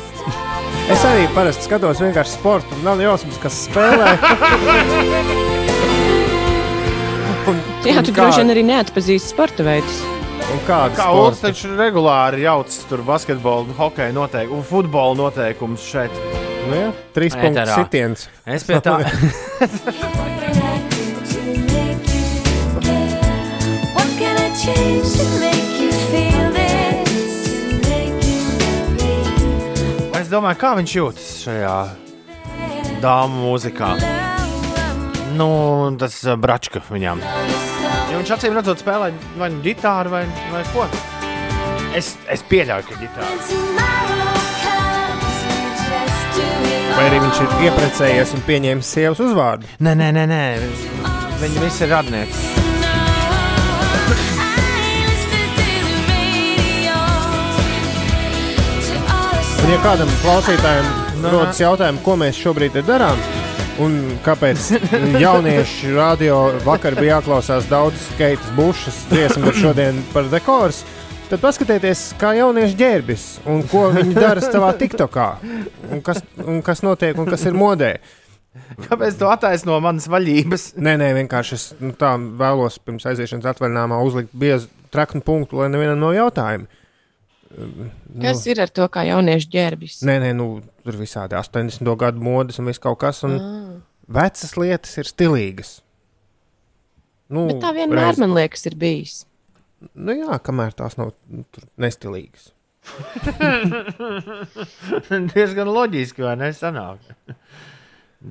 Es 0.90 1.04
arī 1.06 1.28
parasti 1.36 1.68
skatos 1.70 2.02
vienkārši 2.02 2.34
sportu, 2.40 2.74
un 2.80 2.88
nav 2.90 3.04
jausmas, 3.06 3.38
kas 3.44 3.64
spēlē. 3.70 4.16
Jā, 7.86 8.02
tu 8.04 8.12
kā- 8.12 8.26
droši 8.28 8.42
vien 8.44 8.52
arī 8.54 8.64
neatpazīsti 8.68 9.30
sporta 9.32 9.64
veidus. 9.64 10.02
un 10.52 10.60
kādu 10.68 10.96
Kā? 10.98 11.08
Ulas 11.14 11.40
taču 11.44 11.68
regulāri 11.78 12.42
jauc 12.44 12.68
tur 12.90 13.04
basketbolu, 13.06 13.74
hokeja 13.78 14.12
noteikumu 14.14 14.58
un 14.60 14.64
futbola 14.64 15.16
noteikumus 15.16 15.80
šeit. 15.92 16.12
Nu, 16.70 16.76
jā, 16.76 16.92
trīs 17.16 17.36
Ēterā. 17.36 17.76
sitiens. 17.76 18.28
Es 18.46 18.64
pie 18.64 18.80
tā. 18.82 18.98
What 23.96 24.08
can 24.20 24.38
I 24.38 24.50
change 24.56 25.08
to 25.18 25.26
make 25.40 25.80
you 25.82 25.92
feel 26.12 26.52
this? 26.54 27.36
Es 30.20 30.28
domāju, 30.32 30.60
kā 30.62 30.72
viņš 30.80 30.94
jūtas 31.00 31.28
šajā 31.44 31.76
dāmu 33.04 33.44
mūzikā. 33.48 33.90
Nu, 35.40 35.50
tas 36.00 36.16
ir 36.24 36.38
bračka 36.38 36.82
viņam. 36.90 37.22
Viņš 38.20 38.32
acīm 38.36 38.52
redzot, 38.52 38.82
spēlē 38.84 39.14
vai 39.40 39.48
nu 39.54 39.62
ģitāru, 39.64 40.12
vai, 40.12 40.26
vai 40.52 40.60
ko. 40.74 40.84
Es, 41.96 42.12
es 42.28 42.44
pieļauju, 42.52 42.84
ka 42.90 42.98
ģitāra. 43.00 43.32
Vai 46.98 47.06
arī 47.06 47.22
viņš 47.24 47.40
ir 47.46 47.56
iepriecējies 47.70 48.36
un 48.36 48.44
pieņēmis 48.44 48.92
sievas 48.98 49.24
uzvārdu? 49.24 49.72
Nē, 49.80 49.96
nē, 49.96 50.12
nē, 50.18 50.26
nē. 50.28 50.44
viņi 51.40 51.64
visi 51.64 51.86
ir 51.88 51.94
radnieki. 51.96 52.36
Un, 59.64 59.72
ja 59.72 59.80
kādam 59.88 60.12
klausītājam 60.26 60.92
rodas 61.24 61.64
jautājums, 61.64 62.04
ko 62.04 62.20
mēs 62.20 62.44
šobrīd 62.44 62.76
te 62.76 62.84
darām, 62.84 63.39
un 63.84 63.96
kāpēc 64.26 64.70
jaunieši 65.24 65.94
radio 65.96 66.40
vakar 66.66 66.98
bija 67.00 67.18
jāklausās 67.20 67.68
daudz 67.72 68.10
skaitas 68.14 68.50
bušas 68.58 69.04
dziesmu, 69.12 69.46
bet 69.48 69.60
šodien 69.62 70.02
par 70.14 70.28
dekors, 70.32 70.82
tad 71.30 71.42
paskatieties, 71.44 72.10
kā 72.20 72.34
jaunieši 72.40 72.78
ģērbjas 72.80 73.26
un 73.50 73.62
ko 73.70 73.88
viņi 73.96 74.16
dara 74.18 74.44
savā 74.44 74.72
TikTokā, 74.80 75.28
un 75.94 76.02
kas, 76.06 76.24
un 76.46 76.64
kas 76.66 76.84
notiek 76.86 77.20
un 77.20 77.30
kas 77.30 77.46
ir 77.50 77.58
modē. 77.58 77.94
Kāpēc 78.90 79.20
tu 79.20 79.28
attaisno 79.30 79.78
manas 79.84 80.08
vaļības? 80.10 80.72
Nē, 80.82 80.96
nē, 81.00 81.12
vienkārši 81.22 81.56
es 81.56 81.68
nu, 81.80 81.94
tā 81.98 82.16
vēlos 82.18 82.80
pirms 82.82 83.06
aiziešanas 83.08 83.46
atvaļinājumā 83.54 84.00
uzlikt 84.08 84.34
biezu 84.34 84.68
traknu 84.92 85.22
punktu, 85.24 85.62
lai 85.62 85.70
nevienam 85.72 86.02
nav 86.02 86.16
jautājumu. 86.18 86.68
Kas 88.22 88.44
ir 88.50 88.60
ar 88.62 88.70
to, 88.74 88.86
kā 88.94 89.04
jaunieši 89.08 89.50
ģērbjas? 89.54 90.00
Nē, 90.06 90.18
nē, 90.22 90.34
nu, 90.38 90.48
tur 90.86 90.98
visādi 91.00 91.38
80. 91.38 91.94
gadu 91.98 92.22
modes 92.26 92.60
un 92.62 92.70
viss 92.70 92.82
kaut 92.82 93.00
kas. 93.02 93.24
Un 93.26 93.38
Ah. 93.40 93.69
Vecas 94.10 94.56
lietas 94.58 94.96
ir 94.98 95.10
stilīgas. 95.10 95.74
Nu, 97.30 97.46
Bet 97.52 97.60
tā 97.62 97.74
vienmēr, 97.76 98.16
man 98.18 98.34
liekas, 98.34 98.66
ir 98.66 98.76
bijis. 98.80 99.20
Nu, 99.94 100.16
jā, 100.18 100.40
kamēr 100.44 100.74
tās 100.76 100.98
nav 100.98 101.14
nu, 101.30 101.44
tur 101.54 101.68
nestilīgas. 101.80 102.50
Diezgan 105.36 105.70
loģiski, 105.70 106.24
vai 106.26 106.34
ne? 106.42 106.50
Sanāk. 106.58 107.04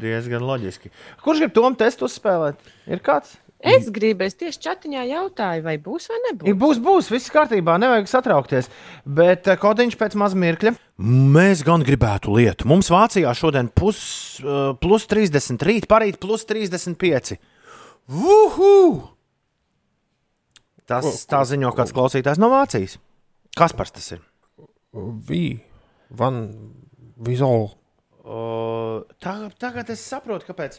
Diezgan 0.03 0.43
loģiski. 0.45 0.91
Kurš 1.23 1.45
grib 1.45 1.55
tomu 1.57 1.79
testu 1.79 2.09
uzspēlēt? 2.09 2.59
Ir 2.91 3.01
kāds? 3.05 3.37
Es 3.59 3.89
gribu, 3.91 4.23
es 4.23 4.37
tieši 4.39 4.61
chatiņā 4.63 5.03
jautāju, 5.09 5.65
vai 5.65 5.75
būs 5.83 6.07
vai 6.13 6.19
nebūs. 6.29 6.47
Ja 6.47 6.55
būs, 6.55 6.79
būs, 6.83 7.09
viss 7.11 7.33
kārtībā, 7.35 7.75
nevajag 7.83 8.07
satraukties. 8.07 8.69
Bet 9.03 9.51
eh, 9.51 9.59
kodiņš 9.59 9.97
pēc 9.99 10.15
maz 10.21 10.37
mirkļa. 10.39 10.77
Mēs 11.35 11.65
gan 11.67 11.83
gribētu 11.87 12.37
lietu. 12.37 12.69
Mums 12.71 12.91
Vācijā 12.95 13.33
šodien 13.35 13.71
pus, 13.75 13.99
uh, 14.45 14.79
plus 14.79 15.09
30, 15.11 15.59
rīt 15.67 15.89
parīt 15.91 16.21
plus 16.23 16.47
35. 16.47 17.35
Uhu! 18.15 18.79
Tas 20.89 21.27
tā 21.29 21.43
ziņo 21.45 21.75
kāds 21.77 21.93
klausītājs 21.93 22.39
no 22.41 22.49
Vācijas. 22.55 22.97
Kas 23.59 23.75
par 23.77 23.91
tas 23.91 24.07
ir? 24.15 24.23
Vi, 25.29 25.59
van, 26.15 26.45
vizol. 27.27 27.73
O, 28.23 28.39
tagad, 29.21 29.59
tagad 29.61 29.91
es 29.93 30.07
saprotu, 30.07 30.47
kāpēc. 30.49 30.79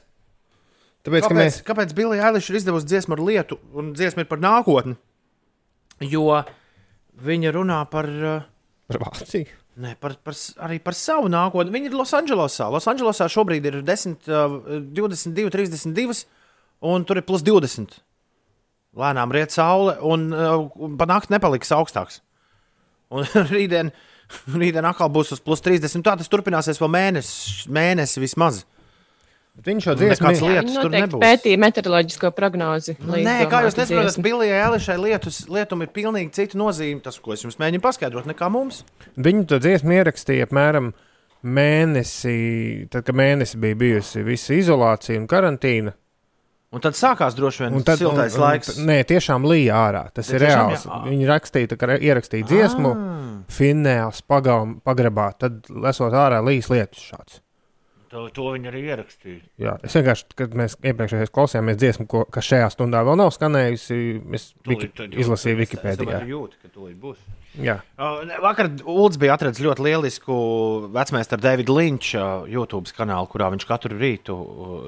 Tāpēc, 1.08 1.24
kāpēc, 1.30 1.38
mēs- 1.40 1.62
kāpēc 1.64 1.94
Bilija 1.96 2.28
Eiliša 2.30 2.52
ir 2.54 2.58
izdevusi 2.60 2.90
dziesmu 2.92 3.16
ar 3.16 3.22
lietu, 3.24 3.58
un 3.74 3.94
dziesma 3.96 4.26
ir 4.26 4.30
par 4.32 4.42
nākotni? 4.44 4.98
Jo 6.02 6.44
viņa 7.24 7.54
runā 7.56 7.80
par. 7.92 8.06
uh, 8.08 8.42
Par 8.90 9.00
Vāciju? 9.06 9.48
Nē, 9.80 9.94
par, 10.02 10.16
par, 10.24 10.34
arī 10.66 10.80
par 10.84 10.94
savu 10.98 11.30
nākotni. 11.32 11.72
Viņa 11.72 11.88
ir 11.88 11.96
Losandželosā. 11.96 12.66
Losandželosā 12.74 13.30
šobrīd 13.32 13.64
ir 13.70 13.78
10, 13.88 14.28
uh, 14.28 14.58
22, 14.92 15.50
32, 15.54 16.26
un 16.82 17.06
tur 17.08 17.22
ir 17.22 17.24
plus 17.28 17.44
20. 17.48 18.00
Lēnām 19.00 19.32
riet 19.32 19.54
saule, 19.56 19.94
un 20.04 20.34
uh, 20.34 20.66
pa 21.00 21.06
nakti 21.08 21.32
nepaliks 21.32 21.72
augstāks. 21.72 22.20
Un 23.14 23.24
rītdien, 23.54 23.94
rītdien 24.52 24.86
atkal 24.90 25.08
būs 25.14 25.32
uz 25.38 25.40
plus 25.40 25.62
30. 25.64 26.04
Tā 26.04 26.18
tas 26.20 26.28
turpināsies 26.32 26.82
vēl 26.82 26.92
mēnesi, 26.98 27.70
mēnesi 27.72 28.20
vismaz. 28.26 28.66
Viņš 29.66 29.86
jau 29.90 29.94
Nekāds 30.00 30.42
lietus 30.42 30.76
tur 30.78 30.86
Noteikti 30.88 31.02
nebūs. 31.04 31.22
pētīja 31.24 31.60
meteoroloģisko 31.60 32.30
prognozi. 32.38 32.94
līdz 33.02 33.26
Nē, 33.28 33.36
kā 33.52 33.60
jūs 33.66 33.76
nesaprotat. 33.80 34.20
Bilijai 34.24 34.62
Elišai 34.70 34.96
lietus, 35.04 35.40
lietum 35.52 35.82
ir 35.84 35.90
pilnīgi 35.96 36.32
cita 36.32 36.58
nozīme. 36.58 37.02
Tas, 37.04 37.18
ko 37.20 37.34
es 37.36 37.44
jums 37.44 37.58
mēģinu 37.60 37.82
paskaidrot, 37.84 38.26
nekā 38.32 38.50
mums. 38.52 38.84
Viņu 39.20 39.46
to 39.52 39.60
dziesmu 39.60 39.92
ierakstīja 39.98 40.48
apmēram 40.48 40.94
mēnesi, 41.44 42.88
tad, 42.92 43.04
kad 43.08 43.16
mēnesi 43.20 43.60
bija 43.62 43.78
bijusi 43.80 44.24
visa 44.28 44.54
izolācija 44.58 45.20
un 45.20 45.28
karantīna. 45.32 45.94
Un 46.70 46.84
tad 46.86 46.94
sākās 46.94 47.34
droši 47.34 47.64
vien 47.66 47.74
Un 47.80 47.84
tad, 47.84 47.98
siltais 47.98 48.36
un, 48.36 48.42
un, 48.44 48.46
laiks. 48.46 48.76
Nē, 48.86 49.00
tiešām 49.10 49.46
līja 49.50 49.78
ārā. 49.88 50.04
Tas 50.14 50.30
Ja 50.30 50.38
ir 50.38 50.44
reāls. 50.46 50.84
jā. 50.86 51.00
Viņi 51.08 51.26
rakstīja, 51.32 51.78
ka 51.82 51.88
ierakstīja 51.98 52.46
dziesmu, 52.46 52.92
Ah. 52.94 53.40
pagaum, 54.22 54.76
pagrabā. 54.86 55.32
Tad, 55.40 55.64
esot 55.90 56.14
ārā, 56.14 56.44
līs 56.46 56.70
lietus 56.70 57.02
šāds. 57.10 57.40
To, 58.10 58.24
to 58.34 58.48
viņi 58.56 58.72
arī 58.72 58.80
ierakstīja. 58.90 59.42
Jā, 59.62 59.76
es 59.86 59.94
vienkārši, 59.94 60.32
kad 60.40 60.56
mēs 60.58 60.76
iepriekšējā 60.82 61.28
klausījāmies 61.34 61.78
dziesmu, 61.78 62.08
ko, 62.10 62.24
kas 62.34 62.48
šajā 62.48 62.72
stundā 62.74 63.04
vēl 63.06 63.20
nav 63.22 63.30
skanējusi, 63.36 64.00
es 64.34 64.48
Viki, 64.66 64.90
izlasīju 65.22 65.60
Wikipēdijā. 65.60 66.24
Jūt, 66.32 66.56
ka 66.58 66.72
tūlīt 66.74 66.98
būs. 67.04 67.22
Jā. 67.60 67.80
Uh, 68.00 68.24
vakar 68.42 68.72
Ulds 68.90 69.20
bija 69.22 69.36
atradzis 69.38 69.62
ļoti 69.66 69.86
lielisku 69.86 70.36
vecmēstaru 70.96 71.44
Davida 71.44 71.76
Linča 71.76 72.26
YouTube 72.50 72.90
kanālu, 72.98 73.30
kurā 73.30 73.52
viņš 73.54 73.66
katru 73.70 73.98
rītu 74.00 74.38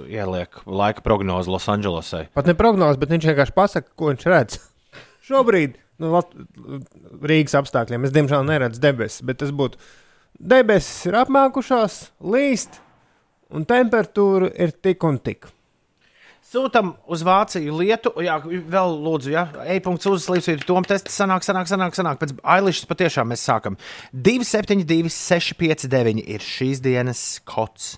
ieliek 0.10 0.62
laika 0.66 1.06
prognozi 1.06 1.54
Losandželosai. 1.54 2.28
Pat 2.38 2.50
ne 2.50 2.58
prognozes, 2.58 3.02
bet 3.02 3.14
viņš 3.14 3.32
vienkārši 3.32 3.58
pasaka, 3.58 3.94
ko 3.98 4.12
viņš 4.12 4.30
redz. 4.34 4.62
Šobrīd, 5.30 5.78
nu, 6.02 6.14
Lat 6.18 6.34
Rīgas 7.22 7.58
apstākļiem, 7.62 8.06
es 8.08 8.16
diemžēl 8.18 8.46
neredzu 8.50 8.82
debesis, 8.82 9.26
bet 9.26 9.42
tas 9.42 9.54
būtu 9.54 9.82
debesis 10.42 11.10
ir 11.10 11.18
apmākušās, 11.22 12.02
līst, 12.34 12.82
un 13.56 13.66
temperatūra 13.68 14.52
ir 14.56 14.76
tik 14.84 15.04
un 15.08 15.20
tik. 15.22 15.50
Sūtam 16.52 16.96
uz 17.08 17.22
Vāciju 17.24 17.78
lietu, 17.80 18.12
jā, 18.20 18.34
vēl 18.44 18.96
lūdzu, 19.06 19.30
jā, 19.32 19.46
e-punkts 19.72 20.10
uzslīdus, 20.10 20.66
tom 20.68 20.84
tests 20.84 21.14
sanāk, 21.16 21.46
sanāk, 21.48 21.70
sanāk, 21.70 21.96
sanāk. 21.96 22.18
Pēc 22.20 22.34
Ailišas 22.44 22.90
patiešām 22.90 23.30
mēs 23.32 23.46
sākam. 23.48 23.78
272, 24.12 25.08
659 25.16 26.26
ir 26.26 26.44
šīs 26.44 26.82
dienas 26.84 27.22
kods 27.48 27.94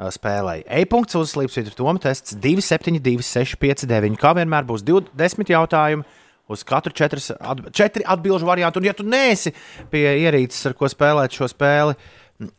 ā, 0.00 0.08
spēlē. 0.16 0.62
E-punkts 0.80 1.18
uzslīdus, 1.20 1.76
tom 1.76 2.00
tests 2.00 2.38
272, 2.40 3.26
659. 3.26 4.16
Kā 4.22 4.32
vienmēr 4.38 4.64
būs 4.70 4.86
20 4.86 5.52
jautājumi. 5.52 6.08
Uz 6.50 6.64
katru 6.66 6.90
četras, 6.96 7.28
at, 7.36 7.60
četri 7.76 8.02
atbildžu 8.02 8.48
variantu, 8.48 8.80
un, 8.80 8.88
ja 8.88 8.96
tu 8.96 9.04
neesi 9.06 9.52
pie 9.92 10.08
ierīces, 10.24 10.64
ar 10.66 10.74
ko 10.74 10.88
spēlēt 10.90 11.36
šo 11.36 11.46
spēli, 11.52 11.94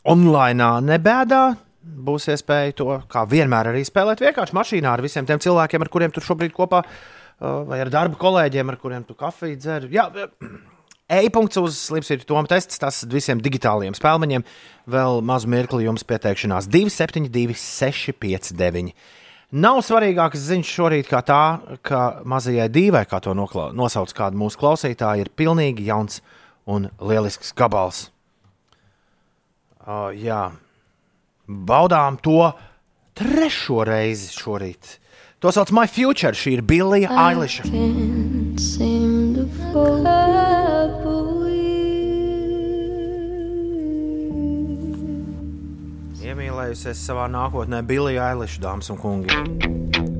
online, 0.07 0.69
nebēdā, 0.87 1.41
būs 1.81 2.29
iespēja 2.33 2.75
to, 2.77 2.89
kā 3.11 3.25
vienmēr, 3.29 3.71
arī 3.71 3.85
spēlēt 3.87 4.21
vienkārši 4.23 4.57
mašīnā 4.57 4.91
ar 4.93 5.03
visiem 5.03 5.27
tiem 5.29 5.41
cilvēkiem, 5.41 5.81
ar 5.81 5.91
kuriem 5.93 6.13
tu 6.13 6.23
šobrīd 6.23 6.53
kopā, 6.55 6.83
uh, 6.85 7.63
vai 7.69 7.81
ar 7.83 7.91
darba 7.93 8.19
kolēģiem, 8.21 8.69
ar 8.69 8.77
kuriem 8.81 9.07
tu 9.07 9.17
kafiju 9.17 9.57
dzer. 9.61 9.89
Jā, 9.93 10.09
E-punkts 11.11 11.59
uz 11.59 11.75
Slipsvītra 11.89 12.23
Toma 12.29 12.47
tests, 12.47 12.79
tas 12.79 13.01
visiem 13.11 13.41
digitāliem 13.43 13.95
spēlmeņiem. 13.97 14.45
Vēl 14.91 15.19
mazu 15.27 15.49
mirkli 15.51 15.83
jums 15.83 16.05
pieteikšanās 16.07 16.69
272, 16.71 17.57
659. 17.59 18.93
Nav 19.51 19.81
svarīgākas 19.83 20.45
ziņas 20.47 20.71
šorīt, 20.71 21.09
kā 21.11 21.19
tā, 21.27 21.43
ka 21.83 22.21
mazajai 22.23 22.69
divai, 22.71 23.03
kā 23.03 23.19
to 23.19 23.35
nosauc 23.35 24.13
kāda 24.15 24.39
mūsu 24.39 24.61
klausītāja, 24.61 25.25
ir 25.25 25.33
pilnīgi 25.35 25.89
jauns 25.89 26.21
un 26.63 26.87
lielisks 27.03 27.51
gabals. 27.59 28.05
Uh, 29.81 30.13
jā, 30.15 30.45
baudām 31.51 32.17
to 32.23 32.51
trešo 33.17 33.83
reizi 33.87 34.31
šorīt. 34.35 34.97
To 35.41 35.51
sauc 35.51 35.71
My 35.73 35.87
Future. 35.89 36.37
Šī 36.37 36.57
ir 36.59 36.61
Billija 36.61 37.09
Eiliša. 37.09 37.65
Iemīlējusies 46.21 47.01
savā 47.09 47.25
nākotnē, 47.33 47.81
Billija 47.81 48.31
Eiliša, 48.35 48.61
dāmas 48.69 48.93
un 48.93 49.01
kungi. 49.01 50.10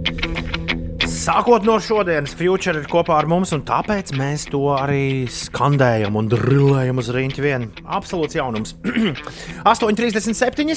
Sākot 1.21 1.61
no 1.61 1.75
šodienas, 1.77 2.31
Future 2.33 2.79
ir 2.81 2.87
kopā 2.89 3.19
ar 3.19 3.27
mums, 3.29 3.51
un 3.53 3.61
tāpēc 3.61 4.09
mēs 4.17 4.47
to 4.49 4.63
arī 4.73 5.27
skandējam 5.29 6.17
un 6.17 6.31
drillējam 6.31 6.97
uz 6.97 7.11
rīņķa 7.13 7.43
vienu. 7.45 7.69
Absolūts 7.85 8.39
jaunums. 8.39 8.73
8,37. 9.69 10.73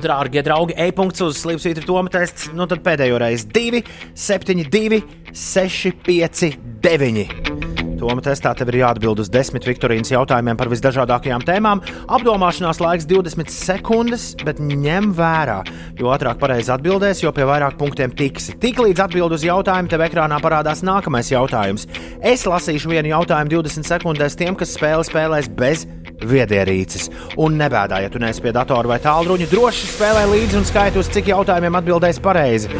Dārgie 0.00 0.40
draugi, 0.48 0.78
e-punkts 0.86 1.26
uz 1.28 1.44
slīpsvītra 1.44 1.84
Toma 1.84 2.08
tests. 2.14 2.48
Nu 2.56 2.64
tad 2.70 2.80
pēdējo 2.88 3.20
reizi 3.20 3.52
2, 3.52 3.84
7, 4.16 4.64
2, 4.72 5.04
6, 5.44 5.94
5, 6.08 6.50
9. 6.88 7.73
Toma 8.04 8.20
testā 8.20 8.50
tev 8.52 8.68
ir 8.68 8.82
jāatbild 8.82 9.22
uz 9.22 9.30
desmit 9.32 9.64
Viktorīnas 9.64 10.10
jautājumiem 10.12 10.58
par 10.60 10.68
visdažādākajām 10.68 11.46
tēmām. 11.48 11.80
Apdomāšanās 12.12 12.82
laiks 12.82 13.06
20 13.08 13.48
sekundes, 13.48 14.26
bet 14.44 14.60
ņem 14.60 15.14
vērā, 15.16 15.62
jo 15.96 16.12
ātrāk 16.12 16.36
pareizi 16.42 16.68
atbildēs, 16.74 17.22
jo 17.24 17.32
pie 17.32 17.48
vairāk 17.48 17.78
punktiem 17.80 18.12
tiksi. 18.12 18.58
Tiklīdz 18.60 19.06
atbild 19.06 19.32
uz 19.32 19.48
jautājumu, 19.48 19.88
tev 19.88 20.04
ekrānā 20.04 20.36
parādās 20.44 20.84
nākamais 20.84 21.32
jautājums. 21.32 21.88
Es 22.20 22.44
lasīšu 22.44 22.92
vienu 22.92 23.14
jautājumu 23.14 23.56
20 23.56 23.88
sekundēs 23.88 24.36
tiem, 24.36 24.52
kas 24.52 24.76
spēli 24.76 25.08
spēlēs 25.08 25.48
bez 25.56 25.88
viedierīces. 26.22 27.10
Un 27.42 27.58
nebēdā, 27.60 28.02
ja 28.04 28.12
tu 28.12 28.22
neesi 28.22 28.42
pie 28.44 28.54
datora 28.54 28.94
vai 28.94 29.00
tālruņa, 29.02 29.50
droši 29.50 29.90
spēlē 29.94 30.28
līdzi 30.30 30.60
un 30.60 30.68
skaiti 30.68 31.00
uz 31.02 31.10
cik 31.14 31.32
jautājumiem 31.34 31.80
atbildēs 31.80 32.22
pareizi. 32.22 32.70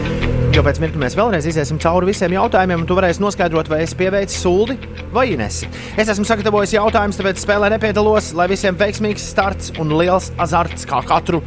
Jo 0.54 0.62
pēc 0.62 0.78
mirkļa 0.78 1.00
mēs 1.02 1.16
vēlreiz 1.18 1.46
iesim 1.50 1.80
cauri 1.82 2.12
visiem 2.12 2.30
jautājumiem, 2.36 2.84
un 2.84 2.86
tu 2.86 2.94
varēsi 2.94 3.18
noskaidrot, 3.24 3.66
vai 3.72 3.80
es 3.82 3.94
pieveicu 3.98 4.36
sūdi 4.36 4.76
vai 5.10 5.32
nesi. 5.40 5.66
Es 5.98 6.12
esmu 6.12 6.22
sagatavojis 6.28 6.76
jautājumus, 6.76 7.18
tāpēc 7.18 7.42
spēlē 7.42 7.72
nepiedalos, 7.74 8.30
lai 8.38 8.46
visiem 8.52 8.78
veiksmīgs 8.78 9.24
starts 9.32 9.72
un 9.82 9.90
liels 9.98 10.30
azarts 10.38 10.86
kā 10.86 11.02
katru. 11.08 11.42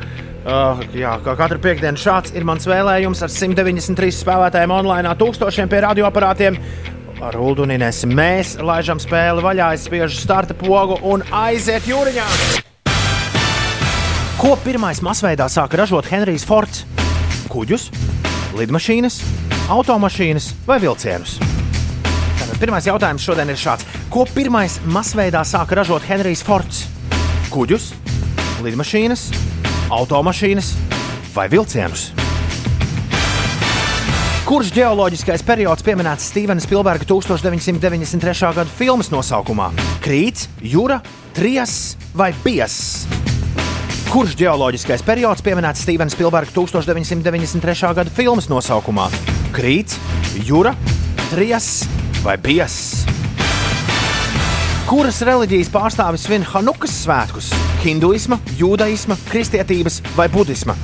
Uh, 0.48 0.84
jā, 0.96 1.14
kā 1.24 1.38
katru 1.40 1.60
piekdienu 1.64 2.00
šāds 2.00 2.36
ir 2.36 2.44
mans 2.48 2.68
vēlējums 2.68 3.24
ar 3.24 3.32
193 3.32 4.20
spēlētājiem 4.20 4.76
online, 4.76 5.16
tūkstošiem 5.24 5.72
pie 5.72 5.82
radioaparātiem. 5.88 6.60
Ar 7.18 7.34
Ulu 7.34 7.64
un 7.66 7.72
Inesu 7.74 8.06
mēs 8.06 8.54
laižam 8.62 9.00
spēli 9.02 9.42
vaļā, 9.42 9.72
spiežam 9.82 10.20
starta 10.22 10.54
pogu 10.54 11.00
un 11.02 11.24
aiziet 11.34 11.88
jūriņā. 11.90 12.26
Ko 14.38 14.52
pirmais 14.62 15.02
masveidā 15.02 15.48
sāka 15.50 15.80
ražot 15.82 16.06
Henrijs 16.12 16.46
Fords? 16.46 16.84
Kuģus, 17.50 17.88
lidmašīnas, 18.60 19.18
automašīnas 19.74 20.52
vai 20.68 20.78
vilcienus? 20.84 21.40
Tātad 22.38 22.62
pirmais 22.62 22.86
jautājums 22.86 23.26
šodien 23.26 23.50
ir 23.50 23.58
šāds. 23.58 23.88
Ko 24.14 24.28
pirmais 24.30 24.78
masveidā 24.86 25.42
sāka 25.42 25.82
ražot 25.82 26.06
Henrijs 26.06 26.46
Fords? 26.46 26.86
Kuģus, 27.50 27.96
lidmašīnas, 28.62 29.32
automašīnas 29.90 30.74
vai 31.34 31.50
vilcienus? 31.50 32.12
Kurš 34.48 34.70
geoloģiskais 34.72 35.42
periods 35.44 35.84
pieminēts 35.84 36.30
Stevena 36.30 36.62
Spilberga 36.64 37.04
1993. 37.04 38.54
gada 38.56 38.72
filmas 38.72 39.10
nosaukumā? 39.12 39.66
Krīts, 40.00 40.46
jūra, 40.64 41.02
trijas 41.36 41.98
vai 42.16 42.30
bies? 42.46 42.78
Kurš 44.08 44.38
geoloģiskais 44.40 45.04
periods 45.04 45.44
pieminēts 45.44 45.84
Stevena 45.84 46.14
Spilberga 46.14 46.56
1993. 46.56 47.92
gada 48.00 48.14
filmas 48.22 48.48
nosaukumā? 48.48 49.10
krīts, 49.52 50.00
jūra, 50.48 50.72
trijas 51.28 51.84
vai 52.24 52.38
bies? 52.40 53.04
Kuras 54.88 55.20
reliģijas 55.28 55.74
pārstāvis 55.76 56.24
svin 56.24 56.48
Hanukas 56.54 56.96
svētkus? 57.04 57.52
Hinduisma, 57.84 58.40
jūdaisma, 58.56 59.20
kristietības 59.28 60.00
vai 60.16 60.30
budisma? 60.32 60.80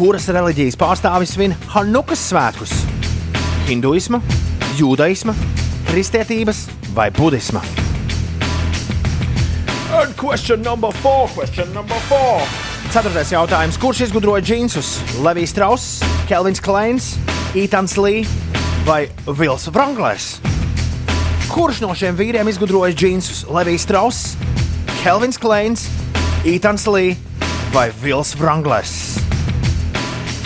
Kuras 0.00 0.30
reliģijas 0.32 0.78
pārstāvis 0.80 1.34
svin 1.34 1.52
Hanukas 1.74 2.22
svētkus? 2.30 2.70
Hinduisma, 3.66 4.22
jūdaisma, 4.78 5.34
kristietības 5.90 6.62
vai 6.96 7.10
budisma? 7.12 7.60
And 9.92 10.16
question 10.16 10.64
number 10.64 10.88
four, 11.02 11.28
question 11.36 11.68
number 11.76 12.00
four. 12.08 12.40
Ceturtais 12.88 13.34
jautājums. 13.34 13.76
Kurš 13.76 14.06
izgudroja 14.06 14.40
džinsus? 14.40 14.96
Levijs 15.20 15.52
Strauss, 15.52 16.00
Kelvins 16.30 16.64
Kleins, 16.64 17.12
Etans 17.52 18.00
Lī 18.00 18.24
vai 18.88 19.02
Vils 19.28 19.68
Vranglers? 19.68 20.38
Kurš 21.52 21.84
no 21.84 21.92
šiem 21.92 22.16
vīriem 22.16 22.48
izgudroja 22.48 22.96
džinsus? 22.96 23.44
Levijs 23.52 23.84
Strauss, 23.84 24.32
Kelvins 25.04 25.36
Kleins, 25.36 25.90
Etans 26.48 26.88
Lī 26.88 27.18
vai 27.76 27.90
Vils 28.00 28.32
Vranglers? 28.40 29.28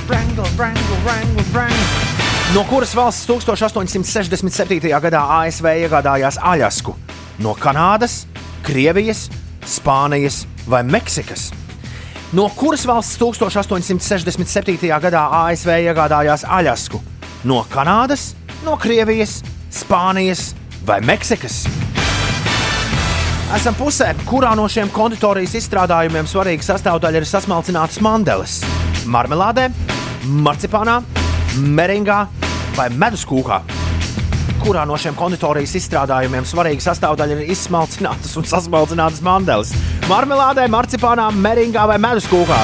Wrangle, 0.09 0.45
wrangle, 0.57 0.97
wrangle, 1.05 1.45
wrangle. 1.53 1.79
No 2.55 2.65
kuras 2.65 2.95
valsts 2.95 3.27
1867. 3.27 4.91
gadā 5.01 5.23
ASV 5.41 5.65
iegādājās 5.87 6.37
Aļasku? 6.37 6.93
No 7.41 7.55
Kanādas, 7.57 8.27
Krievijas, 8.63 9.31
Spānijas 9.65 10.45
vai 10.69 10.83
Meksikas? 10.85 11.49
No 12.37 12.51
kuras 12.53 12.85
valsts 12.85 13.17
1867. 13.17 14.93
gadā 15.01 15.25
ASV 15.41 15.73
iegādājās 15.89 16.45
Aļasku? 16.45 17.01
No 17.49 17.65
Kanādas, 17.73 18.35
no 18.65 18.77
Krievijas, 18.77 19.41
Spānijas 19.73 20.53
vai 20.85 21.01
Meksikas? 21.01 21.65
Esam 23.57 23.75
pusē, 23.79 24.13
kurā 24.29 24.53
no 24.53 24.69
šiem 24.69 24.93
konditorijas 24.93 25.57
izstrādājumiem 25.63 26.29
svarīga 26.29 26.75
sastāvdaļa 26.75 27.23
ir 27.23 27.31
sasmalcinātas 27.33 28.03
mandeles. 28.05 28.61
Marmelādē, 29.05 29.69
marcipānā, 30.25 31.01
meringā 31.61 32.25
vai 32.77 32.87
medus 32.97 33.25
kūkā. 33.29 33.59
Kurā 34.63 34.87
no 34.89 34.97
šiem 34.97 35.17
konditorijas 35.19 35.75
izstrādājumiem 35.77 36.47
svarīga 36.49 36.87
sastāvdaļa 36.87 37.37
ir 37.37 37.51
izsmalcinātas 37.53 38.33
un 38.41 38.49
sasmalcinātas 38.49 39.21
mandeles? 39.25 39.75
Marmelādē, 40.09 40.65
marcipānā, 40.73 41.29
meringā 41.37 41.85
vai 41.91 41.99
medus 42.01 42.25
kūkā. 42.33 42.63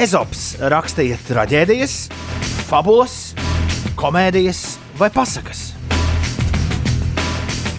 Ezops 0.00 0.54
rakstīja 0.72 1.18
traģēdijas, 1.28 1.96
fabulas, 2.70 3.16
komēdijas 4.00 4.62
vai 4.96 5.10
pasakas. 5.12 5.74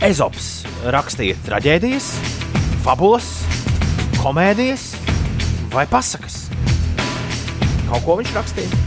Ezops 0.06 0.52
rakstīja 0.94 1.40
traģēdijas, 1.48 2.12
fabulas, 2.86 3.40
komēdijas 4.22 4.92
vai 5.74 5.88
pasakas. 5.90 6.48
Kaut 7.90 8.04
ko 8.06 8.18
viņš 8.20 8.34
rakstīja. 8.38 8.82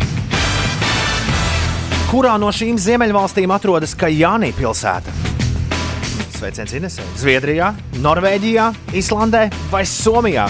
Kurā 2.07 2.37
no 2.39 2.53
šīm 2.55 2.79
ziemeļvalstīm 2.79 3.51
atrodas 3.51 3.97
Kajānī 3.99 4.53
pilsēta? 4.55 5.11
Sveiciens 6.37 6.75
Inesē. 6.77 7.03
Zviedrijā, 7.19 7.73
Norvēģijā, 8.05 8.69
Islandē 8.95 9.47
vai 9.73 9.83
Somijā? 9.89 10.47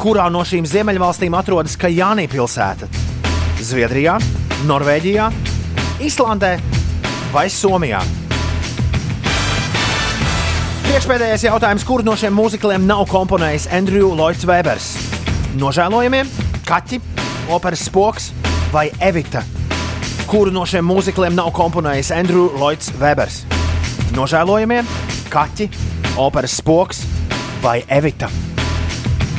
Kurā 0.00 0.30
no 0.32 0.46
šīm 0.48 0.64
ziemeļvalstīm 0.68 1.36
atrodas 1.36 1.76
Kajānī 1.76 2.24
pilsēta? 2.32 2.88
Zviedrijā, 3.60 4.16
Norvēģijā, 4.66 5.28
Islandē 6.08 6.56
vai 7.34 7.46
Somijā? 7.52 8.00
Priekšpēdējais 10.88 11.48
jautājums, 11.50 11.84
kur 11.88 12.04
no 12.04 12.16
šiem 12.16 12.34
mūzikliem 12.36 12.88
nav 12.88 13.06
komponējis 13.12 13.68
Andrew 13.72 14.14
Lloyds 14.16 14.48
Webers? 14.48 15.11
Nožēlojamie, 15.52 16.22
kaķi, 16.64 16.96
operas 17.52 17.82
spoks 17.84 18.30
vai 18.72 18.86
Evita? 19.04 19.42
Kuru 20.30 20.48
no 20.54 20.62
šiem 20.64 20.86
mūzikliem 20.88 21.34
nav 21.36 21.50
komponējis 21.52 22.08
Andrew 22.16 22.46
Lloyds 22.56 22.88
Webers? 22.96 23.42
Nožēlojamie, 24.16 24.80
kaķi, 25.28 25.66
operas 26.16 26.56
spoks 26.62 27.02
vai 27.60 27.82
Evita? 27.92 28.30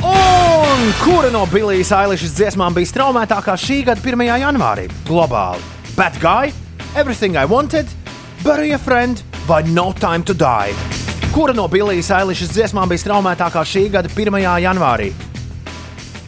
Un 0.06 0.94
kura 1.00 1.34
no 1.34 1.48
Billijas 1.50 1.90
Eilishas 1.98 2.38
dziesmām 2.38 2.78
bija 2.78 2.92
straumētākā 2.92 3.58
šī 3.58 3.82
gada 3.90 3.98
1. 3.98 4.24
janvārī? 4.44 4.86
Globāli. 5.10 5.66
Bad 5.98 6.22
Guy, 6.22 6.54
Everything 6.94 7.34
I 7.34 7.42
Wanted, 7.50 7.90
Bury 8.46 8.70
a 8.70 8.78
Friend 8.78 9.18
vai 9.50 9.64
No 9.66 9.90
Time 9.98 10.22
to 10.22 10.34
Die? 10.38 10.78
Kura 11.34 11.58
no 11.58 11.66
Billijas 11.66 12.14
Eilishas 12.14 12.54
dziesmām 12.54 12.86
bija 12.86 13.02
straumētākā 13.08 13.66
šī 13.66 13.88
gada 13.98 14.14
1. 14.14 14.44
janvārī? 14.62 15.10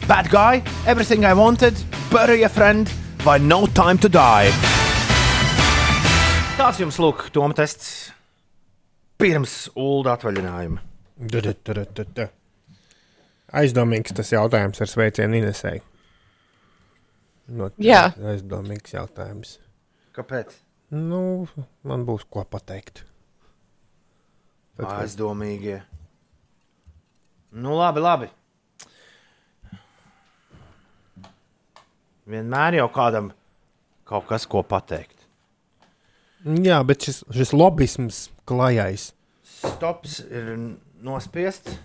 Bad 0.07 0.29
Guy, 0.29 0.63
Everything 0.85 1.25
I 1.25 1.33
Wanted, 1.33 1.75
Bury 2.09 2.43
a 2.43 2.49
Friend 2.49 2.87
vai 3.25 3.37
No 3.39 3.65
Time 3.67 3.97
to 3.97 4.07
Die? 4.07 4.51
Tāds 6.57 6.79
jums 6.79 6.95
lūk, 7.03 7.25
Toma 7.35 7.53
tests 7.57 8.13
pirms 9.19 9.67
ULDA 9.75 10.13
atvaļinājuma. 10.15 10.79
Aizdomīgs 13.57 14.15
tas 14.15 14.31
jautājums 14.31 14.79
ar 14.83 14.91
sveicienu 14.91 15.41
Inesēju. 15.41 15.83
No, 17.59 17.69
Jā. 17.81 18.07
Aizdomīgs 18.31 18.95
jautājums. 18.95 19.57
Kāpēc? 20.15 20.55
Nu, 20.95 21.47
man 21.83 22.07
būs 22.07 22.23
ko 22.31 22.47
pateikt. 22.47 23.03
Tad, 24.77 24.87
Aizdomīgie. 25.01 25.81
Nu, 27.51 27.75
labi, 27.75 28.03
labi. 28.03 28.31
Vienmēr 32.27 32.79
jau 32.81 32.87
kādam 32.91 33.31
kaut 34.07 34.27
kas 34.29 34.45
ko 34.49 34.63
pateikt. 34.67 35.15
Jā, 36.63 36.79
bet 36.87 37.03
šis, 37.07 37.23
šis 37.33 37.53
lobisms 37.55 38.27
klajais. 38.47 39.11
Stops 39.57 40.19
ir 40.27 40.51
nospiests. 41.03 41.77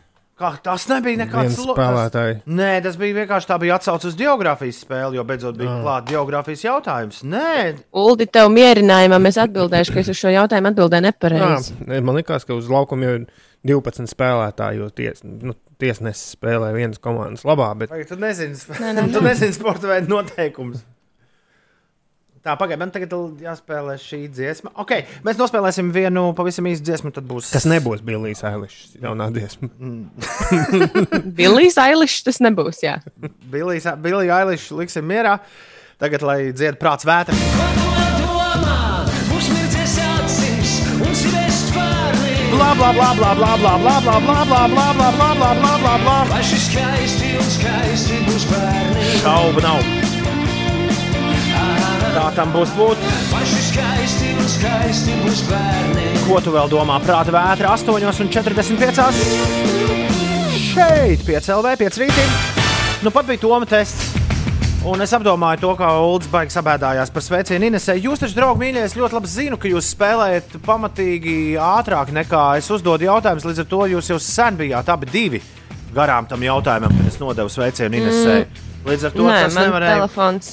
Kā, 0.42 0.48
tas 0.64 0.88
nebija 0.90 1.20
nekāds. 1.20 1.58
Tas, 1.76 2.14
nē, 2.50 2.70
tas 2.82 2.96
bija 2.98 3.14
vienkārši 3.20 3.46
tā 3.46 3.58
bija 3.62 3.76
atsauce 3.76 4.08
uz 4.08 4.16
geogrāfijas 4.18 4.80
spēli, 4.82 5.18
jo 5.20 5.24
beidzot 5.28 5.58
bija 5.60 5.70
Ah. 5.70 5.82
klāts 5.84 6.10
geogrāfijas 6.10 6.64
jautājums. 6.64 7.20
Nē, 7.22 7.84
Uldi, 7.92 8.26
tev 8.26 8.48
mierinājumā 8.50 9.20
mēs 9.22 9.38
atbildēsim, 9.44 9.94
ka 9.94 10.00
es 10.02 10.08
uz 10.10 10.18
šo 10.18 10.32
jautājumu 10.34 10.72
atbildēju 10.72 11.06
nepareizi. 11.06 11.76
Jā, 11.86 12.00
man 12.02 12.18
liekas, 12.18 12.46
ka 12.48 12.56
uz 12.58 12.66
laukuma 12.72 13.06
jau 13.06 13.14
ir 13.20 13.26
12 13.70 14.10
spēlētāji, 14.10 14.80
jo 14.82 14.88
ties, 14.90 15.22
nu, 15.22 15.54
tiesnesis 15.82 16.36
spēlē 16.36 16.70
vienas 16.76 17.02
komandas 17.02 17.44
labā. 17.48 17.72
Bet... 17.82 17.92
Vai 17.92 18.06
tu 18.08 18.16
nezini, 18.20 18.56
Nē, 18.78 18.94
nē, 18.96 19.06
tu 19.14 19.20
nē. 19.20 19.28
nezini 19.32 19.58
sporta 19.58 19.90
veidu 19.90 20.14
noteikumus. 20.14 20.86
Tā, 22.42 22.56
pagaidi, 22.58 22.80
man 22.80 22.90
tagad 22.90 23.12
jāspēlē 23.38 23.92
šī 24.02 24.24
dziesma. 24.34 24.72
Okay, 24.82 25.04
mēs 25.22 25.38
nospēlēsim 25.38 25.92
vienu 25.94 26.24
pavisam 26.34 26.66
īsu 26.66 26.82
dziesmu, 26.82 27.12
tad 27.14 27.28
būs. 27.30 27.52
Tas 27.54 27.68
nebūs 27.70 28.02
Billijs 28.02 28.42
Eilišs 28.48 28.96
jaunā 28.98 29.28
dziesma. 29.30 29.70
Billijs 31.38 31.78
Eilišs 31.78 32.26
tas 32.26 32.42
nebūs. 32.42 32.82
Jā. 32.82 32.98
Bilija 33.46 34.42
Eiliša 34.42 34.82
liksim 34.82 35.06
mierā. 35.06 35.38
Tagad, 36.02 36.26
lai 36.26 36.38
dzied 36.50 36.82
prāts 36.82 37.06
vētra. 37.06 37.91
Bla 42.62 42.74
bla 42.74 42.92
bla 42.92 43.14
bla 43.14 43.34
bla 43.34 43.56
bla 43.56 43.76
bla 43.82 43.98
bla 43.98 44.20
bla 44.20 44.44
bla 44.46 44.68
bla 44.68 44.92
bla 44.94 45.10
bla 45.18 45.34
bla 45.34 45.54
bla 45.54 45.78
bla 45.82 45.94
bla. 45.98 46.24
Vai 46.30 46.42
šis 46.46 46.68
skaisti 46.70 47.32
un 47.34 47.48
skaisti 47.50 48.20
būs 48.22 48.44
bērni? 48.52 49.06
Šaubu 49.18 49.64
nav. 49.64 49.82
Tā 52.14 52.28
tam 52.36 52.54
būs 52.54 52.70
būt. 52.78 53.02
Vai 53.32 53.42
šis 53.50 53.66
skaisti 53.72 54.30
un 54.38 54.46
skaisti 54.54 55.18
būs 55.24 55.42
bērni? 55.50 56.06
Ko 56.28 56.38
tu 56.44 56.54
vēl 56.54 56.70
domā? 56.70 57.02
Prāta 57.02 57.34
vētra 57.34 57.74
8,45. 57.74 59.10
Šeit, 60.70 61.26
5 61.26 61.54
LV, 61.58 61.76
5 61.82 62.02
rītī. 62.04 62.24
Nu, 63.02 63.10
pat 63.10 63.26
bija 63.26 63.42
Toma 63.42 63.66
tests. 63.66 64.21
Un 64.82 64.98
es 64.98 65.12
apdomāju 65.14 65.60
to, 65.62 65.68
kā 65.78 65.88
Ulrichs 66.02 66.30
baigs 66.32 66.56
sabēdājās 66.58 67.12
par 67.14 67.22
sveicienu 67.22 67.68
Inesē. 67.68 67.94
Jūs 68.02 68.24
taču, 68.24 68.34
draugi, 68.34 68.64
mīļie, 68.64 68.82
es 68.88 68.96
ļoti 68.98 69.14
labi 69.14 69.30
zinu, 69.30 69.58
ka 69.62 69.70
jūs 69.70 69.92
spēlējat 69.94 70.56
pamatīgi 70.66 71.36
ātrāk 71.62 72.10
nekā 72.16 72.42
es 72.58 72.70
uzdodu 72.74 73.06
jautājumus. 73.06 73.46
Līdz 73.46 73.62
ar 73.62 73.68
to 73.70 73.84
jūs 73.92 74.10
jau 74.10 74.18
sen 74.18 74.58
bijāt 74.58 74.90
abi 74.90 75.06
divi 75.12 75.42
garām 75.94 76.26
tam 76.26 76.42
jautājumam, 76.42 76.98
kad 76.98 77.12
es 77.12 77.20
nodevu 77.22 77.52
sveicienu 77.52 78.00
Inesē. 78.00 78.36
Mm. 78.42 78.68
Līdz 78.90 79.06
ar 79.06 79.14
to 79.14 79.28
Nē, 79.28 79.38
tas 79.46 79.60
nevarēja. 79.60 80.02
telefons 80.02 80.52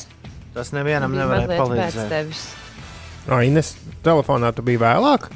Tas 0.54 0.74
nevienam 0.76 1.14
nevarēja 1.16 1.58
palīdzēt. 1.58 2.42
Ah, 3.30 3.44
Ines, 3.46 3.76
telefonā 4.06 4.52
tu 4.54 4.66
biji 4.66 4.82
vēlāk? 4.82 5.30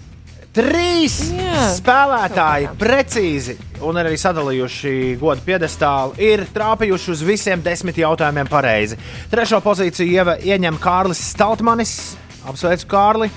Trīs 0.53 1.15
Jā, 1.33 1.63
spēlētāji 1.73 2.67
precīzi 2.77 3.55
un 3.81 3.97
arī 3.97 4.13
sadalījuši 4.21 4.91
godu 5.17 5.41
piedestālu 5.47 6.13
ir 6.21 6.43
trāpījuši 6.53 7.07
uz 7.09 7.23
visiem 7.25 7.61
desmit 7.65 7.97
jautājumiem 7.97 8.51
pareizi. 8.51 8.99
Trešo 9.31 9.57
pozīciju 9.65 10.13
ieva, 10.13 10.35
ieņem 10.37 10.75
Kārlis 10.83 11.23
Staltmanis. 11.31 11.93
Apsveicu 12.45 12.85
Kārli. 12.91 13.31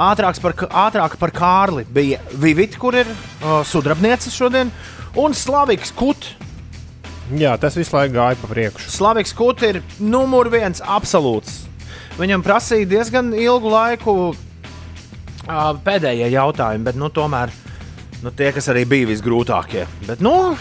Ātrāks 0.00 0.40
par, 0.40 0.54
ātrāk 0.86 1.18
par 1.20 1.34
Kārli 1.36 1.84
bija 1.84 2.22
Vivita, 2.40 2.80
kur 2.80 2.96
ir 2.96 3.10
uh, 3.10 3.58
sudrabniece 3.68 4.32
šodien, 4.32 4.70
un 5.20 5.36
Slaviks 5.36 5.92
Kut. 5.98 6.30
Jā, 7.36 7.52
tas 7.60 7.76
visu 7.76 7.92
laiku 7.98 8.14
gāja 8.16 8.38
pa 8.40 8.48
priekšu. 8.48 8.88
Slaviks 8.94 9.36
Kut 9.36 9.60
ir 9.68 9.82
numur 10.00 10.48
viens 10.48 10.80
absolūts. 10.80 11.66
Viņam 12.16 12.46
prasīja 12.48 12.88
diezgan 12.94 13.34
ilgu 13.36 13.74
laiku 13.76 14.16
pēdējie 15.46 16.30
jautājumi, 16.32 16.86
bet 16.86 16.98
nu, 17.00 17.10
tomēr 17.14 17.52
nu, 18.22 18.30
tie, 18.30 18.52
kas 18.54 18.70
arī 18.72 18.84
bija 18.88 19.10
visgrūtākie. 19.10 19.86
Bet, 20.06 20.22
nu, 20.22 20.54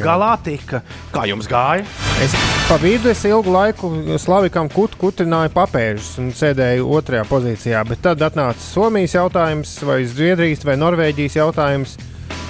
galā 0.00 0.32
tika. 0.44 0.80
Kā 1.12 1.26
jums 1.28 1.48
gāja? 1.50 1.84
Es 2.24 2.34
pa 2.68 2.78
vidu 2.80 3.10
es 3.12 3.24
ilgu 3.28 3.52
laiku 3.52 3.90
Slavikam 4.20 4.70
kut, 4.72 4.96
kutrināju 5.00 5.52
papēžus 5.54 6.16
un 6.22 6.32
sēdēju 6.36 6.88
otrajā 6.98 7.26
pozīcijā, 7.28 7.84
bet 7.88 8.02
tad 8.04 8.24
atnāca 8.24 8.62
Somijas 8.62 9.16
jautājums, 9.18 9.76
vai 9.84 10.02
Zviedrijas 10.08 10.64
vai 10.68 10.78
Norvēģijas 10.80 11.38
jautājums. 11.42 11.98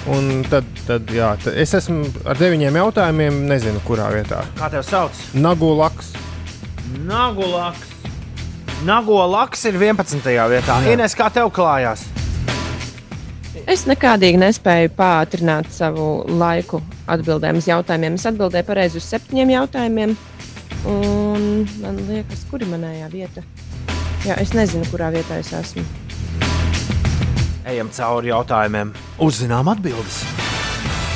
Un 0.09 0.45
tad, 0.47 0.65
tad 0.87 1.11
jā, 1.13 1.33
tad 1.43 1.57
es 1.59 1.75
esmu 1.75 2.07
ar 2.31 2.39
deviņiem 2.39 2.79
jautājumiem, 2.79 3.43
nezinu, 3.51 3.83
kurā 3.85 4.07
vietā. 4.15 4.41
Kā 4.57 4.71
tev 4.71 4.87
sauc? 4.87 5.19
Nagulaks. 5.35 6.15
Nagulaks. 7.03 7.88
Nagolaks 8.87 9.65
ir 9.67 9.75
11. 9.75 10.23
vietā. 10.23 10.77
Ines, 10.87 11.11
kā 11.17 11.27
tev 11.33 11.49
klājās? 11.51 12.05
Es 13.67 13.83
nekādīgi 13.89 14.39
nespēju 14.39 14.93
pātrināt 14.95 15.67
savu 15.75 16.23
laiku 16.31 16.79
atbildēm 17.11 17.59
uz 17.59 17.67
jautājumiem. 17.67 18.15
Es 18.15 18.27
atbildēju 18.29 18.67
pareizi 18.69 19.01
uz 19.01 19.09
septiņiem 19.11 19.51
jautājumiem. 19.57 20.15
Un 20.87 21.67
man 21.83 21.99
liekas, 22.07 22.45
kur 22.47 22.63
ir 22.63 22.71
manējā 22.71 23.09
vieta? 23.11 23.43
Jā, 24.23 24.39
es 24.39 24.55
nezinu, 24.55 24.87
kurā 24.87 25.11
vietā 25.11 25.41
es 25.43 25.51
esmu. 25.59 25.83
Ejam 27.67 27.91
cauri 27.93 28.31
jautājumiem, 28.31 28.95
uzzinām 29.19 29.67
atbildes. 29.75 30.23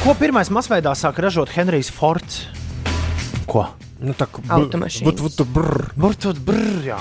Ko 0.04 0.12
pirmais 0.20 0.52
masveidā 0.52 0.92
sāk 1.00 1.24
ražot 1.24 1.56
Henrijs 1.56 1.88
Fords? 1.96 2.44
Ko? 3.48 3.70
Nu, 4.04 4.12
tā 4.12 4.28
Automašīnas. 4.28 5.08
But, 5.08 5.24
but, 5.24 5.54
brr. 5.56 5.94
Burtot 5.96 6.44
brr, 6.44 6.84
jā. 6.92 7.00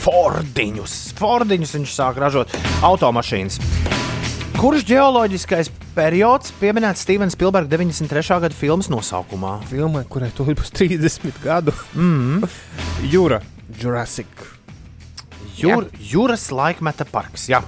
Fordiņus. 0.00 0.96
Fordiņus 1.18 1.76
viņš 1.78 1.94
sāk 1.96 2.20
ražot 2.22 2.52
automašīnas. 2.84 3.58
Kurš 4.56 4.84
geoloģiskais 4.86 5.70
periods 5.96 6.52
pieminēts 6.60 7.02
Stevena 7.04 7.32
Spilberga 7.32 7.76
93. 7.76 8.40
gada 8.44 8.56
filmas 8.56 8.88
nosaukumā? 8.92 9.56
Filmai, 9.70 10.04
kurai 10.08 10.30
tur 10.36 10.52
būs 10.56 10.72
30 10.76 11.40
gadu. 11.42 11.74
Mm. 11.96 12.44
Jūra, 13.10 13.40
Jurassic. 13.80 14.28
Jūr, 15.58 15.88
jūras 15.98 16.48
laikmeta 16.54 17.06
parks. 17.08 17.48
Jā. 17.50 17.62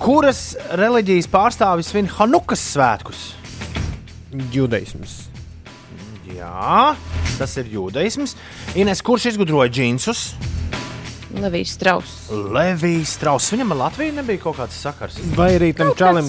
Kuras 0.00 0.54
reliģijas 0.78 1.28
pārstāvis 1.30 1.90
svin 1.92 2.08
Hanukas 2.18 2.62
svētkus? 2.72 3.24
Judaisms. 4.54 5.26
Jā, 6.30 6.94
tas 7.36 7.56
ir 7.60 7.70
jūdaisms. 7.72 8.36
Ines, 8.78 9.02
kurš 9.04 9.32
izgudroja 9.32 9.70
džinsus? 9.72 10.30
Levijs 11.38 11.74
Strauss. 11.76 12.30
Levijs 12.30 13.14
Strauss. 13.14 13.52
Viņam 13.54 13.74
ar 13.74 13.78
Latviju 13.84 14.14
nebija 14.16 14.42
kaut 14.42 14.56
kāds 14.58 14.78
sakars. 14.82 15.18
Vai 15.36 15.52
arī 15.58 15.70
tam 15.76 15.92
čalim, 15.98 16.26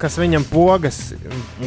kas 0.00 0.18
viņam 0.20 0.44
pogas 0.50 0.98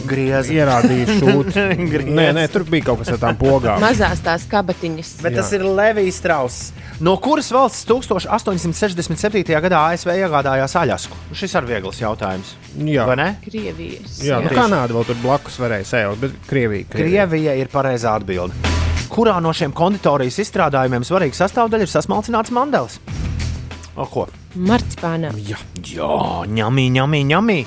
Grieza. 0.10 0.54
ierādīja 0.54 1.18
šūt? 1.18 1.58
Griez. 1.92 2.12
nē, 2.20 2.28
nē, 2.38 2.46
tur 2.54 2.66
bija 2.70 2.92
kaut 2.92 3.02
kas 3.02 3.14
ar 3.16 3.22
tām 3.24 3.40
pogām. 3.42 3.82
Mazās 3.82 4.22
tās 4.26 4.46
kabatiņas. 4.52 5.16
Bet 5.26 5.34
Jā. 5.34 5.42
tas 5.42 5.54
ir 5.58 5.66
Levijs 5.66 6.22
Strauss. 6.22 6.72
No 7.02 7.16
kuras 7.18 7.50
valsts 7.54 7.88
1867. 7.90 9.56
gadā 9.66 9.82
ASV 9.90 10.14
iegādājās 10.20 10.78
Aļasku? 10.84 11.18
Šis 11.38 11.58
ir 11.58 11.70
viegls 11.70 12.02
jautājums. 12.04 12.54
Jā. 12.78 13.08
Vai 13.10 13.18
ne? 13.18 13.30
Krievijas. 13.46 14.22
Jā, 14.26 14.38
nu, 14.44 14.54
Kanāda 14.54 14.94
vēl 15.00 15.10
tur 15.10 15.18
blakus 15.24 15.58
varēja 15.62 15.90
sēžot, 15.96 16.22
bet 16.28 16.38
Krievija. 16.50 16.92
Krievija 16.94 17.58
ir 17.58 17.74
pareizā 17.74 18.14
atbilde. 18.22 18.91
Kurā 19.12 19.34
no 19.44 19.52
šiem 19.52 19.74
konditorijas 19.76 20.38
izstrādājumiem 20.40 21.04
svarīga 21.04 21.36
sastāvdaļa 21.36 21.84
ir 21.84 21.92
sasmalcināts 21.92 22.54
mandels? 22.56 22.94
O, 24.00 24.06
ko? 24.08 24.24
Marcipānā. 24.56 25.34
Jā, 25.44 25.60
Jā 25.84 26.12
ņemī, 26.48 26.86
ņemī, 26.96 27.20
ņemī. 27.34 27.58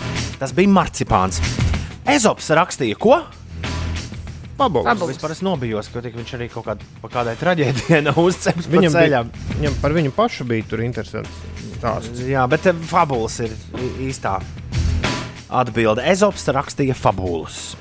Tas 0.41 0.55
bija 0.57 0.73
marcipāns. 0.73 1.43
Ezops 2.09 2.49
rakstīja, 2.57 2.97
ko? 2.97 3.19
Vispār 5.11 5.35
es 5.35 5.43
nobijos, 5.45 5.91
ka 5.93 6.01
tik 6.05 6.17
viņš 6.17 6.33
arī 6.39 6.49
kaut 6.53 6.69
kādā, 6.69 6.89
pa 7.03 7.11
kādai 7.13 7.35
traģēdijai 7.41 8.01
pa 8.07 8.71
Viņam, 8.71 8.95
bija, 8.95 9.05
ceļam. 9.05 9.33
viņam 9.59 9.79
par 9.83 9.97
viņu 9.99 10.15
pašu 10.17 10.47
bija 10.49 10.69
tur 10.71 10.85
interesants 10.87 11.43
stāsts. 11.75 12.25
Jā, 12.25 12.47
bet 12.49 12.71
eh, 12.71 12.85
fabulas 12.89 13.37
ir 13.45 13.53
īstā 14.07 14.39
atbilde. 15.53 16.07
Ezops 16.09 16.49
rakstīja 16.55 16.97
fabulas. 16.97 17.75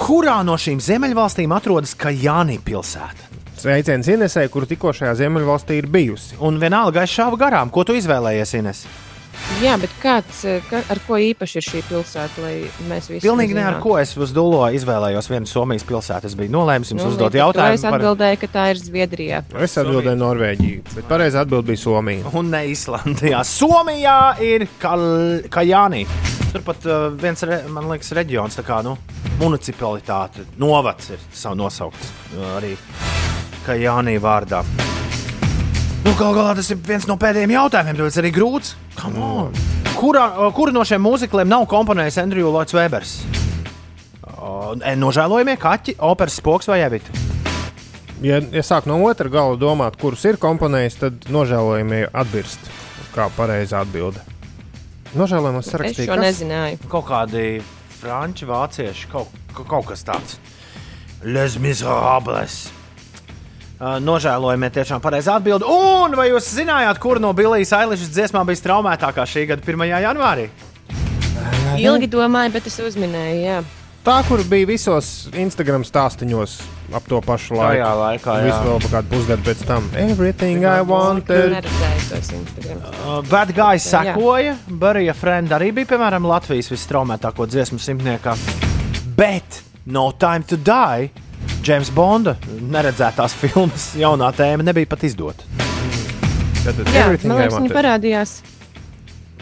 Kurā 0.00 0.38
no 0.46 0.54
šīm 0.56 0.78
ziemeļvalstīm 0.80 1.52
atrodas 1.52 1.92
Kajāni 1.98 2.56
pilsēta? 2.64 3.28
Sveiciens 3.60 4.08
Inesē, 4.08 4.46
kur 4.48 4.64
tikko 4.64 4.94
šajā 4.96 5.12
Ziemeļvalstī 5.18 5.76
ir 5.82 5.88
bijusi. 5.92 6.38
Un 6.40 6.56
vienalga 6.62 7.04
es 7.04 7.12
šāvu 7.12 7.36
garām. 7.40 7.68
Ko 7.68 7.84
tu 7.84 7.92
izvēlējies, 7.98 8.54
Ines? 8.56 8.80
Jā, 9.60 9.74
bet 9.80 9.92
kāds, 10.00 10.40
eh, 10.48 10.64
ka, 10.70 10.80
ar 10.92 11.00
ko 11.04 11.18
īpaši 11.20 11.60
ir 11.60 11.66
šī 11.66 11.82
pilsēta, 11.90 12.40
lai 12.40 12.54
mēs 12.88 13.10
visi 13.12 13.26
Pilnīgi 13.26 13.56
ne 13.56 13.66
ar 13.68 13.78
ko 13.84 13.98
es 14.00 14.16
uz 14.16 14.32
Dūlo 14.36 14.64
izvēlējos 14.76 15.28
vienu 15.28 15.48
Somijas 15.48 15.84
pilsētu. 15.84 16.32
Es 16.32 16.36
biju 16.38 16.54
nolēmis 16.56 16.94
jums 16.94 17.04
Nu, 17.04 17.12
uzdot 17.12 17.36
jautājumu 17.36 17.76
Es 17.76 17.84
atbildēju, 17.84 18.40
ka 18.40 18.52
tā 18.56 18.66
ir 18.72 18.80
Zviedrijā. 18.80 19.44
Es 19.60 19.76
atbildēju 19.80 20.20
Norvēģiju, 20.24 20.82
bet 20.96 21.08
pareizā 21.12 21.44
atbild 21.44 21.68
bija 21.68 21.84
Somija. 21.84 22.32
Un 22.32 22.52
ne 22.56 22.64
Islandijā. 22.72 23.44
Somijā 23.44 24.20
ir 24.40 24.68
Kal 24.80 25.44
Kajāni. 25.52 26.06
Turpat 26.50 26.86
uh, 26.90 27.08
viens, 27.14 27.42
re, 27.46 27.60
man 27.70 27.86
liekas, 27.92 28.10
reģions, 28.18 28.56
tā 28.58 28.64
kā 28.66 28.80
nu, 28.82 28.96
municipalitāte, 29.38 30.42
novads 30.58 31.12
ir 31.14 31.20
savu 31.30 31.60
nosaukts 31.60 32.10
arī 32.56 32.72
Kajāni 33.62 34.16
vārdā. 34.22 34.64
Nu, 36.00 36.14
Galu 36.16 36.34
galā 36.34 36.54
tas 36.58 36.70
ir 36.72 36.80
viens 36.82 37.06
no 37.06 37.14
pēdējiem 37.20 37.52
jautājumiem, 37.54 37.98
tāpēc 38.00 38.18
arī 38.22 38.32
grūts. 38.34 38.72
Come 38.98 39.22
on! 39.22 39.60
Kurā, 39.94 40.24
kuru 40.56 40.72
no 40.74 40.82
šiem 40.86 41.02
mūzikliem 41.04 41.50
nav 41.50 41.68
komponējis 41.70 42.18
Andrew 42.22 42.48
Lloyds 42.48 42.74
Webers? 42.74 43.14
Uh, 44.24 44.72
Nožēlojamie 44.96 45.58
kaķi, 45.60 45.98
operas 46.08 46.40
spoks 46.40 46.70
vai 46.72 46.80
ebita? 46.86 47.14
Ja, 48.24 48.40
ja 48.40 48.64
sāk 48.66 48.88
no 48.88 48.98
otra 49.06 49.30
gala 49.32 49.54
domāt, 49.60 50.00
kurus 50.00 50.26
ir 50.28 50.40
komponējis, 50.40 50.98
tad 51.04 51.30
nožēlojami 51.32 52.08
atbirst. 52.10 52.66
Kā 53.14 53.30
pareizā 53.36 53.84
atbilde. 53.84 54.24
Nožēlojamos 55.18 55.66
Es 55.66 55.72
sarakstīja. 55.74 56.06
šo 56.10 56.16
kas? 56.18 56.24
nezināju. 56.26 56.78
Kaut 56.92 57.06
kādi 57.08 57.44
franči, 58.00 58.46
vācieši, 58.46 59.08
kaut, 59.10 59.32
kaut, 59.56 59.86
kas 59.90 60.04
tāds. 60.06 60.36
Les 61.24 61.56
Miserables. 61.60 62.70
Uh, 63.80 63.96
Nožēlojami, 64.04 64.68
tiešām 64.76 65.00
pareizā 65.00 65.38
atbilde. 65.40 65.64
Un 65.64 66.12
vai 66.16 66.28
jūs 66.30 66.50
zinājāt, 66.52 66.98
kur 67.00 67.18
no 67.20 67.32
Billijas 67.32 67.72
Ailīšas 67.72 68.10
dziesmām 68.12 68.44
bija 68.48 68.60
straumētākā 68.60 69.24
šī 69.24 69.46
gada 69.48 69.64
1. 69.64 69.86
janvārī? 70.04 70.48
Ilgi 71.80 72.08
domāju, 72.12 72.52
bet 72.58 72.66
es 72.68 72.76
uzminēju, 72.84 73.40
jā. 73.40 73.60
Tā, 74.00 74.14
kur 74.24 74.40
bija 74.48 74.64
visos 74.64 75.28
Instagram 75.36 75.82
stāstīņos 75.84 76.54
ap 76.96 77.04
to 77.10 77.18
pašu 77.20 77.52
laiku. 77.58 77.82
Tajā 77.82 77.88
laikā, 77.98 78.36
jā. 78.40 78.44
Visu 78.46 78.60
vēl 78.64 78.78
pa 78.80 78.90
kādu 78.94 79.10
pusgadu 79.12 79.44
pēc 79.44 79.64
tam. 79.68 79.88
Everything 80.00 80.64
I 80.64 80.80
wanted. 80.88 81.58
Uh, 81.60 83.20
Bad 83.28 83.52
Guys 83.56 83.84
sekoja. 83.84 84.54
Barija 84.80 85.12
Friend 85.14 85.52
arī 85.52 85.68
bija, 85.76 85.90
piemēram, 85.92 86.24
Latvijas 86.30 86.70
visstraumētāko 86.72 87.44
dziesmu 87.52 87.76
simtniekā. 87.82 88.36
Bet 89.20 89.60
No 89.84 90.06
Time 90.16 90.48
to 90.48 90.56
Die, 90.56 91.10
James 91.66 91.90
Bonda 91.92 92.38
neredzētās 92.72 93.36
filmas 93.36 93.90
jaunā 94.00 94.30
tēma 94.36 94.64
nebija 94.64 94.88
pat 94.94 95.04
izdota. 95.10 95.44
Tad 96.64 96.80
Jā, 96.88 97.04
man 97.28 97.36
liekas, 97.36 97.58
viņi 97.58 97.74
parādījās. 97.76 98.32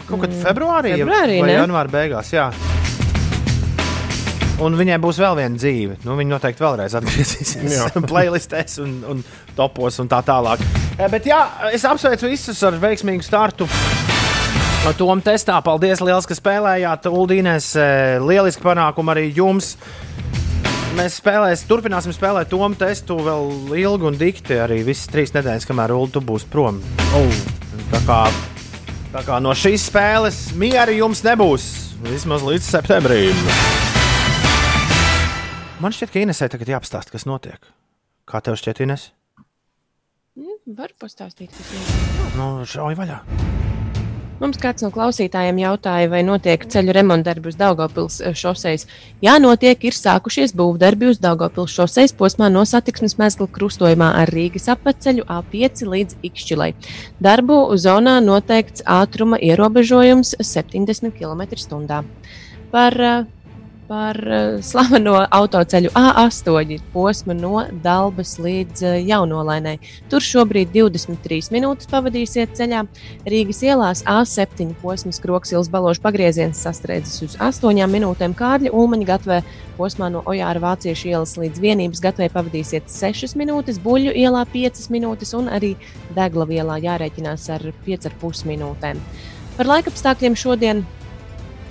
Kaut 0.09 0.25
kad 0.25 0.35
februārī, 0.43 0.97
ja- 0.97 1.05
februārī, 1.05 1.39
vai 1.45 1.55
janvāra 1.55 1.91
beigās. 1.95 2.33
Jā. 2.35 2.49
Un 4.59 4.75
viņai 4.75 4.97
būs 4.99 5.19
vēl 5.21 5.37
viena 5.39 5.55
dzīve. 5.55 5.99
Nu, 6.03 6.17
viņa 6.19 6.33
noteikti 6.33 6.63
vēlreiz 6.65 6.95
atgriezīsies 6.99 7.95
playlistēs 8.11 8.79
un, 8.83 8.97
un 9.07 9.23
topos 9.55 10.01
un 10.03 10.09
tā 10.11 10.19
tālāk. 10.27 10.63
Eh, 10.97 11.07
Bet 11.11 11.29
jā, 11.29 11.39
es 11.71 11.85
apsveicu 11.87 12.31
visus 12.31 12.59
ar 12.67 12.75
veiksmīgu 12.81 13.23
startu. 13.25 13.69
Tom 14.97 15.19
testā 15.23 15.57
paldies 15.63 16.01
liels, 16.03 16.27
ka 16.27 16.35
spēlējāt. 16.35 17.07
Uldīnēs 17.11 17.71
eh, 17.79 18.19
lieliski 18.23 18.65
panākumi 18.65 19.15
arī 19.15 19.25
jums. 19.37 19.73
Mēs 20.97 21.19
spēlēsim, 21.21 21.67
turpināsim 21.69 22.11
spēlēt 22.15 22.49
Tomu 22.51 22.73
testu 22.75 23.19
vēl 23.21 23.75
ilgi 23.79 24.09
un 24.09 24.19
dikti. 24.19 24.59
Arī 24.59 24.81
visas 24.87 25.07
trīs 25.11 25.35
nedēļas, 25.35 25.67
kamēr 25.69 25.95
Ulu 25.95 26.11
tu 26.17 26.23
būs 26.25 26.47
prom. 26.49 26.81
Oh. 27.15 27.43
Tā 27.89 28.01
kā 28.05 28.23
Tā 29.09 29.23
kā 29.25 29.39
no 29.41 29.55
šīs 29.57 29.87
spēles 29.89 30.37
miera 30.53 30.93
jums 30.93 31.23
nebūs 31.25 31.65
vismaz 32.05 32.45
līdz 32.45 32.67
septembrim. 32.77 33.98
Man 35.79 35.93
šķiet, 35.95 36.09
ka 36.11 36.19
Inesē 36.19 36.49
tagad 36.51 36.67
jāapstāsta, 36.73 37.13
kas 37.13 37.23
notiek. 37.23 37.69
Kā 38.27 38.41
tev 38.43 38.57
šķiet, 38.59 38.81
Ines? 38.83 39.13
Mm, 40.35 40.75
Var 40.75 40.91
pastāstīt, 40.99 41.53
kas 41.55 41.69
notiek. 41.71 42.33
Nu, 42.35 42.47
šauj 42.67 42.97
vaļā. 42.99 43.21
Mums 44.41 44.59
kāds 44.59 44.83
no 44.83 44.89
klausītājiem 44.91 45.61
jautāja, 45.61 46.09
vai 46.11 46.19
notiek 46.27 46.65
ceļu 46.73 46.93
remontdarbi 46.95 47.51
uz 47.51 47.55
Daugopils 47.59 48.19
šoseis. 48.41 48.85
Jā, 49.23 49.37
notiek, 49.39 49.79
ir 49.87 49.95
sākušies 49.95 50.51
būvdarbi 50.59 51.13
uz 51.13 51.23
Daugopils 51.23 51.71
šoseis 51.75 52.15
posmā 52.15 52.51
no 52.51 52.65
satiksmes 52.67 53.15
mezgla 53.19 53.47
krustojumā 53.47 54.11
ar 54.19 54.35
Rīgas 54.35 54.67
apceļu 54.75 55.27
A5 55.31 55.87
līdz 55.95 56.19
Ikšķilai. 56.27 56.73
Darbu 57.23 57.63
zonā 57.79 58.19
noteikts 58.23 58.83
ātruma 58.83 59.39
ierobežojums 59.39 60.35
70 60.43 61.15
km/h. 61.15 62.03
Par 62.69 62.95
uh, 63.01 63.27
par 63.89 64.17
uh, 64.21 64.59
slaveno 64.61 65.15
autoceļu 65.33 65.89
A8 65.97 66.75
posmu 66.93 67.33
no 67.33 67.63
Dabas 67.83 68.35
līdz 68.37 68.83
uh, 68.85 68.97
Jaunolainai. 69.01 69.79
Tur 70.11 70.21
šobrīd 70.21 70.69
23 70.75 71.49
minūtes 71.55 71.89
pavadīsiet 71.89 72.53
ceļā. 72.59 72.83
Rīgas 73.29 73.63
ielās 73.65 74.03
A7 74.05 74.75
posms 74.83 75.17
Kroksils 75.23 75.71
balošu 75.73 76.03
pagrieziens 76.05 76.61
sastrēdzis 76.61 77.25
uz 77.25 77.39
8 77.41 77.89
minūtēm. 77.89 78.37
Kārļa 78.37 78.75
Ulmaņa 78.77 79.09
gatvē 79.09 79.41
posmā 79.79 80.11
no 80.13 80.21
Ojāra 80.29 80.61
Vāciešu 80.61 81.09
ielas 81.09 81.33
līdz 81.41 81.63
vienības 81.63 82.03
gatvē 82.05 82.29
pavadīsiet 82.35 82.93
6 82.93 83.33
minūtes, 83.41 83.81
Buļļu 83.81 84.13
ielā 84.21 84.45
5 84.53 84.85
minūtes 84.93 85.33
un 85.39 85.49
arī 85.49 85.73
Deglavu 86.13 86.59
ielā 86.59 86.77
jārēķinās 86.85 87.49
ar 87.57 87.69
5,5 87.89 88.45
minūtēm. 88.53 89.01
Par 89.57 89.67
laikapstākļiem 89.73 90.37
šodien 90.39 90.85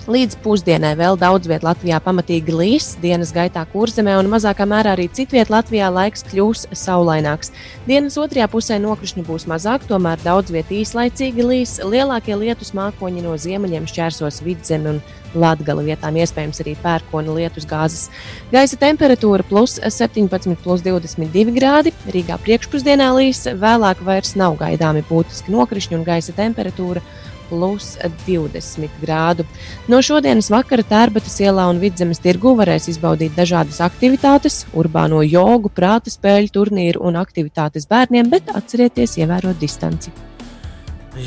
Līdz 0.09 0.39
pusdienai 0.41 0.95
vēl 0.97 1.19
daudz 1.21 1.45
vietā 1.45 1.67
Latvijā 1.67 1.99
pamatīgi 2.01 2.53
līs, 2.55 2.85
dienas 2.97 3.29
gaitā 3.29 3.61
kurzemē 3.69 4.15
un 4.17 4.31
mazākā 4.31 4.65
mērā 4.65 4.95
arī 4.95 5.05
citvietā 5.13 5.53
Latvijā 5.53 5.91
laiks 5.93 6.25
kļūs 6.31 6.63
saulaināks. 6.73 7.51
Dienas 7.85 8.17
otrajā 8.17 8.47
pusē 8.49 8.79
nokrišņu 8.81 9.27
būs 9.27 9.45
mazāk, 9.51 9.85
tomēr 9.85 10.17
daudz 10.25 10.49
vietā 10.55 10.79
īslaicīgi 10.79 11.45
līs. 11.45 11.75
Lielākie 11.85 12.33
lietus 12.41 12.73
mākoņi 12.73 13.21
no 13.27 13.37
ziemeļiem 13.37 13.85
šķērsos 13.85 14.41
vidzemi 14.47 14.95
un 14.95 15.01
Latgala 15.37 15.85
vietām 15.85 16.17
iespējams 16.17 16.63
arī 16.63 16.73
pērkona 16.81 17.37
lietus 17.37 17.69
gāzes. 17.69 18.07
Gaisa 18.49 18.81
temperatūra 18.81 19.45
plus 19.45 19.77
17, 19.77 20.57
plus 20.63 20.81
22 20.81 21.53
grādi. 21.53 21.93
Rīgā 22.09 22.41
priekšpusdienā 22.41 23.13
līs, 23.13 23.45
vēlāk 23.61 24.01
vairs 24.01 24.33
nav 24.41 24.57
gaidāmi 24.57 25.05
būtiski 25.05 25.53
nokrišņi 25.53 26.01
un 26.01 26.07
gaisa 26.15 26.33
temperatūra 26.33 27.05
plus 27.49 27.95
20 28.27 29.01
grādu. 29.01 29.45
No 29.91 30.01
šodienas 30.05 30.51
vakara 30.53 30.85
Tērbatas 30.87 31.39
ielā 31.43 31.67
un 31.71 31.81
Vidzemes 31.81 32.21
tirgu 32.23 32.55
varēs 32.59 32.89
izbaudīt 32.93 33.35
dažādas 33.37 33.81
aktivitātes, 33.85 34.63
urbāno 34.77 35.21
jogu, 35.25 35.71
prāta 35.73 36.13
spēļu 36.13 36.53
turnīru 36.55 37.03
un 37.09 37.19
aktivitātes 37.19 37.89
bērniem, 37.89 38.29
bet 38.31 38.51
atcerieties 38.53 39.17
ievērot 39.19 39.59
distanci. 39.59 40.13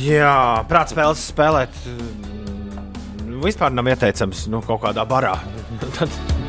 Jā, 0.02 0.62
prātspēles 0.70 1.26
spēlēt 1.32 1.82
mm, 1.90 3.40
vispār 3.42 3.74
nav 3.74 3.90
ieteicams 3.92 4.46
nu, 4.52 4.62
kaut 4.66 4.86
kādā 4.86 5.04
barā. 5.08 5.36
Tad 5.98 6.40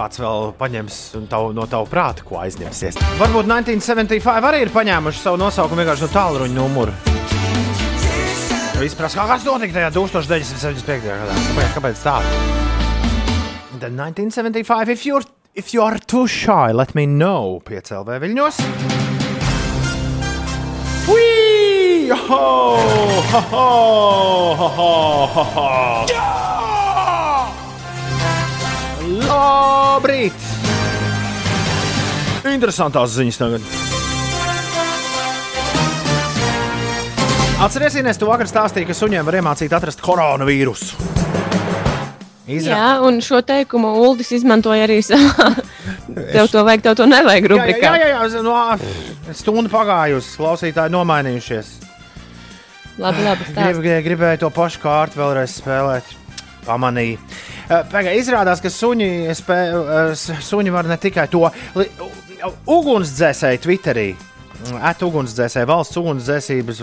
kāds 0.00 0.20
vēl 0.22 0.52
paņems 0.58 0.98
tavu, 1.30 1.52
no 1.56 1.66
tava 1.70 1.88
prāta, 1.90 2.24
ko 2.26 2.40
aizņemsies. 2.40 3.00
Varbūt 3.20 3.48
1975 3.50 4.48
arī 4.50 4.64
ir 4.64 4.74
paņēmuši 4.74 5.24
savu 5.24 5.40
nosaukumu 5.40 5.82
vienkārši 5.82 6.06
no 6.06 6.12
tālruņa 6.14 6.56
numuru. 6.56 6.94
Viss 8.80 8.96
prasa, 8.96 9.26
kas 9.28 9.42
notika 9.44 9.74
tajā 9.76 9.90
1975. 9.92 11.02
gadā. 11.04 11.34
Kāpēc, 11.50 11.72
kāpēc 11.74 11.98
tā? 12.00 12.14
Then 13.76 13.98
1975, 14.00 14.88
if 14.88 15.04
you're, 15.04 15.20
if 15.54 15.74
you 15.74 15.82
are 15.84 15.98
too 15.98 16.24
shy, 16.26 16.72
let 16.72 16.94
me 16.96 17.04
know. 17.04 17.60
Piecēlē 17.60 18.16
viļņos. 18.24 18.60
Ui! 21.12 22.08
Ho! 22.08 22.40
Ho! 23.34 23.42
Ho! 23.52 23.66
Ho! 24.64 24.88
Ho! 25.36 25.44
Ho! 25.52 25.68
Labrīt! 29.28 30.48
Interesantās 32.48 33.12
ziņas 33.20 33.44
tagad. 33.44 33.79
Atcerieties, 37.60 38.16
tu 38.16 38.24
vakar 38.30 38.48
stāstīji, 38.48 38.86
ka 38.88 38.94
suņiem 38.96 39.26
var 39.26 39.36
iemācīt 39.40 39.72
atrast 39.76 40.00
koronavīrusu. 40.04 40.96
Izra... 42.50 42.72
Jā, 42.72 42.86
un 43.06 43.20
šo 43.22 43.42
teikumu 43.46 43.90
Uldis 44.00 44.32
izmantoja 44.34 44.86
arī 44.88 44.96
savā. 45.06 45.50
Tev 46.32 46.48
to 46.50 46.64
vajag, 46.66 46.82
tev 46.88 46.96
to 46.98 47.06
nevajag 47.06 47.44
Jā, 47.46 47.50
rubrikā. 47.52 47.90
jā, 48.00 48.08
jā, 48.08 48.22
jā, 48.32 48.40
no, 48.42 48.54
stunda 49.36 49.70
pagājusi, 49.70 50.32
klausītāji 50.40 50.90
nomainījušies. 50.96 51.68
Labi, 53.00 53.22
labi. 53.28 53.46
Grib, 53.54 53.78
gribēju 54.08 54.40
to 54.42 54.50
pašu 54.56 54.80
kārtu 54.82 55.20
vēlreiz 55.20 55.54
spēlēt. 55.60 56.10
Pamanīju. 56.66 57.20
Eh, 57.70 57.84
Pagaid, 57.92 58.18
izrādās, 58.20 58.60
ka 58.64 58.68
suņi, 58.72 59.10
spē, 59.38 59.60
suņi 60.48 60.74
var 60.74 60.88
ne 60.90 60.98
tikai 61.00 61.28
to 61.32 61.44
li- 61.78 61.86
u- 62.02 62.56
ugunsdzēsēju 62.80 63.62
Twitterī. 63.64 64.08
At 64.84 65.00
ugunsdzēsēji 65.04 65.68
valsts 65.68 65.96
ugunsdzēsības 66.00 66.80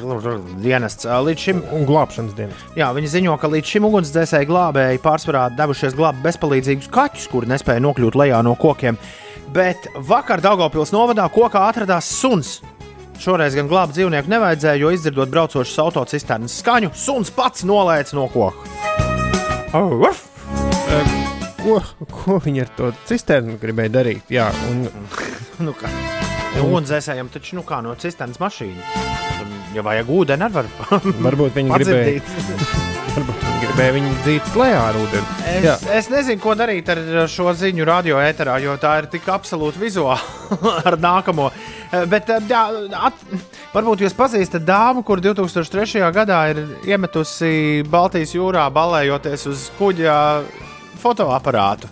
dienests 0.64 1.06
līdz 1.06 1.44
šim. 1.44 1.60
Un 1.78 1.86
glābšanas 1.88 2.34
dienas. 2.38 2.64
Jā, 2.78 2.90
viņi 2.95 3.12
ziņo, 3.14 3.36
ka 3.41 3.49
līdz 3.54 3.74
šim 3.74 3.88
ugunsdzēsēji 3.90 4.49
glābēji 4.49 5.02
pārsvarā 5.04 5.48
devušies 5.58 5.95
glābt 5.98 6.24
bezpalīdzīgus 6.26 6.90
kaķus, 6.94 7.28
kuri 7.32 7.52
nespēja 7.54 7.84
nokļūt 7.86 8.18
lejā 8.18 8.41
no 8.45 8.56
kokiem. 8.60 8.98
Bet 9.54 9.88
vakar 10.10 10.41
Daugopils 10.44 10.91
novadā 10.95 11.28
kokā 11.34 11.68
atradās 11.70 12.10
suns. 12.18 12.58
Šoreiz 13.22 13.56
gan 13.58 13.70
glābt 13.70 13.95
dzīvnieku 13.95 14.30
nevajadzēja, 14.30 14.82
jo 14.82 14.91
izdzirdot 14.94 15.32
braucošas 15.34 15.78
autocisternas 15.82 16.60
skaņu, 16.62 16.91
suns 16.98 17.34
pats 17.34 17.66
nolēca 17.66 18.18
no 18.18 18.28
koka. 18.34 18.68
Oh, 19.78 19.98
urf! 20.02 20.26
Ko, 21.68 21.82
ko 22.14 22.38
viņi 22.45 22.64
ar 22.64 22.72
to 22.78 22.94
cisternu 23.10 23.58
gribēja 23.60 23.95
darīt? 23.98 24.32
Jā, 24.32 24.48
un, 24.70 24.88
nu, 25.66 25.76
kā? 25.76 25.91
Ugunsdzēsējiem 26.64 27.30
taču 27.34 27.58
nu 27.60 27.64
kā 27.68 27.82
no 27.86 27.94
cisternas 28.00 28.40
mašīnas. 28.42 29.16
Ja 29.76 29.84
vajag 29.86 30.10
ūdeni, 30.10 30.48
arī 30.48 30.54
var. 30.56 30.70
Varbūt 31.28 31.58
viņi 31.58 31.74
gribēja, 31.74 32.22
varbūt 33.16 33.44
viņi 33.44 33.60
gribēja 33.62 33.96
viņu 33.98 34.14
dzīt 34.24 34.58
lejā 34.58 34.80
ar 34.90 34.98
ūdeni. 34.98 35.36
Jā. 35.66 35.76
Es, 35.76 35.86
es 36.00 36.10
nezinu, 36.14 36.42
ko 36.42 36.56
darīt 36.58 36.90
ar 36.94 37.02
šo 37.32 37.52
ziņu 37.58 37.88
radio 37.88 38.22
ēterā, 38.24 38.58
jo 38.64 38.78
tā 38.82 38.96
ir 39.02 39.10
tik 39.12 39.28
absolūti 39.34 39.82
vizuāla 39.82 40.18
ar 40.88 40.98
nākamo. 41.02 41.50
Bet, 42.12 42.32
eh, 42.34 42.48
jā, 42.50 42.64
at, 43.10 43.22
varbūt 43.76 44.06
jūs 44.06 44.16
pazīstat 44.18 44.66
dāmu, 44.68 45.06
kur 45.08 45.22
2003. 45.24 46.02
gadā 46.16 46.42
ir 46.54 46.64
iemetusi 46.88 47.84
Baltijas 47.92 48.34
jūrā, 48.36 48.66
balējoties 48.74 49.46
uz 49.52 49.68
kuģa 49.78 50.18
fotoaparātu. 51.04 51.92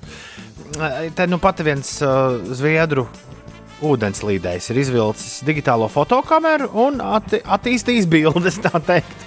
Eh, 0.76 1.12
Te 1.16 1.28
nu 1.30 1.40
pat 1.40 1.62
viens 1.64 1.98
uh, 2.04 2.42
zviedru 2.52 3.06
ūdenslīdējs 3.84 4.70
ir 4.72 4.80
izvilcis 4.80 5.42
digitālo 5.48 5.88
fotokameru 5.92 6.70
un 6.86 7.02
atti 7.04 7.42
attīstījis 7.44 8.08
bildes, 8.12 8.62
tā 8.64 8.80
teikt. 8.80 9.26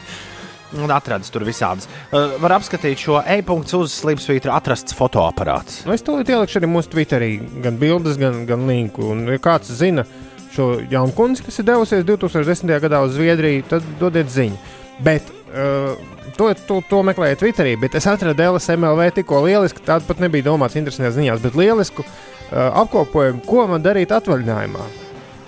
Un 0.76 0.90
atradis 0.92 1.32
tur 1.32 1.46
visādas. 1.48 1.86
Uh, 2.12 2.34
var 2.42 2.58
apskatīt 2.58 3.00
šo 3.00 3.22
e-punktu 3.24 3.80
uz 3.86 3.94
slīpsvītra 4.02 4.52
atrasts 4.58 4.96
fotoaparāts. 4.96 5.80
Nu, 5.88 5.94
es 5.96 6.04
tūlīt 6.04 6.28
ielikšu 6.28 6.60
arī 6.60 6.68
mūsu 6.68 6.92
Twitterī 6.92 7.30
gan 7.64 7.78
bildes, 7.80 8.18
gan, 8.20 8.42
gan 8.48 8.66
linku. 8.68 9.06
Un, 9.14 9.24
ja 9.32 9.40
kāds 9.40 9.72
zina 9.78 10.04
šo 10.52 10.74
jaunu 10.90 11.16
kundzi, 11.16 11.46
kas 11.46 11.62
ir 11.62 11.70
devusies 11.70 12.04
2010. 12.04 12.74
gadā 12.84 13.00
uz 13.04 13.16
Zviedriju, 13.16 13.64
tad 13.70 13.88
dodiet 14.00 14.28
ziņu. 14.32 14.60
Bet 15.08 15.32
uh, 15.54 15.96
to, 16.36 16.52
to, 16.68 16.82
to 16.90 17.00
meklējiet 17.06 17.40
Twitterī, 17.40 17.72
bet 17.80 17.96
es 17.96 18.08
atradu 18.10 18.50
LSMLV 18.52 19.08
tikko 19.22 19.40
lielisku, 19.46 19.80
tādu 19.88 20.04
pat 20.10 20.20
nebija 20.20 20.50
domāts 20.50 20.76
interesantajās 20.76 21.16
ziņās, 21.16 21.44
bet 21.48 21.56
lielisku 21.56 22.04
uh, 22.04 22.18
apkopojumu, 22.52 23.44
ko 23.46 23.66
man 23.70 23.84
darīt 23.84 24.12
atvaļinājumā. 24.14 24.90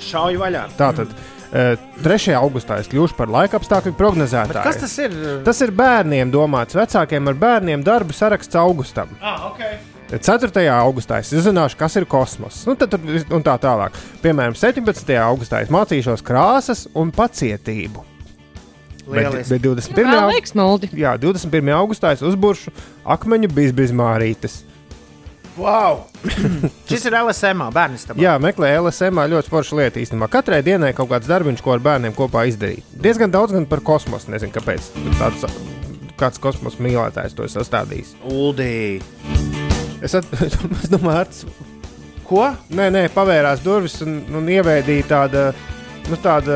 Šauj 0.00 0.40
vaļā. 0.40 0.64
Tātad. 0.78 1.12
Uh, 1.50 1.74
3. 2.04 2.30
augustā 2.38 2.76
es 2.78 2.86
kļūšu 2.86 3.16
par 3.18 3.30
laika 3.32 3.58
apstākļu 3.58 3.96
prognozētāju. 3.98 4.54
Bet 4.54 4.66
kas 4.68 4.76
tas 4.84 4.92
ir? 5.02 5.16
Tas 5.42 5.58
ir 5.64 5.72
bērniem 5.74 6.30
domāts, 6.30 6.76
vecākiem 6.78 7.26
ar 7.26 7.40
bērniem 7.40 7.82
darbu 7.82 8.14
saraksts 8.14 8.58
augustam. 8.60 9.10
Ah, 9.18 9.48
okay. 9.50 9.80
4. 10.10 10.62
augustā 10.74 11.20
es 11.22 11.32
uzzināšu, 11.34 11.78
kas 11.78 11.98
ir 11.98 12.06
kosmos. 12.10 12.62
Nu, 12.66 12.76
tad, 12.78 12.94
un 13.02 13.44
tā 13.46 13.56
tālāk. 13.62 13.98
Piemēram, 14.22 14.54
17. 14.58 15.12
augustā 15.22 15.64
es 15.64 15.70
mācīšos 15.74 16.22
krāsas 16.26 16.86
un 16.98 17.12
pacietību. 17.14 18.06
Bet, 19.10 19.26
Lieliski. 19.26 19.50
bet 19.50 19.62
21. 19.66 20.06
Jā, 20.06 20.24
liekas. 20.30 20.54
Jā, 20.94 21.14
21. 21.18 21.72
augustā 21.74 22.14
es 22.14 22.22
uzbūršu 22.26 22.70
akmeņu 23.10 23.50
bizbizmārītes. 23.54 24.60
Wow! 25.60 26.06
Šis 26.88 27.02
ir 27.04 27.16
LSM, 27.18 27.66
bērns. 27.74 28.06
Jā, 28.20 28.36
meklē 28.40 28.72
LSM 28.78 29.20
ļoti 29.28 29.52
forša 29.52 29.76
lieta 29.76 30.00
īstenībā. 30.00 30.30
Katrai 30.32 30.62
dienai 30.64 30.94
kaut 30.96 31.10
kāds 31.10 31.28
darbiņš, 31.28 31.60
ko 31.64 31.74
ar 31.74 31.82
bērniem 31.84 32.14
kopā 32.16 32.46
izdarīt. 32.48 32.86
Diezgan 33.04 33.32
daudz 33.34 33.52
gan 33.52 33.66
par 33.68 33.82
kosmosu. 33.84 34.32
Nezinu, 34.32 34.54
kāpēc 34.56 34.88
tāds, 35.20 35.44
kāds 36.20 36.40
kosmosa 36.40 36.80
mīlētājs 36.80 37.36
to 37.36 37.44
ir 37.44 37.52
sastādījis. 37.52 38.14
Uldī. 38.32 38.72
Es, 40.00 40.16
at, 40.16 40.24
es 40.80 40.88
domāju, 40.88 41.18
Arts, 41.18 41.44
ko? 42.24 42.46
Nē, 42.72 42.88
nē, 42.96 43.04
pavērās 43.12 43.60
durvis 43.64 44.00
un, 44.06 44.22
un 44.40 44.48
ievēdīja 44.56 45.10
tādu. 45.12 45.50
Nu, 46.10 46.16
tāda 46.18 46.54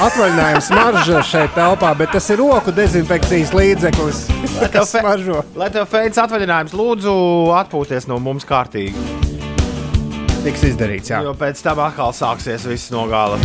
atvaļinājuma 0.00 0.60
smarža 0.64 1.20
šeit 1.28 1.52
telpā, 1.52 1.90
bet 1.98 2.14
tas 2.16 2.24
ir 2.32 2.40
roku 2.40 2.72
dezinfekcijas 2.72 3.52
līdzeklis. 3.52 4.22
Lai 4.54 4.68
tev, 4.72 4.86
fe, 4.88 5.02
smaržo. 5.02 5.42
lai 5.60 5.68
tev 5.74 5.84
feids 5.92 6.20
atvaļinājums, 6.22 6.72
lūdzu, 6.78 7.12
atpūties 7.60 8.08
no 8.08 8.16
mums 8.22 8.48
kārtīgi. 8.48 8.96
Tiks 10.44 10.64
izdarīts, 10.70 11.12
jā. 11.12 11.20
Jo 11.24 11.34
pēc 11.36 11.60
tam 11.64 11.82
atkal 11.84 12.16
sāksies 12.16 12.64
viss 12.68 12.92
no 12.94 13.04
gala. 13.12 13.36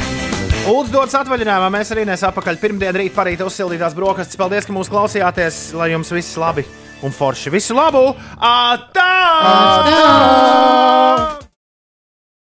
Lūdzu, 0.63 0.93
dodas 0.93 1.17
atvaļinājumā. 1.19 1.67
Mēs 1.75 1.91
arī 1.95 2.07
nesam 2.07 2.31
apakaļ 2.31 2.59
pirmdien 2.61 2.95
rīt 2.95 3.15
parīt 3.15 3.43
uzsildītās 3.43 3.97
brokastis. 3.97 4.39
Paldies, 4.39 4.67
ka 4.67 4.75
mūs 4.75 4.91
klausījāties, 4.91 5.59
lai 5.79 5.91
jums 5.95 6.13
viss 6.15 6.39
labi 6.39 6.63
un 7.03 7.15
forši. 7.15 7.51
Visu 7.51 7.75
labu! 7.75 8.05
Atā! 8.39 9.11
Atā! 9.51 11.48